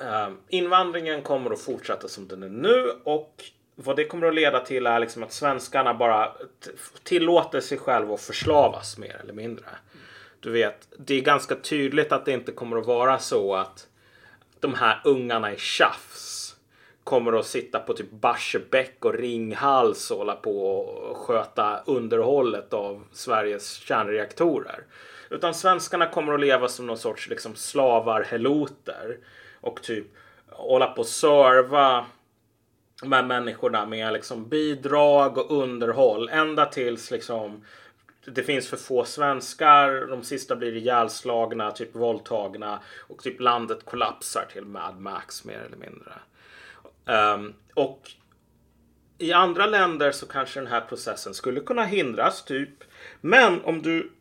eh, 0.00 0.28
invandringen 0.48 1.22
kommer 1.22 1.50
att 1.50 1.60
fortsätta 1.60 2.08
som 2.08 2.28
den 2.28 2.42
är 2.42 2.48
nu 2.48 2.92
och 3.04 3.44
vad 3.74 3.96
det 3.96 4.04
kommer 4.04 4.26
att 4.26 4.34
leda 4.34 4.60
till 4.60 4.86
är 4.86 4.98
liksom 5.00 5.22
att 5.22 5.32
svenskarna 5.32 5.94
bara 5.94 6.32
tillåter 7.02 7.60
sig 7.60 7.78
själva 7.78 8.14
att 8.14 8.20
förslavas 8.20 8.98
mer 8.98 9.20
eller 9.22 9.32
mindre. 9.32 9.64
Du 10.42 10.50
vet, 10.50 10.88
det 10.98 11.14
är 11.14 11.20
ganska 11.20 11.54
tydligt 11.54 12.12
att 12.12 12.24
det 12.24 12.32
inte 12.32 12.52
kommer 12.52 12.76
att 12.76 12.86
vara 12.86 13.18
så 13.18 13.54
att 13.54 13.86
de 14.60 14.74
här 14.74 15.00
ungarna 15.04 15.52
i 15.52 15.58
tjafs 15.58 16.56
kommer 17.04 17.32
att 17.32 17.46
sitta 17.46 17.78
på 17.78 17.92
typ 17.92 18.10
Barsebäck 18.10 19.04
och 19.04 19.14
Ringhals 19.14 20.10
och 20.10 20.18
hålla 20.18 20.36
på 20.36 20.76
och 20.76 21.16
sköta 21.16 21.82
underhållet 21.86 22.72
av 22.72 23.04
Sveriges 23.12 23.72
kärnreaktorer. 23.74 24.84
Utan 25.30 25.54
svenskarna 25.54 26.06
kommer 26.06 26.34
att 26.34 26.40
leva 26.40 26.68
som 26.68 26.86
någon 26.86 26.98
sorts 26.98 27.28
liksom 27.28 27.54
slavar, 27.54 28.22
heloter 28.22 29.18
och 29.60 29.82
typ 29.82 30.06
hålla 30.48 30.86
på 30.86 31.00
och 31.00 31.06
serva 31.06 32.06
de 33.00 33.12
här 33.12 33.22
människorna 33.22 33.86
med 33.86 34.12
liksom 34.12 34.48
bidrag 34.48 35.38
och 35.38 35.62
underhåll 35.62 36.28
ända 36.28 36.66
tills 36.66 37.10
liksom 37.10 37.64
det 38.24 38.42
finns 38.42 38.68
för 38.68 38.76
få 38.76 39.04
svenskar, 39.04 40.06
de 40.06 40.22
sista 40.22 40.56
blir 40.56 40.76
ihjälslagna, 40.76 41.70
typ 41.70 41.94
våldtagna 41.94 42.80
och 42.98 43.22
typ 43.22 43.40
landet 43.40 43.84
kollapsar 43.84 44.44
till 44.52 44.64
Mad 44.64 45.00
Max 45.00 45.44
mer 45.44 45.58
eller 45.58 45.76
mindre. 45.76 46.12
Um, 47.34 47.54
och 47.74 48.10
i 49.18 49.32
andra 49.32 49.66
länder 49.66 50.12
så 50.12 50.26
kanske 50.26 50.60
den 50.60 50.66
här 50.66 50.80
processen 50.80 51.34
skulle 51.34 51.60
kunna 51.60 51.84
hindras 51.84 52.44
typ. 52.44 52.84
Men 53.20 53.60
om 53.64 53.82
du 53.82 54.12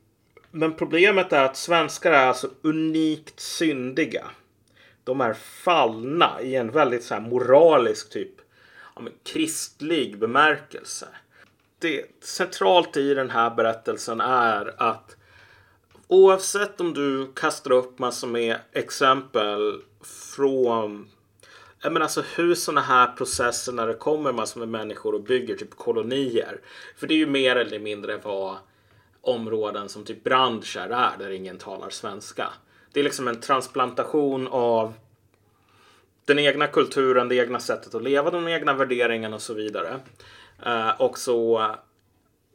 men 0.51 0.73
problemet 0.73 1.33
är 1.33 1.43
att 1.43 1.57
svenskar 1.57 2.11
är 2.11 2.25
alltså 2.25 2.49
unikt 2.61 3.39
syndiga. 3.39 4.25
De 5.03 5.21
är 5.21 5.33
fallna 5.33 6.41
i 6.41 6.55
en 6.55 6.71
väldigt 6.71 7.03
så 7.03 7.13
här 7.13 7.21
moralisk 7.21 8.09
typ 8.09 8.41
ja, 8.95 9.01
men, 9.01 9.13
kristlig 9.23 10.19
bemärkelse. 10.19 11.07
Det 11.81 12.05
centralt 12.23 12.97
i 12.97 13.13
den 13.13 13.29
här 13.29 13.49
berättelsen 13.49 14.21
är 14.21 14.73
att 14.77 15.15
oavsett 16.07 16.81
om 16.81 16.93
du 16.93 17.33
kastar 17.35 17.71
upp 17.71 17.99
massor 17.99 18.27
med 18.27 18.57
exempel 18.71 19.81
från 20.35 21.09
jag 21.83 21.93
menar 21.93 22.03
alltså 22.03 22.23
hur 22.35 22.55
sådana 22.55 22.81
här 22.81 23.07
processer 23.07 23.71
när 23.71 23.87
det 23.87 23.93
kommer 23.93 24.31
massor 24.31 24.59
med 24.59 24.69
människor 24.69 25.15
och 25.15 25.23
bygger 25.23 25.55
typ 25.55 25.75
kolonier. 25.75 26.61
För 26.97 27.07
det 27.07 27.13
är 27.13 27.17
ju 27.17 27.27
mer 27.27 27.55
eller 27.55 27.79
mindre 27.79 28.17
vad 28.23 28.57
områden 29.21 29.89
som 29.89 30.03
typ 30.03 30.23
branscher 30.23 30.89
är 30.89 31.17
där 31.19 31.29
ingen 31.29 31.57
talar 31.57 31.89
svenska. 31.89 32.49
Det 32.91 32.99
är 32.99 33.03
liksom 33.03 33.27
en 33.27 33.41
transplantation 33.41 34.47
av 34.47 34.93
den 36.25 36.39
egna 36.39 36.67
kulturen, 36.67 37.27
det 37.27 37.35
egna 37.35 37.59
sättet 37.59 37.95
att 37.95 38.03
leva, 38.03 38.31
de 38.31 38.47
egna 38.47 38.73
värderingarna 38.73 39.35
och 39.35 39.41
så 39.41 39.53
vidare. 39.53 39.99
Eh, 40.65 41.01
och 41.01 41.17
så 41.17 41.59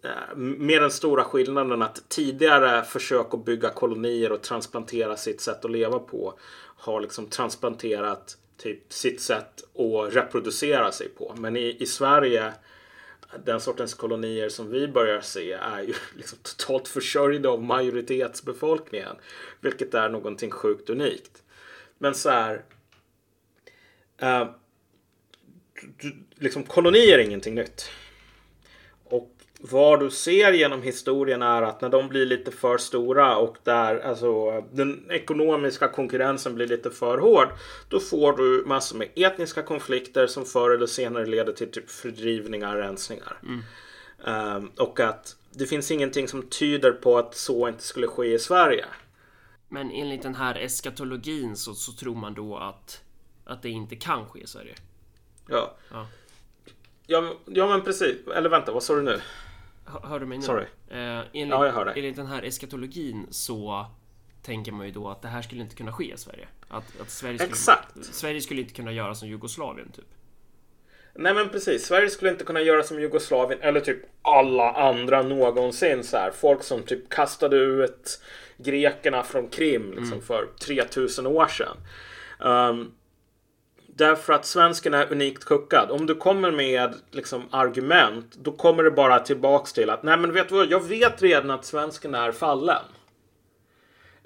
eh, 0.03 0.37
med 0.37 0.83
den 0.83 0.91
stora 0.91 1.25
skillnaden 1.25 1.83
att 1.83 2.09
tidigare 2.09 2.83
försök 2.85 3.35
att 3.35 3.45
bygga 3.45 3.71
kolonier 3.71 4.33
och 4.33 4.43
transplantera 4.43 5.17
sitt 5.17 5.41
sätt 5.41 5.65
att 5.65 5.71
leva 5.71 5.99
på 5.99 6.35
har 6.77 7.01
liksom 7.01 7.27
transplanterat 7.27 8.37
typ 8.57 8.93
sitt 8.93 9.21
sätt 9.21 9.63
att 9.79 10.15
reproducera 10.15 10.93
sig 10.93 11.09
på. 11.09 11.35
Men 11.39 11.57
i, 11.57 11.77
i 11.81 11.87
Sverige 11.87 12.53
den 13.45 13.61
sortens 13.61 13.95
kolonier 13.95 14.49
som 14.49 14.71
vi 14.71 14.89
börjar 14.89 15.21
se 15.21 15.53
är 15.53 15.81
ju 15.81 15.95
liksom 16.17 16.39
totalt 16.43 16.89
försörjda 16.89 17.49
av 17.49 17.63
majoritetsbefolkningen. 17.63 19.17
Vilket 19.61 19.95
är 19.95 20.09
någonting 20.09 20.51
sjukt 20.51 20.91
unikt. 20.91 21.43
Men 21.99 22.15
så 22.15 22.31
här. 22.31 22.65
Uh, 24.23 24.51
liksom 26.35 26.63
kolonier 26.63 27.19
är 27.19 27.23
ingenting 27.23 27.55
nytt. 27.55 27.91
Och 29.05 29.31
vad 29.61 30.01
du 30.01 30.11
ser 30.11 30.53
genom 30.53 30.83
historien 30.83 31.43
är 31.43 31.63
att 31.63 31.81
när 31.81 31.89
de 31.89 32.09
blir 32.09 32.27
lite 32.27 32.51
för 32.51 32.79
stora 32.79 33.37
och 33.37 33.57
där 33.63 33.99
alltså, 33.99 34.61
den 34.73 35.11
ekonomiska 35.11 35.89
konkurrensen 35.89 36.55
blir 36.55 36.67
lite 36.67 36.91
för 36.91 37.19
hård. 37.19 37.49
Då 37.89 38.01
får 38.01 38.37
du 38.37 38.65
massor 38.67 38.99
med 38.99 39.09
etniska 39.15 39.63
konflikter 39.63 40.27
som 40.27 40.45
förr 40.45 40.71
eller 40.71 40.87
senare 40.87 41.27
leder 41.27 41.53
till 41.53 41.71
typ 41.71 41.91
fördrivningar, 41.91 42.77
rensningar. 42.77 43.39
Ehm, 44.27 44.71
och 44.77 45.01
att 45.01 45.37
det 45.51 45.67
finns 45.67 45.91
ingenting 45.91 46.29
som 46.29 46.43
tyder 46.43 46.93
på 46.93 47.19
att 47.19 47.35
så 47.35 47.69
inte 47.69 47.83
skulle 47.83 48.07
ske 48.07 48.35
i 48.35 48.39
Sverige. 48.39 48.85
Men 49.69 49.91
enligt 49.91 50.23
den 50.23 50.35
här 50.35 50.55
eskatologin 50.55 51.57
så, 51.57 51.75
så 51.75 51.93
tror 51.93 52.15
man 52.15 52.35
då 52.35 52.57
att, 52.57 53.03
att 53.45 53.63
det 53.63 53.69
inte 53.69 53.97
kan 53.97 54.27
ske 54.27 54.41
i 54.41 54.47
Sverige. 54.47 54.75
Ja. 55.49 55.77
Ja. 55.91 56.07
Ja, 57.07 57.35
ja 57.47 57.69
men 57.69 57.83
precis. 57.83 58.27
Eller 58.27 58.49
vänta, 58.49 58.73
vad 58.73 58.83
sa 58.83 58.95
du 58.95 59.03
nu? 59.03 59.21
Hör, 60.03 60.21
du 60.21 60.27
mig 60.27 60.39
nu? 60.39 60.45
Sorry. 60.45 60.65
Eh, 60.89 60.99
enligt, 60.99 61.49
Ja, 61.49 61.67
jag 61.67 61.73
hör 61.73 61.85
dig. 61.85 61.95
enligt 61.97 62.17
den 62.17 62.27
här 62.27 62.43
eskatologin 62.43 63.27
så 63.31 63.87
tänker 64.43 64.73
man 64.73 64.87
ju 64.87 64.93
då 64.93 65.09
att 65.09 65.23
det 65.23 65.29
här 65.29 65.43
skulle 65.43 65.63
inte 65.63 65.77
kunna 65.77 65.93
ske 65.93 66.15
i 66.15 66.19
Sverige. 66.19 66.49
Att, 66.69 67.01
att 67.01 67.11
Sverige, 67.11 67.39
skulle, 67.39 67.51
Exakt. 67.51 68.05
Sverige 68.05 68.41
skulle 68.41 68.61
inte 68.61 68.75
kunna 68.75 68.93
göra 68.93 69.15
som 69.15 69.29
Jugoslavien 69.29 69.91
typ. 69.93 70.05
Nej 71.15 71.35
men 71.35 71.49
precis, 71.49 71.87
Sverige 71.87 72.11
skulle 72.11 72.31
inte 72.31 72.45
kunna 72.45 72.61
göra 72.61 72.83
som 72.83 73.01
Jugoslavien 73.01 73.61
eller 73.63 73.81
typ 73.81 73.99
alla 74.23 74.73
andra 74.73 75.23
någonsin 75.23 76.05
så 76.05 76.17
här. 76.17 76.31
Folk 76.31 76.63
som 76.63 76.83
typ 76.83 77.09
kastade 77.09 77.57
ut 77.57 78.21
grekerna 78.57 79.23
från 79.23 79.49
Krim 79.49 79.93
liksom 79.93 80.23
för 80.23 80.49
3000 80.61 81.27
år 81.27 81.47
sedan. 81.47 81.77
Um, 82.39 82.93
därför 83.97 84.33
att 84.33 84.45
svensken 84.45 84.95
är 84.95 85.13
unikt 85.13 85.45
kuckad. 85.45 85.91
Om 85.91 86.07
du 86.07 86.15
kommer 86.15 86.51
med 86.51 86.95
liksom 87.11 87.43
argument 87.51 88.35
då 88.35 88.53
kommer 88.53 88.83
det 88.83 88.91
bara 88.91 89.19
tillbaks 89.19 89.73
till 89.73 89.91
att 89.91 90.03
nej 90.03 90.19
men 90.19 90.33
vet 90.33 90.49
du 90.49 90.55
vad, 90.55 90.71
jag 90.71 90.89
vet 90.89 91.23
redan 91.23 91.51
att 91.51 91.65
svensken 91.65 92.15
är 92.15 92.33
fallen. 92.33 92.83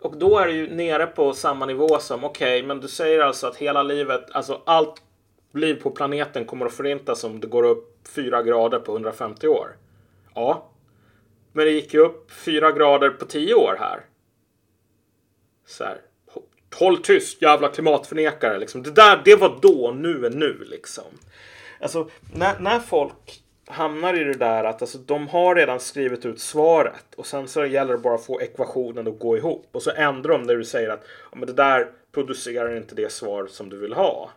Och 0.02 0.16
då 0.16 0.38
är 0.38 0.46
det 0.46 0.52
ju 0.52 0.74
nere 0.74 1.06
på 1.06 1.32
samma 1.32 1.66
nivå 1.66 1.98
som 1.98 2.24
okej, 2.24 2.62
men 2.62 2.80
du 2.80 2.88
säger 2.88 3.20
alltså 3.20 3.46
att 3.46 3.56
hela 3.56 3.82
livet, 3.82 4.30
alltså 4.32 4.62
allt 4.66 5.02
liv 5.54 5.82
på 5.82 5.90
planeten 5.90 6.44
kommer 6.44 6.66
att 6.66 6.72
förintas 6.72 7.24
om 7.24 7.40
det 7.40 7.46
går 7.46 7.62
upp 7.62 8.08
4 8.08 8.42
grader 8.42 8.78
på 8.78 8.92
150 8.92 9.48
år. 9.48 9.76
Ja. 10.34 10.70
Men 11.52 11.64
det 11.64 11.70
gick 11.70 11.94
ju 11.94 12.00
upp 12.00 12.30
4 12.30 12.72
grader 12.72 13.10
på 13.10 13.24
10 13.24 13.54
år 13.54 13.76
här. 13.78 14.00
Så 15.66 15.84
här. 15.84 16.00
Håll 16.74 17.02
tyst 17.02 17.42
jävla 17.42 17.68
klimatförnekare 17.68 18.58
liksom. 18.58 18.82
Det 18.82 18.90
där, 18.90 19.22
det 19.24 19.34
var 19.34 19.58
då, 19.62 19.92
nu 19.96 20.26
är 20.26 20.30
nu 20.30 20.64
liksom. 20.70 21.04
Alltså 21.80 22.08
när, 22.34 22.58
när 22.58 22.78
folk 22.78 23.42
hamnar 23.66 24.20
i 24.20 24.24
det 24.24 24.34
där 24.34 24.64
att 24.64 24.82
alltså, 24.82 24.98
de 24.98 25.28
har 25.28 25.54
redan 25.54 25.80
skrivit 25.80 26.26
ut 26.26 26.40
svaret 26.40 27.14
och 27.16 27.26
sen 27.26 27.48
så 27.48 27.66
gäller 27.66 27.92
det 27.92 27.98
bara 27.98 28.14
att 28.14 28.26
få 28.26 28.40
ekvationen 28.40 29.08
att 29.08 29.18
gå 29.18 29.36
ihop 29.36 29.68
och 29.72 29.82
så 29.82 29.90
ändrar 29.90 30.32
de 30.32 30.42
när 30.42 30.56
du 30.56 30.64
säger 30.64 30.88
att 30.88 31.04
ja, 31.30 31.38
men 31.38 31.46
det 31.46 31.52
där 31.52 31.88
producerar 32.12 32.76
inte 32.76 32.94
det 32.94 33.12
svar 33.12 33.46
som 33.46 33.68
du 33.68 33.76
vill 33.76 33.92
ha. 33.92 34.30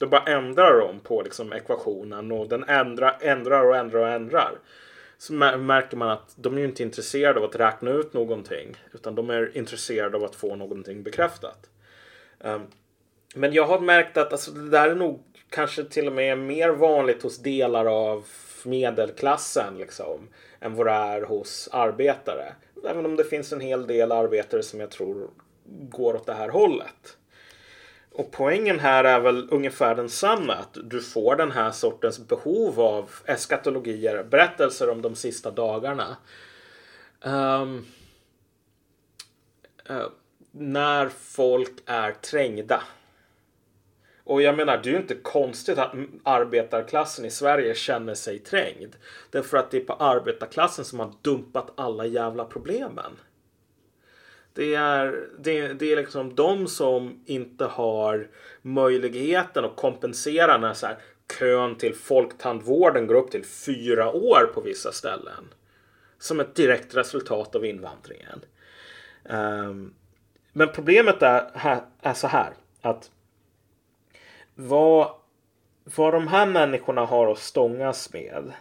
Då 0.00 0.06
bara 0.06 0.22
ändrar 0.22 0.80
de 0.80 1.00
på 1.00 1.22
liksom, 1.22 1.52
ekvationen 1.52 2.32
och 2.32 2.48
den 2.48 2.64
ändrar, 2.64 3.18
ändrar 3.20 3.64
och 3.64 3.76
ändrar 3.76 4.00
och 4.00 4.08
ändrar. 4.08 4.52
Så 5.20 5.32
märker 5.32 5.96
man 5.96 6.10
att 6.10 6.32
de 6.36 6.58
är 6.58 6.64
inte 6.64 6.82
intresserade 6.82 7.40
av 7.40 7.44
att 7.44 7.56
räkna 7.56 7.90
ut 7.90 8.12
någonting 8.12 8.76
utan 8.92 9.14
de 9.14 9.30
är 9.30 9.56
intresserade 9.56 10.16
av 10.16 10.24
att 10.24 10.34
få 10.34 10.56
någonting 10.56 11.02
bekräftat. 11.02 11.70
Um, 12.38 12.66
men 13.34 13.52
jag 13.52 13.66
har 13.66 13.80
märkt 13.80 14.16
att 14.16 14.32
alltså, 14.32 14.50
det 14.50 14.70
där 14.70 14.88
är 14.88 14.94
nog 14.94 15.22
kanske 15.50 15.84
till 15.84 16.06
och 16.06 16.12
med 16.12 16.38
mer 16.38 16.70
vanligt 16.70 17.22
hos 17.22 17.38
delar 17.38 17.86
av 17.86 18.26
medelklassen 18.64 19.78
liksom, 19.78 20.28
än 20.60 20.74
vad 20.74 20.86
det 20.86 20.92
är 20.92 21.22
hos 21.22 21.68
arbetare. 21.72 22.52
Även 22.88 23.06
om 23.06 23.16
det 23.16 23.24
finns 23.24 23.52
en 23.52 23.60
hel 23.60 23.86
del 23.86 24.12
arbetare 24.12 24.62
som 24.62 24.80
jag 24.80 24.90
tror 24.90 25.30
går 25.68 26.14
åt 26.14 26.26
det 26.26 26.34
här 26.34 26.48
hållet. 26.48 27.16
Och 28.20 28.30
poängen 28.30 28.78
här 28.78 29.04
är 29.04 29.20
väl 29.20 29.48
ungefär 29.50 29.94
densamma. 29.94 30.54
Att 30.54 30.76
du 30.84 31.00
får 31.00 31.36
den 31.36 31.50
här 31.50 31.70
sortens 31.70 32.28
behov 32.28 32.80
av 32.80 33.10
eskatologier, 33.24 34.24
berättelser 34.24 34.90
om 34.90 35.02
de 35.02 35.14
sista 35.14 35.50
dagarna. 35.50 36.16
Um, 37.20 37.86
uh, 39.90 40.06
när 40.50 41.08
folk 41.08 41.72
är 41.86 42.12
trängda. 42.12 42.82
Och 44.24 44.42
jag 44.42 44.56
menar, 44.56 44.80
det 44.82 44.88
är 44.88 44.92
ju 44.92 45.00
inte 45.00 45.14
konstigt 45.14 45.78
att 45.78 45.94
arbetarklassen 46.22 47.24
i 47.24 47.30
Sverige 47.30 47.74
känner 47.74 48.14
sig 48.14 48.38
trängd. 48.38 48.96
Därför 49.30 49.56
att 49.56 49.70
det 49.70 49.76
är 49.76 49.84
på 49.84 49.92
arbetarklassen 49.92 50.84
som 50.84 51.00
har 51.00 51.12
dumpat 51.22 51.72
alla 51.74 52.06
jävla 52.06 52.44
problemen. 52.44 53.16
Det 54.60 54.74
är, 54.74 55.28
det, 55.38 55.72
det 55.72 55.92
är 55.92 55.96
liksom 55.96 56.34
de 56.34 56.68
som 56.68 57.22
inte 57.26 57.64
har 57.64 58.28
möjligheten 58.62 59.64
att 59.64 59.76
kompensera 59.76 60.58
när 60.58 60.74
så 60.74 60.86
här, 60.86 60.96
kön 61.38 61.76
till 61.76 61.94
folktandvården 61.94 63.06
går 63.06 63.14
upp 63.14 63.30
till 63.30 63.44
fyra 63.44 64.12
år 64.12 64.50
på 64.54 64.60
vissa 64.60 64.92
ställen. 64.92 65.54
Som 66.18 66.40
ett 66.40 66.54
direkt 66.54 66.94
resultat 66.94 67.54
av 67.54 67.64
invandringen. 67.64 68.40
Um, 69.24 69.94
men 70.52 70.68
problemet 70.68 71.22
är, 71.22 71.50
är 72.00 72.14
så 72.14 72.26
här 72.26 72.52
att 72.80 73.10
vad, 74.54 75.10
vad 75.84 76.14
de 76.14 76.28
här 76.28 76.46
människorna 76.46 77.04
har 77.04 77.32
att 77.32 77.38
stångas 77.38 78.12
med 78.12 78.52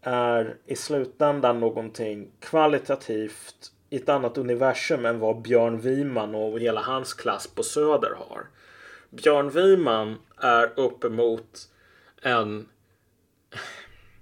är 0.00 0.56
i 0.66 0.76
slutändan 0.76 1.60
någonting 1.60 2.30
kvalitativt 2.40 3.72
i 3.92 3.96
ett 3.96 4.08
annat 4.08 4.38
universum 4.38 5.06
än 5.06 5.18
vad 5.18 5.42
Björn 5.42 5.80
Wiman 5.80 6.34
och 6.34 6.60
hela 6.60 6.80
hans 6.80 7.14
klass 7.14 7.46
på 7.46 7.62
Söder 7.62 8.14
har. 8.18 8.46
Björn 9.10 9.50
Wiman 9.50 10.16
är 10.36 10.72
uppemot 10.76 11.68
en... 12.22 12.68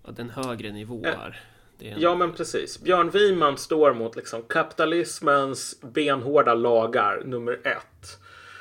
Ja, 0.05 0.11
den 0.11 0.31
högre 0.31 0.73
nivå 0.73 1.03
här. 1.05 1.41
En... 1.79 2.01
Ja, 2.01 2.15
men 2.15 2.33
precis. 2.33 2.83
Björn 2.83 3.11
Wiman 3.11 3.59
står 3.59 3.93
mot 3.93 4.17
liksom 4.17 4.43
kapitalismens 4.43 5.81
benhårda 5.81 6.55
lagar 6.55 7.23
nummer 7.25 7.61
ett. 7.65 8.19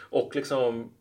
Och 0.10 0.36
liksom 0.36 0.92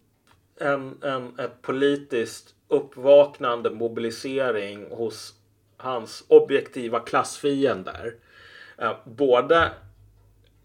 en, 0.60 0.98
en, 1.02 1.38
ett 1.38 1.62
politiskt 1.62 2.54
uppvaknande 2.68 3.70
mobilisering 3.70 4.86
hos 4.90 5.34
hans 5.76 6.24
objektiva 6.28 7.00
klassfiender. 7.00 8.14
Eh, 8.78 8.96
både 9.04 9.70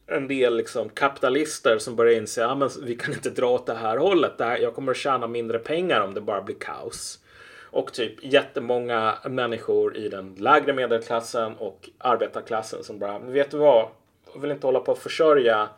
en 0.07 0.27
del 0.27 0.57
liksom 0.57 0.89
kapitalister 0.89 1.77
som 1.77 1.95
börjar 1.95 2.17
inse 2.17 2.45
att 2.45 2.59
ja, 2.59 2.69
vi 2.83 2.95
kan 2.95 3.13
inte 3.13 3.29
dra 3.29 3.49
åt 3.49 3.65
det 3.65 3.73
här 3.73 3.97
hållet. 3.97 4.37
Det 4.37 4.45
här, 4.45 4.57
jag 4.57 4.75
kommer 4.75 4.91
att 4.91 4.97
tjäna 4.97 5.27
mindre 5.27 5.59
pengar 5.59 6.01
om 6.01 6.13
det 6.13 6.21
bara 6.21 6.41
blir 6.41 6.55
kaos. 6.55 7.19
Och 7.61 7.93
typ 7.93 8.23
jättemånga 8.23 9.17
människor 9.25 9.97
i 9.97 10.09
den 10.09 10.35
lägre 10.35 10.73
medelklassen 10.73 11.55
och 11.55 11.89
arbetarklassen 11.97 12.83
som 12.83 12.99
bara, 12.99 13.19
vet 13.19 13.51
du 13.51 13.57
vad, 13.57 13.89
jag 14.33 14.41
vill 14.41 14.51
inte 14.51 14.67
hålla 14.67 14.79
på 14.79 14.91
att 14.91 14.99
försörja 14.99 15.69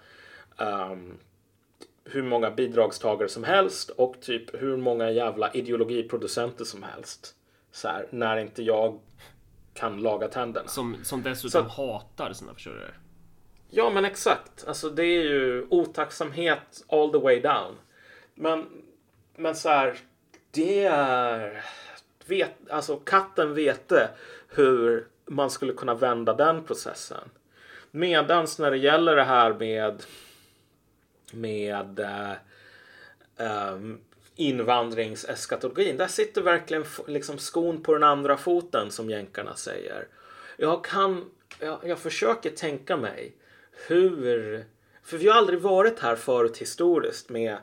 um, 0.57 1.18
hur 2.03 2.23
många 2.23 2.52
bidragstagare 2.52 3.30
som 3.30 3.43
helst 3.43 3.89
och 3.89 4.22
typ 4.22 4.61
hur 4.61 4.77
många 4.77 5.11
jävla 5.11 5.53
ideologiproducenter 5.53 6.65
som 6.65 6.84
helst. 6.84 7.35
Så 7.72 7.88
här, 7.88 8.07
när 8.10 8.38
inte 8.38 8.64
jag 8.64 8.99
kan 9.73 10.02
laga 10.02 10.27
tänderna. 10.27 10.68
Som, 10.68 10.97
som 11.03 11.23
dessutom 11.23 11.69
Så, 11.69 11.69
hatar 11.69 12.34
sina 12.34 12.53
försörjare. 12.53 12.93
Ja, 13.77 13.89
men 13.89 14.06
exakt. 14.06 14.68
Alltså 14.68 14.89
det 14.89 15.03
är 15.03 15.23
ju 15.23 15.68
otacksamhet 15.69 16.84
all 16.88 17.11
the 17.11 17.18
way 17.18 17.39
down. 17.39 17.76
Men, 18.35 18.84
men 19.35 19.56
så 19.56 19.69
här, 19.69 19.97
det 20.52 20.85
är... 20.85 21.64
Vet, 22.26 22.52
alltså 22.69 22.97
katten 22.97 23.53
vete 23.53 24.10
hur 24.49 25.07
man 25.26 25.49
skulle 25.49 25.73
kunna 25.73 25.93
vända 25.93 26.34
den 26.34 26.64
processen. 26.64 27.30
Medans 27.91 28.60
när 28.60 28.72
det 28.72 28.77
gäller 28.77 29.15
det 29.15 29.23
här 29.23 29.53
med 29.53 30.03
med 31.31 31.99
eh, 31.99 33.73
um, 33.73 34.02
invandringseskatologin. 34.35 35.97
Där 35.97 36.07
sitter 36.07 36.41
verkligen 36.41 36.85
liksom 37.07 37.38
skon 37.38 37.84
på 37.84 37.93
den 37.93 38.03
andra 38.03 38.38
foten 38.38 38.91
som 38.91 39.10
jänkarna 39.10 39.56
säger. 39.56 40.07
Jag 40.57 40.84
kan, 40.84 41.31
jag, 41.60 41.80
jag 41.84 41.99
försöker 41.99 42.49
tänka 42.49 42.97
mig 42.97 43.35
hur, 43.88 44.65
för 45.03 45.18
vi 45.18 45.27
har 45.27 45.38
aldrig 45.38 45.60
varit 45.60 45.99
här 45.99 46.15
förut 46.15 46.57
historiskt 46.57 47.30
med 47.30 47.57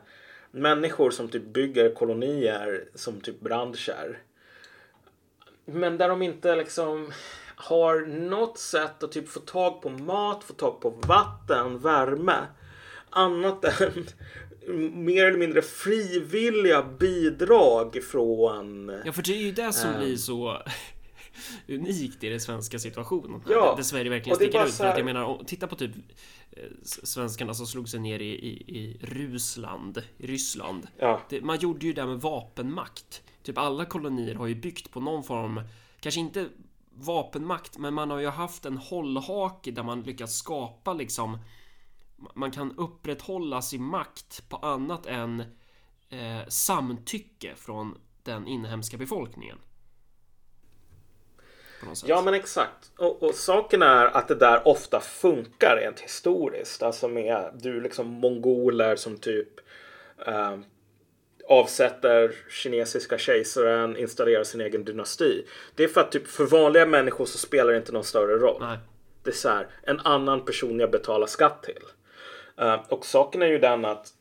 människor 0.51 1.11
som 1.11 1.27
typ 1.27 1.45
bygger 1.45 1.95
kolonier 1.95 2.85
som 2.95 3.21
typ 3.21 3.39
branscher. 3.39 4.19
Men 5.65 5.97
där 5.97 6.09
de 6.09 6.21
inte 6.21 6.55
liksom 6.55 7.11
har 7.55 7.99
något 8.05 8.57
sätt 8.57 9.03
att 9.03 9.11
typ 9.11 9.29
få 9.29 9.39
tag 9.39 9.81
på 9.81 9.89
mat, 9.89 10.43
få 10.43 10.53
tag 10.53 10.81
på 10.81 10.89
vatten, 10.89 11.79
värme 11.79 12.37
annat 13.09 13.81
än 13.81 14.07
mer 14.93 15.25
eller 15.25 15.37
mindre 15.37 15.61
frivilliga 15.61 16.83
bidrag 16.83 18.03
från... 18.11 18.91
Ja, 19.05 19.11
för 19.11 19.21
det 19.21 19.33
är 19.33 19.37
ju 19.37 19.51
det 19.51 19.73
som 19.73 19.89
äh, 19.89 19.97
blir 19.99 20.15
så 20.15 20.57
unikt 21.67 22.23
i 22.23 22.29
den 22.29 22.39
svenska 22.39 22.79
situationen. 22.79 23.41
Ja, 23.49 23.73
där 23.75 23.83
Sverige 23.83 24.09
verkligen 24.09 24.35
sticker 24.35 24.65
ut. 24.65 24.73
För 24.73 24.85
att 24.85 24.97
jag 24.97 25.05
menar, 25.05 25.43
titta 25.47 25.67
på 25.67 25.75
typ 25.75 25.91
eh, 26.51 26.63
svenskarna 26.83 27.53
som 27.53 27.67
slog 27.67 27.89
sig 27.89 27.99
ner 27.99 28.19
i, 28.19 28.29
i, 28.29 28.77
i 28.77 28.97
Rusland, 29.01 30.03
i 30.17 30.27
Ryssland. 30.27 30.87
Ja. 30.97 31.21
Det, 31.29 31.41
man 31.41 31.59
gjorde 31.59 31.85
ju 31.85 31.93
det 31.93 32.05
med 32.05 32.21
vapenmakt. 32.21 33.23
Typ 33.43 33.57
alla 33.57 33.85
kolonier 33.85 34.35
har 34.35 34.47
ju 34.47 34.55
byggt 34.55 34.91
på 34.91 34.99
någon 34.99 35.23
form, 35.23 35.61
kanske 35.99 36.19
inte 36.19 36.49
vapenmakt, 36.95 37.77
men 37.77 37.93
man 37.93 38.09
har 38.09 38.19
ju 38.19 38.27
haft 38.27 38.65
en 38.65 38.77
hållhake 38.77 39.71
där 39.71 39.83
man 39.83 40.01
lyckats 40.01 40.35
skapa 40.35 40.93
liksom 40.93 41.37
man 42.35 42.51
kan 42.51 42.71
upprätthålla 42.77 43.61
sin 43.61 43.83
makt 43.83 44.49
på 44.49 44.57
annat 44.57 45.05
än 45.05 45.39
eh, 46.09 46.47
samtycke 46.47 47.55
från 47.55 47.97
den 48.23 48.47
inhemska 48.47 48.97
befolkningen. 48.97 49.57
Ja 52.05 52.21
men 52.21 52.33
exakt. 52.33 52.91
Och, 52.97 53.23
och, 53.23 53.35
saken 53.35 53.81
är 53.81 54.05
att 54.05 54.27
det 54.27 54.35
där 54.35 54.67
ofta 54.67 54.99
funkar 54.99 55.77
rent 55.77 55.99
historiskt. 55.99 56.83
Alltså 56.83 57.07
med 57.07 57.51
du 57.53 57.81
liksom 57.81 58.07
mongoler 58.07 58.95
som 58.95 59.17
typ 59.17 59.49
eh, 60.25 60.57
avsätter 61.49 62.35
kinesiska 62.49 63.17
kejsaren, 63.17 63.97
installerar 63.97 64.43
sin 64.43 64.61
egen 64.61 64.83
dynasti. 64.83 65.45
Det 65.75 65.83
är 65.83 65.87
för 65.87 66.01
att 66.01 66.11
typ 66.11 66.27
för 66.27 66.45
vanliga 66.45 66.85
människor 66.85 67.25
så 67.25 67.37
spelar 67.37 67.71
det 67.71 67.77
inte 67.77 67.91
någon 67.91 68.03
större 68.03 68.37
roll. 68.37 68.61
Nej. 68.61 68.77
Det 69.23 69.29
är 69.29 69.35
så 69.35 69.49
här, 69.49 69.67
en 69.83 69.99
annan 69.99 70.45
person 70.45 70.79
jag 70.79 70.91
betalar 70.91 71.27
skatt 71.27 71.63
till. 71.63 71.83
Eh, 72.57 72.81
och 72.89 73.05
saken 73.05 73.41
är 73.41 73.47
ju 73.47 73.59
den 73.59 73.85
att 73.85 74.13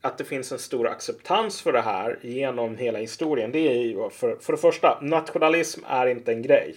att 0.00 0.18
det 0.18 0.24
finns 0.24 0.52
en 0.52 0.58
stor 0.58 0.88
acceptans 0.88 1.60
för 1.62 1.72
det 1.72 1.80
här 1.80 2.18
genom 2.22 2.76
hela 2.76 2.98
historien. 2.98 3.52
Det 3.52 3.68
är 3.68 3.74
ju 3.74 4.10
för, 4.10 4.36
för 4.36 4.52
det 4.52 4.58
första, 4.58 4.98
nationalism 5.00 5.80
är 5.86 6.06
inte 6.06 6.32
en 6.32 6.42
grej. 6.42 6.76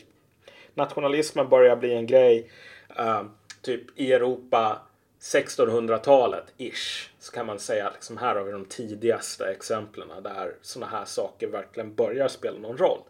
Nationalismen 0.74 1.50
börjar 1.50 1.76
bli 1.76 1.94
en 1.94 2.08
grej 2.08 2.52
uh, 3.00 3.24
typ 3.62 4.00
i 4.00 4.14
Europa 4.14 4.82
1600-talet 5.22 6.54
ish. 6.58 7.10
Så 7.20 7.32
kan 7.32 7.46
man 7.46 7.60
säga 7.60 7.90
liksom 7.94 8.18
här 8.18 8.36
har 8.36 8.44
vi 8.44 8.52
de 8.52 8.66
tidigaste 8.66 9.46
exemplen 9.46 10.08
där 10.24 10.56
sådana 10.62 10.91
här 10.91 11.06
saker 11.06 11.48
verkligen 11.48 11.96
börjar 11.96 12.28
spela 12.28 12.60
någon 12.60 12.78
roll. 12.78 13.02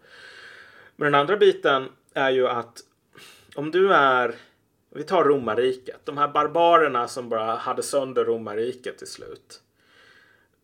Men 0.95 1.11
den 1.11 1.21
andra 1.21 1.37
biten 1.37 1.89
är 2.13 2.29
ju 2.29 2.47
att 2.47 2.79
om 3.55 3.71
du 3.71 3.93
är 3.93 4.35
vi 4.89 5.03
tar 5.03 5.23
romarriket. 5.23 6.05
De 6.05 6.17
här 6.17 6.27
barbarerna 6.27 7.07
som 7.07 7.29
bara 7.29 7.55
hade 7.55 7.83
sönder 7.83 8.25
romarriket 8.25 8.97
till 8.97 9.07
slut. 9.07 9.61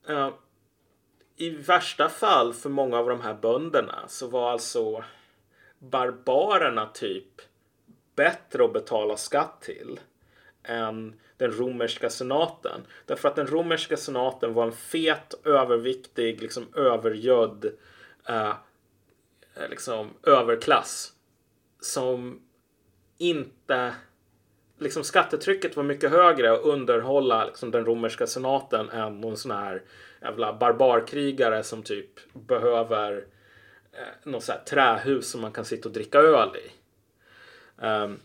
Uh, 0.10 0.30
I 1.36 1.50
värsta 1.50 2.10
fall 2.10 2.54
för 2.54 2.70
många 2.70 2.98
av 2.98 3.10
de 3.10 3.22
här 3.22 3.34
bönderna 3.34 4.04
så 4.08 4.28
var 4.28 4.52
alltså 4.52 5.04
barbarerna 5.80 6.86
typ 6.86 7.42
bättre 8.16 8.66
att 8.66 8.74
betala 8.74 9.18
skatt 9.18 9.62
till 9.62 10.00
än 10.64 11.20
den 11.38 11.52
romerska 11.52 12.10
senaten. 12.10 12.82
Därför 13.06 13.28
att 13.28 13.36
den 13.36 13.48
romerska 13.48 13.98
senaten 13.98 14.54
var 14.54 14.66
en 14.66 14.72
fet, 14.72 15.34
överviktig, 15.44 16.42
liksom 16.42 16.74
övergödd 16.76 17.66
eh, 18.28 18.54
liksom 19.70 20.10
överklass 20.24 21.14
som 21.80 22.42
inte 23.18 23.96
liksom 24.78 25.04
skattetrycket 25.04 25.76
var 25.76 25.84
mycket 25.84 26.12
högre 26.12 26.54
att 26.54 26.64
underhålla 26.64 27.46
liksom, 27.46 27.72
den 27.72 27.86
romerska 27.86 28.28
senaten 28.28 28.90
än 28.90 29.22
någon 29.22 29.38
sån 29.38 29.52
här 29.52 29.82
jävla 30.22 30.54
barbarkrigare 30.54 31.64
som 31.64 31.84
typ 31.84 32.34
behöver 32.34 33.26
eh, 33.96 34.30
något 34.30 34.44
så 34.44 34.52
här 34.52 34.60
trähus 34.60 35.30
som 35.30 35.42
man 35.42 35.52
kan 35.52 35.66
sitta 35.66 35.90
och 35.90 35.94
dricka 35.94 36.18
öl 36.18 36.50
i. 36.56 36.72
Um, 37.86 38.20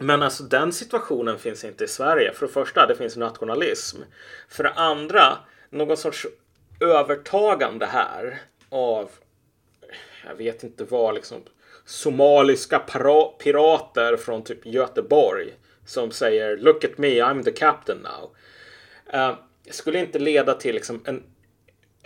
men 0.00 0.22
alltså 0.22 0.42
den 0.42 0.72
situationen 0.72 1.38
finns 1.38 1.64
inte 1.64 1.84
i 1.84 1.88
Sverige. 1.88 2.32
För 2.32 2.46
det 2.46 2.52
första, 2.52 2.86
det 2.86 2.96
finns 2.96 3.16
nationalism. 3.16 4.02
För 4.48 4.64
det 4.64 4.70
andra, 4.70 5.38
någon 5.70 5.96
sorts 5.96 6.26
övertagande 6.80 7.86
här 7.86 8.42
av, 8.68 9.10
jag 10.28 10.34
vet 10.34 10.62
inte 10.62 10.84
vad, 10.84 11.14
liksom 11.14 11.42
somaliska 11.84 12.78
pirater 13.38 14.16
från 14.16 14.42
typ 14.44 14.66
Göteborg 14.66 15.54
som 15.86 16.10
säger 16.10 16.56
Look 16.56 16.84
at 16.84 16.98
me, 16.98 17.08
I'm 17.08 17.42
the 17.42 17.52
captain 17.52 17.98
now. 17.98 18.30
Uh, 19.14 19.36
skulle 19.70 19.98
inte 19.98 20.18
leda 20.18 20.54
till 20.54 20.74
liksom 20.74 21.02
en 21.04 21.22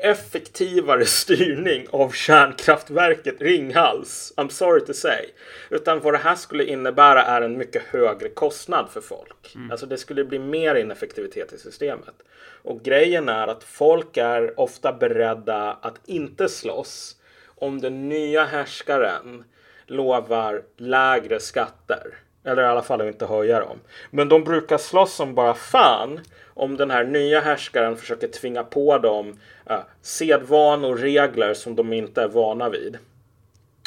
effektivare 0.03 1.05
styrning 1.05 1.87
av 1.91 2.11
kärnkraftverket 2.11 3.43
Ringhals. 3.43 4.35
I'm 4.37 4.49
sorry 4.49 4.81
to 4.81 4.95
say. 4.95 5.27
Utan 5.71 6.01
vad 6.01 6.15
det 6.15 6.19
här 6.19 6.35
skulle 6.35 6.65
innebära 6.65 7.23
är 7.23 7.43
en 7.43 7.59
mycket 7.59 7.83
högre 7.83 8.29
kostnad 8.29 8.89
för 8.91 9.01
folk. 9.01 9.53
Mm. 9.55 9.71
Alltså 9.71 9.87
det 9.87 9.99
skulle 9.99 10.25
bli 10.25 10.39
mer 10.39 10.75
ineffektivitet 10.75 11.53
i 11.53 11.59
systemet. 11.59 12.15
Och 12.63 12.83
grejen 12.83 13.29
är 13.29 13.47
att 13.47 13.65
folk 13.65 14.17
är 14.17 14.61
ofta 14.61 14.93
beredda 14.93 15.79
att 15.83 16.01
inte 16.07 16.49
slåss 16.49 17.17
om 17.47 17.81
den 17.81 18.09
nya 18.09 18.45
härskaren 18.45 19.45
lovar 19.87 20.63
lägre 20.77 21.41
skatter. 21.41 22.15
Eller 22.45 22.63
i 22.63 22.67
alla 22.67 22.83
fall 22.83 23.09
inte 23.09 23.27
höja 23.27 23.61
dem. 23.61 23.79
Men 24.11 24.29
de 24.29 24.45
brukar 24.45 24.79
slåss 24.79 25.15
som 25.15 25.35
bara 25.35 25.55
fan 25.55 26.21
om 26.55 26.77
den 26.77 26.91
här 26.91 27.05
nya 27.05 27.41
härskaren 27.41 27.97
försöker 27.97 28.29
tvinga 28.29 28.65
på 28.65 28.99
dem 28.99 29.39
eh, 29.67 29.81
sedvanor 30.03 30.91
och 30.91 30.99
regler 30.99 31.55
som 31.55 31.77
de 31.77 31.93
inte 31.93 32.23
är 32.23 32.29
vana 32.29 32.69
vid. 32.69 32.99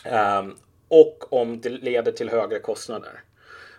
Eh, 0.06 0.44
och 0.88 1.34
om 1.34 1.62
det 1.62 1.70
leder 1.70 2.12
till 2.12 2.30
högre 2.30 2.60
kostnader. 2.60 3.20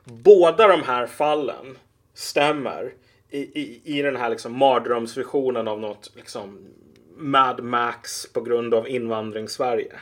Båda 0.04 0.68
de 0.68 0.82
här 0.82 1.06
fallen 1.06 1.78
stämmer 2.14 2.92
i, 3.30 3.38
i, 3.38 3.80
i 3.84 4.02
den 4.02 4.16
här 4.16 4.30
liksom 4.30 4.58
mardrömsvisionen 4.58 5.68
av 5.68 5.80
något 5.80 6.12
liksom 6.16 6.58
Mad 7.16 7.62
Max 7.62 8.32
på 8.32 8.40
grund 8.40 8.74
av 8.74 8.88
invandring-Sverige. 8.88 9.92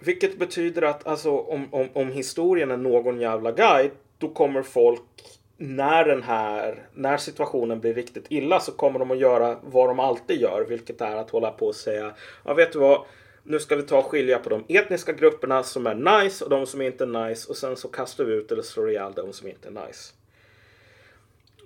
Vilket 0.00 0.38
betyder 0.38 0.82
att 0.82 1.06
alltså, 1.06 1.30
om, 1.30 1.74
om, 1.74 1.88
om 1.92 2.12
historien 2.12 2.70
är 2.70 2.76
någon 2.76 3.20
jävla 3.20 3.52
guide 3.52 3.90
då 4.18 4.28
kommer 4.28 4.62
folk 4.62 5.02
när 5.56 6.04
den 6.04 6.22
här, 6.22 6.88
när 6.94 7.16
situationen 7.16 7.80
blir 7.80 7.94
riktigt 7.94 8.26
illa 8.28 8.60
så 8.60 8.72
kommer 8.72 8.98
de 8.98 9.10
att 9.10 9.18
göra 9.18 9.58
vad 9.62 9.88
de 9.88 10.00
alltid 10.00 10.40
gör, 10.40 10.66
vilket 10.68 11.00
är 11.00 11.16
att 11.16 11.30
hålla 11.30 11.50
på 11.50 11.66
och 11.66 11.74
säga, 11.74 12.14
ja 12.44 12.54
vet 12.54 12.72
du 12.72 12.78
vad, 12.78 13.04
nu 13.42 13.58
ska 13.58 13.76
vi 13.76 13.82
ta 13.82 13.98
och 13.98 14.06
skilja 14.06 14.38
på 14.38 14.48
de 14.48 14.64
etniska 14.68 15.12
grupperna 15.12 15.62
som 15.62 15.86
är 15.86 15.94
nice 15.94 16.44
och 16.44 16.50
de 16.50 16.66
som 16.66 16.82
inte 16.82 17.04
är 17.04 17.28
nice 17.28 17.50
och 17.50 17.56
sen 17.56 17.76
så 17.76 17.88
kastar 17.88 18.24
vi 18.24 18.32
ut 18.32 18.52
eller 18.52 18.62
slår 18.62 18.90
ihjäl 18.90 19.12
de 19.16 19.32
som 19.32 19.48
inte 19.48 19.68
är 19.68 19.86
nice. 19.86 20.12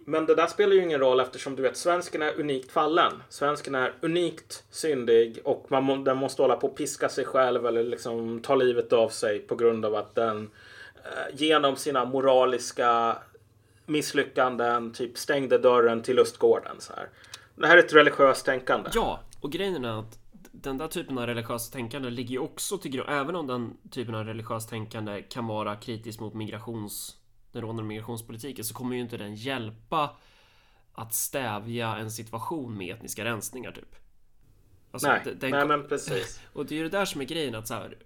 Men 0.04 0.26
det 0.26 0.34
där 0.34 0.46
spelar 0.46 0.74
ju 0.74 0.82
ingen 0.82 1.00
roll 1.00 1.20
eftersom 1.20 1.56
du 1.56 1.62
vet 1.62 1.76
svensken 1.76 2.22
är 2.22 2.40
unikt 2.40 2.72
fallen. 2.72 3.12
Svensken 3.28 3.74
är 3.74 3.92
unikt 4.00 4.64
syndig 4.70 5.40
och 5.44 5.66
man 5.68 6.04
den 6.04 6.16
måste 6.16 6.42
hålla 6.42 6.56
på 6.56 6.66
och 6.66 6.76
piska 6.76 7.08
sig 7.08 7.24
själv 7.24 7.66
eller 7.66 7.84
liksom 7.84 8.40
ta 8.42 8.54
livet 8.54 8.92
av 8.92 9.08
sig 9.08 9.38
på 9.38 9.54
grund 9.54 9.84
av 9.84 9.94
att 9.94 10.14
den 10.14 10.50
eh, 11.04 11.34
genom 11.34 11.76
sina 11.76 12.04
moraliska 12.04 13.16
misslyckanden 13.90 14.92
typ 14.92 15.18
stängde 15.18 15.58
dörren 15.58 16.02
till 16.02 16.16
lustgården. 16.16 16.76
Så 16.78 16.92
här. 16.92 17.08
Det 17.54 17.66
här 17.66 17.76
är 17.76 17.84
ett 17.84 17.94
religiöst 17.94 18.44
tänkande. 18.46 18.90
Ja, 18.94 19.20
och 19.40 19.52
grejen 19.52 19.84
är 19.84 19.98
att 20.00 20.18
den 20.52 20.78
där 20.78 20.88
typen 20.88 21.18
av 21.18 21.26
religiöst 21.26 21.72
tänkande 21.72 22.10
ligger 22.10 22.30
ju 22.30 22.38
också 22.38 22.78
till 22.78 22.90
grund, 22.90 23.08
även 23.10 23.36
om 23.36 23.46
den 23.46 23.76
typen 23.90 24.14
av 24.14 24.24
religiöst 24.24 24.70
tänkande 24.70 25.22
kan 25.22 25.46
vara 25.46 25.76
kritisk 25.76 26.20
mot 26.20 26.34
migrations 26.34 27.16
den 27.52 27.62
rådande 27.62 27.82
migrationspolitiken 27.82 28.64
så 28.64 28.74
kommer 28.74 28.96
ju 28.96 29.00
inte 29.00 29.16
den 29.16 29.34
hjälpa 29.34 30.16
att 30.92 31.14
stävja 31.14 31.96
en 31.96 32.10
situation 32.10 32.76
med 32.76 32.96
etniska 32.96 33.24
rensningar 33.24 33.72
typ. 33.72 33.96
Alltså, 34.90 35.08
nej, 35.08 35.36
den, 35.40 35.50
nej 35.50 35.66
men 35.66 35.88
precis. 35.88 36.40
Och 36.52 36.66
det 36.66 36.74
är 36.74 36.76
ju 36.76 36.82
det 36.82 36.98
där 36.98 37.04
som 37.04 37.20
är 37.20 37.24
grejen 37.24 37.54
att 37.54 37.68
så 37.68 37.74
här. 37.74 37.98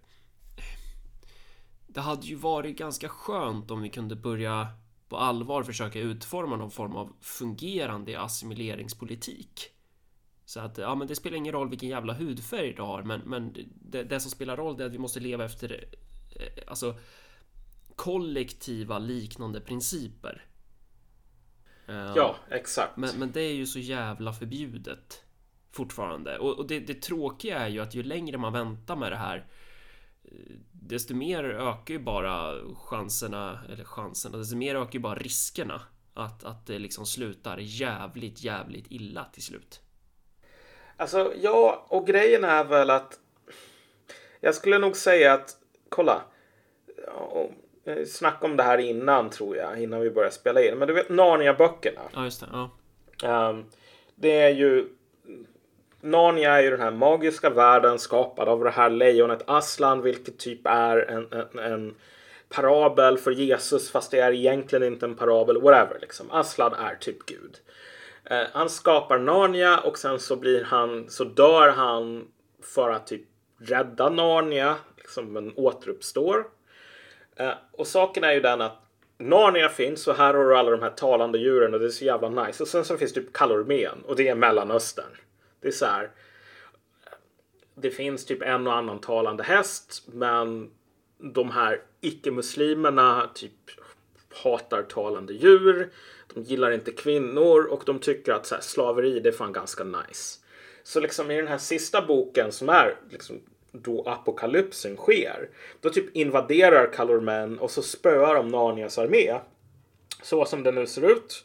Det 1.86 2.00
hade 2.00 2.26
ju 2.26 2.34
varit 2.34 2.78
ganska 2.78 3.08
skönt 3.08 3.70
om 3.70 3.82
vi 3.82 3.88
kunde 3.88 4.16
börja 4.16 4.68
på 5.14 5.18
allvar 5.18 5.62
försöka 5.62 5.98
utforma 5.98 6.56
någon 6.56 6.70
form 6.70 6.96
av 6.96 7.12
fungerande 7.20 8.20
assimileringspolitik. 8.20 9.70
Så 10.44 10.60
att 10.60 10.78
ja, 10.78 10.94
men 10.94 11.08
det 11.08 11.16
spelar 11.16 11.36
ingen 11.36 11.52
roll 11.52 11.68
vilken 11.68 11.88
jävla 11.88 12.12
hudfärg 12.12 12.72
du 12.72 12.82
har, 12.82 13.02
men, 13.02 13.20
men 13.20 13.56
det, 13.74 14.02
det 14.02 14.20
som 14.20 14.30
spelar 14.30 14.56
roll 14.56 14.80
är 14.80 14.86
att 14.86 14.92
vi 14.92 14.98
måste 14.98 15.20
leva 15.20 15.44
efter 15.44 15.84
eh, 16.36 16.62
alltså 16.66 16.94
kollektiva 17.96 18.98
liknande 18.98 19.60
principer. 19.60 20.44
Eh, 21.88 22.12
ja, 22.16 22.36
exakt. 22.50 22.96
Men, 22.96 23.18
men 23.18 23.32
det 23.32 23.40
är 23.40 23.54
ju 23.54 23.66
så 23.66 23.78
jävla 23.78 24.32
förbjudet 24.32 25.24
fortfarande. 25.70 26.38
Och, 26.38 26.58
och 26.58 26.66
det, 26.66 26.80
det 26.80 27.02
tråkiga 27.02 27.58
är 27.58 27.68
ju 27.68 27.80
att 27.80 27.94
ju 27.94 28.02
längre 28.02 28.38
man 28.38 28.52
väntar 28.52 28.96
med 28.96 29.12
det 29.12 29.16
här 29.16 29.46
desto 30.72 31.14
mer 31.14 31.44
ökar 31.44 31.94
ju 31.94 31.98
bara 31.98 32.54
chanserna, 32.74 33.58
eller 33.72 33.84
chanserna, 33.84 34.38
desto 34.38 34.56
mer 34.56 34.74
ökar 34.74 34.92
ju 34.92 35.00
bara 35.00 35.14
riskerna 35.14 35.80
att, 36.14 36.44
att 36.44 36.66
det 36.66 36.78
liksom 36.78 37.06
slutar 37.06 37.58
jävligt, 37.58 38.44
jävligt 38.44 38.86
illa 38.88 39.24
till 39.24 39.42
slut. 39.42 39.80
Alltså, 40.96 41.32
ja, 41.42 41.86
och 41.88 42.06
grejen 42.06 42.44
är 42.44 42.64
väl 42.64 42.90
att 42.90 43.18
jag 44.40 44.54
skulle 44.54 44.78
nog 44.78 44.96
säga 44.96 45.32
att, 45.32 45.56
kolla, 45.88 46.22
Eh, 47.86 48.04
snackade 48.04 48.50
om 48.50 48.56
det 48.56 48.62
här 48.62 48.78
innan 48.78 49.30
tror 49.30 49.56
jag, 49.56 49.82
innan 49.82 50.00
vi 50.00 50.10
började 50.10 50.34
spela 50.34 50.62
in. 50.62 50.78
Men 50.78 50.88
du 50.88 50.94
vet 50.94 51.08
Narnia-böckerna. 51.08 52.00
Ja, 52.14 52.24
just 52.24 52.40
det. 52.40 52.46
Ja. 53.22 53.50
Um, 53.50 53.64
det 54.14 54.40
är 54.40 54.50
ju... 54.50 54.88
Narnia 56.04 56.52
är 56.52 56.62
ju 56.62 56.70
den 56.70 56.80
här 56.80 56.90
magiska 56.90 57.50
världen 57.50 57.98
skapad 57.98 58.48
av 58.48 58.64
det 58.64 58.70
här 58.70 58.90
lejonet 58.90 59.42
Aslan, 59.46 60.02
vilket 60.02 60.38
typ 60.38 60.60
är 60.64 60.96
en, 60.96 61.26
en, 61.32 61.58
en 61.58 61.94
parabel 62.48 63.18
för 63.18 63.30
Jesus, 63.30 63.90
fast 63.90 64.10
det 64.10 64.18
är 64.18 64.32
egentligen 64.32 64.92
inte 64.92 65.06
en 65.06 65.14
parabel. 65.14 65.60
Whatever, 65.60 65.98
liksom. 66.00 66.30
Aslan 66.30 66.74
är 66.74 66.94
typ 66.94 67.26
Gud. 67.26 67.56
Eh, 68.24 68.42
han 68.52 68.70
skapar 68.70 69.18
Narnia 69.18 69.78
och 69.78 69.98
sen 69.98 70.18
så 70.18 70.36
blir 70.36 70.64
han, 70.64 71.10
så 71.10 71.24
dör 71.24 71.68
han 71.68 72.28
för 72.62 72.90
att 72.90 73.06
typ 73.06 73.22
rädda 73.58 74.08
Narnia, 74.08 74.76
liksom, 74.96 75.32
men 75.32 75.52
återuppstår. 75.56 76.46
Eh, 77.36 77.52
och 77.72 77.86
saken 77.86 78.24
är 78.24 78.32
ju 78.32 78.40
den 78.40 78.60
att 78.60 78.80
Narnia 79.18 79.68
finns 79.68 80.08
och 80.08 80.14
här 80.14 80.34
har 80.34 80.44
du 80.44 80.56
alla 80.56 80.70
de 80.70 80.82
här 80.82 80.90
talande 80.90 81.38
djuren 81.38 81.74
och 81.74 81.80
det 81.80 81.86
är 81.86 81.90
så 81.90 82.04
jävla 82.04 82.28
nice. 82.28 82.62
Och 82.62 82.68
sen 82.68 82.84
så 82.84 82.96
finns 82.96 83.12
typ 83.12 83.32
Kalormen 83.32 84.02
och 84.06 84.16
det 84.16 84.28
är 84.28 84.34
Mellanöstern. 84.34 85.16
Det 85.64 85.68
är 85.68 85.72
så 85.72 85.86
här. 85.86 86.10
Det 87.74 87.90
finns 87.90 88.24
typ 88.24 88.42
en 88.42 88.66
och 88.66 88.76
annan 88.76 89.00
talande 89.00 89.42
häst 89.42 90.02
men 90.06 90.70
de 91.18 91.50
här 91.50 91.82
icke-muslimerna 92.00 93.30
typ 93.34 93.52
hatar 94.42 94.82
talande 94.82 95.32
djur. 95.32 95.92
De 96.34 96.42
gillar 96.42 96.70
inte 96.70 96.92
kvinnor 96.92 97.64
och 97.64 97.82
de 97.86 97.98
tycker 97.98 98.32
att 98.32 98.46
så 98.46 98.54
här, 98.54 98.62
slaveri 98.62 99.20
det 99.20 99.28
är 99.28 99.32
fan 99.32 99.52
ganska 99.52 99.84
nice. 99.84 100.40
Så 100.82 101.00
liksom 101.00 101.30
i 101.30 101.36
den 101.36 101.48
här 101.48 101.58
sista 101.58 102.02
boken 102.02 102.52
som 102.52 102.68
är 102.68 102.96
liksom 103.10 103.40
då 103.72 104.02
apokalypsen 104.02 104.96
sker. 104.96 105.48
Då 105.80 105.90
typ 105.90 106.16
invaderar 106.16 106.92
Kalormen 106.92 107.58
och 107.58 107.70
så 107.70 107.82
spöar 107.82 108.34
de 108.34 108.48
Narnias 108.48 108.98
armé. 108.98 109.40
Så 110.22 110.44
som 110.44 110.62
det 110.62 110.72
nu 110.72 110.86
ser 110.86 111.10
ut. 111.10 111.44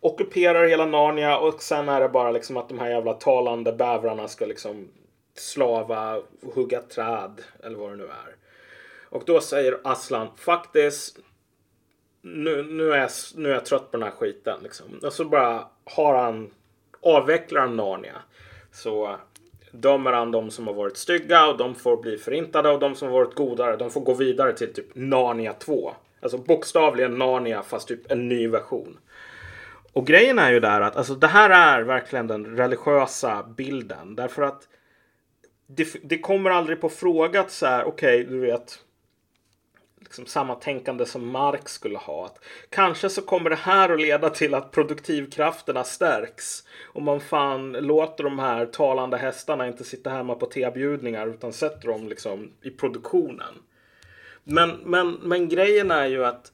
Ockuperar 0.00 0.68
hela 0.68 0.86
Narnia 0.86 1.38
och 1.38 1.62
sen 1.62 1.88
är 1.88 2.00
det 2.00 2.08
bara 2.08 2.30
liksom 2.30 2.56
att 2.56 2.68
de 2.68 2.78
här 2.78 2.90
jävla 2.90 3.14
talande 3.14 3.72
bävrarna 3.72 4.28
ska 4.28 4.46
liksom 4.46 4.88
slava, 5.34 6.22
hugga 6.54 6.80
träd 6.80 7.40
eller 7.64 7.76
vad 7.76 7.90
det 7.90 7.96
nu 7.96 8.04
är. 8.04 8.36
Och 9.08 9.22
då 9.26 9.40
säger 9.40 9.80
Aslan 9.84 10.28
faktiskt 10.36 11.18
nu, 12.22 12.62
nu, 12.62 12.92
är 12.92 12.98
jag, 12.98 13.10
nu 13.34 13.48
är 13.48 13.54
jag 13.54 13.64
trött 13.64 13.90
på 13.90 13.96
den 13.96 14.02
här 14.02 14.16
skiten. 14.16 14.58
Liksom. 14.62 14.86
Och 15.02 15.12
så 15.12 15.24
bara 15.24 15.66
har 15.84 16.14
han 16.14 16.50
avvecklar 17.00 17.60
han 17.60 17.76
Narnia. 17.76 18.16
Så 18.72 19.16
dömer 19.72 20.12
han 20.12 20.30
de 20.30 20.50
som 20.50 20.66
har 20.66 20.74
varit 20.74 20.96
stygga 20.96 21.48
och 21.48 21.56
de 21.56 21.74
får 21.74 21.96
bli 21.96 22.18
förintade 22.18 22.70
och 22.70 22.80
de 22.80 22.94
som 22.94 23.08
har 23.08 23.14
varit 23.14 23.34
godare 23.34 23.76
de 23.76 23.90
får 23.90 24.00
gå 24.00 24.14
vidare 24.14 24.52
till 24.52 24.72
typ 24.72 24.86
Narnia 24.94 25.52
2. 25.52 25.94
Alltså 26.20 26.38
bokstavligen 26.38 27.18
Narnia 27.18 27.62
fast 27.62 27.88
typ 27.88 28.10
en 28.10 28.28
ny 28.28 28.48
version. 28.48 28.98
Och 29.92 30.06
grejen 30.06 30.38
är 30.38 30.52
ju 30.52 30.60
där 30.60 30.80
att 30.80 30.96
alltså, 30.96 31.14
det 31.14 31.26
här 31.26 31.50
är 31.50 31.82
verkligen 31.82 32.26
den 32.26 32.56
religiösa 32.56 33.42
bilden. 33.42 34.14
Därför 34.16 34.42
att 34.42 34.68
det, 35.66 35.88
det 36.02 36.18
kommer 36.18 36.50
aldrig 36.50 36.80
på 36.80 36.88
fråga 36.88 37.40
att 37.40 37.50
så 37.50 37.66
här, 37.66 37.84
okej, 37.84 38.20
okay, 38.20 38.34
du 38.34 38.40
vet. 38.40 38.78
Liksom 40.00 40.26
samma 40.26 40.54
tänkande 40.54 41.06
som 41.06 41.26
Marx 41.26 41.72
skulle 41.72 41.98
ha. 41.98 42.26
Att 42.26 42.38
kanske 42.70 43.08
så 43.08 43.22
kommer 43.22 43.50
det 43.50 43.56
här 43.56 43.90
att 43.90 44.00
leda 44.00 44.30
till 44.30 44.54
att 44.54 44.70
produktivkrafterna 44.70 45.84
stärks. 45.84 46.64
Om 46.92 47.04
man 47.04 47.20
fan 47.20 47.72
låter 47.72 48.24
de 48.24 48.38
här 48.38 48.66
talande 48.66 49.16
hästarna 49.16 49.68
inte 49.68 49.84
sitta 49.84 50.10
hemma 50.10 50.34
på 50.34 50.46
tebjudningar 50.46 51.26
utan 51.26 51.52
sätter 51.52 51.88
dem 51.88 52.08
liksom 52.08 52.52
i 52.62 52.70
produktionen. 52.70 53.54
Men, 54.44 54.70
men, 54.70 55.12
men 55.12 55.48
grejen 55.48 55.90
är 55.90 56.06
ju 56.06 56.24
att 56.24 56.52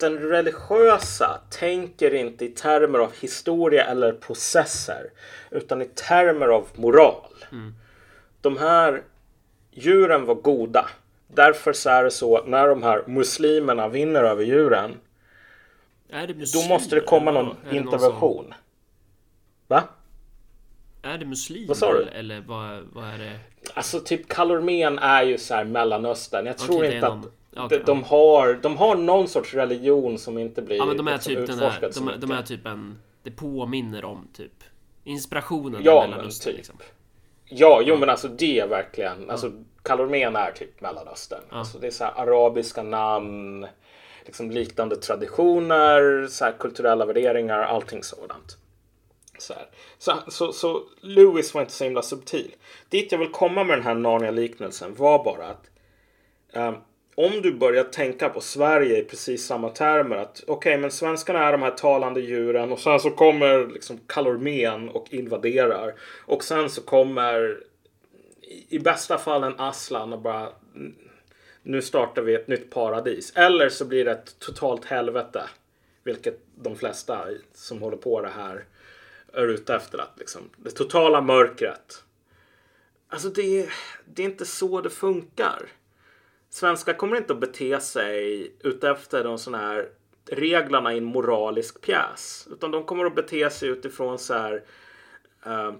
den 0.00 0.18
religiösa 0.18 1.40
tänker 1.50 2.14
inte 2.14 2.44
i 2.44 2.48
termer 2.48 2.98
av 2.98 3.12
historia 3.20 3.84
eller 3.84 4.12
processer 4.12 5.10
utan 5.50 5.82
i 5.82 5.84
termer 5.84 6.48
av 6.48 6.68
moral. 6.74 7.34
Mm. 7.52 7.74
De 8.40 8.56
här 8.56 9.02
djuren 9.70 10.26
var 10.26 10.34
goda. 10.34 10.88
Därför 11.34 11.72
så 11.72 11.90
är 11.90 12.04
det 12.04 12.10
så 12.10 12.36
att 12.36 12.48
när 12.48 12.68
de 12.68 12.82
här 12.82 13.04
muslimerna 13.06 13.88
vinner 13.88 14.24
över 14.24 14.44
djuren 14.44 14.94
då 16.54 16.68
måste 16.68 16.94
det 16.94 17.00
komma 17.00 17.30
någon 17.30 17.56
intervention. 17.70 18.44
Någon 18.44 18.44
som... 18.44 18.54
Va? 19.66 19.82
Är 21.02 21.18
det 21.18 21.24
muslimer 21.24 21.68
vad 21.68 21.76
sa 21.76 21.92
du? 21.92 22.04
eller 22.04 22.40
vad, 22.40 22.82
vad 22.92 23.04
är 23.04 23.18
det? 23.18 23.38
Alltså 23.74 24.00
typ 24.00 24.28
Kalormen 24.28 24.98
är 24.98 25.22
ju 25.22 25.38
så 25.38 25.54
här 25.54 25.64
Mellanöstern. 25.64 26.46
Jag 26.46 26.58
tror 26.58 26.76
okay, 26.76 26.94
inte 26.94 27.06
att 27.06 27.26
Okay, 27.56 27.78
de, 27.78 27.84
de, 27.84 28.02
har, 28.02 28.54
de 28.54 28.76
har 28.76 28.96
någon 28.96 29.28
sorts 29.28 29.54
religion 29.54 30.18
som 30.18 30.38
inte 30.38 30.62
blir 30.62 30.76
ja, 30.76 30.86
men 30.86 30.96
de 30.96 31.08
är 31.08 31.12
liksom 31.12 31.34
typ 31.34 31.46
den 31.46 31.58
här, 31.58 31.90
de, 31.94 32.20
de, 32.20 32.30
är 32.30 32.42
typ 32.42 32.66
en... 32.66 32.98
Det 33.22 33.30
påminner 33.30 34.04
om 34.04 34.28
typ 34.32 34.64
inspirationen 35.04 35.80
ja, 35.84 36.06
Mellanöstern. 36.06 36.50
Typ. 36.50 36.56
Liksom. 36.56 36.76
Ja, 37.44 37.82
jo 37.84 37.96
men 37.96 38.10
alltså 38.10 38.28
det 38.28 38.60
är 38.60 38.66
verkligen. 38.66 39.24
Ja. 39.26 39.32
Alltså 39.32 39.52
Kalormen 39.82 40.36
är 40.36 40.52
typ 40.52 40.80
Mellanöstern. 40.80 41.40
Ja. 41.50 41.56
Alltså, 41.56 41.78
det 41.78 41.86
är 41.86 41.90
så 41.90 42.04
här 42.04 42.12
arabiska 42.16 42.82
namn, 42.82 43.66
liksom 44.24 44.50
liknande 44.50 44.96
traditioner, 44.96 46.26
så 46.26 46.44
här 46.44 46.52
kulturella 46.52 47.06
värderingar, 47.06 47.58
allting 47.58 48.02
sådant. 48.02 48.56
Så, 49.38 49.54
så, 49.98 50.12
så, 50.28 50.52
så, 50.52 50.82
Lewis 51.00 51.54
var 51.54 51.60
inte 51.60 51.72
så 51.72 51.84
himla 51.84 52.02
subtil. 52.02 52.54
Dit 52.88 53.12
jag 53.12 53.18
vill 53.18 53.30
komma 53.30 53.64
med 53.64 53.78
den 53.78 53.86
här 53.86 53.94
Narnia-liknelsen 53.94 54.94
var 54.94 55.24
bara 55.24 55.46
att 55.46 55.70
um, 56.52 56.76
om 57.26 57.42
du 57.42 57.52
börjar 57.52 57.84
tänka 57.84 58.28
på 58.28 58.40
Sverige 58.40 58.98
i 58.98 59.04
precis 59.04 59.46
samma 59.46 59.68
termer. 59.68 60.16
att 60.16 60.42
Okej, 60.46 60.54
okay, 60.54 60.78
men 60.78 60.90
svenskarna 60.90 61.44
är 61.44 61.52
de 61.52 61.62
här 61.62 61.70
talande 61.70 62.20
djuren 62.20 62.72
och 62.72 62.78
sen 62.78 63.00
så 63.00 63.10
kommer 63.10 63.66
liksom 63.66 64.00
Kalormen 64.06 64.88
och 64.88 65.14
invaderar. 65.14 65.94
Och 66.26 66.44
sen 66.44 66.70
så 66.70 66.82
kommer 66.82 67.60
i 68.68 68.78
bästa 68.78 69.18
fall 69.18 69.44
en 69.44 69.60
Aslan 69.60 70.12
och 70.12 70.20
bara 70.20 70.48
nu 71.62 71.82
startar 71.82 72.22
vi 72.22 72.34
ett 72.34 72.48
nytt 72.48 72.70
paradis. 72.70 73.32
Eller 73.36 73.68
så 73.68 73.84
blir 73.84 74.04
det 74.04 74.10
ett 74.10 74.38
totalt 74.38 74.84
helvete. 74.84 75.42
Vilket 76.04 76.40
de 76.54 76.76
flesta 76.76 77.26
som 77.54 77.82
håller 77.82 77.96
på 77.96 78.20
det 78.20 78.32
här 78.36 78.64
är 79.32 79.46
ute 79.46 79.74
efter. 79.74 79.98
Att 79.98 80.18
liksom, 80.18 80.50
det 80.56 80.70
totala 80.70 81.20
mörkret. 81.20 82.04
Alltså 83.08 83.28
det, 83.28 83.68
det 84.04 84.22
är 84.22 84.26
inte 84.26 84.46
så 84.46 84.80
det 84.80 84.90
funkar. 84.90 85.66
Svenskar 86.50 86.92
kommer 86.92 87.16
inte 87.16 87.32
att 87.32 87.40
bete 87.40 87.80
sig 87.80 88.52
utefter 88.60 89.24
de 89.24 89.38
sådana 89.38 89.66
här 89.66 89.88
reglerna 90.26 90.94
i 90.94 90.98
en 90.98 91.04
moralisk 91.04 91.80
pjäs. 91.80 92.48
Utan 92.50 92.70
de 92.70 92.84
kommer 92.84 93.04
att 93.04 93.14
bete 93.14 93.50
sig 93.50 93.68
utifrån 93.68 94.18
så 94.18 94.34
här 94.34 94.62
uh, 95.46 95.72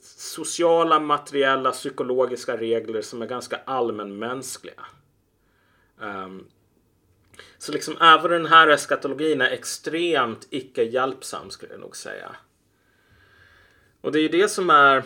sociala, 0.00 1.00
materiella, 1.00 1.70
psykologiska 1.70 2.56
regler 2.56 3.02
som 3.02 3.22
är 3.22 3.26
ganska 3.26 3.60
allmänmänskliga. 3.64 4.86
Um, 5.98 6.46
så 7.58 7.72
liksom 7.72 7.96
även 8.00 8.30
den 8.30 8.46
här 8.46 8.68
eskatologin 8.68 9.40
är 9.40 9.50
extremt 9.50 10.46
icke-hjälpsam 10.50 11.50
skulle 11.50 11.72
jag 11.72 11.80
nog 11.80 11.96
säga. 11.96 12.36
Och 14.00 14.12
det 14.12 14.18
är 14.18 14.22
ju 14.22 14.28
det 14.28 14.48
som 14.48 14.70
är 14.70 15.02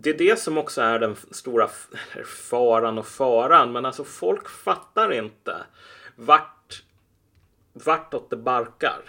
det 0.00 0.10
är 0.10 0.18
det 0.18 0.38
som 0.38 0.58
också 0.58 0.80
är 0.80 0.98
den 0.98 1.16
stora 1.30 1.68
faran 2.50 2.98
och 2.98 3.06
faran. 3.06 3.72
Men 3.72 3.86
alltså 3.86 4.04
folk 4.04 4.48
fattar 4.48 5.12
inte 5.12 5.56
vart, 6.16 6.82
vartåt 7.72 8.30
det 8.30 8.36
barkar. 8.36 9.00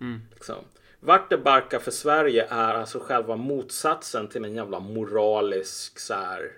Mm. 0.00 0.20
Liksom. 0.34 0.64
Vart 1.00 1.30
det 1.30 1.38
barkar 1.38 1.78
för 1.78 1.90
Sverige 1.90 2.46
är 2.50 2.74
alltså 2.74 2.98
själva 2.98 3.36
motsatsen 3.36 4.28
till 4.28 4.44
en 4.44 4.54
jävla 4.54 4.80
moralisk 4.80 5.98
så 5.98 6.14
här 6.14 6.52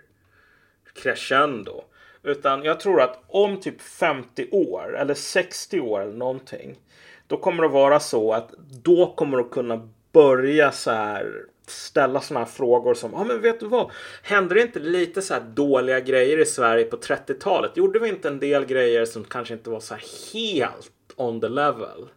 crescendo. 0.94 1.84
Utan 2.22 2.64
jag 2.64 2.80
tror 2.80 3.00
att 3.00 3.22
om 3.26 3.60
typ 3.60 3.82
50 3.82 4.48
år 4.50 4.96
eller 4.98 5.14
60 5.14 5.80
år 5.80 6.00
eller 6.00 6.16
någonting. 6.16 6.78
Då 7.26 7.36
kommer 7.36 7.62
det 7.62 7.68
vara 7.68 8.00
så 8.00 8.32
att 8.32 8.50
då 8.82 9.14
kommer 9.16 9.38
det 9.38 9.44
kunna 9.44 9.88
börja 10.12 10.72
så 10.72 10.90
här 10.90 11.46
ställa 11.70 12.20
sådana 12.20 12.44
här 12.44 12.52
frågor 12.52 12.94
som, 12.94 13.12
ja 13.12 13.18
ah, 13.18 13.24
men 13.24 13.40
vet 13.40 13.60
du 13.60 13.66
vad? 13.66 13.90
Hände 14.22 14.54
det 14.54 14.62
inte 14.62 14.78
lite 14.78 15.22
så 15.22 15.34
här 15.34 15.40
dåliga 15.40 16.00
grejer 16.00 16.38
i 16.38 16.46
Sverige 16.46 16.84
på 16.84 16.96
30-talet? 16.96 17.76
Gjorde 17.76 17.98
vi 17.98 18.08
inte 18.08 18.28
en 18.28 18.38
del 18.38 18.64
grejer 18.64 19.04
som 19.04 19.24
kanske 19.24 19.54
inte 19.54 19.70
var 19.70 19.80
så 19.80 19.94
här 19.94 20.04
helt 20.32 20.92
on 21.16 21.40
the 21.40 21.48
level? 21.48 22.08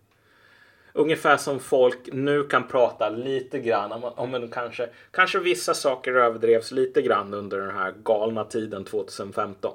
Ungefär 0.94 1.38
som 1.38 1.60
folk 1.60 2.10
nu 2.14 2.44
kan 2.44 2.68
prata 2.68 3.10
lite 3.10 3.60
grann 3.60 3.92
om, 3.92 4.04
om 4.04 4.36
en 4.36 4.50
kanske, 4.50 4.90
kanske 5.12 5.40
vissa 5.40 5.74
saker 5.74 6.14
överdrevs 6.14 6.72
lite 6.72 7.02
grann 7.02 7.34
under 7.34 7.60
den 7.60 7.76
här 7.76 7.94
galna 8.04 8.44
tiden 8.44 8.86
2015. 8.86 9.74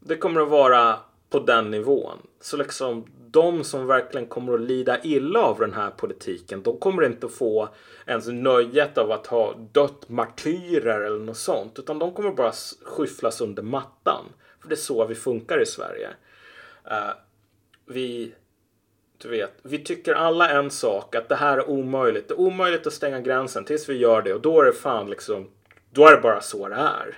Det 0.00 0.16
kommer 0.16 0.40
att 0.40 0.48
vara 0.48 0.98
på 1.30 1.38
den 1.38 1.70
nivån. 1.70 2.18
Så 2.40 2.56
liksom 2.56 3.06
de 3.34 3.64
som 3.64 3.86
verkligen 3.86 4.26
kommer 4.26 4.54
att 4.54 4.60
lida 4.60 5.02
illa 5.02 5.40
av 5.40 5.58
den 5.58 5.72
här 5.72 5.90
politiken, 5.90 6.62
de 6.62 6.78
kommer 6.78 7.04
inte 7.04 7.26
att 7.26 7.34
få 7.34 7.68
ens 8.06 8.26
nöjet 8.26 8.98
av 8.98 9.12
att 9.12 9.26
ha 9.26 9.54
dött 9.72 10.08
martyrer 10.08 11.00
eller 11.00 11.18
något 11.18 11.36
sånt. 11.36 11.78
Utan 11.78 11.98
de 11.98 12.12
kommer 12.12 12.30
bara 12.30 12.52
skyfflas 12.82 13.40
under 13.40 13.62
mattan. 13.62 14.24
För 14.60 14.68
det 14.68 14.74
är 14.74 14.76
så 14.76 15.06
vi 15.06 15.14
funkar 15.14 15.62
i 15.62 15.66
Sverige. 15.66 16.08
Uh, 16.90 17.12
vi, 17.86 18.34
du 19.18 19.28
vet, 19.28 19.52
vi 19.62 19.78
tycker 19.78 20.14
alla 20.14 20.50
en 20.50 20.70
sak, 20.70 21.14
att 21.14 21.28
det 21.28 21.36
här 21.36 21.58
är 21.58 21.70
omöjligt. 21.70 22.28
Det 22.28 22.34
är 22.34 22.40
omöjligt 22.40 22.86
att 22.86 22.92
stänga 22.92 23.20
gränsen 23.20 23.64
tills 23.64 23.88
vi 23.88 23.96
gör 23.96 24.22
det 24.22 24.34
och 24.34 24.40
då 24.40 24.60
är 24.60 24.64
det 24.64 24.72
fan 24.72 25.10
liksom, 25.10 25.50
då 25.90 26.06
är 26.06 26.16
det 26.16 26.22
bara 26.22 26.40
så 26.40 26.68
det 26.68 26.74
är. 26.74 27.16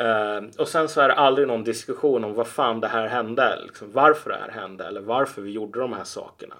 Uh, 0.00 0.48
och 0.58 0.68
sen 0.68 0.88
så 0.88 1.00
är 1.00 1.08
det 1.08 1.14
aldrig 1.14 1.48
någon 1.48 1.64
diskussion 1.64 2.24
om 2.24 2.34
vad 2.34 2.46
fan 2.46 2.80
det 2.80 2.88
här 2.88 3.06
hände. 3.06 3.60
Liksom, 3.66 3.92
varför 3.92 4.30
det 4.30 4.36
här 4.36 4.50
hände 4.50 4.84
eller 4.84 5.00
varför 5.00 5.42
vi 5.42 5.50
gjorde 5.50 5.80
de 5.80 5.92
här 5.92 6.04
sakerna. 6.04 6.56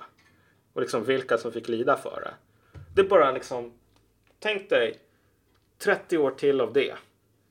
Och 0.72 0.80
liksom 0.80 1.04
vilka 1.04 1.38
som 1.38 1.52
fick 1.52 1.68
lida 1.68 1.96
för 1.96 2.20
det. 2.20 2.34
Det 2.94 3.00
är 3.00 3.08
bara 3.08 3.32
liksom. 3.32 3.72
Tänk 4.38 4.70
dig 4.70 4.98
30 5.78 6.18
år 6.18 6.30
till 6.30 6.60
av 6.60 6.72
det. 6.72 6.94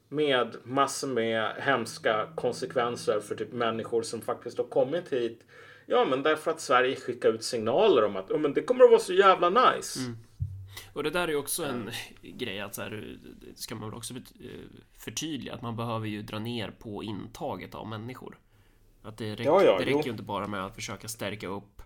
Med 0.10 0.58
massor 0.64 1.08
med 1.08 1.52
hemska 1.58 2.28
konsekvenser 2.36 3.20
för 3.20 3.36
typ 3.36 3.52
människor 3.52 4.02
som 4.02 4.22
faktiskt 4.22 4.58
har 4.58 4.66
kommit 4.66 5.14
hit. 5.14 5.42
Ja, 5.86 6.06
men 6.06 6.24
därför 6.24 6.52
att 6.52 6.60
Sverige 6.60 6.96
skickar 6.96 7.30
ut 7.30 7.44
signaler 7.44 8.06
om 8.06 8.16
att 8.16 8.32
oh, 8.32 8.40
men 8.40 8.54
det 8.54 8.62
kommer 8.62 8.84
att 8.84 8.90
vara 8.90 9.00
så 9.00 9.14
jävla 9.14 9.50
nice. 9.50 10.00
Mm. 10.00 10.18
Och 11.00 11.04
det 11.04 11.10
där 11.10 11.24
är 11.24 11.28
ju 11.28 11.36
också 11.36 11.66
en 11.66 11.82
mm. 11.82 11.94
grej 12.38 12.60
att 12.60 12.76
så 12.76 12.82
här, 12.82 13.18
ska 13.56 13.76
man 13.76 13.90
väl 13.90 13.98
också 13.98 14.14
eh, 14.14 14.22
förtydliga 14.98 15.54
att 15.54 15.62
man 15.62 15.76
behöver 15.76 16.08
ju 16.08 16.22
dra 16.22 16.40
ner 16.40 16.72
på 16.72 17.04
intaget 17.04 17.76
av 17.76 17.88
människor. 17.88 18.40
Att 19.02 19.18
det, 19.18 19.32
räcker, 19.32 19.44
ja, 19.44 19.64
ja, 19.64 19.78
det 19.80 19.86
räcker 19.86 20.04
ju 20.04 20.12
inte 20.12 20.24
bara 20.24 20.48
med 20.48 20.66
att 20.66 20.76
försöka 20.76 21.08
stärka 21.08 21.48
upp 21.48 21.82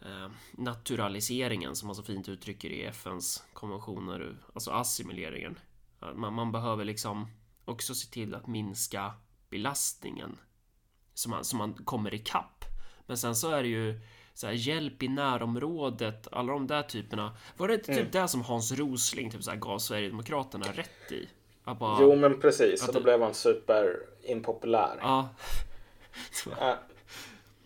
eh, 0.00 0.28
naturaliseringen 0.52 1.76
som 1.76 1.86
man 1.86 1.96
så 1.96 2.02
fint 2.02 2.28
uttrycker 2.28 2.70
i 2.70 2.84
FNs 2.84 3.44
konventioner, 3.52 4.36
alltså 4.54 4.70
assimileringen. 4.70 5.58
Man, 6.14 6.34
man 6.34 6.52
behöver 6.52 6.84
liksom 6.84 7.28
också 7.64 7.94
se 7.94 8.10
till 8.10 8.34
att 8.34 8.46
minska 8.46 9.12
belastningen 9.50 10.38
så 11.14 11.30
man, 11.30 11.44
så 11.44 11.56
man 11.56 11.74
kommer 11.74 12.14
ikapp. 12.14 12.64
Men 13.06 13.18
sen 13.18 13.36
så 13.36 13.50
är 13.50 13.62
det 13.62 13.68
ju 13.68 14.00
så 14.40 14.46
här, 14.46 14.54
hjälp 14.54 15.02
i 15.02 15.08
närområdet, 15.08 16.28
alla 16.32 16.52
de 16.52 16.66
där 16.66 16.82
typerna. 16.82 17.36
Var 17.56 17.68
det 17.68 17.74
inte 17.74 17.86
typ 17.86 17.96
mm. 17.96 18.10
det 18.10 18.28
som 18.28 18.42
Hans 18.42 18.72
Rosling 18.72 19.30
typ 19.30 19.42
så 19.42 19.50
här, 19.50 19.58
gav 19.58 19.78
Sverigedemokraterna 19.78 20.66
rätt 20.74 21.12
i? 21.12 21.28
Bara, 21.64 21.98
jo 22.00 22.16
men 22.16 22.40
precis, 22.40 22.88
och 22.88 22.94
då 22.94 23.00
det... 23.00 23.04
blev 23.04 23.22
han 23.22 23.34
super 23.34 23.96
impopulär. 24.22 24.98
Ja. 25.00 25.28
äh, 26.60 26.74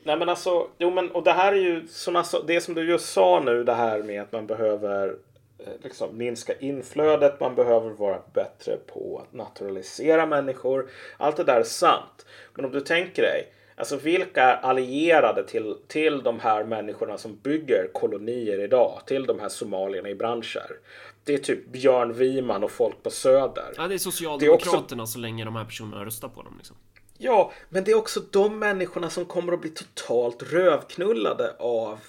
nej 0.02 0.18
men 0.18 0.28
alltså, 0.28 0.68
jo 0.78 0.90
men 0.90 1.10
och 1.10 1.24
det 1.24 1.32
här 1.32 1.52
är 1.52 1.56
ju 1.56 1.86
som 1.88 2.16
alltså, 2.16 2.44
det 2.46 2.60
som 2.60 2.74
du 2.74 2.88
just 2.88 3.12
sa 3.12 3.42
nu 3.44 3.64
det 3.64 3.74
här 3.74 4.02
med 4.02 4.22
att 4.22 4.32
man 4.32 4.46
behöver 4.46 5.16
eh, 5.58 5.72
liksom 5.82 6.18
minska 6.18 6.54
inflödet, 6.58 7.40
man 7.40 7.54
behöver 7.54 7.90
vara 7.90 8.22
bättre 8.32 8.76
på 8.76 9.22
att 9.22 9.32
naturalisera 9.32 10.26
människor. 10.26 10.90
Allt 11.16 11.36
det 11.36 11.44
där 11.44 11.60
är 11.60 11.64
sant. 11.64 12.26
Men 12.54 12.64
om 12.64 12.72
du 12.72 12.80
tänker 12.80 13.22
dig, 13.22 13.52
alltså 13.76 13.96
vilka 13.96 14.42
är 14.42 14.56
allierade 14.56 15.44
till, 15.44 15.76
till 15.88 16.22
de 16.22 16.40
här 16.40 16.64
människorna 16.64 17.18
som 17.18 17.36
bygger 17.36 17.90
kolonier 17.92 18.60
idag, 18.60 19.02
till 19.06 19.26
de 19.26 19.40
här 19.40 19.48
somalierna 19.48 20.08
i 20.08 20.14
branscher? 20.14 20.78
Det 21.24 21.34
är 21.34 21.38
typ 21.38 21.66
Björn 21.66 22.12
Wiman 22.12 22.64
och 22.64 22.70
folk 22.70 23.02
på 23.02 23.10
Söder. 23.10 23.72
Ja, 23.76 23.88
det 23.88 23.94
är 23.94 23.98
Socialdemokraterna 23.98 25.02
också... 25.02 25.12
så 25.12 25.18
länge 25.18 25.44
de 25.44 25.56
här 25.56 25.64
personerna 25.64 26.04
röstar 26.04 26.28
på 26.28 26.42
dem. 26.42 26.54
Liksom. 26.56 26.76
Ja, 27.18 27.52
men 27.68 27.84
det 27.84 27.90
är 27.90 27.96
också 27.96 28.20
de 28.30 28.58
människorna 28.58 29.10
som 29.10 29.24
kommer 29.24 29.52
att 29.52 29.60
bli 29.60 29.70
totalt 29.70 30.42
rövknullade 30.42 31.54
av 31.58 32.00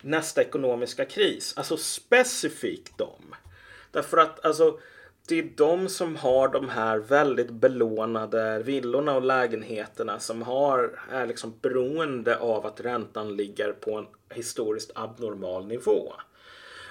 nästa 0.00 0.42
ekonomiska 0.42 1.04
kris. 1.04 1.54
Alltså 1.56 1.76
specifikt 1.76 2.98
dem. 2.98 3.34
Därför 3.90 4.18
att 4.18 4.44
alltså 4.44 4.78
det 5.28 5.38
är 5.38 5.50
de 5.56 5.88
som 5.88 6.16
har 6.16 6.48
de 6.48 6.68
här 6.68 6.98
väldigt 6.98 7.50
belånade 7.50 8.62
villorna 8.62 9.16
och 9.16 9.22
lägenheterna 9.22 10.18
som 10.18 10.42
har, 10.42 11.00
är 11.10 11.26
liksom 11.26 11.54
beroende 11.62 12.38
av 12.38 12.66
att 12.66 12.80
räntan 12.80 13.36
ligger 13.36 13.72
på 13.72 13.98
en 13.98 14.06
historiskt 14.34 14.90
abnormal 14.94 15.66
nivå. 15.66 16.12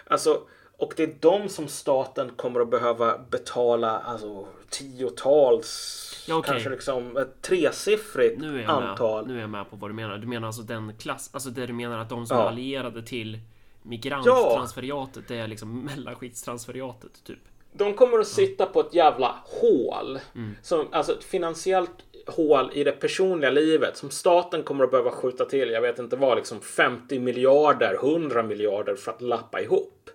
Alltså, 0.07 0.41
och 0.77 0.93
det 0.95 1.03
är 1.03 1.15
de 1.19 1.49
som 1.49 1.67
staten 1.67 2.29
kommer 2.35 2.59
att 2.59 2.69
behöva 2.69 3.17
betala 3.17 3.99
alltså, 3.99 4.47
tiotals 4.69 6.03
Ja, 6.27 6.35
okay. 6.35 6.53
Kanske 6.53 6.69
liksom 6.69 7.17
ett 7.17 7.41
tresiffrigt 7.41 8.41
nu 8.41 8.61
är 8.61 8.67
antal. 8.67 9.25
Med. 9.25 9.33
Nu 9.33 9.37
är 9.37 9.41
jag 9.41 9.49
med 9.49 9.69
på 9.69 9.75
vad 9.75 9.89
du 9.89 9.93
menar. 9.93 10.17
Du 10.17 10.27
menar 10.27 10.47
alltså 10.47 10.61
den 10.61 10.93
klass, 10.97 11.29
alltså 11.33 11.49
det 11.49 11.65
du 11.65 11.73
menar 11.73 11.99
att 11.99 12.09
de 12.09 12.27
som 12.27 12.37
ja. 12.37 12.43
är 12.43 12.47
allierade 12.47 13.03
till 13.03 13.39
migranttransferiatet, 13.81 15.23
ja. 15.27 15.35
det 15.35 15.41
är 15.41 15.47
liksom 15.47 15.85
mellanskiktstransferiatet 15.85 17.23
typ. 17.23 17.39
De 17.77 17.93
kommer 17.93 18.19
att 18.19 18.27
sitta 18.27 18.65
på 18.65 18.79
ett 18.79 18.93
jävla 18.93 19.35
hål. 19.45 20.19
Mm. 20.35 20.55
Som, 20.61 20.87
alltså 20.91 21.13
ett 21.13 21.23
finansiellt 21.23 21.91
hål 22.27 22.71
i 22.73 22.83
det 22.83 22.91
personliga 22.91 23.51
livet 23.51 23.97
som 23.97 24.09
staten 24.09 24.63
kommer 24.63 24.83
att 24.83 24.91
behöva 24.91 25.11
skjuta 25.11 25.45
till. 25.45 25.69
Jag 25.69 25.81
vet 25.81 25.99
inte 25.99 26.15
vad, 26.15 26.37
liksom 26.37 26.61
50 26.61 27.19
miljarder, 27.19 27.93
100 27.93 28.43
miljarder 28.43 28.95
för 28.95 29.11
att 29.11 29.21
lappa 29.21 29.61
ihop. 29.61 30.09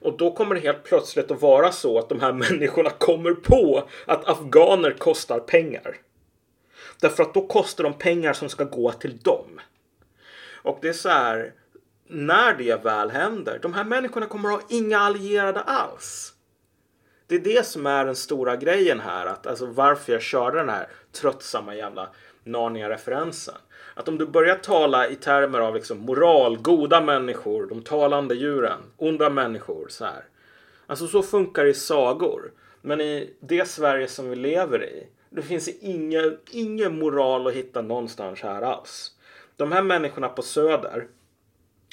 Och 0.00 0.16
då 0.16 0.32
kommer 0.32 0.54
det 0.54 0.60
helt 0.60 0.84
plötsligt 0.84 1.30
att 1.30 1.42
vara 1.42 1.72
så 1.72 1.98
att 1.98 2.08
de 2.08 2.20
här 2.20 2.32
människorna 2.50 2.90
kommer 2.90 3.32
på 3.32 3.88
att 4.06 4.28
afghaner 4.28 4.90
kostar 4.90 5.38
pengar. 5.38 5.96
Därför 7.00 7.22
att 7.22 7.34
då 7.34 7.46
kostar 7.46 7.84
de 7.84 7.92
pengar 7.92 8.32
som 8.32 8.48
ska 8.48 8.64
gå 8.64 8.92
till 8.92 9.18
dem. 9.18 9.60
Och 10.62 10.78
det 10.82 10.88
är 10.88 10.92
så 10.92 11.08
här, 11.08 11.52
när 12.06 12.54
det 12.54 12.84
väl 12.84 13.10
händer, 13.10 13.58
de 13.62 13.74
här 13.74 13.84
människorna 13.84 14.26
kommer 14.26 14.48
att 14.48 14.54
ha 14.54 14.68
inga 14.68 14.98
allierade 14.98 15.60
alls. 15.60 16.35
Det 17.26 17.34
är 17.34 17.38
det 17.38 17.66
som 17.66 17.86
är 17.86 18.04
den 18.04 18.16
stora 18.16 18.56
grejen 18.56 19.00
här, 19.00 19.26
att 19.26 19.46
alltså 19.46 19.66
varför 19.66 20.12
jag 20.12 20.22
körde 20.22 20.58
den 20.58 20.68
här 20.68 20.88
tröttsamma 21.12 21.74
jävla 21.74 22.08
Narnia-referensen. 22.44 23.54
Att 23.94 24.08
om 24.08 24.18
du 24.18 24.26
börjar 24.26 24.56
tala 24.56 25.08
i 25.08 25.16
termer 25.16 25.60
av 25.60 25.74
liksom 25.74 25.98
moral, 25.98 26.58
goda 26.58 27.00
människor, 27.00 27.66
de 27.66 27.82
talande 27.82 28.34
djuren, 28.34 28.80
onda 28.96 29.30
människor. 29.30 29.86
Så 29.88 30.04
här. 30.04 30.24
Alltså 30.86 31.06
så 31.06 31.22
funkar 31.22 31.64
det 31.64 31.70
i 31.70 31.74
sagor. 31.74 32.52
Men 32.82 33.00
i 33.00 33.34
det 33.40 33.68
Sverige 33.68 34.08
som 34.08 34.30
vi 34.30 34.36
lever 34.36 34.84
i, 34.84 35.06
det 35.30 35.42
finns 35.42 35.68
ingen, 35.68 36.38
ingen 36.50 36.98
moral 36.98 37.46
att 37.46 37.52
hitta 37.52 37.82
någonstans 37.82 38.42
här 38.42 38.62
alls. 38.62 39.12
De 39.56 39.72
här 39.72 39.82
människorna 39.82 40.28
på 40.28 40.42
Söder 40.42 41.06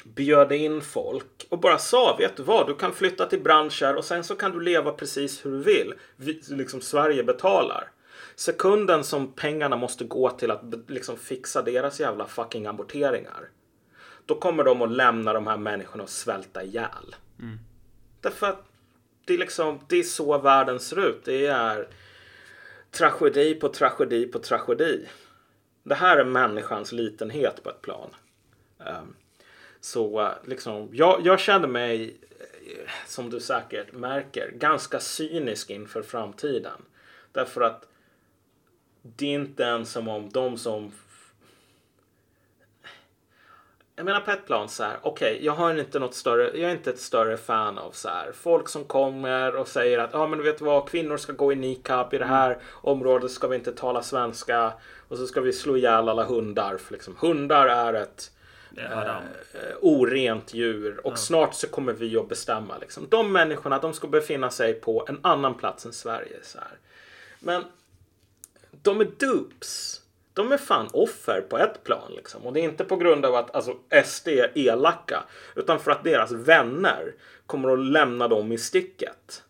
bjöd 0.04 0.52
in 0.52 0.80
folk 0.80 1.46
och 1.48 1.58
bara 1.58 1.78
sa, 1.78 2.16
vet 2.18 2.36
du 2.36 2.42
vad, 2.42 2.66
du 2.66 2.74
kan 2.74 2.92
flytta 2.92 3.26
till 3.26 3.42
branscher 3.42 3.96
och 3.96 4.04
sen 4.04 4.24
så 4.24 4.34
kan 4.34 4.52
du 4.52 4.60
leva 4.60 4.92
precis 4.92 5.46
hur 5.46 5.50
du 5.50 5.62
vill. 5.62 5.94
Vi, 6.16 6.40
liksom 6.48 6.80
Sverige 6.80 7.24
betalar 7.24 7.90
sekunden 8.34 9.04
som 9.04 9.32
pengarna 9.32 9.76
måste 9.76 10.04
gå 10.04 10.30
till 10.30 10.50
att 10.50 10.62
liksom 10.86 11.16
fixa 11.16 11.62
deras 11.62 12.00
jävla 12.00 12.26
fucking 12.26 12.66
amorteringar. 12.66 13.48
Då 14.26 14.34
kommer 14.34 14.64
de 14.64 14.82
att 14.82 14.90
lämna 14.90 15.32
de 15.32 15.46
här 15.46 15.56
människorna 15.56 16.02
och 16.02 16.08
svälta 16.08 16.62
ihjäl. 16.62 17.16
Mm. 17.40 17.58
Därför 18.20 18.46
att 18.46 18.64
det 19.24 19.34
är 19.34 19.38
liksom, 19.38 19.80
det 19.88 19.96
är 19.96 20.02
så 20.02 20.38
världen 20.38 20.80
ser 20.80 21.08
ut. 21.08 21.24
Det 21.24 21.46
är 21.46 21.88
tragedi 22.90 23.54
på 23.54 23.68
tragedi 23.68 24.26
på 24.26 24.38
tragedi. 24.38 25.08
Det 25.82 25.94
här 25.94 26.16
är 26.16 26.24
människans 26.24 26.92
litenhet 26.92 27.62
på 27.62 27.70
ett 27.70 27.82
plan. 27.82 28.10
Um, 28.78 29.16
så 29.84 30.32
liksom, 30.44 30.88
jag, 30.92 31.20
jag 31.26 31.40
kände 31.40 31.68
mig, 31.68 32.16
eh, 32.60 32.90
som 33.06 33.30
du 33.30 33.40
säkert 33.40 33.92
märker, 33.92 34.50
ganska 34.50 35.00
cynisk 35.00 35.70
inför 35.70 36.02
framtiden. 36.02 36.82
Därför 37.32 37.60
att 37.60 37.88
det 39.02 39.26
är 39.26 39.34
inte 39.34 39.62
ens 39.62 39.92
som 39.92 40.08
om 40.08 40.30
de 40.30 40.58
som 40.58 40.92
jag 43.96 44.04
menar 44.04 44.20
på 44.20 44.30
ett 44.30 44.46
plan 44.46 44.68
så 44.68 44.82
här, 44.82 44.96
okej, 45.02 45.32
okay, 45.32 45.46
jag 45.46 45.52
har 45.52 45.78
inte 45.78 45.98
något 45.98 46.14
större, 46.14 46.42
jag 46.42 46.70
är 46.70 46.74
inte 46.74 46.90
ett 46.90 47.00
större 47.00 47.36
fan 47.36 47.78
av 47.78 47.90
så 47.90 48.08
här 48.08 48.32
folk 48.32 48.68
som 48.68 48.84
kommer 48.84 49.56
och 49.56 49.68
säger 49.68 49.98
att 49.98 50.10
ja, 50.12 50.18
ah, 50.18 50.26
men 50.26 50.38
du 50.38 50.44
vet 50.44 50.60
vad, 50.60 50.88
kvinnor 50.88 51.16
ska 51.16 51.32
gå 51.32 51.52
i 51.52 51.56
niqab 51.56 52.14
i 52.14 52.18
det 52.18 52.24
här 52.24 52.50
mm. 52.50 52.60
området 52.72 53.30
ska 53.30 53.48
vi 53.48 53.56
inte 53.56 53.72
tala 53.72 54.02
svenska 54.02 54.72
och 55.08 55.18
så 55.18 55.26
ska 55.26 55.40
vi 55.40 55.52
slå 55.52 55.76
ihjäl 55.76 56.08
alla 56.08 56.24
hundar. 56.24 56.76
För 56.76 56.92
liksom, 56.92 57.16
hundar 57.20 57.66
är 57.66 57.94
ett 57.94 58.30
eh, 58.78 59.76
orent 59.80 60.54
djur 60.54 61.06
och 61.06 61.12
ja. 61.12 61.16
snart 61.16 61.54
så 61.54 61.66
kommer 61.66 61.92
vi 61.92 62.16
att 62.16 62.28
bestämma 62.28 62.78
liksom. 62.78 63.06
De 63.10 63.32
människorna, 63.32 63.78
de 63.78 63.92
ska 63.92 64.06
befinna 64.06 64.50
sig 64.50 64.74
på 64.74 65.06
en 65.08 65.18
annan 65.22 65.54
plats 65.54 65.86
än 65.86 65.92
Sverige. 65.92 66.36
Så 66.42 66.58
här. 66.58 66.78
Men 67.40 67.64
de 68.82 69.00
är 69.00 69.08
dupes. 69.18 70.00
De 70.32 70.52
är 70.52 70.58
fan 70.58 70.88
offer 70.92 71.40
på 71.48 71.58
ett 71.58 71.84
plan 71.84 72.12
liksom. 72.16 72.46
Och 72.46 72.52
det 72.52 72.60
är 72.60 72.64
inte 72.64 72.84
på 72.84 72.96
grund 72.96 73.24
av 73.24 73.34
att 73.34 73.54
alltså, 73.54 73.76
SD 74.04 74.28
är 74.28 74.58
elaka. 74.58 75.24
Utan 75.56 75.80
för 75.80 75.90
att 75.90 76.04
deras 76.04 76.32
vänner 76.32 77.14
kommer 77.46 77.72
att 77.72 77.78
lämna 77.78 78.28
dem 78.28 78.52
i 78.52 78.58
sticket. 78.58 79.42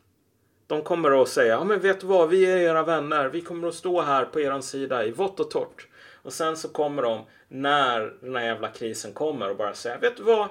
De 0.67 0.83
kommer 0.83 1.23
att 1.23 1.29
säga, 1.29 1.55
ja 1.55 1.65
men 1.65 1.81
vet 1.81 2.01
du 2.01 2.07
vad, 2.07 2.29
vi 2.29 2.47
är 2.47 2.57
era 2.57 2.83
vänner. 2.83 3.29
Vi 3.29 3.41
kommer 3.41 3.69
att 3.69 3.75
stå 3.75 4.01
här 4.01 4.25
på 4.25 4.41
eran 4.41 4.63
sida 4.63 5.05
i 5.05 5.11
vått 5.11 5.41
och 5.41 5.51
torrt. 5.51 5.89
Och 6.25 6.33
sen 6.33 6.57
så 6.57 6.69
kommer 6.69 7.03
de 7.03 7.25
när 7.49 8.15
den 8.21 8.37
här 8.37 8.45
jävla 8.45 8.69
krisen 8.69 9.13
kommer 9.13 9.51
och 9.51 9.57
bara 9.57 9.75
säger 9.75 9.99
vet 9.99 10.17
du 10.17 10.23
vad? 10.23 10.49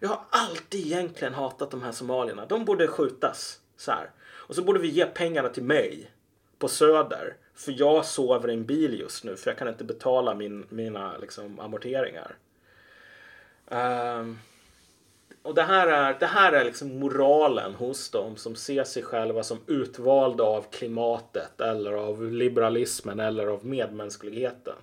Jag 0.00 0.08
har 0.08 0.20
alltid 0.30 0.86
egentligen 0.86 1.34
hatat 1.34 1.70
de 1.70 1.82
här 1.82 1.92
somalierna. 1.92 2.46
De 2.46 2.64
borde 2.64 2.86
skjutas. 2.86 3.60
Så 3.76 3.90
här. 3.90 4.10
Och 4.22 4.54
så 4.54 4.62
borde 4.62 4.80
vi 4.80 4.88
ge 4.88 5.06
pengarna 5.06 5.48
till 5.48 5.62
mig 5.62 6.10
på 6.58 6.68
Söder. 6.68 7.36
För 7.54 7.74
jag 7.78 8.04
sover 8.04 8.50
i 8.50 8.54
en 8.54 8.66
bil 8.66 9.00
just 9.00 9.24
nu 9.24 9.36
för 9.36 9.50
jag 9.50 9.58
kan 9.58 9.68
inte 9.68 9.84
betala 9.84 10.34
min, 10.34 10.66
mina 10.68 11.18
liksom, 11.18 11.60
amorteringar. 11.60 12.36
Um, 13.68 14.38
och 15.42 15.54
det 15.54 15.62
här 15.62 15.88
är, 15.88 16.16
det 16.20 16.26
här 16.26 16.52
är 16.52 16.64
liksom 16.64 16.98
moralen 16.98 17.74
hos 17.74 18.10
dem 18.10 18.36
som 18.36 18.54
ser 18.54 18.84
sig 18.84 19.02
själva 19.02 19.42
som 19.42 19.58
utvalda 19.66 20.44
av 20.44 20.62
klimatet 20.70 21.60
eller 21.60 21.92
av 21.92 22.32
liberalismen 22.32 23.20
eller 23.20 23.46
av 23.46 23.66
medmänskligheten. 23.66 24.76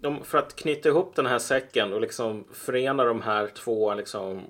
De, 0.00 0.24
för 0.24 0.38
att 0.38 0.56
knyta 0.56 0.88
ihop 0.88 1.16
den 1.16 1.26
här 1.26 1.38
säcken 1.38 1.92
och 1.92 2.00
liksom 2.00 2.44
förena 2.52 3.04
de 3.04 3.22
här 3.22 3.46
två 3.46 3.94
liksom 3.94 4.42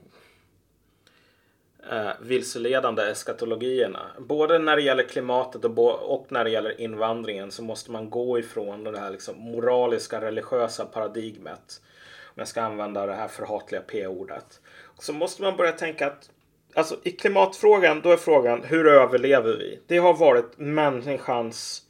eh, 1.91 2.11
vilseledande 2.21 3.03
eskatologierna. 3.03 4.11
Både 4.19 4.59
när 4.59 4.77
det 4.77 4.83
gäller 4.83 5.03
klimatet 5.03 5.65
och, 5.65 6.15
och 6.15 6.27
när 6.29 6.45
det 6.45 6.51
gäller 6.51 6.81
invandringen 6.81 7.51
så 7.51 7.63
måste 7.63 7.91
man 7.91 8.11
gå 8.11 8.39
ifrån 8.39 8.85
det 8.85 8.99
här 8.99 9.11
liksom 9.11 9.39
moraliska 9.39 10.21
religiösa 10.21 10.85
paradigmet. 10.85 11.83
Om 12.27 12.35
jag 12.35 12.49
ska 12.49 12.63
använda 12.63 13.07
det 13.07 13.15
här 13.15 13.29
förhatliga 13.29 13.81
p-ordet. 13.81 14.61
Så 14.99 15.13
måste 15.13 15.43
man 15.43 15.57
börja 15.57 15.73
tänka 15.73 16.07
att 16.07 16.31
alltså, 16.75 16.97
i 17.03 17.11
klimatfrågan 17.11 18.01
då 18.01 18.13
är 18.13 18.17
frågan 18.17 18.63
hur 18.65 18.87
överlever 18.87 19.57
vi? 19.57 19.81
Det 19.87 19.99
har 19.99 20.15
varit 20.15 20.59
människans 20.59 21.83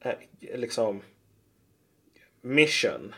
eh, 0.00 0.14
liksom 0.54 1.02
mission 2.40 3.14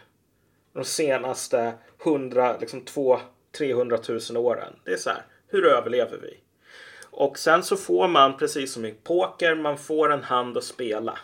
de 0.73 0.85
senaste 0.85 1.73
100, 2.05 2.57
liksom 2.61 2.81
2 2.81 3.21
300 3.59 3.99
000 4.31 4.37
åren. 4.37 4.73
Det 4.85 4.93
är 4.93 4.97
så 4.97 5.11
här. 5.11 5.23
Hur 5.49 5.67
överlever 5.67 6.19
vi? 6.19 6.37
Och 7.03 7.39
sen 7.39 7.63
så 7.63 7.77
får 7.77 8.09
man 8.09 8.37
precis 8.37 8.73
som 8.73 8.85
i 8.85 8.95
poker, 9.05 9.55
man 9.55 9.79
får 9.79 10.13
en 10.13 10.23
hand 10.23 10.57
att 10.57 10.65
spela. 10.65 11.19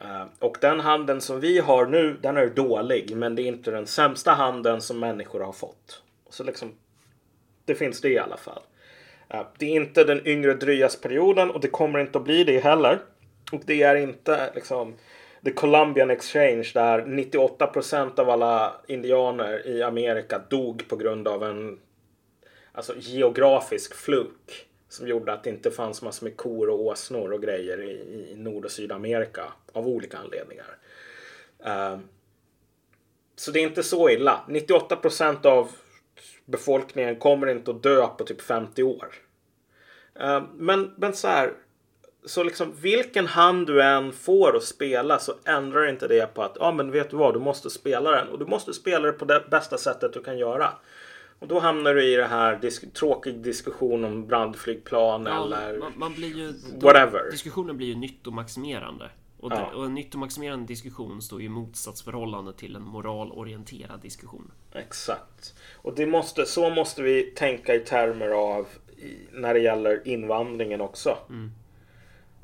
Eh, 0.00 0.24
och 0.38 0.58
den 0.60 0.80
handen 0.80 1.20
som 1.20 1.40
vi 1.40 1.58
har 1.58 1.86
nu, 1.86 2.16
den 2.22 2.36
är 2.36 2.46
dålig, 2.46 3.16
men 3.16 3.34
det 3.34 3.42
är 3.42 3.46
inte 3.46 3.70
den 3.70 3.86
sämsta 3.86 4.30
handen 4.30 4.80
som 4.80 5.00
människor 5.00 5.40
har 5.40 5.52
fått. 5.52 6.02
Så 6.30 6.44
liksom, 6.44 6.74
det 7.64 7.74
finns 7.74 8.00
det 8.00 8.08
i 8.08 8.18
alla 8.18 8.36
fall. 8.36 8.62
Eh, 9.28 9.46
det 9.58 9.66
är 9.66 9.76
inte 9.76 10.04
den 10.04 10.26
yngre 10.26 10.54
dryasperioden 10.54 11.50
och 11.50 11.60
det 11.60 11.68
kommer 11.68 11.98
inte 11.98 12.18
att 12.18 12.24
bli 12.24 12.44
det 12.44 12.58
heller. 12.58 12.98
Och 13.52 13.62
det 13.66 13.82
är 13.82 13.96
inte 13.96 14.52
liksom 14.54 14.94
The 15.46 15.52
Columbian 15.52 16.10
Exchange 16.10 16.70
där 16.74 17.02
98% 17.02 18.20
av 18.20 18.30
alla 18.30 18.76
indianer 18.86 19.66
i 19.66 19.82
Amerika 19.82 20.38
dog 20.48 20.88
på 20.88 20.96
grund 20.96 21.28
av 21.28 21.44
en 21.44 21.78
alltså 22.72 22.94
geografisk 22.98 23.94
fluk 23.94 24.66
som 24.88 25.08
gjorde 25.08 25.32
att 25.32 25.44
det 25.44 25.50
inte 25.50 25.70
fanns 25.70 26.02
massor 26.02 26.26
med 26.26 26.36
kor 26.36 26.68
och 26.70 26.80
åsnor 26.80 27.32
och 27.32 27.42
grejer 27.42 27.82
i, 27.82 27.90
i 28.32 28.36
Nord 28.36 28.64
och 28.64 28.70
Sydamerika 28.70 29.44
av 29.72 29.88
olika 29.88 30.18
anledningar. 30.18 30.76
Uh, 31.66 31.98
så 33.36 33.50
det 33.50 33.60
är 33.60 33.66
inte 33.66 33.82
så 33.82 34.10
illa. 34.10 34.44
98 34.48 34.96
procent 34.96 35.46
av 35.46 35.70
befolkningen 36.44 37.16
kommer 37.16 37.46
inte 37.46 37.70
att 37.70 37.82
dö 37.82 38.06
på 38.06 38.24
typ 38.24 38.42
50 38.42 38.82
år. 38.82 39.14
Uh, 40.20 40.42
men, 40.54 40.94
men 40.96 41.12
så 41.12 41.28
här. 41.28 41.52
Så 42.26 42.42
liksom 42.42 42.72
vilken 42.80 43.26
hand 43.26 43.66
du 43.66 43.82
än 43.82 44.12
får 44.12 44.56
att 44.56 44.62
spela 44.62 45.18
så 45.18 45.34
ändrar 45.44 45.88
inte 45.88 46.08
det 46.08 46.34
på 46.34 46.42
att 46.42 46.56
ja 46.60 46.72
men 46.72 46.90
vet 46.90 47.10
du 47.10 47.16
vad 47.16 47.34
du 47.34 47.40
måste 47.40 47.70
spela 47.70 48.10
den 48.10 48.28
och 48.28 48.38
du 48.38 48.46
måste 48.46 48.72
spela 48.72 49.06
det 49.06 49.12
på 49.12 49.24
det 49.24 49.44
bästa 49.50 49.78
sättet 49.78 50.12
du 50.12 50.22
kan 50.22 50.38
göra. 50.38 50.72
Och 51.38 51.48
då 51.48 51.58
hamnar 51.58 51.94
du 51.94 52.04
i 52.12 52.16
det 52.16 52.26
här 52.26 52.56
disk 52.56 52.94
tråkig 52.94 53.34
diskussion 53.34 54.04
om 54.04 54.26
brandflygplan 54.26 55.26
ja, 55.26 55.44
eller 55.44 55.78
man, 55.78 55.92
man 55.96 56.14
blir 56.14 56.36
ju, 56.36 56.52
whatever. 56.80 57.30
Diskussionen 57.30 57.76
blir 57.76 57.86
ju 57.86 57.94
nyttomaximerande. 57.94 59.10
Och, 59.40 59.52
ja. 59.52 59.70
och 59.74 59.84
en 59.84 59.94
nyttomaximerande 59.94 60.66
diskussion 60.66 61.22
står 61.22 61.42
i 61.42 61.48
motsatsförhållande 61.48 62.52
till 62.52 62.76
en 62.76 62.82
moralorienterad 62.82 64.00
diskussion. 64.00 64.52
Exakt. 64.72 65.54
Och 65.74 65.94
det 65.94 66.06
måste, 66.06 66.46
så 66.46 66.70
måste 66.70 67.02
vi 67.02 67.22
tänka 67.22 67.74
i 67.74 67.80
termer 67.80 68.28
av 68.28 68.66
när 69.32 69.54
det 69.54 69.60
gäller 69.60 70.08
invandringen 70.08 70.80
också. 70.80 71.18
Mm. 71.28 71.50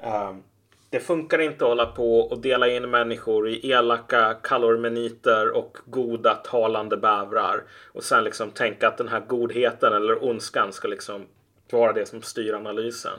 Um, 0.02 0.42
det 0.90 1.00
funkar 1.00 1.38
inte 1.38 1.64
att 1.64 1.68
hålla 1.68 1.86
på 1.86 2.20
och 2.20 2.40
dela 2.40 2.68
in 2.68 2.90
människor 2.90 3.48
i 3.48 3.70
elaka 3.70 4.34
kalormeniter 4.34 5.50
och 5.50 5.78
goda 5.86 6.34
talande 6.34 6.96
bävrar. 6.96 7.64
Och 7.92 8.04
sen 8.04 8.24
liksom 8.24 8.50
tänka 8.50 8.88
att 8.88 8.98
den 8.98 9.08
här 9.08 9.20
godheten 9.20 9.92
eller 9.92 10.24
ondskan 10.24 10.72
ska 10.72 10.88
liksom 10.88 11.26
vara 11.70 11.92
det 11.92 12.06
som 12.06 12.22
styr 12.22 12.52
analysen. 12.54 13.18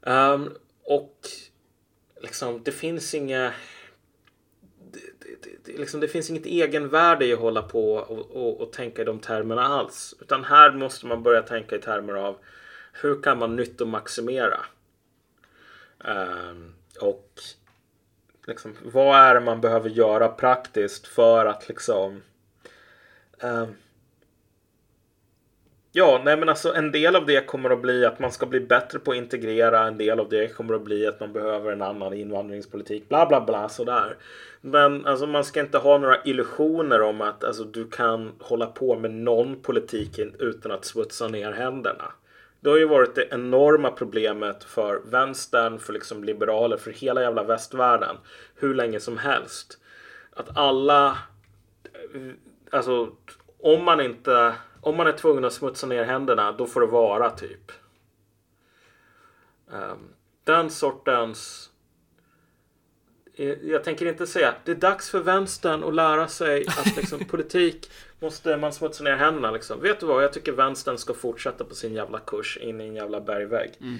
Um, 0.00 0.54
och 0.84 1.18
liksom, 2.20 2.62
det 2.62 2.72
finns 2.72 3.14
inga... 3.14 3.52
Det, 4.92 5.00
det, 5.42 5.72
det, 5.72 5.78
liksom, 5.78 6.00
det 6.00 6.08
finns 6.08 6.30
inget 6.30 6.46
egenvärde 6.46 7.26
i 7.26 7.32
att 7.32 7.38
hålla 7.38 7.62
på 7.62 7.94
och, 7.94 8.36
och, 8.36 8.60
och, 8.60 8.72
tänka 8.72 9.02
i 9.02 9.04
de 9.04 9.18
termerna 9.18 9.62
alls. 9.62 10.14
Utan 10.20 10.44
här 10.44 10.72
måste 10.72 11.06
man 11.06 11.22
börja 11.22 11.42
tänka 11.42 11.76
i 11.76 11.78
termer 11.78 12.14
av 12.14 12.36
hur 12.92 13.22
kan 13.22 13.38
man 13.38 13.56
nyttomaximera? 13.56 14.60
Um, 16.04 16.74
och 17.00 17.40
liksom, 18.46 18.76
vad 18.84 19.18
är 19.18 19.34
det 19.34 19.40
man 19.40 19.60
behöver 19.60 19.90
göra 19.90 20.28
praktiskt 20.28 21.06
för 21.06 21.46
att 21.46 21.68
liksom 21.68 22.22
um, 23.42 23.74
Ja, 25.92 26.20
nej 26.24 26.36
men 26.36 26.48
alltså 26.48 26.74
en 26.74 26.92
del 26.92 27.16
av 27.16 27.26
det 27.26 27.46
kommer 27.46 27.70
att 27.70 27.82
bli 27.82 28.06
att 28.06 28.18
man 28.18 28.32
ska 28.32 28.46
bli 28.46 28.60
bättre 28.60 28.98
på 28.98 29.10
att 29.10 29.16
integrera. 29.16 29.86
En 29.86 29.98
del 29.98 30.20
av 30.20 30.28
det 30.28 30.54
kommer 30.54 30.74
att 30.74 30.84
bli 30.84 31.06
att 31.06 31.20
man 31.20 31.32
behöver 31.32 31.72
en 31.72 31.82
annan 31.82 32.12
invandringspolitik. 32.12 33.08
Bla 33.08 33.26
bla 33.26 33.40
bla 33.40 33.68
sådär. 33.68 34.16
Men 34.60 35.06
alltså 35.06 35.26
man 35.26 35.44
ska 35.44 35.60
inte 35.60 35.78
ha 35.78 35.98
några 35.98 36.22
illusioner 36.24 37.02
om 37.02 37.20
att 37.20 37.44
alltså, 37.44 37.64
du 37.64 37.88
kan 37.88 38.32
hålla 38.40 38.66
på 38.66 38.98
med 38.98 39.10
någon 39.10 39.62
politik 39.62 40.18
utan 40.38 40.72
att 40.72 40.84
smutsa 40.84 41.28
ner 41.28 41.52
händerna. 41.52 42.12
Det 42.60 42.70
har 42.70 42.76
ju 42.76 42.88
varit 42.88 43.14
det 43.14 43.28
enorma 43.30 43.90
problemet 43.90 44.64
för 44.64 45.02
vänstern, 45.04 45.78
för 45.78 45.92
liksom 45.92 46.24
liberaler, 46.24 46.76
för 46.76 46.90
hela 46.90 47.22
jävla 47.22 47.44
västvärlden. 47.44 48.16
Hur 48.54 48.74
länge 48.74 49.00
som 49.00 49.18
helst. 49.18 49.78
Att 50.32 50.56
alla... 50.56 51.18
Alltså, 52.70 53.12
om 53.58 53.84
man 53.84 54.00
inte... 54.00 54.54
Om 54.80 54.96
man 54.96 55.06
är 55.06 55.12
tvungen 55.12 55.44
att 55.44 55.52
smutsa 55.52 55.86
ner 55.86 56.04
händerna, 56.04 56.52
då 56.52 56.66
får 56.66 56.80
det 56.80 56.86
vara 56.86 57.30
typ. 57.30 57.72
Um, 59.72 60.14
den 60.44 60.70
sortens 60.70 61.69
jag 63.62 63.84
tänker 63.84 64.06
inte 64.06 64.26
säga 64.26 64.54
det 64.64 64.70
är 64.70 64.76
dags 64.76 65.10
för 65.10 65.20
vänstern 65.20 65.84
att 65.84 65.94
lära 65.94 66.28
sig 66.28 66.66
att 66.68 66.96
liksom, 66.96 67.24
politik 67.30 67.90
måste 68.20 68.56
man 68.56 68.72
smutsa 68.72 69.04
ner 69.04 69.16
händerna. 69.16 69.50
Liksom. 69.50 69.80
Vet 69.80 70.00
du 70.00 70.06
vad? 70.06 70.24
Jag 70.24 70.32
tycker 70.32 70.52
vänstern 70.52 70.98
ska 70.98 71.14
fortsätta 71.14 71.64
på 71.64 71.74
sin 71.74 71.94
jävla 71.94 72.18
kurs 72.18 72.58
in 72.60 72.80
i 72.80 72.84
en 72.84 72.94
jävla 72.94 73.20
bergvägg. 73.20 73.70
Mm. 73.80 73.98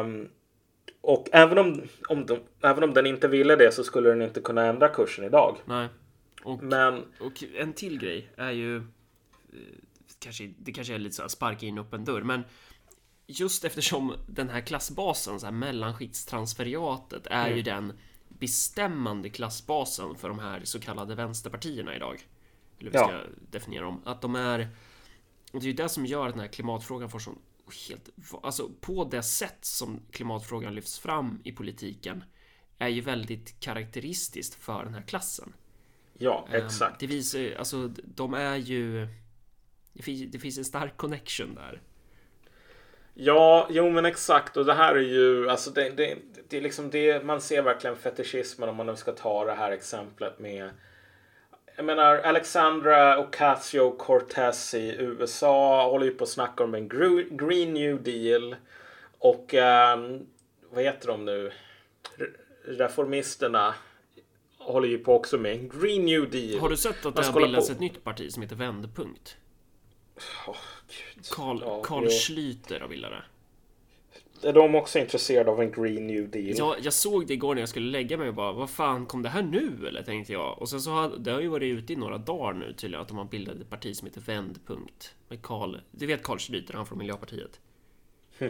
Um, 0.00 0.28
och 1.00 1.28
även 1.32 1.58
om, 1.58 1.82
om 2.08 2.26
de, 2.26 2.40
även 2.62 2.84
om 2.84 2.94
den 2.94 3.06
inte 3.06 3.28
ville 3.28 3.56
det 3.56 3.72
så 3.72 3.84
skulle 3.84 4.08
den 4.08 4.22
inte 4.22 4.40
kunna 4.40 4.66
ändra 4.66 4.88
kursen 4.88 5.24
idag. 5.24 5.56
Nej. 5.64 5.88
Och, 6.44 6.62
Men, 6.62 7.04
och 7.20 7.44
en 7.56 7.72
till 7.72 7.98
grej 7.98 8.30
är 8.36 8.50
ju 8.50 8.76
eh, 8.76 8.82
kanske, 10.18 10.50
det 10.58 10.72
kanske 10.72 10.94
är 10.94 10.98
lite 10.98 11.16
så 11.16 11.22
här 11.22 11.28
sparka 11.28 11.66
in 11.66 11.78
upp 11.78 11.94
en 11.94 12.04
dörr, 12.04 12.22
men 12.22 12.42
just 13.26 13.64
eftersom 13.64 14.14
den 14.28 14.48
här 14.48 14.60
klassbasen, 14.60 15.40
så 15.40 15.46
här 15.46 15.52
mellanskiktstransferiatet, 15.52 17.26
är 17.26 17.46
mm. 17.46 17.56
ju 17.56 17.62
den 17.62 17.92
bestämmande 18.42 19.28
klassbasen 19.28 20.14
för 20.14 20.28
de 20.28 20.38
här 20.38 20.60
så 20.64 20.80
kallade 20.80 21.14
vänsterpartierna 21.14 21.96
idag. 21.96 22.26
Eller 22.78 22.90
vi 22.90 22.98
ska 22.98 23.20
definiera 23.50 23.84
dem. 23.84 24.02
Att 24.04 24.20
de 24.20 24.34
är... 24.34 24.68
Och 25.52 25.60
det 25.60 25.66
är 25.66 25.68
ju 25.68 25.72
det 25.72 25.88
som 25.88 26.06
gör 26.06 26.26
att 26.26 26.34
den 26.34 26.40
här 26.40 26.48
klimatfrågan 26.48 27.10
får 27.10 27.18
sån 27.18 27.38
helt... 27.88 28.08
Alltså 28.42 28.70
på 28.80 29.04
det 29.04 29.22
sätt 29.22 29.64
som 29.64 30.00
klimatfrågan 30.10 30.74
lyfts 30.74 30.98
fram 30.98 31.40
i 31.44 31.52
politiken 31.52 32.24
är 32.78 32.88
ju 32.88 33.00
väldigt 33.00 33.60
karaktäristiskt 33.60 34.54
för 34.54 34.84
den 34.84 34.94
här 34.94 35.02
klassen. 35.02 35.52
Ja, 36.18 36.48
ehm, 36.52 36.66
exakt. 36.66 37.00
Det 37.00 37.06
visar 37.06 37.54
alltså, 37.58 37.88
de 38.04 38.34
är 38.34 38.56
ju... 38.56 39.08
Det 39.92 40.02
finns, 40.02 40.32
det 40.32 40.38
finns 40.38 40.58
en 40.58 40.64
stark 40.64 40.96
connection 40.96 41.54
där. 41.54 41.82
Ja, 43.14 43.68
jo 43.70 43.90
men 43.90 44.04
exakt. 44.04 44.56
Och 44.56 44.64
det 44.64 44.74
här 44.74 44.94
är 44.94 45.08
ju, 45.08 45.50
alltså 45.50 45.70
det, 45.70 45.90
det, 45.90 46.18
det 46.52 46.58
är 46.58 46.62
liksom 46.62 46.90
det, 46.90 47.24
man 47.24 47.40
ser 47.40 47.62
verkligen 47.62 47.96
fetischismen 47.96 48.68
om 48.68 48.76
man 48.76 48.86
nu 48.86 48.96
ska 48.96 49.12
ta 49.12 49.44
det 49.44 49.54
här 49.54 49.72
exemplet 49.72 50.38
med 50.38 50.70
jag 51.76 51.84
menar, 51.84 52.16
Alexandra 52.16 53.18
Ocasio 53.18 53.90
Cortez 53.90 54.74
i 54.74 54.96
USA 54.98 55.88
håller 55.90 56.06
ju 56.06 56.14
på 56.14 56.24
att 56.24 56.30
snacka 56.30 56.64
om 56.64 56.74
en 56.74 56.88
Green 57.30 57.74
New 57.74 58.02
Deal. 58.02 58.56
Och 59.18 59.54
um, 59.54 60.26
vad 60.70 60.84
heter 60.84 61.06
de 61.08 61.24
nu? 61.24 61.52
Reformisterna 62.64 63.74
håller 64.58 64.88
ju 64.88 64.98
på 64.98 65.14
också 65.14 65.38
med 65.38 65.52
en 65.52 65.68
Green 65.68 66.04
New 66.04 66.30
Deal. 66.30 66.60
Har 66.60 66.68
du 66.68 66.76
sett 66.76 67.06
att 67.06 67.16
det 67.16 67.24
har 67.24 67.40
bildats 67.40 67.70
ett 67.70 67.80
nytt 67.80 68.04
parti 68.04 68.32
som 68.32 68.42
heter 68.42 68.56
Vändpunkt? 68.56 69.36
Oh, 70.46 70.56
Carl, 71.30 71.62
ja, 71.64 71.82
Carl 71.82 72.04
Schlüter 72.04 72.80
har 72.80 72.88
bildat 72.88 73.10
det. 73.10 73.22
Är 74.44 74.52
de 74.52 74.74
också 74.74 74.98
intresserade 74.98 75.50
av 75.50 75.60
en 75.60 75.72
Green 75.72 76.06
New 76.06 76.30
Deal? 76.30 76.54
Ja, 76.56 76.76
jag 76.82 76.92
såg 76.92 77.26
det 77.26 77.34
igår 77.34 77.54
när 77.54 77.62
jag 77.62 77.68
skulle 77.68 77.90
lägga 77.90 78.16
mig 78.16 78.28
och 78.28 78.34
bara 78.34 78.52
Vad 78.52 78.70
fan, 78.70 79.06
kom 79.06 79.22
det 79.22 79.28
här 79.28 79.42
nu 79.42 79.88
eller? 79.88 80.02
Tänkte 80.02 80.32
jag. 80.32 80.58
Och 80.58 80.68
sen 80.68 80.80
så 80.80 80.90
har 80.90 81.12
det 81.18 81.30
har 81.30 81.40
ju 81.40 81.48
varit 81.48 81.78
ute 81.78 81.92
i 81.92 81.96
några 81.96 82.18
dagar 82.18 82.52
nu 82.52 82.72
tydligen 82.72 83.02
att 83.02 83.08
de 83.08 83.18
har 83.18 83.24
bildat 83.24 83.60
ett 83.60 83.70
parti 83.70 83.96
som 83.96 84.06
heter 84.06 84.20
Vändpunkt. 84.20 85.14
Med 85.28 85.42
Carl, 85.42 85.80
du 85.90 86.06
vet 86.06 86.22
Carl 86.22 86.38
Schlüter, 86.38 86.74
han 86.74 86.86
från 86.86 86.98
Miljöpartiet. 86.98 87.60
Hm. 88.38 88.48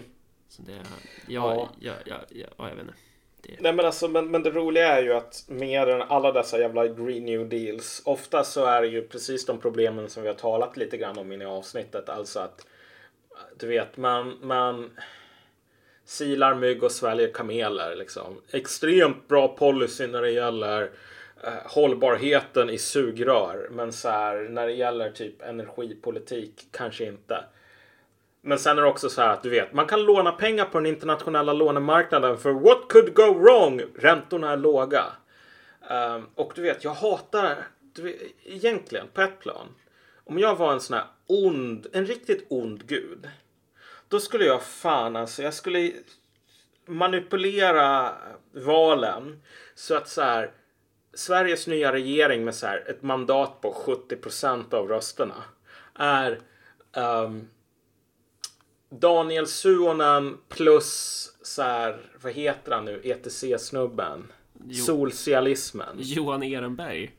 Så 0.48 0.62
det, 0.62 0.72
ja, 0.72 1.54
ja, 1.54 1.68
ja, 1.80 1.92
ja, 2.06 2.16
ja, 2.30 2.46
ja 2.56 2.68
jag 2.68 2.76
vet 2.76 2.84
inte. 2.84 2.94
Det... 3.42 3.56
Nej 3.60 3.72
men 3.72 3.86
alltså, 3.86 4.08
men, 4.08 4.30
men 4.30 4.42
det 4.42 4.50
roliga 4.50 4.86
är 4.86 5.02
ju 5.02 5.12
att 5.12 5.44
med 5.48 5.88
alla 5.88 6.32
dessa 6.32 6.58
jävla 6.58 6.86
Green 6.86 7.24
New 7.24 7.48
Deals. 7.48 8.02
Ofta 8.04 8.44
så 8.44 8.64
är 8.64 8.82
det 8.82 8.88
ju 8.88 9.02
precis 9.08 9.46
de 9.46 9.58
problemen 9.58 10.10
som 10.10 10.22
vi 10.22 10.28
har 10.28 10.34
talat 10.34 10.76
lite 10.76 10.96
grann 10.96 11.18
om 11.18 11.32
i 11.32 11.44
avsnittet. 11.44 12.08
Alltså 12.08 12.40
att 12.40 12.66
du 13.58 13.66
vet, 13.66 13.96
man, 13.96 14.38
man 14.42 14.90
silar 16.12 16.54
mygg 16.54 16.82
och 16.82 16.92
sväljer 16.92 17.32
kameler. 17.32 17.96
Liksom. 17.96 18.40
Extremt 18.50 19.28
bra 19.28 19.48
policy 19.48 20.06
när 20.06 20.22
det 20.22 20.30
gäller 20.30 20.90
eh, 21.44 21.52
hållbarheten 21.64 22.70
i 22.70 22.78
sugrör. 22.78 23.68
Men 23.70 23.92
så 23.92 24.08
här, 24.08 24.48
när 24.50 24.66
det 24.66 24.72
gäller 24.72 25.10
typ 25.10 25.42
energipolitik, 25.42 26.68
kanske 26.70 27.04
inte. 27.04 27.44
Men 28.40 28.58
sen 28.58 28.78
är 28.78 28.82
det 28.82 28.88
också 28.88 29.08
så 29.08 29.22
här 29.22 29.32
att 29.32 29.42
du 29.42 29.50
vet, 29.50 29.72
man 29.72 29.86
kan 29.86 30.02
låna 30.02 30.32
pengar 30.32 30.64
på 30.64 30.78
den 30.78 30.86
internationella 30.86 31.52
lånemarknaden 31.52 32.38
för 32.38 32.52
what 32.52 32.88
could 32.88 33.14
go 33.14 33.34
wrong? 33.34 33.82
Räntorna 33.98 34.52
är 34.52 34.56
låga. 34.56 35.04
Um, 35.90 36.26
och 36.34 36.52
du 36.54 36.62
vet, 36.62 36.84
jag 36.84 36.94
hatar, 36.94 37.56
du 37.94 38.02
vet, 38.02 38.16
egentligen 38.44 39.06
på 39.14 39.20
ett 39.20 39.40
plan. 39.40 39.66
Om 40.24 40.38
jag 40.38 40.56
var 40.56 40.72
en 40.72 40.80
sån 40.80 40.96
här 40.96 41.06
ond, 41.26 41.86
en 41.92 42.06
riktigt 42.06 42.46
ond 42.48 42.86
gud. 42.86 43.28
Då 44.12 44.20
skulle 44.20 44.44
jag 44.44 44.62
fan 44.62 45.16
alltså, 45.16 45.42
jag 45.42 45.54
skulle 45.54 45.92
manipulera 46.86 48.12
valen 48.52 49.42
så 49.74 49.94
att 49.94 50.08
så 50.08 50.22
här 50.22 50.50
Sveriges 51.14 51.66
nya 51.66 51.92
regering 51.92 52.44
med 52.44 52.54
så 52.54 52.66
här 52.66 52.84
ett 52.90 53.02
mandat 53.02 53.60
på 53.60 53.72
70% 54.08 54.74
av 54.74 54.88
rösterna 54.88 55.44
är 55.94 56.40
um, 56.96 57.48
Daniel 58.90 59.46
Suonen 59.46 60.38
plus 60.48 61.32
så 61.42 61.62
här, 61.62 62.00
vad 62.22 62.32
heter 62.32 62.72
han 62.72 62.84
nu, 62.84 63.00
ETC-snubben? 63.04 64.32
Socialismen. 64.86 65.96
Johan 65.98 66.42
Ehrenberg. 66.42 67.16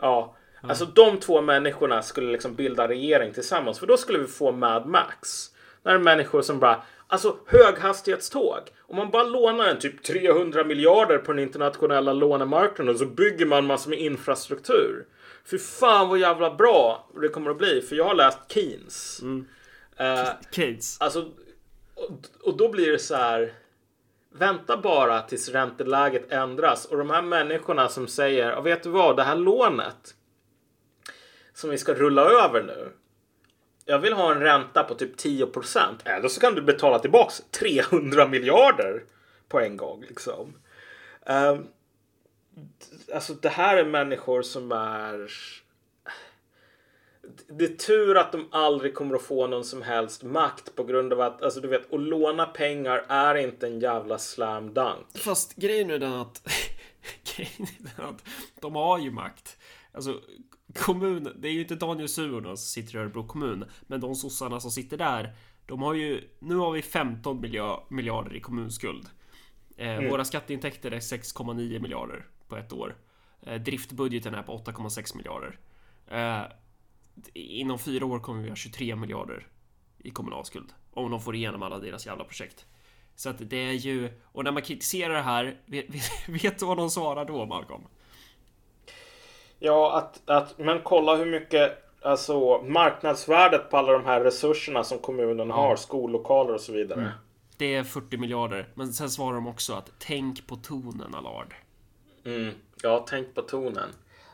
Ja, 0.00 0.36
Alltså 0.60 0.84
de 0.84 1.20
två 1.20 1.40
människorna 1.42 2.02
skulle 2.02 2.32
liksom 2.32 2.54
bilda 2.54 2.88
regering 2.88 3.32
tillsammans. 3.32 3.78
För 3.78 3.86
då 3.86 3.96
skulle 3.96 4.18
vi 4.18 4.26
få 4.26 4.52
Mad 4.52 4.86
Max. 4.86 5.50
Det 5.86 5.92
är 5.92 5.98
människor 5.98 6.42
som 6.42 6.58
bara, 6.58 6.82
alltså 7.06 7.36
höghastighetståg. 7.46 8.58
Om 8.80 8.96
man 8.96 9.10
bara 9.10 9.22
lånar 9.22 9.64
en 9.66 9.78
typ 9.78 10.02
300 10.02 10.64
miljarder 10.64 11.18
på 11.18 11.32
den 11.32 11.42
internationella 11.42 12.12
lånemarknaden 12.12 12.98
så 12.98 13.06
bygger 13.06 13.46
man 13.46 13.66
massor 13.66 13.90
med 13.90 13.98
infrastruktur. 13.98 15.06
Fy 15.50 15.58
fan 15.58 16.08
vad 16.08 16.18
jävla 16.18 16.54
bra 16.54 17.08
det 17.20 17.28
kommer 17.28 17.50
att 17.50 17.58
bli. 17.58 17.82
För 17.82 17.96
jag 17.96 18.04
har 18.04 18.14
läst 18.14 18.38
Keynes. 18.48 19.22
Eh, 19.96 20.28
Keynes. 20.50 21.00
Alltså, 21.00 21.20
och, 21.94 22.10
och 22.42 22.56
då 22.56 22.68
blir 22.68 22.92
det 22.92 22.98
så 22.98 23.14
här. 23.14 23.52
Vänta 24.34 24.76
bara 24.76 25.22
tills 25.22 25.48
ränteläget 25.48 26.32
ändras 26.32 26.84
och 26.84 26.98
de 26.98 27.10
här 27.10 27.22
människorna 27.22 27.88
som 27.88 28.06
säger, 28.08 28.50
"Ja, 28.50 28.60
vet 28.60 28.82
du 28.82 28.88
vad, 28.88 29.16
det 29.16 29.22
här 29.22 29.36
lånet 29.36 30.14
som 31.54 31.70
vi 31.70 31.78
ska 31.78 31.94
rulla 31.94 32.22
över 32.22 32.62
nu. 32.62 32.92
Jag 33.88 33.98
vill 33.98 34.12
ha 34.12 34.32
en 34.32 34.40
ränta 34.40 34.84
på 34.84 34.94
typ 34.94 35.16
10 35.16 35.50
Eller 36.04 36.28
så 36.28 36.40
kan 36.40 36.54
du 36.54 36.62
betala 36.62 36.98
tillbaks 36.98 37.42
300 37.50 38.28
miljarder 38.28 39.04
på 39.48 39.60
en 39.60 39.76
gång. 39.76 40.04
Liksom. 40.08 40.54
Um, 41.26 41.66
alltså 43.14 43.34
det 43.34 43.48
här 43.48 43.76
är 43.76 43.84
människor 43.84 44.42
som 44.42 44.72
är... 44.72 45.30
Det 47.48 47.64
är 47.64 47.76
tur 47.76 48.16
att 48.16 48.32
de 48.32 48.48
aldrig 48.50 48.94
kommer 48.94 49.16
att 49.16 49.22
få 49.22 49.46
någon 49.46 49.64
som 49.64 49.82
helst 49.82 50.22
makt 50.22 50.74
på 50.74 50.84
grund 50.84 51.12
av 51.12 51.20
att, 51.20 51.42
alltså 51.42 51.60
du 51.60 51.68
vet, 51.68 51.94
att 51.94 52.00
låna 52.00 52.46
pengar 52.46 53.04
är 53.08 53.34
inte 53.34 53.66
en 53.66 53.80
jävla 53.80 54.18
slam 54.18 54.74
dunk. 54.74 55.06
Fast 55.14 55.56
grejen 55.56 55.90
är 55.90 55.98
den 55.98 56.12
att... 56.12 56.48
grejen 57.36 57.68
är 57.78 57.96
den 57.96 58.06
att 58.06 58.24
de 58.60 58.74
har 58.74 58.98
ju 58.98 59.10
makt. 59.10 59.56
Alltså 59.92 60.20
kommunen, 60.76 61.32
det 61.40 61.48
är 61.48 61.52
ju 61.52 61.60
inte 61.60 61.74
Daniel 61.74 62.08
Suhonen 62.08 62.56
som 62.56 62.56
sitter 62.56 62.94
i 62.94 62.98
Örebro 62.98 63.26
kommun. 63.26 63.64
Men 63.86 64.00
de 64.00 64.14
sossarna 64.14 64.60
som 64.60 64.70
sitter 64.70 64.96
där. 64.96 65.34
De 65.66 65.82
har 65.82 65.94
ju, 65.94 66.28
nu 66.38 66.54
har 66.56 66.72
vi 66.72 66.82
15 66.82 67.40
miljard, 67.40 67.82
miljarder 67.88 68.36
i 68.36 68.40
kommunskuld. 68.40 69.06
Eh, 69.76 70.10
Våra 70.10 70.24
skatteintäkter 70.24 70.90
är 70.90 71.00
6,9 71.00 71.78
miljarder 71.78 72.26
på 72.48 72.56
ett 72.56 72.72
år. 72.72 72.96
Eh, 73.42 73.62
driftbudgeten 73.62 74.34
är 74.34 74.42
på 74.42 74.52
8,6 74.52 75.16
miljarder. 75.16 75.58
Eh, 76.08 76.42
inom 77.34 77.78
fyra 77.78 78.06
år 78.06 78.20
kommer 78.20 78.42
vi 78.42 78.48
ha 78.48 78.56
23 78.56 78.96
miljarder 78.96 79.46
i 79.98 80.10
kommunalskuld. 80.10 80.72
Om 80.90 81.10
de 81.10 81.20
får 81.20 81.34
igenom 81.34 81.62
alla 81.62 81.78
deras 81.78 82.06
jävla 82.06 82.24
projekt. 82.24 82.66
Så 83.14 83.28
att 83.28 83.50
det 83.50 83.56
är 83.56 83.72
ju, 83.72 84.20
och 84.24 84.44
när 84.44 84.52
man 84.52 84.62
kritiserar 84.62 85.14
det 85.14 85.22
här, 85.22 85.60
vet, 85.66 85.86
vet, 85.94 86.44
vet 86.44 86.58
du 86.58 86.66
vad 86.66 86.76
de 86.76 86.90
svarar 86.90 87.24
då, 87.24 87.46
Malcolm? 87.46 87.82
Ja, 89.66 89.96
att, 89.98 90.30
att, 90.30 90.58
men 90.58 90.80
kolla 90.82 91.16
hur 91.16 91.26
mycket 91.26 91.84
alltså, 92.02 92.62
marknadsvärdet 92.62 93.70
på 93.70 93.76
alla 93.76 93.92
de 93.92 94.04
här 94.04 94.20
resurserna 94.20 94.84
som 94.84 94.98
kommunen 94.98 95.50
har, 95.50 95.76
skollokaler 95.76 96.54
och 96.54 96.60
så 96.60 96.72
vidare. 96.72 97.12
Det 97.56 97.74
är 97.74 97.84
40 97.84 98.16
miljarder, 98.16 98.68
men 98.74 98.92
sen 98.92 99.10
svarar 99.10 99.34
de 99.34 99.46
också 99.46 99.74
att 99.74 99.90
tänk 99.98 100.46
på 100.46 100.56
tonen, 100.56 101.14
Allard. 101.14 101.54
Mm. 102.24 102.54
Ja, 102.82 103.04
tänk 103.08 103.34
på 103.34 103.42
tonen. 103.42 103.88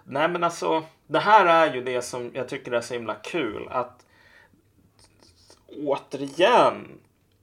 Nej, 0.04 0.28
men 0.28 0.44
alltså, 0.44 0.82
det 1.06 1.18
här 1.18 1.46
är 1.46 1.74
ju 1.74 1.84
det 1.84 2.02
som 2.02 2.30
jag 2.34 2.48
tycker 2.48 2.72
är 2.72 2.80
så 2.80 2.94
himla 2.94 3.14
kul. 3.14 3.68
Att 3.70 4.06
återigen, 5.86 6.98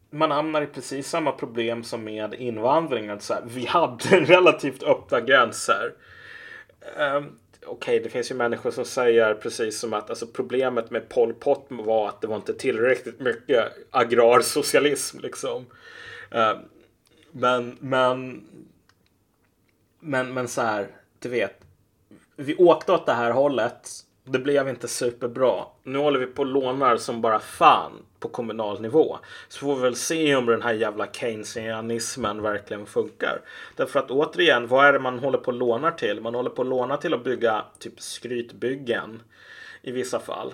man 0.10 0.32
hamnar 0.32 0.62
i 0.62 0.68
precis 0.68 1.10
samma 1.10 1.32
problem 1.32 1.84
som 1.84 2.04
med 2.04 2.34
invandring. 2.34 3.10
Att 3.10 3.24
så 3.24 3.34
här, 3.34 3.44
vi 3.46 3.66
hade 3.66 4.20
relativt 4.26 4.84
öppna 4.84 5.22
gränser. 5.22 5.94
Um, 6.98 7.39
Okej, 7.70 8.00
det 8.00 8.10
finns 8.10 8.32
ju 8.32 8.36
människor 8.36 8.72
som 8.72 8.86
säger 8.86 9.34
precis 9.34 9.80
som 9.80 9.94
att 9.94 10.10
alltså, 10.10 10.28
problemet 10.28 10.92
med 10.92 11.10
Pol 11.10 11.34
Pot 11.34 11.66
var 11.70 12.10
att 12.10 12.22
det 12.22 12.28
var 12.28 12.36
inte 12.36 12.54
tillräckligt 12.54 13.20
mycket 13.20 13.74
agrarsocialism. 13.92 15.20
Liksom. 15.20 15.66
Uh, 16.36 16.60
men, 17.32 17.78
men, 17.80 18.44
men, 20.00 20.34
men 20.34 20.48
så 20.48 20.62
här, 20.62 20.88
du 21.20 21.30
vet. 21.30 21.62
Vi 22.36 22.56
åkte 22.56 22.92
åt 22.92 23.06
det 23.06 23.14
här 23.14 23.32
hållet. 23.32 23.90
Det 24.32 24.40
blev 24.40 24.70
inte 24.70 24.88
superbra. 24.88 25.66
Nu 25.84 26.00
håller 26.00 26.20
vi 26.20 26.26
på 26.26 26.42
och 26.42 26.46
lånar 26.46 26.98
som 26.98 27.22
bara 27.22 27.40
fan 27.40 27.92
på 28.20 28.30
kommunal 28.30 28.82
nivå. 28.82 29.18
Så 29.48 29.60
får 29.60 29.76
vi 29.76 29.82
väl 29.82 29.96
se 29.96 30.36
om 30.36 30.46
den 30.46 30.62
här 30.62 30.74
jävla 30.74 31.08
keynesianismen 31.12 32.42
verkligen 32.42 32.86
funkar. 32.86 33.42
Därför 33.76 34.00
att 34.00 34.12
återigen, 34.12 34.68
vad 34.68 34.86
är 34.86 34.94
det 34.94 35.00
man 35.00 35.20
håller 35.20 35.38
på 35.38 35.52
och 35.52 35.58
lånar 35.58 35.92
till? 35.92 36.22
Man 36.22 36.36
håller 36.36 36.50
på 36.50 36.62
att 36.62 36.68
låna 36.68 36.98
till 36.98 37.14
att 37.14 37.24
bygga 37.24 37.66
typ 37.80 38.02
skrytbyggen 38.02 39.22
i 39.82 39.92
vissa 39.92 40.20
fall. 40.20 40.54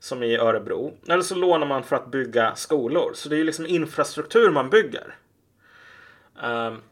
Som 0.00 0.22
i 0.22 0.36
Örebro. 0.36 0.92
Eller 1.08 1.22
så 1.22 1.34
lånar 1.34 1.66
man 1.66 1.82
för 1.82 1.96
att 1.96 2.10
bygga 2.10 2.54
skolor. 2.54 3.12
Så 3.14 3.28
det 3.28 3.36
är 3.36 3.38
ju 3.38 3.44
liksom 3.44 3.66
infrastruktur 3.66 4.50
man 4.50 4.70
bygger. 4.70 5.16
Um, 6.42 6.82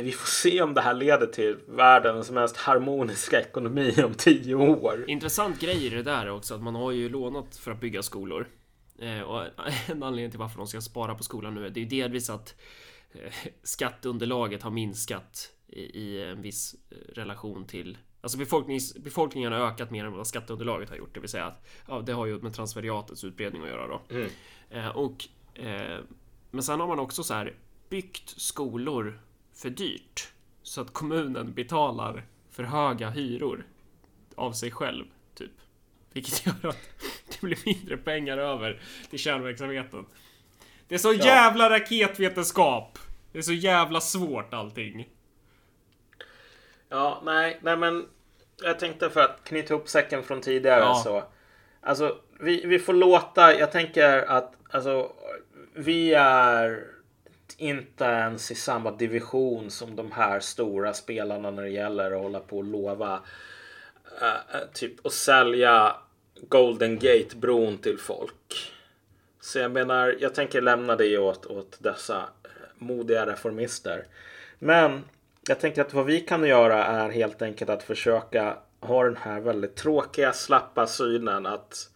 vi 0.00 0.12
får 0.12 0.26
se 0.26 0.62
om 0.62 0.74
det 0.74 0.80
här 0.80 0.94
leder 0.94 1.26
till 1.26 1.58
världens 1.66 2.30
mest 2.30 2.56
harmoniska 2.56 3.40
ekonomi 3.40 3.94
om 4.04 4.14
tio 4.14 4.54
år. 4.54 5.04
Intressant 5.08 5.60
grej 5.60 5.86
i 5.86 5.88
det 5.88 6.02
där 6.02 6.26
är 6.26 6.30
också 6.30 6.54
att 6.54 6.62
man 6.62 6.74
har 6.74 6.92
ju 6.92 7.08
lånat 7.08 7.56
för 7.56 7.70
att 7.70 7.80
bygga 7.80 8.02
skolor. 8.02 8.48
Eh, 8.98 9.20
och 9.20 9.42
en 9.86 10.02
anledning 10.02 10.30
till 10.30 10.40
varför 10.40 10.58
de 10.58 10.66
ska 10.66 10.80
spara 10.80 11.14
på 11.14 11.22
skolan 11.22 11.54
nu 11.54 11.66
är 11.66 11.70
det 11.70 11.80
är 11.80 11.86
delvis 11.86 12.30
att 12.30 12.54
eh, 13.12 13.32
skatteunderlaget 13.62 14.62
har 14.62 14.70
minskat 14.70 15.50
i, 15.68 16.22
en 16.22 16.42
viss 16.42 16.74
eh, 16.90 16.96
relation 17.14 17.66
till 17.66 17.98
Alltså 18.20 18.38
befolknings, 18.38 18.94
befolkningen 18.94 19.52
har 19.52 19.60
ökat 19.60 19.90
mer 19.90 20.04
än 20.04 20.12
vad 20.12 20.26
skatteunderlaget 20.26 20.90
har 20.90 20.96
gjort. 20.96 21.14
Det 21.14 21.20
vill 21.20 21.28
säga 21.28 21.44
att 21.44 21.66
ja, 21.88 22.00
det 22.00 22.12
har 22.12 22.26
ju 22.26 22.40
med 22.40 22.54
transferiatets 22.54 23.24
utbredning 23.24 23.62
att 23.62 23.68
göra 23.68 23.86
då. 23.86 24.00
Mm. 24.10 24.90
Och, 24.94 25.28
men 26.50 26.62
sen 26.62 26.80
har 26.80 26.86
man 26.86 26.98
också 26.98 27.22
så 27.22 27.34
här 27.34 27.54
byggt 27.88 28.40
skolor 28.40 29.20
för 29.54 29.70
dyrt. 29.70 30.28
Så 30.62 30.80
att 30.80 30.92
kommunen 30.92 31.54
betalar 31.54 32.24
för 32.50 32.62
höga 32.62 33.10
hyror 33.10 33.66
av 34.34 34.52
sig 34.52 34.70
själv, 34.70 35.04
typ. 35.34 35.50
Vilket 36.12 36.46
gör 36.62 36.68
att 36.68 36.78
det 37.28 37.40
blir 37.46 37.58
mindre 37.66 37.96
pengar 37.96 38.38
över 38.38 38.80
till 39.10 39.18
kärnverksamheten. 39.18 40.06
Det 40.88 40.94
är 40.94 40.98
så 40.98 41.12
jävla 41.12 41.70
raketvetenskap! 41.70 42.98
Det 43.32 43.38
är 43.38 43.42
så 43.42 43.52
jävla 43.52 44.00
svårt 44.00 44.54
allting. 44.54 45.08
Ja, 46.88 47.22
nej, 47.24 47.58
nej 47.62 47.76
men 47.76 48.06
jag 48.62 48.78
tänkte 48.78 49.10
för 49.10 49.20
att 49.20 49.40
knyta 49.44 49.74
ihop 49.74 49.88
säcken 49.88 50.22
från 50.22 50.40
tidigare 50.40 50.80
Ja. 50.80 50.94
så. 51.04 51.24
Alltså, 51.80 52.18
vi, 52.40 52.66
vi 52.66 52.78
får 52.78 52.92
låta, 52.92 53.58
jag 53.58 53.72
tänker 53.72 54.18
att 54.18 54.54
alltså, 54.70 55.12
vi 55.74 56.14
är 56.14 56.93
inte 57.56 58.04
ens 58.04 58.50
i 58.50 58.54
samma 58.54 58.90
division 58.90 59.70
som 59.70 59.96
de 59.96 60.12
här 60.12 60.40
stora 60.40 60.94
spelarna 60.94 61.50
när 61.50 61.62
det 61.62 61.68
gäller 61.70 62.10
att 62.10 62.22
hålla 62.22 62.40
på 62.40 62.58
och 62.58 62.64
lova 62.64 63.14
uh, 64.22 64.72
typ 64.72 65.06
att 65.06 65.12
sälja 65.12 65.96
Golden 66.48 66.98
Gate-bron 66.98 67.78
till 67.78 67.98
folk. 67.98 68.72
Så 69.40 69.58
jag 69.58 69.70
menar, 69.70 70.16
jag 70.20 70.34
tänker 70.34 70.62
lämna 70.62 70.96
det 70.96 71.18
åt, 71.18 71.46
åt 71.46 71.76
dessa 71.80 72.16
eh, 72.16 72.50
modiga 72.78 73.26
reformister. 73.26 74.06
Men 74.58 75.04
jag 75.48 75.60
tänker 75.60 75.82
att 75.82 75.94
vad 75.94 76.06
vi 76.06 76.20
kan 76.20 76.46
göra 76.46 76.84
är 76.84 77.10
helt 77.10 77.42
enkelt 77.42 77.70
att 77.70 77.82
försöka 77.82 78.56
ha 78.80 79.04
den 79.04 79.16
här 79.16 79.40
väldigt 79.40 79.76
tråkiga, 79.76 80.32
slappa 80.32 80.86
synen 80.86 81.46
att 81.46 81.90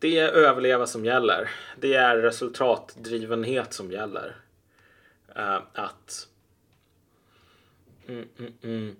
det 0.00 0.18
är 0.18 0.28
överleva 0.28 0.86
som 0.86 1.04
gäller. 1.04 1.50
Det 1.76 1.94
är 1.94 2.16
resultatdrivenhet 2.16 3.72
som 3.72 3.90
gäller. 3.90 4.36
Uh, 5.36 5.58
att 5.72 6.28
mm, 8.08 8.28
mm, 8.38 8.52
mm. 8.62 8.96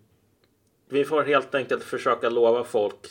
vi 0.88 1.04
får 1.04 1.22
helt 1.22 1.54
enkelt 1.54 1.82
försöka 1.82 2.28
lova 2.28 2.64
folk 2.64 3.08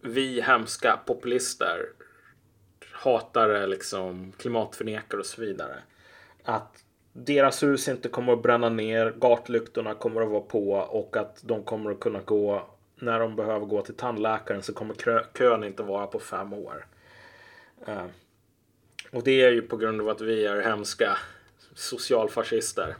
vi 0.00 0.40
hemska 0.40 0.98
populister 1.06 1.86
hatare, 2.92 3.66
liksom 3.66 4.32
klimatförnekare 4.38 5.20
och 5.20 5.26
så 5.26 5.40
vidare. 5.40 5.82
Att 6.44 6.84
deras 7.12 7.62
hus 7.62 7.88
inte 7.88 8.08
kommer 8.08 8.32
att 8.32 8.42
bränna 8.42 8.68
ner, 8.68 9.10
gatlyktorna 9.10 9.94
kommer 9.94 10.22
att 10.22 10.28
vara 10.28 10.40
på 10.40 10.72
och 10.72 11.16
att 11.16 11.40
de 11.42 11.62
kommer 11.62 11.90
att 11.90 12.00
kunna 12.00 12.20
gå 12.20 12.73
när 13.04 13.20
de 13.20 13.36
behöver 13.36 13.66
gå 13.66 13.82
till 13.82 13.94
tandläkaren 13.94 14.62
så 14.62 14.74
kommer 14.74 14.94
kö- 14.94 15.26
kön 15.38 15.64
inte 15.64 15.82
vara 15.82 16.06
på 16.06 16.18
fem 16.18 16.52
år. 16.52 16.86
Eh, 17.86 18.06
och 19.12 19.22
det 19.22 19.42
är 19.42 19.50
ju 19.50 19.62
på 19.62 19.76
grund 19.76 20.00
av 20.00 20.08
att 20.08 20.20
vi 20.20 20.46
är 20.46 20.60
hemska 20.62 21.18
socialfascister. 21.74 22.96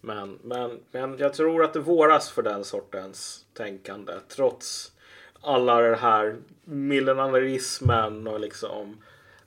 Men, 0.00 0.38
men, 0.42 0.80
men 0.90 1.18
jag 1.18 1.34
tror 1.34 1.64
att 1.64 1.72
det 1.72 1.80
våras 1.80 2.30
för 2.30 2.42
den 2.42 2.64
sortens 2.64 3.44
tänkande 3.54 4.12
trots 4.28 4.92
alla 5.40 5.80
den 5.80 5.98
här 5.98 6.36
millenarismen 6.64 8.26
och 8.26 8.40
liksom 8.40 8.96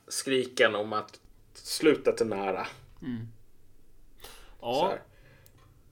skriken 0.08 0.76
om 0.76 0.94
att 0.94 1.20
slutet 1.54 2.22
är 2.22 2.26
nära. 2.26 2.68
Så 4.60 4.66
Ja, 4.68 4.94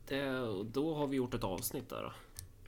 det, 0.08 0.26
då 0.64 0.94
har 0.94 1.08
vi 1.08 1.16
gjort 1.18 1.34
ett 1.34 1.44
avsnitt 1.44 1.90
där 1.90 2.02
då. 2.04 2.14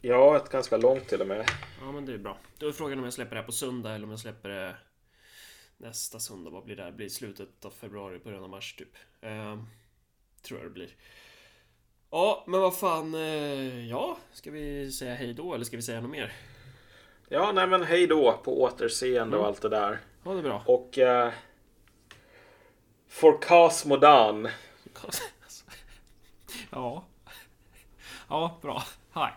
Ja, 0.02 0.38
ett 0.38 0.49
ganska 0.49 0.78
långt 0.78 1.07
till 1.07 1.22
och 1.22 1.28
med. 1.28 1.45
Ja, 1.82 1.91
men 1.91 2.06
det 2.06 2.14
är 2.14 2.18
bra. 2.18 2.38
Då 2.57 2.68
är 2.68 2.72
frågan 2.72 2.98
om 2.98 3.03
jag 3.03 3.14
släpper 3.14 3.36
det 3.36 3.41
här 3.41 3.45
på 3.45 3.52
söndag 3.52 3.91
eller 3.95 4.06
om 4.06 4.10
jag 4.11 4.19
släpper 4.19 4.49
det 4.49 4.76
nästa 5.78 6.19
söndag. 6.19 6.49
Vad 6.52 6.64
blir 6.65 6.76
det? 6.76 6.86
Det 6.86 6.91
blir 6.91 7.10
slutet 7.10 7.65
av 7.65 7.69
februari, 7.72 8.19
början 8.19 8.44
av 8.44 8.49
mars 8.49 8.76
typ. 8.76 8.95
Eh, 9.22 9.64
tror 10.41 10.60
jag 10.60 10.69
det 10.69 10.73
blir. 10.73 10.90
Ja, 12.11 12.44
men 12.48 12.60
vad 12.61 12.78
fan. 12.78 13.15
Eh, 13.15 13.90
ja, 13.90 14.18
ska 14.34 14.52
vi 14.52 14.91
säga 14.91 15.15
hej 15.15 15.34
då 15.34 15.53
eller 15.53 15.65
ska 15.65 15.76
vi 15.78 15.84
säga 15.84 16.02
något 16.02 16.11
mer? 16.11 16.34
Ja, 17.30 17.52
nej 17.52 17.68
men 17.68 17.84
hej 17.84 18.07
då 18.07 18.40
på 18.44 18.61
återseende 18.61 19.38
och 19.38 19.41
Mm. 19.44 19.48
allt 19.48 19.61
det 19.61 19.69
där. 19.69 19.99
Ha 20.23 20.34
det 20.34 20.41
bra. 20.41 20.64
Och... 20.65 20.98
Eh, 20.98 21.34
for 23.07 23.41
Cosmodan. 23.41 24.48
Ja. 26.72 27.06
Ja, 28.30 28.60
bra. 28.61 28.84
Hej. 29.11 29.34